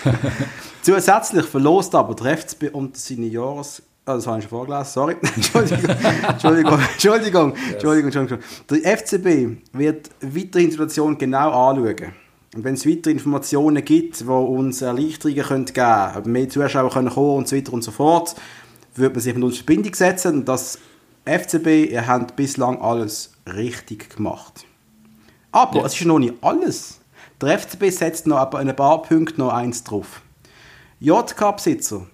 Zusätzlich 0.82 1.46
verlost 1.46 1.94
aber 1.94 2.14
der 2.14 2.38
FCB 2.38 2.70
unter 2.72 2.98
seine 2.98 3.26
Jahres... 3.26 3.82
Oh, 4.08 4.12
das 4.12 4.26
habe 4.28 4.38
ich 4.38 4.44
schon 4.44 4.50
vorgelesen, 4.50 4.84
sorry. 4.84 5.16
Entschuldigung, 5.34 5.90
Entschuldigung, 6.28 6.80
Entschuldigung, 6.92 7.52
Entschuldigung, 7.72 8.04
Entschuldigung. 8.04 8.38
Der 8.70 8.98
FCB 8.98 9.76
wird 9.76 10.10
weiterhin 10.20 10.68
die 10.68 10.70
Situation 10.70 11.18
genau 11.18 11.70
anschauen. 11.70 12.12
Und 12.54 12.62
wenn 12.62 12.74
es 12.74 12.86
weitere 12.86 13.10
Informationen 13.10 13.84
gibt, 13.84 14.20
die 14.20 14.24
uns 14.24 14.80
Erleichterungen 14.80 15.64
geben 15.64 15.74
können, 15.74 16.16
ob 16.16 16.26
mehr 16.26 16.48
Zuschauer 16.48 16.90
können 16.90 17.10
kommen 17.10 17.38
und 17.38 17.48
so 17.48 17.56
weiter 17.56 17.72
und 17.72 17.82
so 17.82 17.90
fort, 17.90 18.36
wird 18.94 19.12
man 19.12 19.20
sich 19.20 19.34
mit 19.34 19.42
uns 19.42 19.58
in 19.58 19.64
Verbindung 19.64 19.94
setzen. 19.94 20.34
Und 20.36 20.48
das 20.48 20.78
FCB, 21.24 21.90
ihr 21.90 22.06
habt 22.06 22.36
bislang 22.36 22.80
alles 22.80 23.32
richtig 23.52 24.14
gemacht. 24.14 24.64
Aber 25.50 25.84
es 25.84 25.94
ist 25.94 26.06
noch 26.06 26.20
nicht 26.20 26.34
alles. 26.42 27.00
Der 27.40 27.58
FCB 27.58 27.90
setzt 27.90 28.28
noch 28.28 28.54
ein 28.54 28.76
paar 28.76 29.02
Punkten 29.02 29.40
noch 29.40 29.52
eins 29.52 29.82
drauf. 29.82 30.22
JK-Besitzer, 31.00 32.06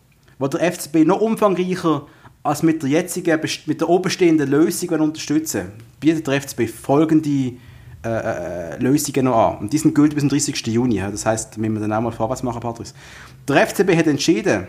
wo 0.42 0.48
der 0.48 0.72
FCB 0.72 1.06
noch 1.06 1.20
umfangreicher 1.20 2.04
als 2.42 2.64
mit 2.64 2.82
der 2.82 2.90
jetzigen, 2.90 3.38
mit 3.66 3.80
der 3.80 3.88
oberstehenden 3.88 4.50
Lösung 4.50 4.88
unterstützen 4.98 5.70
bietet 6.00 6.26
der 6.26 6.40
FCB 6.40 6.68
folgende 6.68 7.52
äh, 8.04 8.08
äh, 8.08 8.76
Lösungen 8.78 9.26
noch 9.26 9.36
an. 9.36 9.58
Und 9.58 9.72
die 9.72 9.78
sind 9.78 9.94
gültig 9.94 10.16
bis 10.16 10.22
zum 10.22 10.30
30. 10.30 10.66
Juni. 10.66 10.98
Das 10.98 11.24
heißt, 11.24 11.58
müssen 11.58 11.74
wir 11.74 11.80
dann 11.80 11.92
auch 11.92 12.00
mal 12.00 12.10
vorwärts 12.10 12.42
machen, 12.42 12.58
Patrice. 12.58 12.92
Der 13.46 13.64
FCB 13.64 13.96
hat 13.96 14.08
entschieden, 14.08 14.66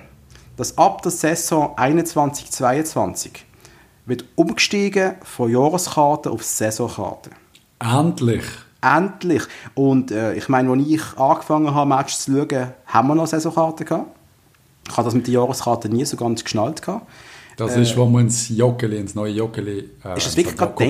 dass 0.58 0.78
ab 0.78 1.02
der 1.02 1.12
Saison 1.12 1.76
21-22 1.76 3.30
wird 4.06 4.26
umgestiegen 4.36 5.16
von 5.24 5.50
Jahreskarte 5.50 6.30
auf 6.30 6.44
Saisonkarte. 6.44 7.32
Endlich. 7.80 8.44
Endlich. 8.80 9.42
Und 9.74 10.12
äh, 10.12 10.36
ich 10.36 10.48
meine, 10.50 10.70
als 10.70 10.84
ich 10.86 11.18
angefangen 11.18 11.74
habe, 11.74 11.90
Matches 11.90 12.26
zu 12.26 12.32
schauen, 12.32 12.74
haben 12.86 13.08
wir 13.08 13.16
noch 13.16 13.26
Saisonkarten 13.26 13.88
gehabt. 13.88 14.12
Ich 14.88 14.98
habe 14.98 15.06
das 15.06 15.14
mit 15.14 15.28
der 15.28 15.36
Jahreskarte 15.36 15.90
nie 15.90 16.06
so 16.06 16.18
ganz 16.18 16.44
geschnallt. 16.44 16.82
Gehabt. 16.82 17.08
Das 17.58 17.76
ist, 17.76 17.96
wo 17.98 18.06
wir 18.06 18.20
ins 18.20 18.50
Joggeli, 18.50 18.98
ins 18.98 19.16
neue 19.16 19.32
Joggeli, 19.32 19.90
äh, 20.04 20.18
Ist 20.18 20.28
das 20.28 20.38
wirklich 20.38 20.56
Park 20.56 20.82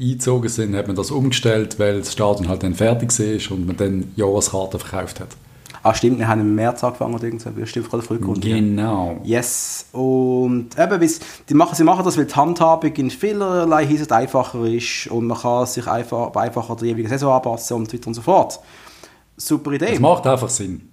eingezogen 0.00 0.48
sind, 0.48 0.76
hat 0.76 0.86
man 0.86 0.96
das 0.96 1.10
umgestellt, 1.10 1.78
weil 1.78 2.00
das 2.00 2.12
Stadion 2.12 2.48
halt 2.48 2.62
dann 2.62 2.74
fertig 2.74 3.10
war 3.18 3.56
und 3.56 3.66
man 3.66 3.76
dann 3.76 4.12
Jahreskarten 4.16 4.78
verkauft 4.78 5.20
hat. 5.20 5.28
Ah, 5.82 5.94
stimmt, 5.94 6.18
wir 6.18 6.28
haben 6.28 6.40
im 6.40 6.54
März 6.54 6.82
angefangen 6.82 7.14
oder 7.14 7.24
irgend 7.24 7.40
so. 7.40 7.56
Wir 7.56 7.66
stimmt 7.66 7.88
gerade 7.88 8.02
früh 8.02 8.18
gegründet. 8.18 8.42
Genau. 8.42 9.20
Yes. 9.22 9.86
Und 9.92 10.70
eben, 10.78 11.10
die 11.48 11.54
machen, 11.54 11.74
sie 11.74 11.84
machen 11.84 12.04
das, 12.04 12.18
weil 12.18 12.26
die 12.26 12.34
Handhabung 12.34 12.92
in 12.92 13.10
vielerlei 13.10 13.86
Hinsicht 13.86 14.10
einfacher 14.10 14.64
ist 14.64 15.06
und 15.06 15.26
man 15.26 15.38
kann 15.38 15.66
sich 15.66 15.86
einfach, 15.86 16.34
einfacher 16.34 16.76
der 16.76 16.88
jeweiligen 16.88 17.08
Saison 17.08 17.32
anpassen 17.32 17.76
und 17.76 17.90
so 17.90 17.96
weiter 17.96 18.06
und 18.08 18.14
so 18.14 18.22
fort. 18.22 18.60
Super 19.36 19.72
Idee. 19.72 19.92
Das 19.92 20.00
macht 20.00 20.26
einfach 20.26 20.48
Sinn. 20.48 20.87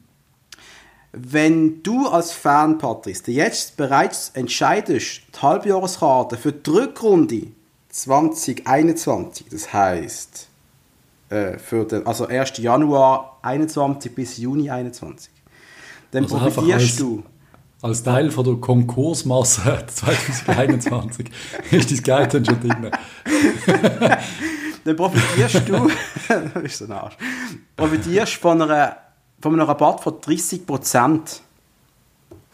Wenn 1.18 1.82
du 1.82 2.08
als 2.08 2.34
Fan, 2.34 2.78
Patrice, 2.78 3.24
dir 3.24 3.36
jetzt 3.36 3.78
bereits 3.78 4.32
entscheidest, 4.34 5.22
die 5.34 5.42
Halbjahreskarte 5.42 6.36
für 6.36 6.52
die 6.52 6.70
Rückrunde 6.70 7.48
2021, 7.90 9.48
das 9.50 9.72
heißt 9.72 10.50
äh, 11.30 11.58
für 11.58 11.86
den, 11.86 12.06
also 12.06 12.28
1. 12.28 12.58
Januar 12.58 13.40
21 13.44 14.14
bis 14.14 14.38
Juni 14.38 14.70
21, 14.70 15.32
dann 16.12 16.24
Also 16.24 16.38
profitierst 16.38 17.00
du. 17.00 17.24
Als 17.82 18.04
Teil 18.04 18.30
von 18.32 18.44
der 18.44 18.56
Konkursmasse 18.56 19.86
2021 19.88 21.30
ist 21.72 21.92
dein 21.92 22.04
Geld 22.04 22.34
dann 22.34 22.46
schon 22.46 22.60
drin. 22.60 22.92
dann 24.84 24.96
profitierst 24.98 25.70
du, 25.70 25.90
das 26.28 26.64
ist 26.64 26.78
so 26.80 26.86
ein 26.86 26.92
Arsch, 26.92 27.16
profitierst 27.78 28.34
von, 28.34 28.62
einer, 28.62 28.98
von 29.42 29.54
einem 29.54 29.68
Rabatt 29.68 30.02
von 30.02 30.14
30% 30.14 31.40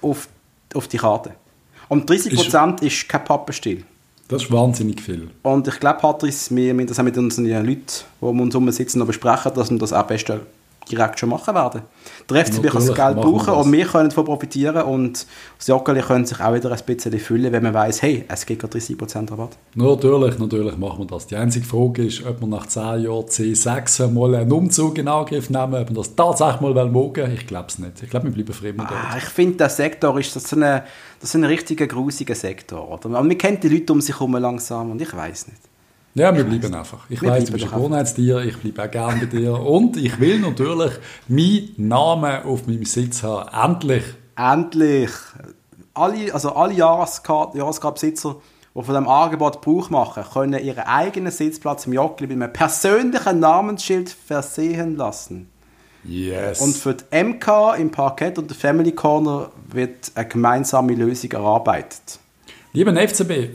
auf, 0.01 0.27
auf 0.73 0.87
die 0.87 0.97
Karte. 0.97 1.31
Und 1.89 2.09
30% 2.09 2.81
ist, 2.83 3.09
kein 3.09 3.23
Pappenstiel. 3.23 3.83
Das 4.27 4.43
ist 4.43 4.51
wahnsinnig 4.51 5.01
viel. 5.01 5.29
Und 5.43 5.67
ich 5.67 5.79
glaube, 5.79 5.99
Patrice, 5.99 6.55
wir 6.55 6.73
müssen 6.73 6.87
das 6.87 6.99
auch 6.99 7.03
mit 7.03 7.17
unseren 7.17 7.45
Leuten, 7.45 7.85
die 8.21 8.25
um 8.25 8.39
uns 8.39 8.53
herum 8.53 8.71
sitzen, 8.71 8.99
noch 8.99 9.07
besprechen, 9.07 9.53
dass 9.53 9.69
wir 9.69 9.77
das 9.77 9.91
auch 9.91 10.07
besten 10.07 10.39
direkt 10.91 11.19
schon 11.19 11.29
machen 11.29 11.55
werden. 11.55 11.81
Der 12.29 12.45
FCB 12.45 12.53
kann 12.53 12.63
das 12.63 12.73
Natürlich 12.73 12.95
Geld 12.95 13.15
brauchen 13.15 13.45
das. 13.47 13.65
und 13.65 13.71
wir 13.71 13.85
können 13.85 14.09
davon 14.09 14.25
profitieren 14.25 14.83
und 14.83 15.25
das 15.57 15.67
Joggeli 15.67 16.01
können 16.01 16.25
sich 16.25 16.39
auch 16.39 16.53
wieder 16.53 16.71
ein 16.71 16.79
bisschen 16.85 17.19
füllen, 17.19 17.51
wenn 17.51 17.63
man 17.63 17.73
weiß, 17.73 18.01
hey, 18.01 18.25
es 18.27 18.45
gibt 18.45 18.61
gerade 18.61 18.77
30% 18.77 19.31
Rabatt. 19.31 19.57
Natürlich, 19.75 20.37
natürlich 20.37 20.77
machen 20.77 20.99
wir 20.99 21.05
das. 21.07 21.27
Die 21.27 21.35
einzige 21.35 21.65
Frage 21.65 22.05
ist, 22.05 22.25
ob 22.25 22.39
wir 22.41 22.47
nach 22.47 22.67
10 22.67 22.81
Jahren 23.03 23.25
C6 23.25 24.07
mal 24.11 24.35
einen 24.35 24.51
Umzug 24.51 24.97
in 24.97 25.07
Angriff 25.07 25.49
nehmen, 25.49 25.75
ob 25.75 25.89
wir 25.89 25.95
das 25.95 26.15
tatsächlich 26.15 26.61
mal 26.61 26.85
mögen. 26.89 27.31
Ich 27.33 27.47
glaube 27.47 27.67
es 27.69 27.79
nicht. 27.79 28.03
Ich 28.03 28.09
glaube, 28.09 28.25
wir 28.27 28.31
bleiben 28.33 28.53
fremd 28.53 28.81
Ah, 28.91 29.15
ich 29.17 29.23
finde, 29.23 29.57
der 29.57 29.69
Sektor 29.69 30.19
ist 30.19 30.35
das 30.35 30.43
so 30.49 30.55
eine, 30.55 30.83
das 31.19 31.29
ist 31.29 31.35
ein 31.35 31.43
richtiger 31.43 31.87
grusiger 31.87 32.35
Sektor. 32.35 32.89
Oder? 32.91 33.09
Man 33.09 33.37
kennt 33.37 33.63
die 33.63 33.69
Leute 33.69 33.93
um 33.93 34.01
sich 34.01 34.15
herum 34.15 34.35
langsam 34.37 34.91
und 34.91 35.01
ich 35.01 35.15
weiß 35.15 35.47
nicht. 35.47 35.70
Ja, 36.13 36.35
wir 36.35 36.43
bleiben 36.43 36.73
einfach. 36.75 37.05
Ich 37.09 37.21
weiß, 37.23 37.45
du 37.45 37.53
bist 37.53 37.65
ein. 37.65 37.71
Gewohnheitstier, 37.71 38.39
ich 38.39 38.57
bleibe 38.57 38.83
auch 38.83 38.91
gerne 38.91 39.21
bei 39.21 39.37
dir. 39.37 39.53
Und 39.53 39.95
ich 39.97 40.19
will 40.19 40.39
natürlich 40.39 40.91
meinen 41.27 41.73
Namen 41.77 42.43
auf 42.43 42.67
meinem 42.67 42.85
Sitz 42.85 43.23
haben. 43.23 43.73
Endlich. 43.73 44.03
Endlich! 44.35 45.11
Alle, 45.93 46.33
also 46.33 46.53
alle 46.53 46.73
Jahreskarte- 46.73 47.57
Jahreskartenbesitzer, 47.57 48.35
die 48.73 48.83
von 48.83 48.85
diesem 48.85 49.07
Angebot 49.07 49.61
Gebrauch 49.61 49.89
machen, 49.89 50.23
können 50.33 50.63
ihren 50.63 50.83
eigenen 50.85 51.31
Sitzplatz 51.31 51.85
im 51.85 51.93
Joggeli 51.93 52.35
mit 52.35 52.43
einem 52.43 52.53
persönlichen 52.53 53.39
Namensschild 53.39 54.09
versehen 54.09 54.95
lassen. 54.97 55.49
Yes. 56.03 56.61
Und 56.61 56.75
für 56.75 56.95
die 56.95 57.23
MK 57.23 57.75
im 57.77 57.91
Parkett 57.91 58.37
und 58.37 58.49
der 58.49 58.57
Family 58.57 58.91
Corner 58.91 59.51
wird 59.71 60.11
eine 60.15 60.27
gemeinsame 60.27 60.93
Lösung 60.95 61.31
erarbeitet. 61.31 62.19
Lieber 62.73 62.93
FCB, 62.95 63.49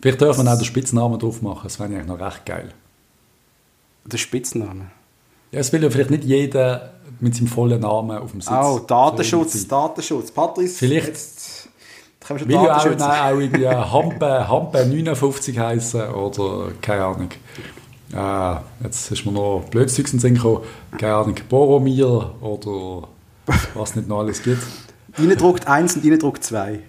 vielleicht 0.00 0.20
dürfen 0.20 0.44
wir 0.44 0.52
auch 0.52 0.58
den 0.58 0.64
Spitznamen 0.64 1.18
drauf 1.18 1.42
machen, 1.42 1.60
das 1.64 1.78
wäre 1.78 1.88
eigentlich 1.90 2.06
noch 2.06 2.20
recht 2.20 2.44
geil. 2.46 2.72
Der 4.04 4.18
Spitzname. 4.18 4.90
Ja, 5.52 5.60
es 5.60 5.72
will 5.72 5.82
ja 5.82 5.90
vielleicht 5.90 6.10
nicht 6.10 6.24
jeder 6.24 6.92
mit 7.20 7.34
seinem 7.34 7.46
vollen 7.48 7.80
Namen 7.80 8.18
auf 8.18 8.30
dem 8.32 8.40
Sitz. 8.40 8.52
Oh, 8.52 8.78
Datenschutz. 8.80 9.66
Datenschutz. 9.66 10.30
Patrice, 10.30 10.78
Vielleicht- 10.78 11.06
jetzt 11.08 11.68
wir 12.28 12.38
schon 12.38 12.48
Will 12.48 12.54
ja 12.56 12.76
auch, 12.76 12.84
nein, 12.84 13.00
auch 13.34 13.40
irgendwie 13.40 13.66
Hampe, 13.68 14.48
Hampe 14.48 14.86
59 14.86 15.58
heißen 15.58 16.10
oder 16.10 16.72
keine 16.82 17.04
Ahnung. 17.04 17.30
Äh, 18.12 18.84
jetzt 18.84 19.10
ist 19.10 19.24
mir 19.24 19.32
noch 19.32 19.64
Zeugs 19.72 19.98
in 20.12 20.18
Sinn 20.18 20.34
gekommen. 20.34 20.62
Keine 20.98 21.14
Ahnung, 21.14 21.34
Boromir 21.48 22.34
oder 22.40 23.08
was 23.74 23.96
nicht 23.96 24.08
noch 24.08 24.20
alles 24.20 24.42
gibt. 24.42 24.62
Reindruckt 25.16 25.66
1 25.66 25.96
und 25.96 26.04
Reindruckt 26.04 26.44
2. 26.44 26.80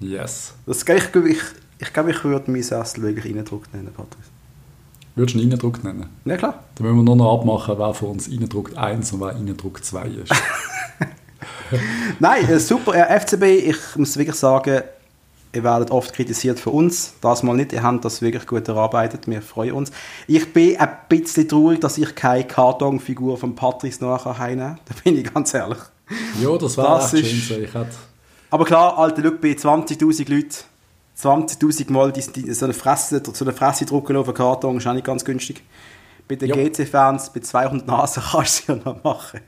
Yes. 0.00 0.54
Das, 0.66 0.82
ich, 0.82 0.88
ich, 0.88 1.14
ich, 1.26 1.38
ich 1.82 1.92
glaube, 1.92 2.10
ich 2.12 2.24
würde 2.24 2.50
meinen 2.50 2.62
Sessel 2.62 3.02
wirklich 3.02 3.34
Reindruckt 3.34 3.72
nennen, 3.74 3.92
Patrice. 3.94 4.30
Würdest 5.14 5.36
du 5.36 5.40
ihn 5.40 5.52
Eindruck 5.52 5.84
nennen? 5.84 6.06
Ja, 6.24 6.36
klar. 6.38 6.64
Dann 6.76 6.86
müssen 6.86 6.96
wir 6.98 7.02
nur 7.02 7.16
noch 7.16 7.38
abmachen, 7.38 7.74
wer 7.78 7.92
von 7.92 8.10
uns 8.12 8.28
Eindruck 8.30 8.76
1 8.78 9.12
und 9.12 9.20
wer 9.20 9.36
Eindruck 9.36 9.84
2 9.84 10.06
ist. 10.06 10.32
Nein, 12.18 12.48
äh, 12.48 12.58
super. 12.58 12.94
Äh, 12.94 13.18
FCB, 13.20 13.42
ich 13.70 13.76
muss 13.96 14.16
wirklich 14.16 14.36
sagen, 14.36 14.82
ihr 15.52 15.64
werdet 15.64 15.90
oft 15.90 16.12
kritisiert 16.14 16.58
für 16.60 16.70
uns. 16.70 17.14
Das 17.20 17.42
mal 17.42 17.54
nicht. 17.56 17.72
Ihr 17.72 17.82
habt 17.82 18.04
das 18.04 18.22
wirklich 18.22 18.46
gut 18.46 18.68
erarbeitet. 18.68 19.26
Wir 19.26 19.42
freuen 19.42 19.72
uns. 19.72 19.90
Ich 20.26 20.52
bin 20.52 20.76
ein 20.78 20.88
bisschen 21.08 21.48
traurig, 21.48 21.80
dass 21.80 21.98
ich 21.98 22.14
keine 22.14 22.44
Kartonfigur 22.44 23.36
von 23.36 23.54
Patrice 23.54 24.02
nachher 24.04 24.38
heimnehmen 24.38 24.78
Da 24.88 24.94
bin 25.04 25.18
ich 25.18 25.32
ganz 25.32 25.52
ehrlich. 25.54 25.78
ja, 26.42 26.56
das 26.56 26.76
wäre 26.76 26.86
Das 26.88 27.12
echt 27.14 27.24
ist- 27.24 27.30
schön. 27.44 27.66
so. 27.70 27.78
Hätte 27.80 27.86
Aber 28.50 28.64
klar, 28.64 28.98
Alter, 28.98 29.22
schau, 29.22 29.30
bei 29.40 29.48
20'000 29.52 30.30
Leuten, 30.30 30.54
20'000 31.18 31.92
Mal 31.92 32.12
die, 32.12 32.52
so, 32.52 32.64
eine 32.64 32.74
Fresse, 32.74 33.22
so 33.32 33.44
eine 33.44 33.54
Fresse 33.54 33.84
drucken 33.84 34.16
auf 34.16 34.26
einen 34.26 34.36
Karton 34.36 34.76
ist 34.76 34.86
auch 34.86 34.92
nicht 34.92 35.04
ganz 35.04 35.24
günstig. 35.24 35.62
Bei 36.28 36.36
den. 36.36 36.50
GC-Fans, 36.50 37.30
bei 37.32 37.40
200 37.40 37.86
Nasen 37.86 38.22
kannst 38.32 38.68
du 38.68 38.72
ja 38.72 38.78
noch 38.84 39.02
machen. 39.02 39.40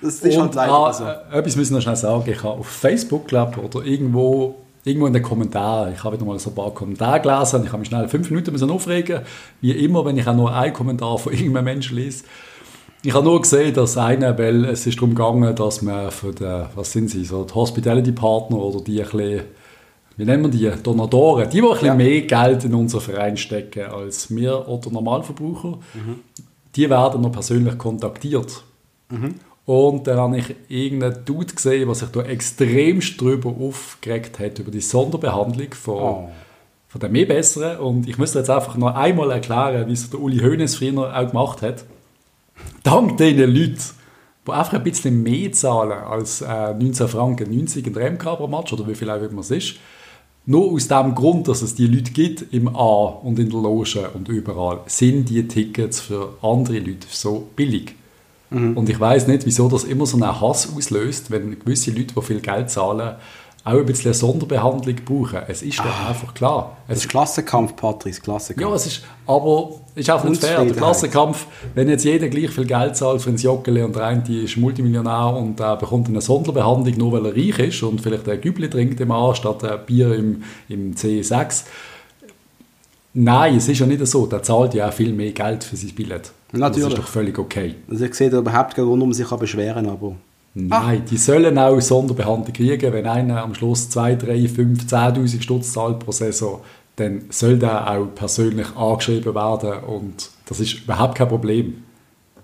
Das 0.00 0.14
ist 0.14 0.24
halt 0.24 0.36
Und 0.36 0.54
leider 0.54 0.72
ah, 0.72 0.92
so. 0.92 1.04
äh, 1.04 1.38
etwas 1.38 1.56
müssen 1.56 1.74
wir 1.74 1.80
schnell 1.80 1.96
sagen. 1.96 2.24
Ich 2.26 2.42
habe 2.42 2.58
auf 2.60 2.66
Facebook, 2.66 3.26
glaube 3.28 3.60
oder 3.60 3.84
irgendwo, 3.84 4.56
irgendwo 4.84 5.06
in 5.06 5.12
den 5.12 5.22
Kommentaren, 5.22 5.92
ich 5.92 6.02
habe 6.02 6.16
wieder 6.16 6.24
mal 6.24 6.38
so 6.38 6.50
ein 6.50 6.54
paar 6.54 6.72
Kommentare 6.72 7.20
gelesen 7.20 7.56
und 7.56 7.66
ich 7.66 7.68
habe 7.68 7.80
mich 7.80 7.88
schnell 7.88 8.08
fünf 8.08 8.30
Minuten 8.30 8.52
müssen 8.52 8.70
aufregen 8.70 9.20
Wie 9.60 9.72
immer, 9.72 10.04
wenn 10.04 10.16
ich 10.16 10.26
auch 10.26 10.34
nur 10.34 10.54
einen 10.54 10.72
Kommentar 10.72 11.18
von 11.18 11.32
irgendeinem 11.32 11.64
Menschen 11.64 11.96
lese. 11.96 12.24
Ich 13.04 13.12
habe 13.14 13.24
nur 13.24 13.42
gesehen, 13.42 13.74
dass 13.74 13.98
einer, 13.98 14.38
weil 14.38 14.64
es 14.64 14.86
ist 14.86 14.96
darum 14.96 15.14
gegangen, 15.14 15.54
dass 15.56 15.82
man 15.82 16.10
für 16.12 16.32
den, 16.32 16.66
was 16.74 16.92
sind 16.92 17.10
sie, 17.10 17.24
so 17.24 17.44
die 17.44 17.52
Hospitality 17.52 18.12
Partner 18.12 18.58
oder 18.58 18.82
die 18.82 19.02
ein 19.02 19.10
bisschen, 19.10 19.42
wie 20.16 20.24
nennen 20.24 20.42
wir 20.44 20.50
die, 20.50 20.82
Donatoren, 20.82 21.48
die, 21.50 21.60
die 21.60 21.62
ein 21.62 21.70
bisschen 21.70 21.86
Ja. 21.86 21.94
mehr 21.94 22.20
Geld 22.22 22.64
in 22.64 22.74
unseren 22.74 23.00
Verein 23.00 23.36
stecken 23.36 23.86
als 23.86 24.34
wir 24.34 24.68
oder 24.68 24.90
Normalverbraucher, 24.90 25.78
die 26.76 26.88
werden 26.90 27.20
noch 27.22 27.32
persönlich 27.32 27.76
kontaktiert. 27.78 28.62
Und 29.64 30.06
dann 30.06 30.16
habe 30.18 30.38
ich 30.38 30.54
irgendeinen 30.68 31.24
Dude 31.24 31.54
gesehen, 31.54 31.86
der 31.86 31.94
sich 31.94 32.08
da 32.08 32.22
extremst 32.22 33.20
drüber 33.20 33.54
aufgeregt 33.60 34.38
hat, 34.38 34.58
über 34.58 34.70
die 34.70 34.80
Sonderbehandlung 34.80 35.72
von, 35.74 35.94
Oh. 36.02 36.28
von 36.88 37.00
den 37.00 37.12
mehr 37.12 37.26
Besseren. 37.26 37.78
Und 37.78 38.08
ich 38.08 38.18
müsste 38.18 38.38
jetzt 38.40 38.50
einfach 38.50 38.76
noch 38.76 38.94
einmal 38.94 39.30
erklären, 39.30 39.86
wie 39.88 39.92
es 39.92 40.10
der 40.10 40.20
Uli 40.20 40.38
Hoeneß 40.40 40.76
früher 40.76 41.16
auch 41.16 41.28
gemacht 41.28 41.62
hat. 41.62 41.84
Dank 42.82 43.16
diesen 43.18 43.54
Leuten, 43.54 43.78
die 44.46 44.50
einfach 44.50 44.72
ein 44.74 44.82
bisschen 44.82 45.22
mehr 45.22 45.52
zahlen 45.52 45.92
als 45.92 46.40
äh, 46.42 46.74
19 46.74 47.06
Franken 47.08 47.54
90 47.56 47.86
in 47.86 47.92
der 47.92 48.10
MK 48.10 48.36
pro 48.36 48.48
Match, 48.48 48.72
oder 48.72 48.86
wie 48.88 48.94
viel 48.94 49.08
auch 49.10 49.22
immer 49.22 49.40
es 49.40 49.50
ist, 49.52 49.74
nur 50.44 50.72
aus 50.72 50.88
dem 50.88 51.14
Grund, 51.14 51.48
dass 51.48 51.62
es 51.62 51.74
die 51.74 51.86
Leute 51.86 52.12
gibt 52.12 52.52
im 52.52 52.74
A 52.74 53.04
und 53.22 53.38
in 53.38 53.50
der 53.50 53.60
Loge 53.60 54.10
und 54.12 54.28
überall, 54.28 54.80
sind 54.86 55.28
die 55.28 55.46
Tickets 55.46 56.00
für 56.00 56.34
andere 56.42 56.78
Leute 56.78 57.06
so 57.10 57.48
billig. 57.54 57.94
Und 58.74 58.90
ich 58.90 59.00
weiß 59.00 59.28
nicht, 59.28 59.46
wieso 59.46 59.66
das 59.70 59.84
immer 59.84 60.04
so 60.04 60.18
einen 60.18 60.38
Hass 60.38 60.68
auslöst, 60.76 61.30
wenn 61.30 61.58
gewisse 61.58 61.90
Leute, 61.90 62.14
die 62.14 62.22
viel 62.22 62.40
Geld 62.40 62.68
zahlen, 62.68 63.14
auch 63.64 63.72
ein 63.74 63.86
bisschen 63.86 64.06
eine 64.06 64.14
Sonderbehandlung 64.14 64.96
brauchen. 65.04 65.40
Es 65.46 65.62
ist 65.62 65.78
doch 65.78 66.08
einfach 66.08 66.34
klar. 66.34 66.76
Es 66.88 66.98
ist 66.98 67.08
Klassenkampf, 67.08 67.76
Patrice, 67.76 68.20
Klassenkampf. 68.20 68.68
ja, 68.68 68.74
es 68.74 68.86
ist, 68.86 69.04
aber 69.24 69.70
es 69.94 70.00
ist 70.00 70.10
auch 70.10 70.24
nicht 70.24 70.44
fair. 70.44 70.64
Der. 70.64 70.74
Klassenkampf, 70.74 71.46
wenn 71.74 71.88
jetzt 71.88 72.04
jeder 72.04 72.28
gleich 72.28 72.50
viel 72.50 72.66
Geld 72.66 72.96
zahlt 72.96 73.22
für 73.22 73.30
ein 73.30 73.36
Joggeli 73.36 73.82
und 73.82 73.94
der 73.94 74.04
eine 74.04 74.22
ist 74.28 74.56
Multimillionär 74.56 75.36
und 75.36 75.60
äh, 75.60 75.76
bekommt 75.76 76.08
eine 76.08 76.20
Sonderbehandlung, 76.20 76.96
nur 76.98 77.12
weil 77.12 77.26
er 77.26 77.36
reich 77.36 77.58
ist 77.60 77.82
und 77.84 78.00
vielleicht 78.00 78.28
ein 78.28 78.40
Gübli 78.40 78.68
trinkt 78.68 79.00
im 79.00 79.12
A 79.12 79.32
statt 79.34 79.62
ein 79.62 79.78
Bier 79.86 80.12
im, 80.12 80.42
im 80.68 80.94
C6. 80.94 81.64
Nein, 83.14 83.56
es 83.56 83.68
ist 83.68 83.78
ja 83.78 83.86
nicht 83.86 84.04
so. 84.06 84.26
Der 84.26 84.42
zahlt 84.42 84.74
ja 84.74 84.88
auch 84.88 84.92
viel 84.92 85.12
mehr 85.12 85.32
Geld 85.32 85.62
für 85.62 85.76
sein 85.76 85.90
Billett. 85.94 86.32
Natürlich. 86.52 86.88
Das 86.88 86.92
ist 86.94 86.98
doch 86.98 87.08
völlig 87.08 87.38
okay. 87.38 87.76
Also 87.88 88.04
ich 88.04 88.14
sehe 88.14 88.30
da 88.30 88.38
überhaupt 88.38 88.74
keinen 88.74 88.86
Grund, 88.86 89.02
um 89.02 89.12
sich 89.12 89.26
zu 89.26 89.36
beschweren, 89.36 89.88
aber... 89.88 90.16
Nein, 90.54 91.04
die 91.10 91.16
sollen 91.16 91.56
auch 91.58 91.80
Sonderbehandlung 91.80 92.52
kriegen. 92.52 92.92
Wenn 92.92 93.06
einer 93.06 93.42
am 93.42 93.54
Schluss 93.54 93.88
2, 93.88 94.16
3, 94.16 94.48
5, 94.48 94.84
10'000 94.84 95.42
Stutz 95.42 95.72
zahlt 95.72 96.00
pro 96.00 96.12
Saison, 96.12 96.60
dann 96.96 97.22
soll 97.30 97.58
der 97.58 97.90
auch 97.90 98.06
persönlich 98.14 98.76
angeschrieben 98.76 99.34
werden 99.34 99.82
und 99.84 100.30
das 100.46 100.60
ist 100.60 100.84
überhaupt 100.84 101.16
kein 101.16 101.28
Problem. 101.28 101.84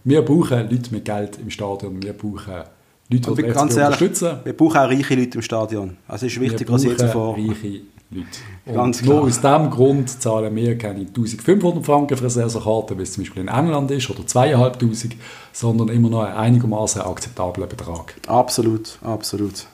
Wir 0.05 0.23
brauchen 0.23 0.71
Leute 0.71 0.91
mit 0.91 1.05
Geld 1.05 1.39
im 1.39 1.51
Stadion, 1.51 2.03
wir 2.03 2.15
brauchen 2.15 2.65
Leute, 3.11 3.35
die 3.35 3.43
ehrlich, 3.43 3.57
unterstützen. 3.57 4.39
wir 4.45 4.57
brauchen 4.57 4.79
auch 4.79 4.89
reiche 4.89 5.15
Leute 5.15 5.39
im 5.39 5.43
Stadion. 5.43 5.97
Also 6.07 6.27
es 6.27 6.33
ist 6.33 6.41
Wir 6.41 6.51
wichtiger 6.51 6.73
als 6.73 6.85
je 6.85 6.95
brauchen 6.95 7.09
zuvor. 7.09 7.37
reiche 7.37 7.81
Leute. 8.11 8.27
Ganz 8.65 9.03
nur 9.03 9.17
klar. 9.17 9.27
aus 9.27 9.41
diesem 9.41 9.71
Grund 9.71 10.09
zahlen 10.09 10.57
wir 10.57 10.79
keine 10.79 11.01
1500 11.01 11.85
Franken 11.85 12.17
für 12.17 12.23
eine 12.23 12.31
Saisonkarte, 12.31 12.97
wie 12.97 13.03
es 13.03 13.13
zum 13.13 13.23
Beispiel 13.23 13.43
in 13.43 13.49
England 13.49 13.91
ist, 13.91 14.09
oder 14.09 14.27
2500, 14.27 15.19
sondern 15.53 15.89
immer 15.89 16.09
noch 16.09 16.23
einen 16.23 16.37
einigermaßen 16.37 17.03
akzeptablen 17.03 17.69
Betrag. 17.69 18.15
Absolut, 18.27 18.99
absolut. 19.03 19.67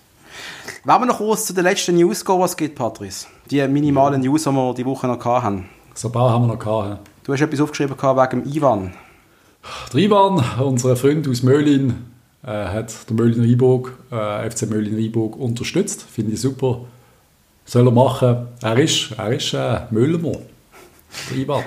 Wollen 0.84 1.02
wir 1.02 1.06
noch 1.06 1.18
kurz 1.18 1.46
zu 1.46 1.54
den 1.54 1.62
letzten 1.62 1.94
News 1.94 2.24
gehen, 2.24 2.40
was 2.40 2.56
gibt, 2.56 2.74
Patrice? 2.74 3.26
Die 3.50 3.66
minimalen 3.68 4.20
News, 4.20 4.42
die 4.42 4.50
wir 4.50 4.74
die 4.74 4.84
Woche 4.84 5.06
noch 5.06 5.24
hatten. 5.24 5.68
So 5.94 6.08
ein 6.08 6.12
paar 6.12 6.30
haben 6.30 6.42
wir 6.42 6.54
noch 6.54 6.58
gehabt. 6.58 7.08
Du 7.22 7.32
hast 7.32 7.40
etwas 7.40 7.60
aufgeschrieben 7.60 7.96
gehabt 7.96 8.32
wegen 8.32 8.42
dem 8.42 8.52
Ivan. 8.52 8.94
Der 9.92 10.00
Ivan, 10.00 10.44
unser 10.60 10.96
Freund 10.96 11.28
aus 11.28 11.44
Möhlin, 11.44 11.94
äh, 12.42 12.48
hat 12.48 13.08
der 13.08 13.16
Möhlin 13.16 13.40
Rheinburg, 13.42 13.96
äh, 14.10 14.50
FC 14.50 14.68
Möhlin 14.68 14.96
Rheinburg 14.96 15.36
unterstützt. 15.36 16.02
Finde 16.02 16.32
ich 16.32 16.40
super. 16.40 16.80
Soll 17.64 17.86
er 17.86 17.92
machen. 17.92 18.48
Er 18.62 18.78
ist, 18.78 19.12
er 19.16 19.32
ist 19.32 19.54
äh, 19.54 19.80
Müllermann. 19.90 20.42
Der 21.30 21.36
Ivan. 21.36 21.64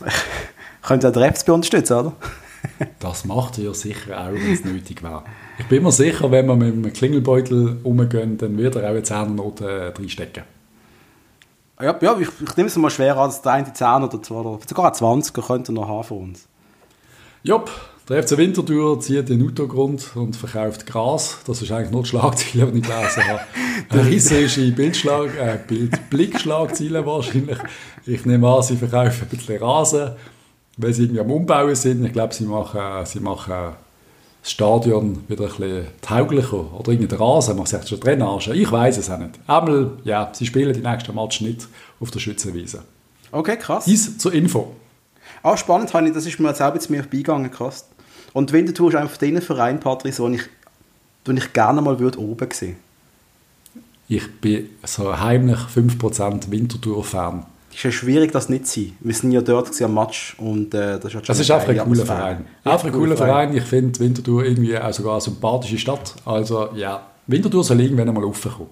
Könnte 0.82 1.08
auch 1.08 1.12
der 1.12 1.34
FCB 1.34 1.48
unterstützen, 1.50 1.94
oder? 1.94 2.12
Das 2.98 3.24
macht 3.24 3.58
er 3.58 3.72
sicher 3.74 4.20
auch, 4.20 4.32
wenn 4.32 4.52
es 4.52 4.64
nötig 4.64 5.02
wäre. 5.02 5.22
Ich 5.58 5.66
bin 5.66 5.82
mir 5.82 5.92
sicher, 5.92 6.30
wenn 6.30 6.46
wir 6.46 6.56
mit 6.56 6.72
einem 6.72 6.92
Klingelbeutel 6.92 7.78
umgehen, 7.82 8.36
dann 8.38 8.58
wird 8.58 8.76
er 8.76 8.82
auch 8.84 8.88
eine 8.88 9.02
Zehnernote 9.02 9.68
äh, 9.68 9.88
reinstecken. 9.98 10.44
Ja, 11.80 11.96
ja 12.00 12.18
ich, 12.18 12.28
ich 12.28 12.56
nehme 12.56 12.68
es 12.68 12.76
mal 12.76 12.90
schwer 12.90 13.16
an, 13.16 13.28
dass 13.28 13.40
der 13.40 13.52
eine 13.52 13.72
10 13.72 13.86
oder 14.02 14.22
2 14.22 14.34
oder 14.34 14.58
sogar 14.66 14.86
ein 14.86 14.94
20 14.94 15.34
könnte 15.34 15.72
noch 15.72 15.88
haben 15.88 16.04
für 16.04 16.14
uns. 16.14 16.46
Jopp, 17.42 17.70
der 18.08 18.22
FC 18.22 18.36
Winterthur 18.36 19.00
zieht 19.00 19.28
den 19.28 19.44
Autogrund 19.44 20.12
und 20.14 20.36
verkauft 20.36 20.86
Gras. 20.86 21.38
Das 21.44 21.60
ist 21.60 21.72
eigentlich 21.72 21.90
nur 21.90 22.02
die 22.02 22.08
Schlagzeile, 22.08 22.70
die 22.70 22.78
ich 22.78 22.84
gelesen 22.84 23.26
habe. 23.26 23.40
Eine 23.88 24.06
risserische 24.06 24.70
Bildschlag, 24.70 25.36
äh, 25.36 25.58
Bild, 25.66 26.08
Blickschlagzeile 26.08 27.04
wahrscheinlich. 27.04 27.58
Ich 28.06 28.24
nehme 28.24 28.48
an, 28.48 28.62
sie 28.62 28.76
verkaufen 28.76 29.26
ein 29.28 29.36
bisschen 29.36 29.60
Rasen, 29.60 30.12
weil 30.76 30.92
sie 30.92 31.02
irgendwie 31.02 31.20
am 31.20 31.32
Umbauen 31.32 31.74
sind. 31.74 32.04
Ich 32.04 32.12
glaube, 32.12 32.32
sie 32.32 32.44
machen, 32.44 32.80
sie 33.06 33.18
machen 33.18 33.74
das 34.40 34.52
Stadion 34.52 35.24
wieder 35.26 35.46
ein 35.46 35.50
bisschen 35.50 35.86
tauglicher. 36.00 36.74
Oder 36.78 36.92
irgendwie 36.92 37.08
den 37.08 37.18
Rasen, 37.18 37.56
man 37.56 37.66
sagt 37.66 37.88
schon 37.88 37.98
Drainage. 37.98 38.54
Ich 38.54 38.70
weiß 38.70 38.98
es 38.98 39.10
auch 39.10 39.18
nicht. 39.18 39.32
Einmal, 39.48 39.90
ja, 40.04 40.30
sie 40.32 40.46
spielen 40.46 40.72
die 40.72 40.80
nächsten 40.80 41.12
Match 41.12 41.40
nicht 41.40 41.66
auf 41.98 42.12
der 42.12 42.20
Schützenwiese. 42.20 42.84
Okay, 43.32 43.56
krass. 43.56 43.84
Dies 43.84 44.16
zur 44.16 44.32
Info. 44.32 44.76
Ah, 45.42 45.56
spannend, 45.56 45.92
das 45.92 46.24
ist 46.24 46.38
mir 46.38 46.48
jetzt 46.48 46.62
auch 46.62 46.72
jetzt 46.72 46.88
mir 46.88 47.02
beigegangen, 47.02 47.50
krass. 47.50 47.86
Und 48.36 48.52
Winterthur 48.52 48.90
ist 48.90 48.96
einfach 48.96 49.16
der 49.16 49.40
Verein, 49.40 49.80
Patrice, 49.80 50.22
den 50.22 50.34
ich, 50.34 50.42
den 51.26 51.38
ich 51.38 51.54
gerne 51.54 51.80
mal 51.80 51.98
würde 51.98 52.20
oben 52.20 52.50
sehen 52.52 52.76
Ich 54.08 54.30
bin 54.42 54.68
so 54.84 55.18
heimlich 55.18 55.56
5% 55.56 56.50
Winterthur-Fan. 56.50 57.46
Es 57.70 57.76
ist 57.76 57.82
ja 57.84 57.90
schwierig, 57.90 58.32
das 58.32 58.50
nicht 58.50 58.66
zu 58.66 58.80
sein. 58.80 58.92
Wir 59.00 59.14
sind 59.14 59.32
ja 59.32 59.40
dort 59.40 59.80
am 59.80 59.94
Match 59.94 60.36
und 60.38 60.74
äh, 60.74 61.00
das 61.00 61.04
ist 61.04 61.04
halt 61.04 61.12
schon 61.12 61.22
Das 61.24 61.40
ist 61.40 61.50
einfach 61.50 61.68
ein 61.70 61.78
cooler. 61.78 62.04
Verein. 62.04 62.44
Einfach 62.62 62.84
ein 62.84 62.92
cooler 62.92 63.16
Verein. 63.16 63.56
Ich 63.56 63.64
finde 63.64 63.98
Winterthur 64.00 64.44
irgendwie 64.44 64.76
auch 64.76 64.92
sogar 64.92 65.12
eine 65.14 65.22
sympathische 65.22 65.78
Stadt. 65.78 66.14
Also 66.26 66.68
ja, 66.74 67.06
Winterthur 67.26 67.64
soll 67.64 67.80
irgendwann 67.80 68.10
einmal 68.10 68.24
raufkommen. 68.24 68.68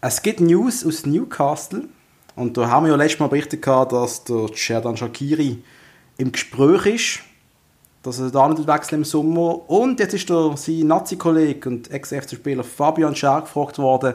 Es 0.00 0.22
gibt 0.22 0.40
News 0.40 0.86
aus 0.86 1.06
Newcastle 1.06 1.88
und 2.36 2.56
da 2.56 2.68
haben 2.68 2.86
wir 2.86 2.92
ja 2.92 2.96
letztes 2.96 3.18
Mal 3.18 3.26
berichtet, 3.26 3.62
gehabt, 3.62 3.90
dass 3.90 4.22
der 4.22 4.46
Sherdan 4.54 4.96
Shakiri 4.96 5.58
im 6.18 6.30
Gespräch 6.30 6.86
ist 6.86 7.20
dass 8.04 8.20
er 8.20 8.30
da 8.30 8.48
nicht 8.48 8.66
wechseln 8.66 9.00
im 9.00 9.04
Sommer. 9.04 9.68
Und 9.68 9.98
jetzt 9.98 10.14
ist 10.14 10.28
der, 10.28 10.56
sein 10.56 10.86
Nazi-Kollege 10.86 11.68
und 11.68 11.90
Ex-FC-Spieler 11.90 12.62
Fabian 12.62 13.16
Scher 13.16 13.40
gefragt 13.40 13.78
worden, 13.78 14.14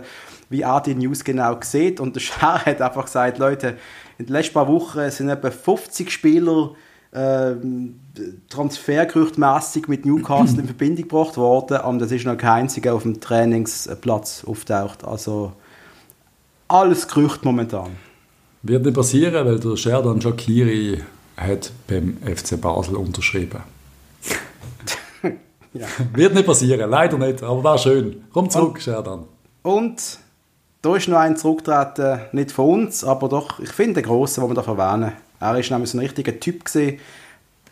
wie 0.50 0.62
er 0.62 0.80
die 0.80 0.96
News 0.96 1.24
genau 1.24 1.58
sieht. 1.62 2.00
Und 2.00 2.16
der 2.16 2.20
Scher 2.22 2.66
hat 2.66 2.82
einfach 2.82 3.06
gesagt, 3.06 3.40
Leute, 3.40 3.78
in 4.20 4.28
den 4.28 4.34
letzten 4.34 4.54
paar 4.54 4.68
Wochen 4.68 5.10
sind 5.10 5.30
etwa 5.30 5.50
50 5.50 6.12
Spieler 6.12 6.72
ähm, 7.12 8.00
transfergerüchtmässig 8.50 9.88
mit 9.88 10.06
Newcastle 10.06 10.60
in 10.60 10.66
Verbindung 10.66 11.08
gebracht 11.08 11.38
worden 11.38 11.80
und 11.80 12.00
es 12.04 12.12
ist 12.12 12.26
noch 12.26 12.38
kein 12.38 12.64
einziger 12.64 12.94
auf 12.94 13.02
dem 13.02 13.20
Trainingsplatz 13.20 14.44
auftaucht. 14.46 15.04
Also 15.04 15.54
alles 16.68 17.08
Gerücht 17.08 17.44
momentan. 17.44 17.96
Wird 18.62 18.86
nicht 18.86 18.94
passieren, 18.94 19.48
weil 19.48 19.60
der 19.60 19.76
Sherdan 19.76 20.22
Shakiri 20.22 21.02
hat 21.36 21.72
beim 21.88 22.18
FC 22.18 22.62
Basel 22.62 22.96
unterschrieben. 22.96 23.62
Ja. 25.74 25.86
Wird 26.14 26.34
nicht 26.34 26.48
passieren, 26.48 26.90
leider 26.90 27.18
nicht, 27.18 27.44
aber 27.44 27.64
war 27.64 27.78
schön. 27.78 28.24
Komm 28.34 28.50
zurück, 28.50 28.82
Sherdan. 28.82 29.26
Und 29.62 30.20
da 30.82 30.96
ist 30.96 31.08
noch 31.08 31.20
ein 31.20 31.38
zurückgetreten, 31.38 32.22
nicht 32.32 32.52
von 32.52 32.82
uns, 32.82 33.04
aber 33.04 33.30
doch, 33.30 33.60
ich 33.60 33.70
finde, 33.70 33.96
der 33.96 34.04
Grosse, 34.04 34.42
den 34.42 34.50
wir 34.50 34.56
da 34.56 34.64
erwähnen. 34.64 35.12
Er 35.40 35.58
ist 35.60 35.70
nämlich 35.70 35.92
so 35.92 35.98
ein 35.98 36.02
richtiger 36.02 36.40
Typ 36.40 36.66
gewesen. 36.66 37.00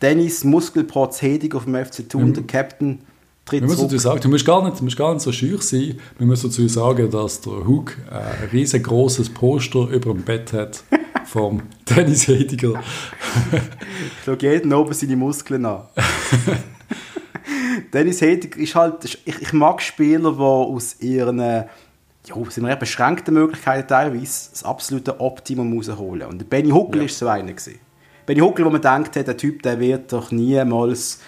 Dennis 0.02 0.44
Muskelprotz 0.44 1.22
Hedig 1.24 1.56
auf 1.56 1.64
dem 1.64 1.74
FC 1.74 2.08
Thun, 2.08 2.34
der 2.34 2.44
Captain, 2.44 3.00
tritt 3.46 3.62
Wir 3.62 3.68
müssen 3.68 3.90
zurück. 3.90 4.02
sagen, 4.02 4.22
du 4.22 4.30
musst 4.30 4.46
gar 4.46 4.64
nicht, 4.64 4.80
du 4.80 4.84
musst 4.84 4.98
gar 4.98 5.14
nicht 5.14 5.24
so 5.24 5.32
schüch 5.32 5.62
sein. 5.64 6.00
Wir 6.20 6.28
müssen 6.28 6.50
dazu 6.50 6.68
sagen, 6.68 7.10
dass 7.10 7.42
der 7.42 7.66
Hug 7.66 7.98
ein 8.12 8.50
riesengroßes 8.52 9.30
Poster 9.34 9.88
über 9.88 10.14
dem 10.14 10.22
Bett 10.22 10.54
hat 10.54 10.84
vom 11.26 11.64
Dennis 11.90 12.28
Hediger. 12.28 12.76
Schau 14.28 14.34
jeden 14.34 14.74
oben 14.74 14.94
seine 14.94 15.16
Muskeln 15.16 15.66
an. 15.66 15.84
Dennis 17.94 18.20
Hedig 18.20 18.58
ist 18.58 18.76
halt, 18.76 19.06
ich, 19.06 19.22
ich 19.26 19.54
mag 19.54 19.82
Spieler, 19.82 20.34
die 20.34 20.40
aus 20.42 21.00
ihren 21.00 21.40
ja, 21.40 21.66
aus 22.36 22.58
ihren 22.58 22.78
beschränkten 22.78 23.36
Möglichkeiten 23.36 23.88
teilweise 23.88 24.50
das 24.52 24.66
absolute 24.66 25.22
Optimum 25.22 25.72
rausholen. 25.78 26.28
Und 26.28 26.50
Benny 26.50 26.72
Huckel 26.72 27.04
Ja. 27.04 27.06
ist 27.06 27.18
so 27.18 27.30
einer 27.30 27.54
gewesen. 27.54 27.80
Benny 28.26 28.42
Huckel, 28.42 28.66
wo 28.66 28.70
man 28.70 28.82
denkt, 28.82 29.16
der 29.16 29.38
Typ, 29.38 29.64
der 29.64 29.80
wird 29.80 30.12
doch 30.12 30.30
niemals 30.32 31.22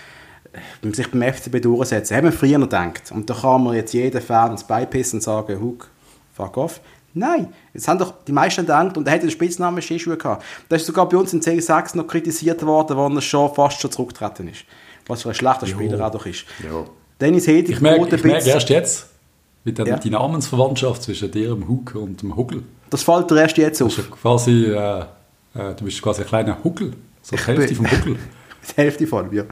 äh, 0.52 0.94
sich 0.94 1.10
beim 1.10 1.22
FCB 1.22 1.62
durchsetzen. 1.62 2.18
Haben 2.18 2.26
wir 2.26 2.32
früher 2.34 2.58
noch 2.58 2.68
gedacht. 2.68 3.14
Und 3.14 3.30
da 3.30 3.34
kann 3.34 3.64
man 3.64 3.76
jetzt 3.76 3.94
jeden 3.94 4.20
Fan 4.22 4.52
ins 4.52 4.66
Beipissen 4.66 5.20
und 5.20 5.24
sagen, 5.24 5.62
Huck, 5.62 5.90
fuck 6.34 6.58
off. 6.58 6.82
Nein, 7.20 7.54
jetzt 7.74 7.88
haben 7.88 8.00
doch 8.00 8.14
die 8.28 8.32
meisten 8.32 8.62
gedacht, 8.62 8.98
und 8.98 9.06
er 9.08 9.14
hätte 9.14 9.28
den 9.28 9.32
Spitznamen 9.32 9.82
Skischuhe 9.82 10.18
gehabt. 10.18 10.44
Das 10.70 10.82
ist 10.82 10.88
sogar 10.88 11.08
bei 11.10 11.18
uns 11.18 11.34
in 11.34 11.42
C6 11.42 11.96
noch 11.98 12.08
kritisiert 12.08 12.66
worden, 12.66 12.98
wo 12.98 13.08
er 13.08 13.22
schon 13.22 13.54
fast 13.54 13.80
schon 13.82 13.92
zurückgetreten 13.92 14.48
ist. 14.48 14.64
Was 15.08 15.24
für 15.24 15.30
ein 15.30 15.36
schlechter 15.36 15.68
Spieler 15.68 16.00
er 16.00 16.10
doch 16.12 16.26
ist. 16.26 16.46
Ja. 16.64 16.86
Dennis 17.20 17.48
Hedig 17.48 17.70
Ich 17.76 17.82
merke, 17.82 18.16
ich 18.16 18.24
merke 18.24 18.50
erst 18.50 18.70
jetzt, 18.70 19.08
mit 19.64 19.78
der, 19.78 19.86
Ja. 19.88 19.98
die 19.98 20.10
Namensverwandtschaft 20.10 21.04
zwischen 21.04 21.30
dir, 21.32 21.50
dem 21.50 21.68
Hug 21.68 21.94
und 21.96 22.22
dem 22.22 22.36
Huckel. 22.36 22.64
Das 22.90 23.04
fällt 23.04 23.30
dir 23.30 23.42
erst 23.42 23.58
jetzt 23.58 23.82
Du 23.82 23.86
auf. 23.88 23.96
bist 23.96 24.08
ja 24.10 24.16
quasi, 24.16 24.66
äh, 24.66 25.00
äh, 25.02 25.76
du 25.76 25.84
bist 25.86 26.02
quasi 26.02 26.22
ein 26.22 26.28
kleiner 26.28 26.58
Huckel. 26.64 26.94
So 27.22 27.36
die 27.36 27.42
Hälfte 27.44 27.76
vom 27.76 27.92
Huckel. 27.92 28.16
Die 28.78 28.82
Hälfte 28.82 29.08
von 29.08 29.30
mir. 29.30 29.46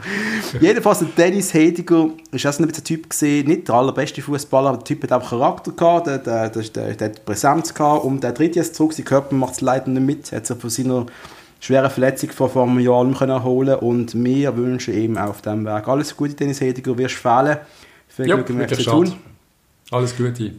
Jedenfalls, 0.60 1.00
der 1.00 1.08
Dennis 1.08 1.52
Hediger 1.52 2.10
ist 2.30 2.46
auch 2.46 2.52
so 2.52 2.62
ein 2.62 2.72
Typ 2.72 3.10
gesehen, 3.10 3.48
nicht 3.48 3.68
der 3.68 3.74
allerbeste 3.74 4.22
Fußballer, 4.22 4.68
aber 4.70 4.78
der 4.78 4.84
Typ 4.84 5.02
hat 5.04 5.12
auch 5.12 5.28
Charakter 5.28 5.72
gehabt, 5.72 6.06
der, 6.06 6.18
der, 6.18 6.48
der, 6.50 6.94
der, 6.94 7.08
hat 7.08 7.24
Präsenz 7.24 7.74
gehabt 7.74 8.04
und 8.04 8.22
der 8.22 8.34
tritt 8.34 8.56
jetzt 8.56 8.74
zurück, 8.74 8.92
sein 8.92 9.04
Körper 9.04 9.34
macht 9.34 9.54
es 9.54 9.60
leider 9.60 9.90
nicht 9.90 10.04
mit, 10.04 10.32
hat 10.32 10.46
sich 10.46 10.58
von 10.58 10.70
seiner 10.70 11.06
schweren 11.60 11.90
Verletzung 11.90 12.30
vor, 12.30 12.48
vor 12.48 12.64
einem 12.64 12.80
Jahr 12.80 13.04
nicht 13.04 13.20
erholen 13.20 13.76
und 13.76 14.14
wir 14.14 14.56
wünschen 14.56 14.94
ihm 14.94 15.18
auf 15.18 15.42
diesem 15.42 15.64
Weg 15.64 15.88
alles 15.88 16.16
Gute, 16.16 16.34
Dennis 16.34 16.60
Hediger, 16.60 16.96
wirst 16.96 17.16
fehlen. 17.16 17.58
Viel 18.08 18.24
Glück 18.24 18.50
im 18.50 18.68
schade. 18.68 18.84
Thun. 18.84 19.12
Alles 19.90 20.16
Gute. 20.16 20.52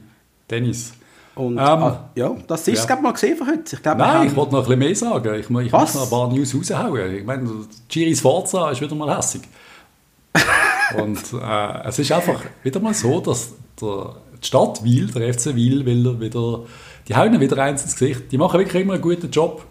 Dennis. 0.50 0.94
Und 1.40 1.54
Ähm, 1.54 1.64
ah, 1.64 2.10
ja, 2.16 2.36
das 2.48 2.68
ist 2.68 2.80
es 2.80 2.90
ja. 2.90 2.98
mal 2.98 3.14
gesehen 3.14 3.38
für 3.38 3.48
heute. 3.48 3.74
Ich 3.74 3.82
glaube, 3.82 4.00
wir 4.00 4.06
Nein, 4.08 4.28
ich 4.28 4.36
wollte 4.36 4.52
noch 4.52 4.60
ein 4.60 4.66
bisschen 4.66 4.80
mehr 4.80 4.96
sagen. 4.96 5.34
Ich, 5.36 5.46
ich 5.46 5.50
muss 5.50 5.96
noch 5.96 6.04
ein 6.04 6.10
paar 6.10 6.28
News 6.28 6.54
raushauen. 6.54 7.16
Ich 7.16 7.24
meine, 7.24 7.50
Giris 7.88 8.20
Forza 8.20 8.72
ist 8.72 8.82
wieder 8.82 8.94
mal 8.94 9.16
hässig. 9.16 9.44
Und 10.98 11.18
äh, 11.42 11.88
es 11.88 11.98
ist 11.98 12.12
einfach 12.12 12.42
wieder 12.62 12.82
mal 12.82 12.94
so, 12.94 13.22
dass 13.22 13.54
der, 13.82 14.16
die 14.44 14.48
Stadt 14.48 14.84
Wiel, 14.84 15.08
der 15.08 15.34
FC 15.34 15.56
Wiel, 15.56 15.86
will 15.86 16.20
wieder, 16.20 16.66
die 17.08 17.16
hauen 17.16 17.40
wieder 17.40 17.58
eins 17.60 17.84
ins 17.84 17.96
Gesicht. 17.96 18.30
Die 18.34 18.38
machen 18.38 18.60
wirklich 18.60 18.84
immer 18.84 18.96
einen 18.96 19.02
guten 19.02 19.32
Job. 19.32 19.64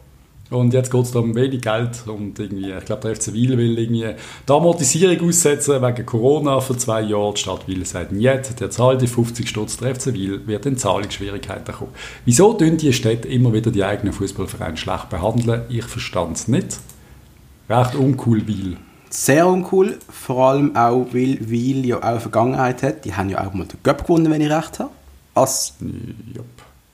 Und 0.51 0.73
jetzt 0.73 0.91
geht 0.91 1.03
es 1.03 1.15
um 1.15 1.35
wenig 1.35 1.61
Geld 1.61 2.05
und 2.07 2.39
irgendwie, 2.39 2.73
ich 2.73 2.85
glaube, 2.87 3.03
der 3.03 3.17
FC 3.17 3.35
Wiel 3.35 3.59
will 3.59 3.79
irgendwie 3.79 4.15
die 4.49 4.53
Amortisierung 4.53 5.29
aussetzen 5.29 5.83
wegen 5.83 6.07
Corona 6.07 6.61
für 6.61 6.77
zwei 6.79 7.03
Jahre. 7.03 7.35
Die 7.35 7.41
Stadt 7.41 7.69
Wiel 7.69 7.85
sagt, 7.85 8.13
jetzt, 8.13 8.59
der 8.59 8.71
zahlt 8.71 9.03
die 9.03 9.09
50 9.09 9.47
Stutz, 9.47 9.77
der 9.77 9.95
FC 9.95 10.15
Wiel 10.15 10.47
wird 10.47 10.65
in 10.65 10.79
Zahlungsschwierigkeiten 10.79 11.75
kommen. 11.75 11.93
Wieso 12.25 12.55
tun 12.55 12.79
die 12.79 12.95
Städte 12.95 13.29
immer 13.29 13.53
wieder 13.53 13.71
die 13.71 13.85
eigenen 13.85 14.15
Fußballvereine 14.15 14.79
schlecht 14.79 15.11
behandeln? 15.11 15.63
Ich 15.69 15.85
verstand 15.85 16.39
es 16.39 16.49
nicht. 16.49 16.79
Recht 17.69 17.95
uncool 17.95 18.47
Wiel. 18.47 18.79
Sehr 19.11 19.47
uncool, 19.47 19.99
vor 20.11 20.51
allem 20.51 20.77
auch, 20.77 21.09
weil 21.13 21.39
Wiel 21.41 21.85
ja 21.85 21.99
auch 21.99 22.03
eine 22.03 22.21
Vergangenheit 22.21 22.83
hat. 22.83 23.05
Die 23.05 23.15
haben 23.15 23.29
ja 23.29 23.47
auch 23.47 23.53
mal 23.53 23.67
den 23.67 23.83
Cup 23.83 24.07
gewonnen, 24.07 24.31
wenn 24.31 24.41
ich 24.41 24.51
recht 24.51 24.79
habe. 24.79 24.91
Als, 25.35 25.75
Jupp. 26.35 26.47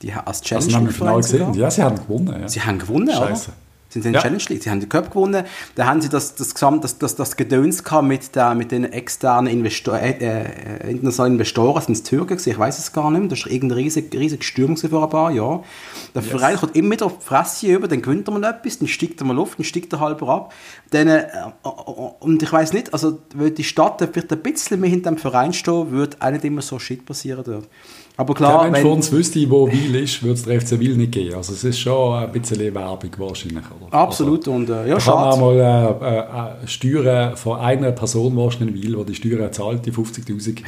Die, 0.05 0.13
als 0.13 0.41
Challenge 0.41 0.73
haben 0.73 0.85
wir 0.85 0.93
genau 0.93 1.05
Verein 1.05 1.21
gesehen. 1.21 1.53
Ja, 1.55 1.71
sie 1.71 1.83
haben 1.83 1.95
gewonnen. 1.95 2.41
Ja. 2.41 2.47
Sie 2.47 2.61
haben 2.61 2.79
gewonnen, 2.79 3.09
Scheiße. 3.09 3.49
oder? 3.49 3.57
Sind 3.89 4.01
sie 4.01 4.09
in 4.09 4.15
Ja. 4.15 4.21
Challenge 4.21 4.43
League? 4.49 4.61
Sie 4.61 4.69
haben 4.69 4.79
den 4.81 4.89
Cup 4.89 5.09
gewonnen. 5.09 5.45
Da 5.75 5.85
haben 5.85 6.01
sie 6.01 6.09
das, 6.09 6.35
das, 6.35 6.53
Gesamt, 6.53 6.83
das, 6.83 6.97
das, 6.97 7.15
das 7.15 7.37
Gedöns 7.37 7.83
gehabt 7.83 8.05
mit, 8.05 8.35
der, 8.35 8.53
mit 8.53 8.71
den 8.71 8.83
externen 8.91 9.51
Investor, 9.51 9.97
äh, 9.97 10.11
äh, 10.19 10.91
internationalen 10.91 11.33
Investoren. 11.33 11.81
Sind 11.81 11.93
es 11.93 12.03
Türken 12.03 12.35
gewesen? 12.35 12.49
Ich 12.49 12.59
weiß 12.59 12.77
es 12.77 12.91
gar 12.91 13.09
nicht 13.09 13.21
mehr. 13.21 13.29
Das 13.29 13.45
war 13.45 13.51
irgendein 13.51 13.77
riesig, 13.77 14.13
riesig 14.13 14.43
Sturm 14.43 14.75
vor 14.75 15.03
ein 15.03 15.09
paar 15.09 15.31
Jahren. 15.31 15.63
Der 16.13 16.21
Verein 16.21 16.57
kommt 16.57 16.75
immer 16.75 16.91
wieder 16.91 17.05
auf 17.05 17.19
die 17.19 17.25
Fresse 17.25 17.67
über, 17.67 17.87
dann 17.87 18.01
gewinnt 18.01 18.27
er 18.27 18.37
mal 18.37 18.43
etwas, 18.43 18.79
dann 18.79 18.87
steigt 18.87 19.21
er 19.21 19.27
mal 19.27 19.39
auf, 19.39 19.55
dann 19.55 19.63
steigt 19.63 19.93
er 19.93 20.01
halber 20.01 20.27
ab. 20.27 20.53
Dann, 20.91 21.07
äh, 21.07 21.21
äh, 21.21 21.69
und 22.19 22.43
ich 22.43 22.51
weiß 22.51 22.73
nicht, 22.73 22.91
also 22.93 23.17
die 23.33 23.63
Stadt 23.63 24.01
wird 24.01 24.31
ein 24.31 24.39
bisschen 24.39 24.79
mehr 24.81 24.89
hinter 24.89 25.09
dem 25.11 25.17
Verein 25.17 25.53
stehen, 25.53 25.91
wird 25.91 26.21
auch 26.21 26.31
nicht 26.31 26.43
immer 26.43 26.61
so 26.61 26.79
Shit 26.79 27.05
passieren 27.05 27.43
dort. 27.45 27.67
Aber 28.17 28.33
klar, 28.33 28.63
Mensch 28.63 28.77
wenn- 28.77 28.83
von 28.83 28.91
uns 28.93 29.11
wüsste, 29.11 29.49
wo 29.49 29.69
Wiel 29.71 29.95
ist, 29.95 30.23
würde 30.23 30.35
es 30.35 30.43
der 30.43 30.61
FC 30.61 30.79
Wiel 30.79 30.95
nicht 30.95 31.11
geben. 31.11 31.35
Also 31.35 31.53
es 31.53 31.63
ist 31.63 31.79
schon 31.79 32.15
ein 32.17 32.31
bisschen 32.31 32.59
Werbung 32.73 33.11
wahrscheinlich. 33.17 33.63
Oder? 33.81 33.93
absolut 33.93 34.47
und 34.47 34.69
äh, 34.69 34.87
ja, 34.87 34.95
Also, 34.95 35.11
man 35.11 35.23
kann 35.23 35.39
schade. 35.39 35.41
mal 35.41 36.51
äh, 36.61 36.63
äh, 36.63 36.67
Steuern 36.67 37.35
von 37.35 37.59
einer 37.59 37.91
Person 37.91 38.35
wahrscheinlich 38.37 38.75
in 38.75 38.81
Wiel, 38.93 38.97
die 39.05 39.05
die 39.11 39.15
Steuern 39.15 39.51
zahlt, 39.51 39.85
die 39.85 39.91
50'000, 39.91 40.63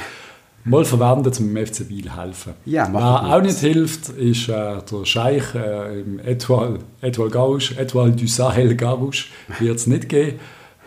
mal 0.66 0.84
verwenden, 0.84 1.32
um 1.40 1.54
dem 1.54 1.66
FC 1.66 1.88
Wiel 1.88 2.12
helfen. 2.14 2.54
Ja, 2.66 2.90
mach 2.90 3.24
Wer 3.30 3.38
auch 3.38 3.42
nicht 3.42 3.60
hilft, 3.60 4.10
ist 4.10 4.50
äh, 4.50 4.54
der 4.92 5.06
Scheich 5.06 5.56
äh, 5.56 6.02
im 6.02 6.20
Etoile, 6.20 6.80
Etoile 7.02 7.32
Gauche, 7.32 7.78
Etoile 7.80 8.12
du 8.12 8.28
Sahel 8.28 8.76
Gauche, 8.76 9.24
wird 9.60 9.78
es 9.78 9.88
nicht 9.88 10.10
geben. 10.10 10.40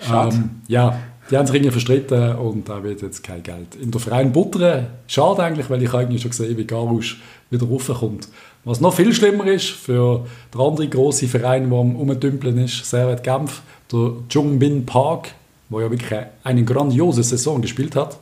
Schade. 0.07 0.35
Ähm, 0.37 0.51
ja, 0.69 0.99
die 1.31 1.37
haben 1.37 1.47
sich 1.47 1.55
irgendwie 1.55 1.71
verstritten 1.71 2.37
und 2.37 2.69
da 2.69 2.83
wird 2.83 3.03
jetzt 3.03 3.23
kein 3.23 3.43
Geld. 3.43 3.77
In 3.81 3.91
der 3.91 4.01
Verein 4.01 4.33
Buttern, 4.33 4.89
schade 5.07 5.43
eigentlich, 5.43 5.71
weil 5.71 5.83
ich 5.83 5.95
eigentlich 5.95 6.23
schon 6.23 6.31
gesehen 6.31 6.57
wie 6.57 6.65
Garusch 6.65 7.21
wieder 7.51 7.67
raufkommt. 7.67 8.29
Was 8.65 8.81
noch 8.81 8.95
viel 8.95 9.15
schlimmer 9.15 9.47
ist 9.47 9.71
für 9.71 10.27
den 10.53 10.61
anderen 10.61 10.91
grossen 10.91 11.29
Verein, 11.29 11.71
der 11.71 11.79
am 11.79 11.97
Umdümpeln 11.97 12.59
ist, 12.59 12.85
Servet 12.85 13.23
Genf, 13.23 13.63
der 13.91 14.13
Jungbin 14.29 14.85
Park, 14.85 15.29
der 15.71 15.81
ja 15.81 15.91
wirklich 15.91 16.21
eine 16.43 16.65
grandiose 16.65 17.23
Saison 17.23 17.63
gespielt 17.63 17.97
hat, 17.97 18.19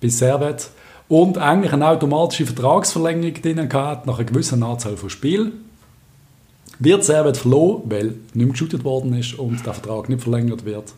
bis 0.00 0.18
Servet. 0.18 0.70
Und 1.08 1.36
eigentlich 1.38 1.72
eine 1.72 1.88
automatische 1.88 2.46
Vertragsverlängerung 2.46 3.34
drin 3.42 3.68
gehabt, 3.68 4.06
nach 4.06 4.18
einer 4.18 4.28
gewissen 4.28 4.62
Anzahl 4.62 4.96
von 4.96 5.10
Spielen. 5.10 5.64
Wird 6.78 7.04
Servet 7.04 7.36
verloren, 7.36 7.82
weil 7.86 8.06
nicht 8.06 8.34
mehr 8.34 8.46
geshootet 8.46 8.84
worden 8.84 9.14
ist 9.14 9.34
und 9.34 9.66
der 9.66 9.74
Vertrag 9.74 10.08
nicht 10.08 10.22
verlängert 10.22 10.64
wird. 10.64 10.94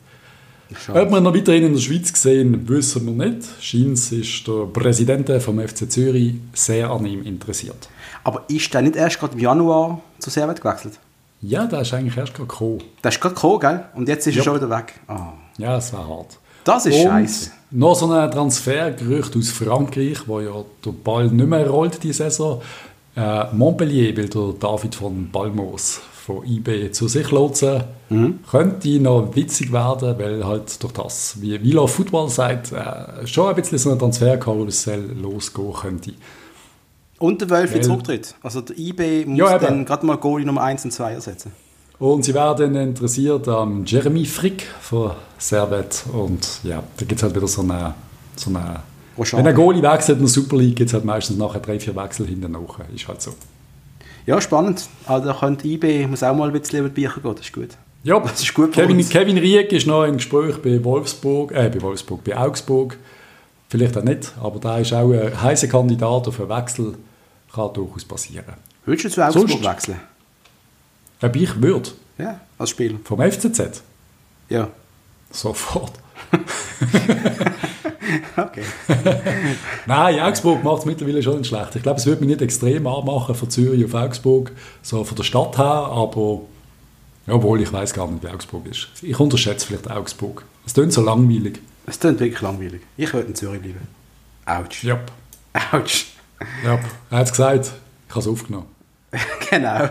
Ob 0.88 1.10
wir 1.10 1.20
noch 1.20 1.34
weiterhin 1.34 1.64
in 1.66 1.72
der 1.74 1.80
Schweiz 1.80 2.10
sehen, 2.20 2.68
wissen 2.68 3.06
wir 3.18 3.26
nicht. 3.26 3.48
Scheins 3.60 4.12
ist 4.12 4.46
der 4.46 4.66
Präsident 4.66 5.30
vom 5.42 5.58
FC 5.60 5.90
Zürich 5.90 6.34
sehr 6.52 6.90
an 6.90 7.04
ihm 7.06 7.22
interessiert. 7.22 7.88
Aber 8.24 8.44
ist 8.48 8.72
der 8.74 8.82
nicht 8.82 8.96
erst 8.96 9.18
gerade 9.20 9.34
im 9.34 9.40
Januar 9.40 10.00
zu 10.18 10.30
Servet 10.30 10.60
gewechselt? 10.60 10.94
Ja, 11.40 11.66
der 11.66 11.80
ist 11.80 11.92
eigentlich 11.92 12.16
erst 12.16 12.34
gerade 12.34 12.48
gekommen. 12.48 12.82
Der 13.02 13.10
ist 13.10 13.20
gerade 13.20 13.34
gekommen, 13.34 13.60
gell? 13.60 13.84
Und 13.94 14.08
jetzt 14.08 14.26
ist 14.26 14.34
Ja. 14.36 14.40
er 14.40 14.44
schon 14.44 14.54
wieder 14.56 14.70
weg. 14.70 14.94
Ah. 15.08 15.32
Ja, 15.58 15.76
es 15.76 15.92
war 15.92 16.06
hart. 16.08 16.38
Das 16.64 16.86
ist 16.86 17.02
scheiße. 17.02 17.50
Noch 17.72 17.94
so 17.96 18.08
ein 18.10 18.30
Transfergerücht 18.30 19.36
aus 19.36 19.50
Frankreich, 19.50 20.18
wo 20.26 20.38
ja 20.40 20.52
der 20.84 20.92
Ball 20.92 21.26
nicht 21.28 21.48
mehr 21.48 21.68
rollt 21.68 22.00
diese 22.02 22.24
Saison. 22.24 22.62
Äh, 23.16 23.46
Montpellier 23.52 24.16
will 24.16 24.28
der 24.28 24.52
David 24.60 24.94
von 24.94 25.28
Balmos 25.30 26.00
von 26.24 26.44
IB 26.46 26.92
zu 26.92 27.08
sich 27.08 27.30
lotsen. 27.30 27.82
Mhm. 28.08 28.38
Könnte 28.48 29.00
noch 29.00 29.34
witzig 29.34 29.72
werden, 29.72 30.16
weil 30.18 30.44
halt 30.46 30.80
durch 30.82 30.92
das, 30.92 31.40
wie 31.40 31.60
Villa 31.62 31.86
Football 31.86 32.28
sagt, 32.28 32.72
äh, 32.72 33.26
schon 33.26 33.48
ein 33.48 33.56
bisschen 33.56 33.78
so 33.78 33.90
ein 33.90 33.98
Transferkarussell 33.98 35.12
losgehen 35.20 35.72
könnte. 35.72 36.12
Und 37.18 37.40
der 37.40 37.50
Wölfi 37.50 37.74
Weil- 37.74 37.82
zurücktritt. 37.82 38.34
Also 38.42 38.60
der 38.60 38.78
IB 38.78 39.26
muss 39.26 39.38
Ja, 39.38 39.58
dann 39.58 39.84
gerade 39.84 40.06
mal 40.06 40.16
Goalie 40.16 40.46
Nummer 40.46 40.62
1 40.62 40.84
und 40.84 40.92
2 40.92 41.12
ersetzen. 41.12 41.52
Und 41.98 42.24
sie 42.24 42.34
werden 42.34 42.74
interessiert 42.74 43.46
am 43.48 43.84
Jeremy 43.84 44.24
Frick 44.24 44.66
von 44.80 45.12
Servet. 45.38 46.04
Und 46.12 46.60
ja, 46.64 46.82
da 46.96 47.04
gibt 47.04 47.18
es 47.18 47.22
halt 47.22 47.34
wieder 47.34 47.46
so 47.46 47.62
eine, 47.62 47.94
so 48.36 48.50
eine 48.50 48.80
wenn 49.16 49.46
ein 49.46 49.54
Goalie 49.54 49.82
wechselt 49.82 50.18
in 50.18 50.24
der 50.24 50.28
Super 50.32 50.56
League, 50.56 50.76
gibt 50.76 50.88
es 50.88 50.94
halt 50.94 51.04
meistens 51.04 51.36
nachher 51.36 51.60
drei, 51.60 51.78
vier 51.78 51.94
Wechsel 51.94 52.26
hinten 52.26 52.52
nach. 52.52 52.78
Ist 52.94 53.06
halt 53.06 53.20
so. 53.20 53.32
Ja, 54.26 54.40
spannend. 54.40 54.88
Also 55.06 55.26
da 55.28 55.34
könnte 55.38 55.66
IB 55.66 56.06
muss 56.06 56.22
auch 56.22 56.34
mal 56.34 56.48
ein 56.48 56.52
bisschen 56.58 56.80
über 56.80 56.88
die 56.88 57.00
Bücher 57.02 57.20
gehen, 57.20 57.34
das 57.34 57.46
ist 57.46 57.52
gut. 57.52 57.68
Ja, 58.04 58.18
Das 58.20 58.40
ist 58.40 58.54
gut 58.54 58.72
Kevin, 58.72 58.96
uns. 58.96 59.08
Kevin 59.10 59.38
Rieck 59.38 59.70
ist 59.72 59.86
noch 59.86 60.04
im 60.04 60.16
Gespräch 60.16 60.56
bei 60.62 60.82
Wolfsburg, 60.82 61.52
äh, 61.52 61.68
bei 61.68 61.80
Wolfsburg, 61.82 62.24
bei 62.24 62.36
Augsburg. 62.36 62.96
Vielleicht 63.68 63.96
auch 63.96 64.02
nicht, 64.02 64.32
aber 64.40 64.58
da 64.58 64.78
ist 64.78 64.92
auch 64.92 65.10
ein 65.12 65.40
heißer 65.40 65.68
Kandidat 65.68 66.28
auf 66.28 66.40
einen 66.40 66.48
Wechsel. 66.48 66.94
Kann 67.54 67.72
durchaus 67.74 68.04
passieren. 68.04 68.44
Würdest 68.84 69.04
du 69.04 69.10
zu 69.10 69.24
Augsburg 69.26 69.48
Sonst- 69.50 69.64
wechseln? 69.64 70.00
Ob 71.20 71.36
ich 71.36 71.62
würde, 71.62 71.90
Ja, 72.18 72.40
als 72.58 72.70
Spieler. 72.70 72.98
vom 73.04 73.20
FCZ, 73.20 73.82
Ja. 74.48 74.68
sofort. 75.30 75.92
Okay. 78.36 78.62
Nein, 79.86 80.20
Augsburg 80.20 80.62
macht 80.62 80.80
es 80.80 80.84
mittlerweile 80.84 81.22
schon 81.22 81.38
nicht 81.38 81.48
schlecht. 81.48 81.76
Ich 81.76 81.82
glaube, 81.82 81.98
es 81.98 82.06
würde 82.06 82.20
mich 82.20 82.28
nicht 82.28 82.42
extrem 82.42 82.86
anmachen 82.86 83.34
von 83.34 83.50
Zürich 83.50 83.84
auf 83.84 83.94
Augsburg, 83.94 84.52
so 84.82 85.04
von 85.04 85.16
der 85.16 85.24
Stadt 85.24 85.58
her, 85.58 85.64
aber 85.64 86.40
obwohl 87.28 87.60
ich 87.60 87.72
weiß 87.72 87.94
gar 87.94 88.08
nicht, 88.08 88.22
wie 88.22 88.28
Augsburg 88.28 88.66
ist. 88.66 88.88
Ich 89.02 89.18
unterschätze 89.18 89.66
vielleicht 89.66 89.90
Augsburg. 89.90 90.44
Es 90.66 90.74
klingt 90.74 90.92
so 90.92 91.02
langweilig. 91.02 91.60
Es 91.86 91.98
klingt 91.98 92.20
wirklich 92.20 92.40
langweilig. 92.40 92.82
Ich 92.96 93.12
würde 93.12 93.28
in 93.28 93.34
Zürich 93.34 93.60
bleiben. 93.60 93.88
Autsch. 94.44 94.84
Ja, 94.84 95.00
Autsch. 95.72 96.06
ja. 96.64 96.78
Er 97.10 97.18
hat 97.18 97.26
es 97.26 97.32
gesagt, 97.32 97.72
ich 98.08 98.10
habe 98.10 98.20
es 98.20 98.28
aufgenommen. 98.28 98.66
genau. 99.50 99.88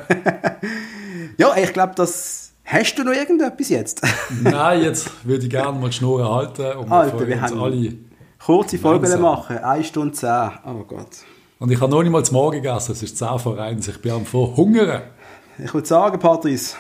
ja, 1.38 1.56
ich 1.58 1.74
glaube, 1.74 1.94
das... 1.96 2.50
Hast 2.64 2.96
du 2.96 3.04
noch 3.04 3.12
irgendetwas 3.12 3.68
jetzt? 3.68 4.02
Nein, 4.42 4.84
jetzt 4.84 5.10
würde 5.26 5.44
ich 5.44 5.50
gerne 5.50 5.78
mal 5.78 5.90
die 5.90 5.96
Schnur 5.96 6.34
halten 6.34 6.78
und 6.78 6.90
wir 6.90 6.96
Alter, 6.96 7.18
freuen 7.18 7.28
wir 7.28 7.42
uns 7.42 7.52
alle. 7.52 7.94
Kurze 8.46 8.78
Folge 8.78 9.04
Langsam. 9.08 9.22
machen. 9.22 9.58
1 9.58 9.88
Stunde 9.88 10.14
10. 10.14 10.30
Oh 10.66 10.84
Gott. 10.88 11.08
Und 11.60 11.72
ich 11.72 11.80
habe 11.80 11.92
noch 11.92 12.02
nicht 12.02 12.12
mal 12.12 12.24
zum 12.26 12.36
Morgen 12.36 12.62
gegessen, 12.62 12.94
es 12.94 13.04
ist 13.04 13.18
10 13.18 13.38
vor 13.40 13.60
1, 13.60 13.88
ich 13.88 14.02
bin 14.02 14.12
am 14.14 14.26
Verhungern. 14.26 15.04
Ich 15.64 15.74
würde 15.74 15.88
sagen, 15.88 16.18
Patrice, 16.20 16.76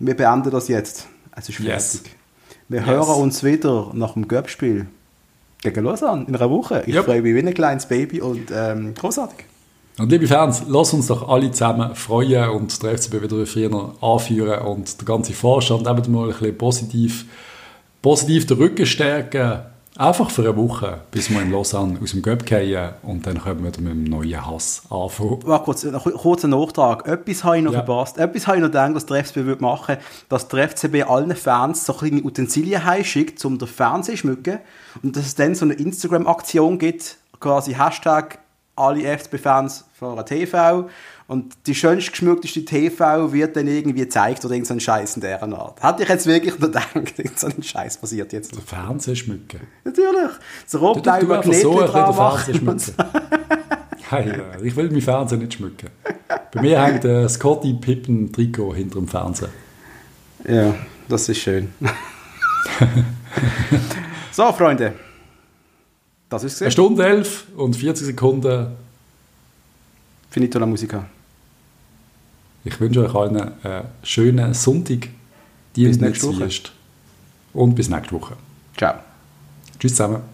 wir 0.00 0.16
beenden 0.16 0.50
das 0.50 0.66
jetzt. 0.68 1.06
Es 1.36 1.48
ist 1.48 1.56
fertig. 1.56 1.72
Yes. 1.72 2.02
Wir 2.68 2.80
Yes. 2.80 2.86
hören 2.88 3.22
uns 3.22 3.44
wieder 3.44 3.90
nach 3.92 4.14
dem 4.14 4.26
Göppspiel 4.26 4.86
gegen 5.62 5.84
Lausanne 5.84 6.24
in 6.26 6.34
einer 6.34 6.50
Woche. 6.50 6.82
Ich 6.86 6.94
Yep. 6.94 7.04
freue 7.04 7.22
mich 7.22 7.34
wie 7.34 7.46
ein 7.46 7.54
kleines 7.54 7.86
Baby 7.86 8.20
und 8.20 8.50
ähm, 8.52 8.94
großartig. 8.94 9.44
Und 9.98 10.10
liebe 10.10 10.26
Fans, 10.26 10.64
lasst 10.66 10.94
uns 10.94 11.06
doch 11.06 11.28
alle 11.28 11.52
zusammen 11.52 11.94
freuen 11.94 12.48
und 12.50 12.82
den 12.82 12.90
FCB 12.98 13.22
wieder 13.22 13.46
früher 13.46 13.92
anführen 14.00 14.66
und 14.66 14.98
der 15.00 15.04
ganze 15.04 15.32
Vorstand 15.32 15.86
eben 15.86 16.12
mal 16.12 16.24
ein 16.30 16.36
bisschen 16.36 16.58
positiv, 16.58 17.24
positiv 18.02 18.46
den 18.46 18.56
Rücken 18.56 18.86
stärken. 18.86 19.60
Einfach 19.96 20.28
für 20.28 20.42
eine 20.42 20.56
Woche, 20.56 21.02
bis 21.12 21.30
wir 21.30 21.40
in 21.40 21.52
Lausanne 21.52 22.00
aus 22.02 22.10
dem 22.10 22.22
Göpp 22.22 22.48
fallen 22.48 22.94
und 23.02 23.24
dann 23.28 23.40
können 23.40 23.58
wir 23.60 23.66
mit 23.66 23.76
dem 23.76 24.02
neuen 24.02 24.44
Hass 24.44 24.82
anfangen. 24.90 25.38
Warte 25.44 25.64
kurz, 25.64 25.84
noch 25.84 26.06
ein 26.06 26.14
kurzer 26.14 26.48
Nachtrag. 26.48 27.06
Etwas 27.06 27.44
habe 27.44 27.58
ich 27.58 27.62
noch 27.62 27.72
Ja. 27.72 27.84
verpasst. 27.84 28.18
Etwas 28.18 28.48
habe 28.48 28.56
ich 28.56 28.62
noch 28.62 28.70
gedacht, 28.70 28.94
was 28.96 29.06
der 29.06 29.18
FCB 29.18 29.36
würde 29.46 29.62
machen 29.62 29.98
dass 30.28 30.48
der 30.48 30.64
FCB 30.68 31.04
allen 31.08 31.36
Fans 31.36 31.86
so 31.86 31.92
kleine 31.92 32.22
Utensilien 32.24 32.84
heimschickt, 32.84 33.44
um 33.44 33.56
den 33.56 33.68
Fernseher 33.68 34.16
zu 34.16 34.22
schmücken. 34.22 34.58
Und 35.04 35.14
dass 35.16 35.26
es 35.26 35.36
dann 35.36 35.54
so 35.54 35.64
eine 35.64 35.74
Instagram-Aktion 35.74 36.78
gibt, 36.80 37.18
quasi 37.38 37.74
Hashtag 37.74 38.40
alle 38.74 39.04
FCB-Fans 39.16 39.84
fahren 39.92 40.26
TV. 40.26 40.88
Und 41.26 41.54
die 41.66 41.74
schönst 41.74 42.10
geschmückteste 42.10 42.64
TV 42.64 43.32
wird 43.32 43.56
dann 43.56 43.66
irgendwie 43.66 44.00
gezeigt 44.00 44.44
oder 44.44 44.54
irgend 44.54 44.66
so 44.66 44.74
ein 44.74 44.80
Scheiß 44.80 45.16
in 45.16 45.22
dieser 45.22 45.42
Art. 45.42 45.82
Hätte 45.82 46.02
ich 46.02 46.08
jetzt 46.08 46.26
wirklich 46.26 46.58
noch 46.58 46.66
gedacht, 46.66 46.94
irgend 47.16 47.38
so 47.38 47.46
ein 47.46 47.62
Scheiß 47.62 47.96
passiert 47.96 48.32
jetzt. 48.32 48.54
Den 48.54 48.60
Fernseher 48.60 49.16
schmücken. 49.16 49.60
Natürlich. 49.84 50.32
So 50.66 50.78
du, 50.78 50.86
rot-blau 50.86 51.20
du 51.20 51.32
einfach 51.32 51.52
so 51.52 51.86
dran 51.86 52.14
machen. 52.14 52.80
Hey, 54.10 54.28
äh, 54.28 54.66
ich 54.66 54.76
will 54.76 54.88
meinen 54.88 55.00
Fernseher 55.00 55.38
nicht 55.38 55.54
schmücken. 55.54 55.88
Bei 56.52 56.60
mir 56.60 56.84
hängt 56.84 57.06
ein 57.06 57.28
Scotty 57.28 57.72
Pippen 57.72 58.30
Trikot 58.30 58.74
hinter 58.74 58.96
dem 58.96 59.08
Fernseher. 59.08 59.48
Ja, 60.46 60.74
das 61.08 61.26
ist 61.30 61.38
schön. 61.38 61.72
so, 64.30 64.52
Freunde. 64.52 64.92
Das 66.28 66.44
ist 66.44 66.60
Eine 66.60 66.68
es. 66.68 66.72
Stunde 66.74 67.06
11 67.06 67.46
und 67.56 67.76
40 67.76 68.06
Sekunden. 68.06 68.66
Finito 70.30 70.58
la 70.58 70.66
musica. 70.66 71.06
Ich 72.64 72.80
wünsche 72.80 73.04
euch 73.04 73.14
allen 73.14 73.36
einen 73.36 73.84
schönen 74.02 74.54
Sonntag. 74.54 75.08
Die 75.76 75.86
Bis 75.86 76.00
nächste 76.00 76.28
Woche. 76.28 76.48
Und 77.52 77.74
bis 77.74 77.88
nächste 77.88 78.12
Woche. 78.12 78.36
Ciao. 78.76 78.94
Tschüss 79.78 79.92
zusammen. 79.92 80.33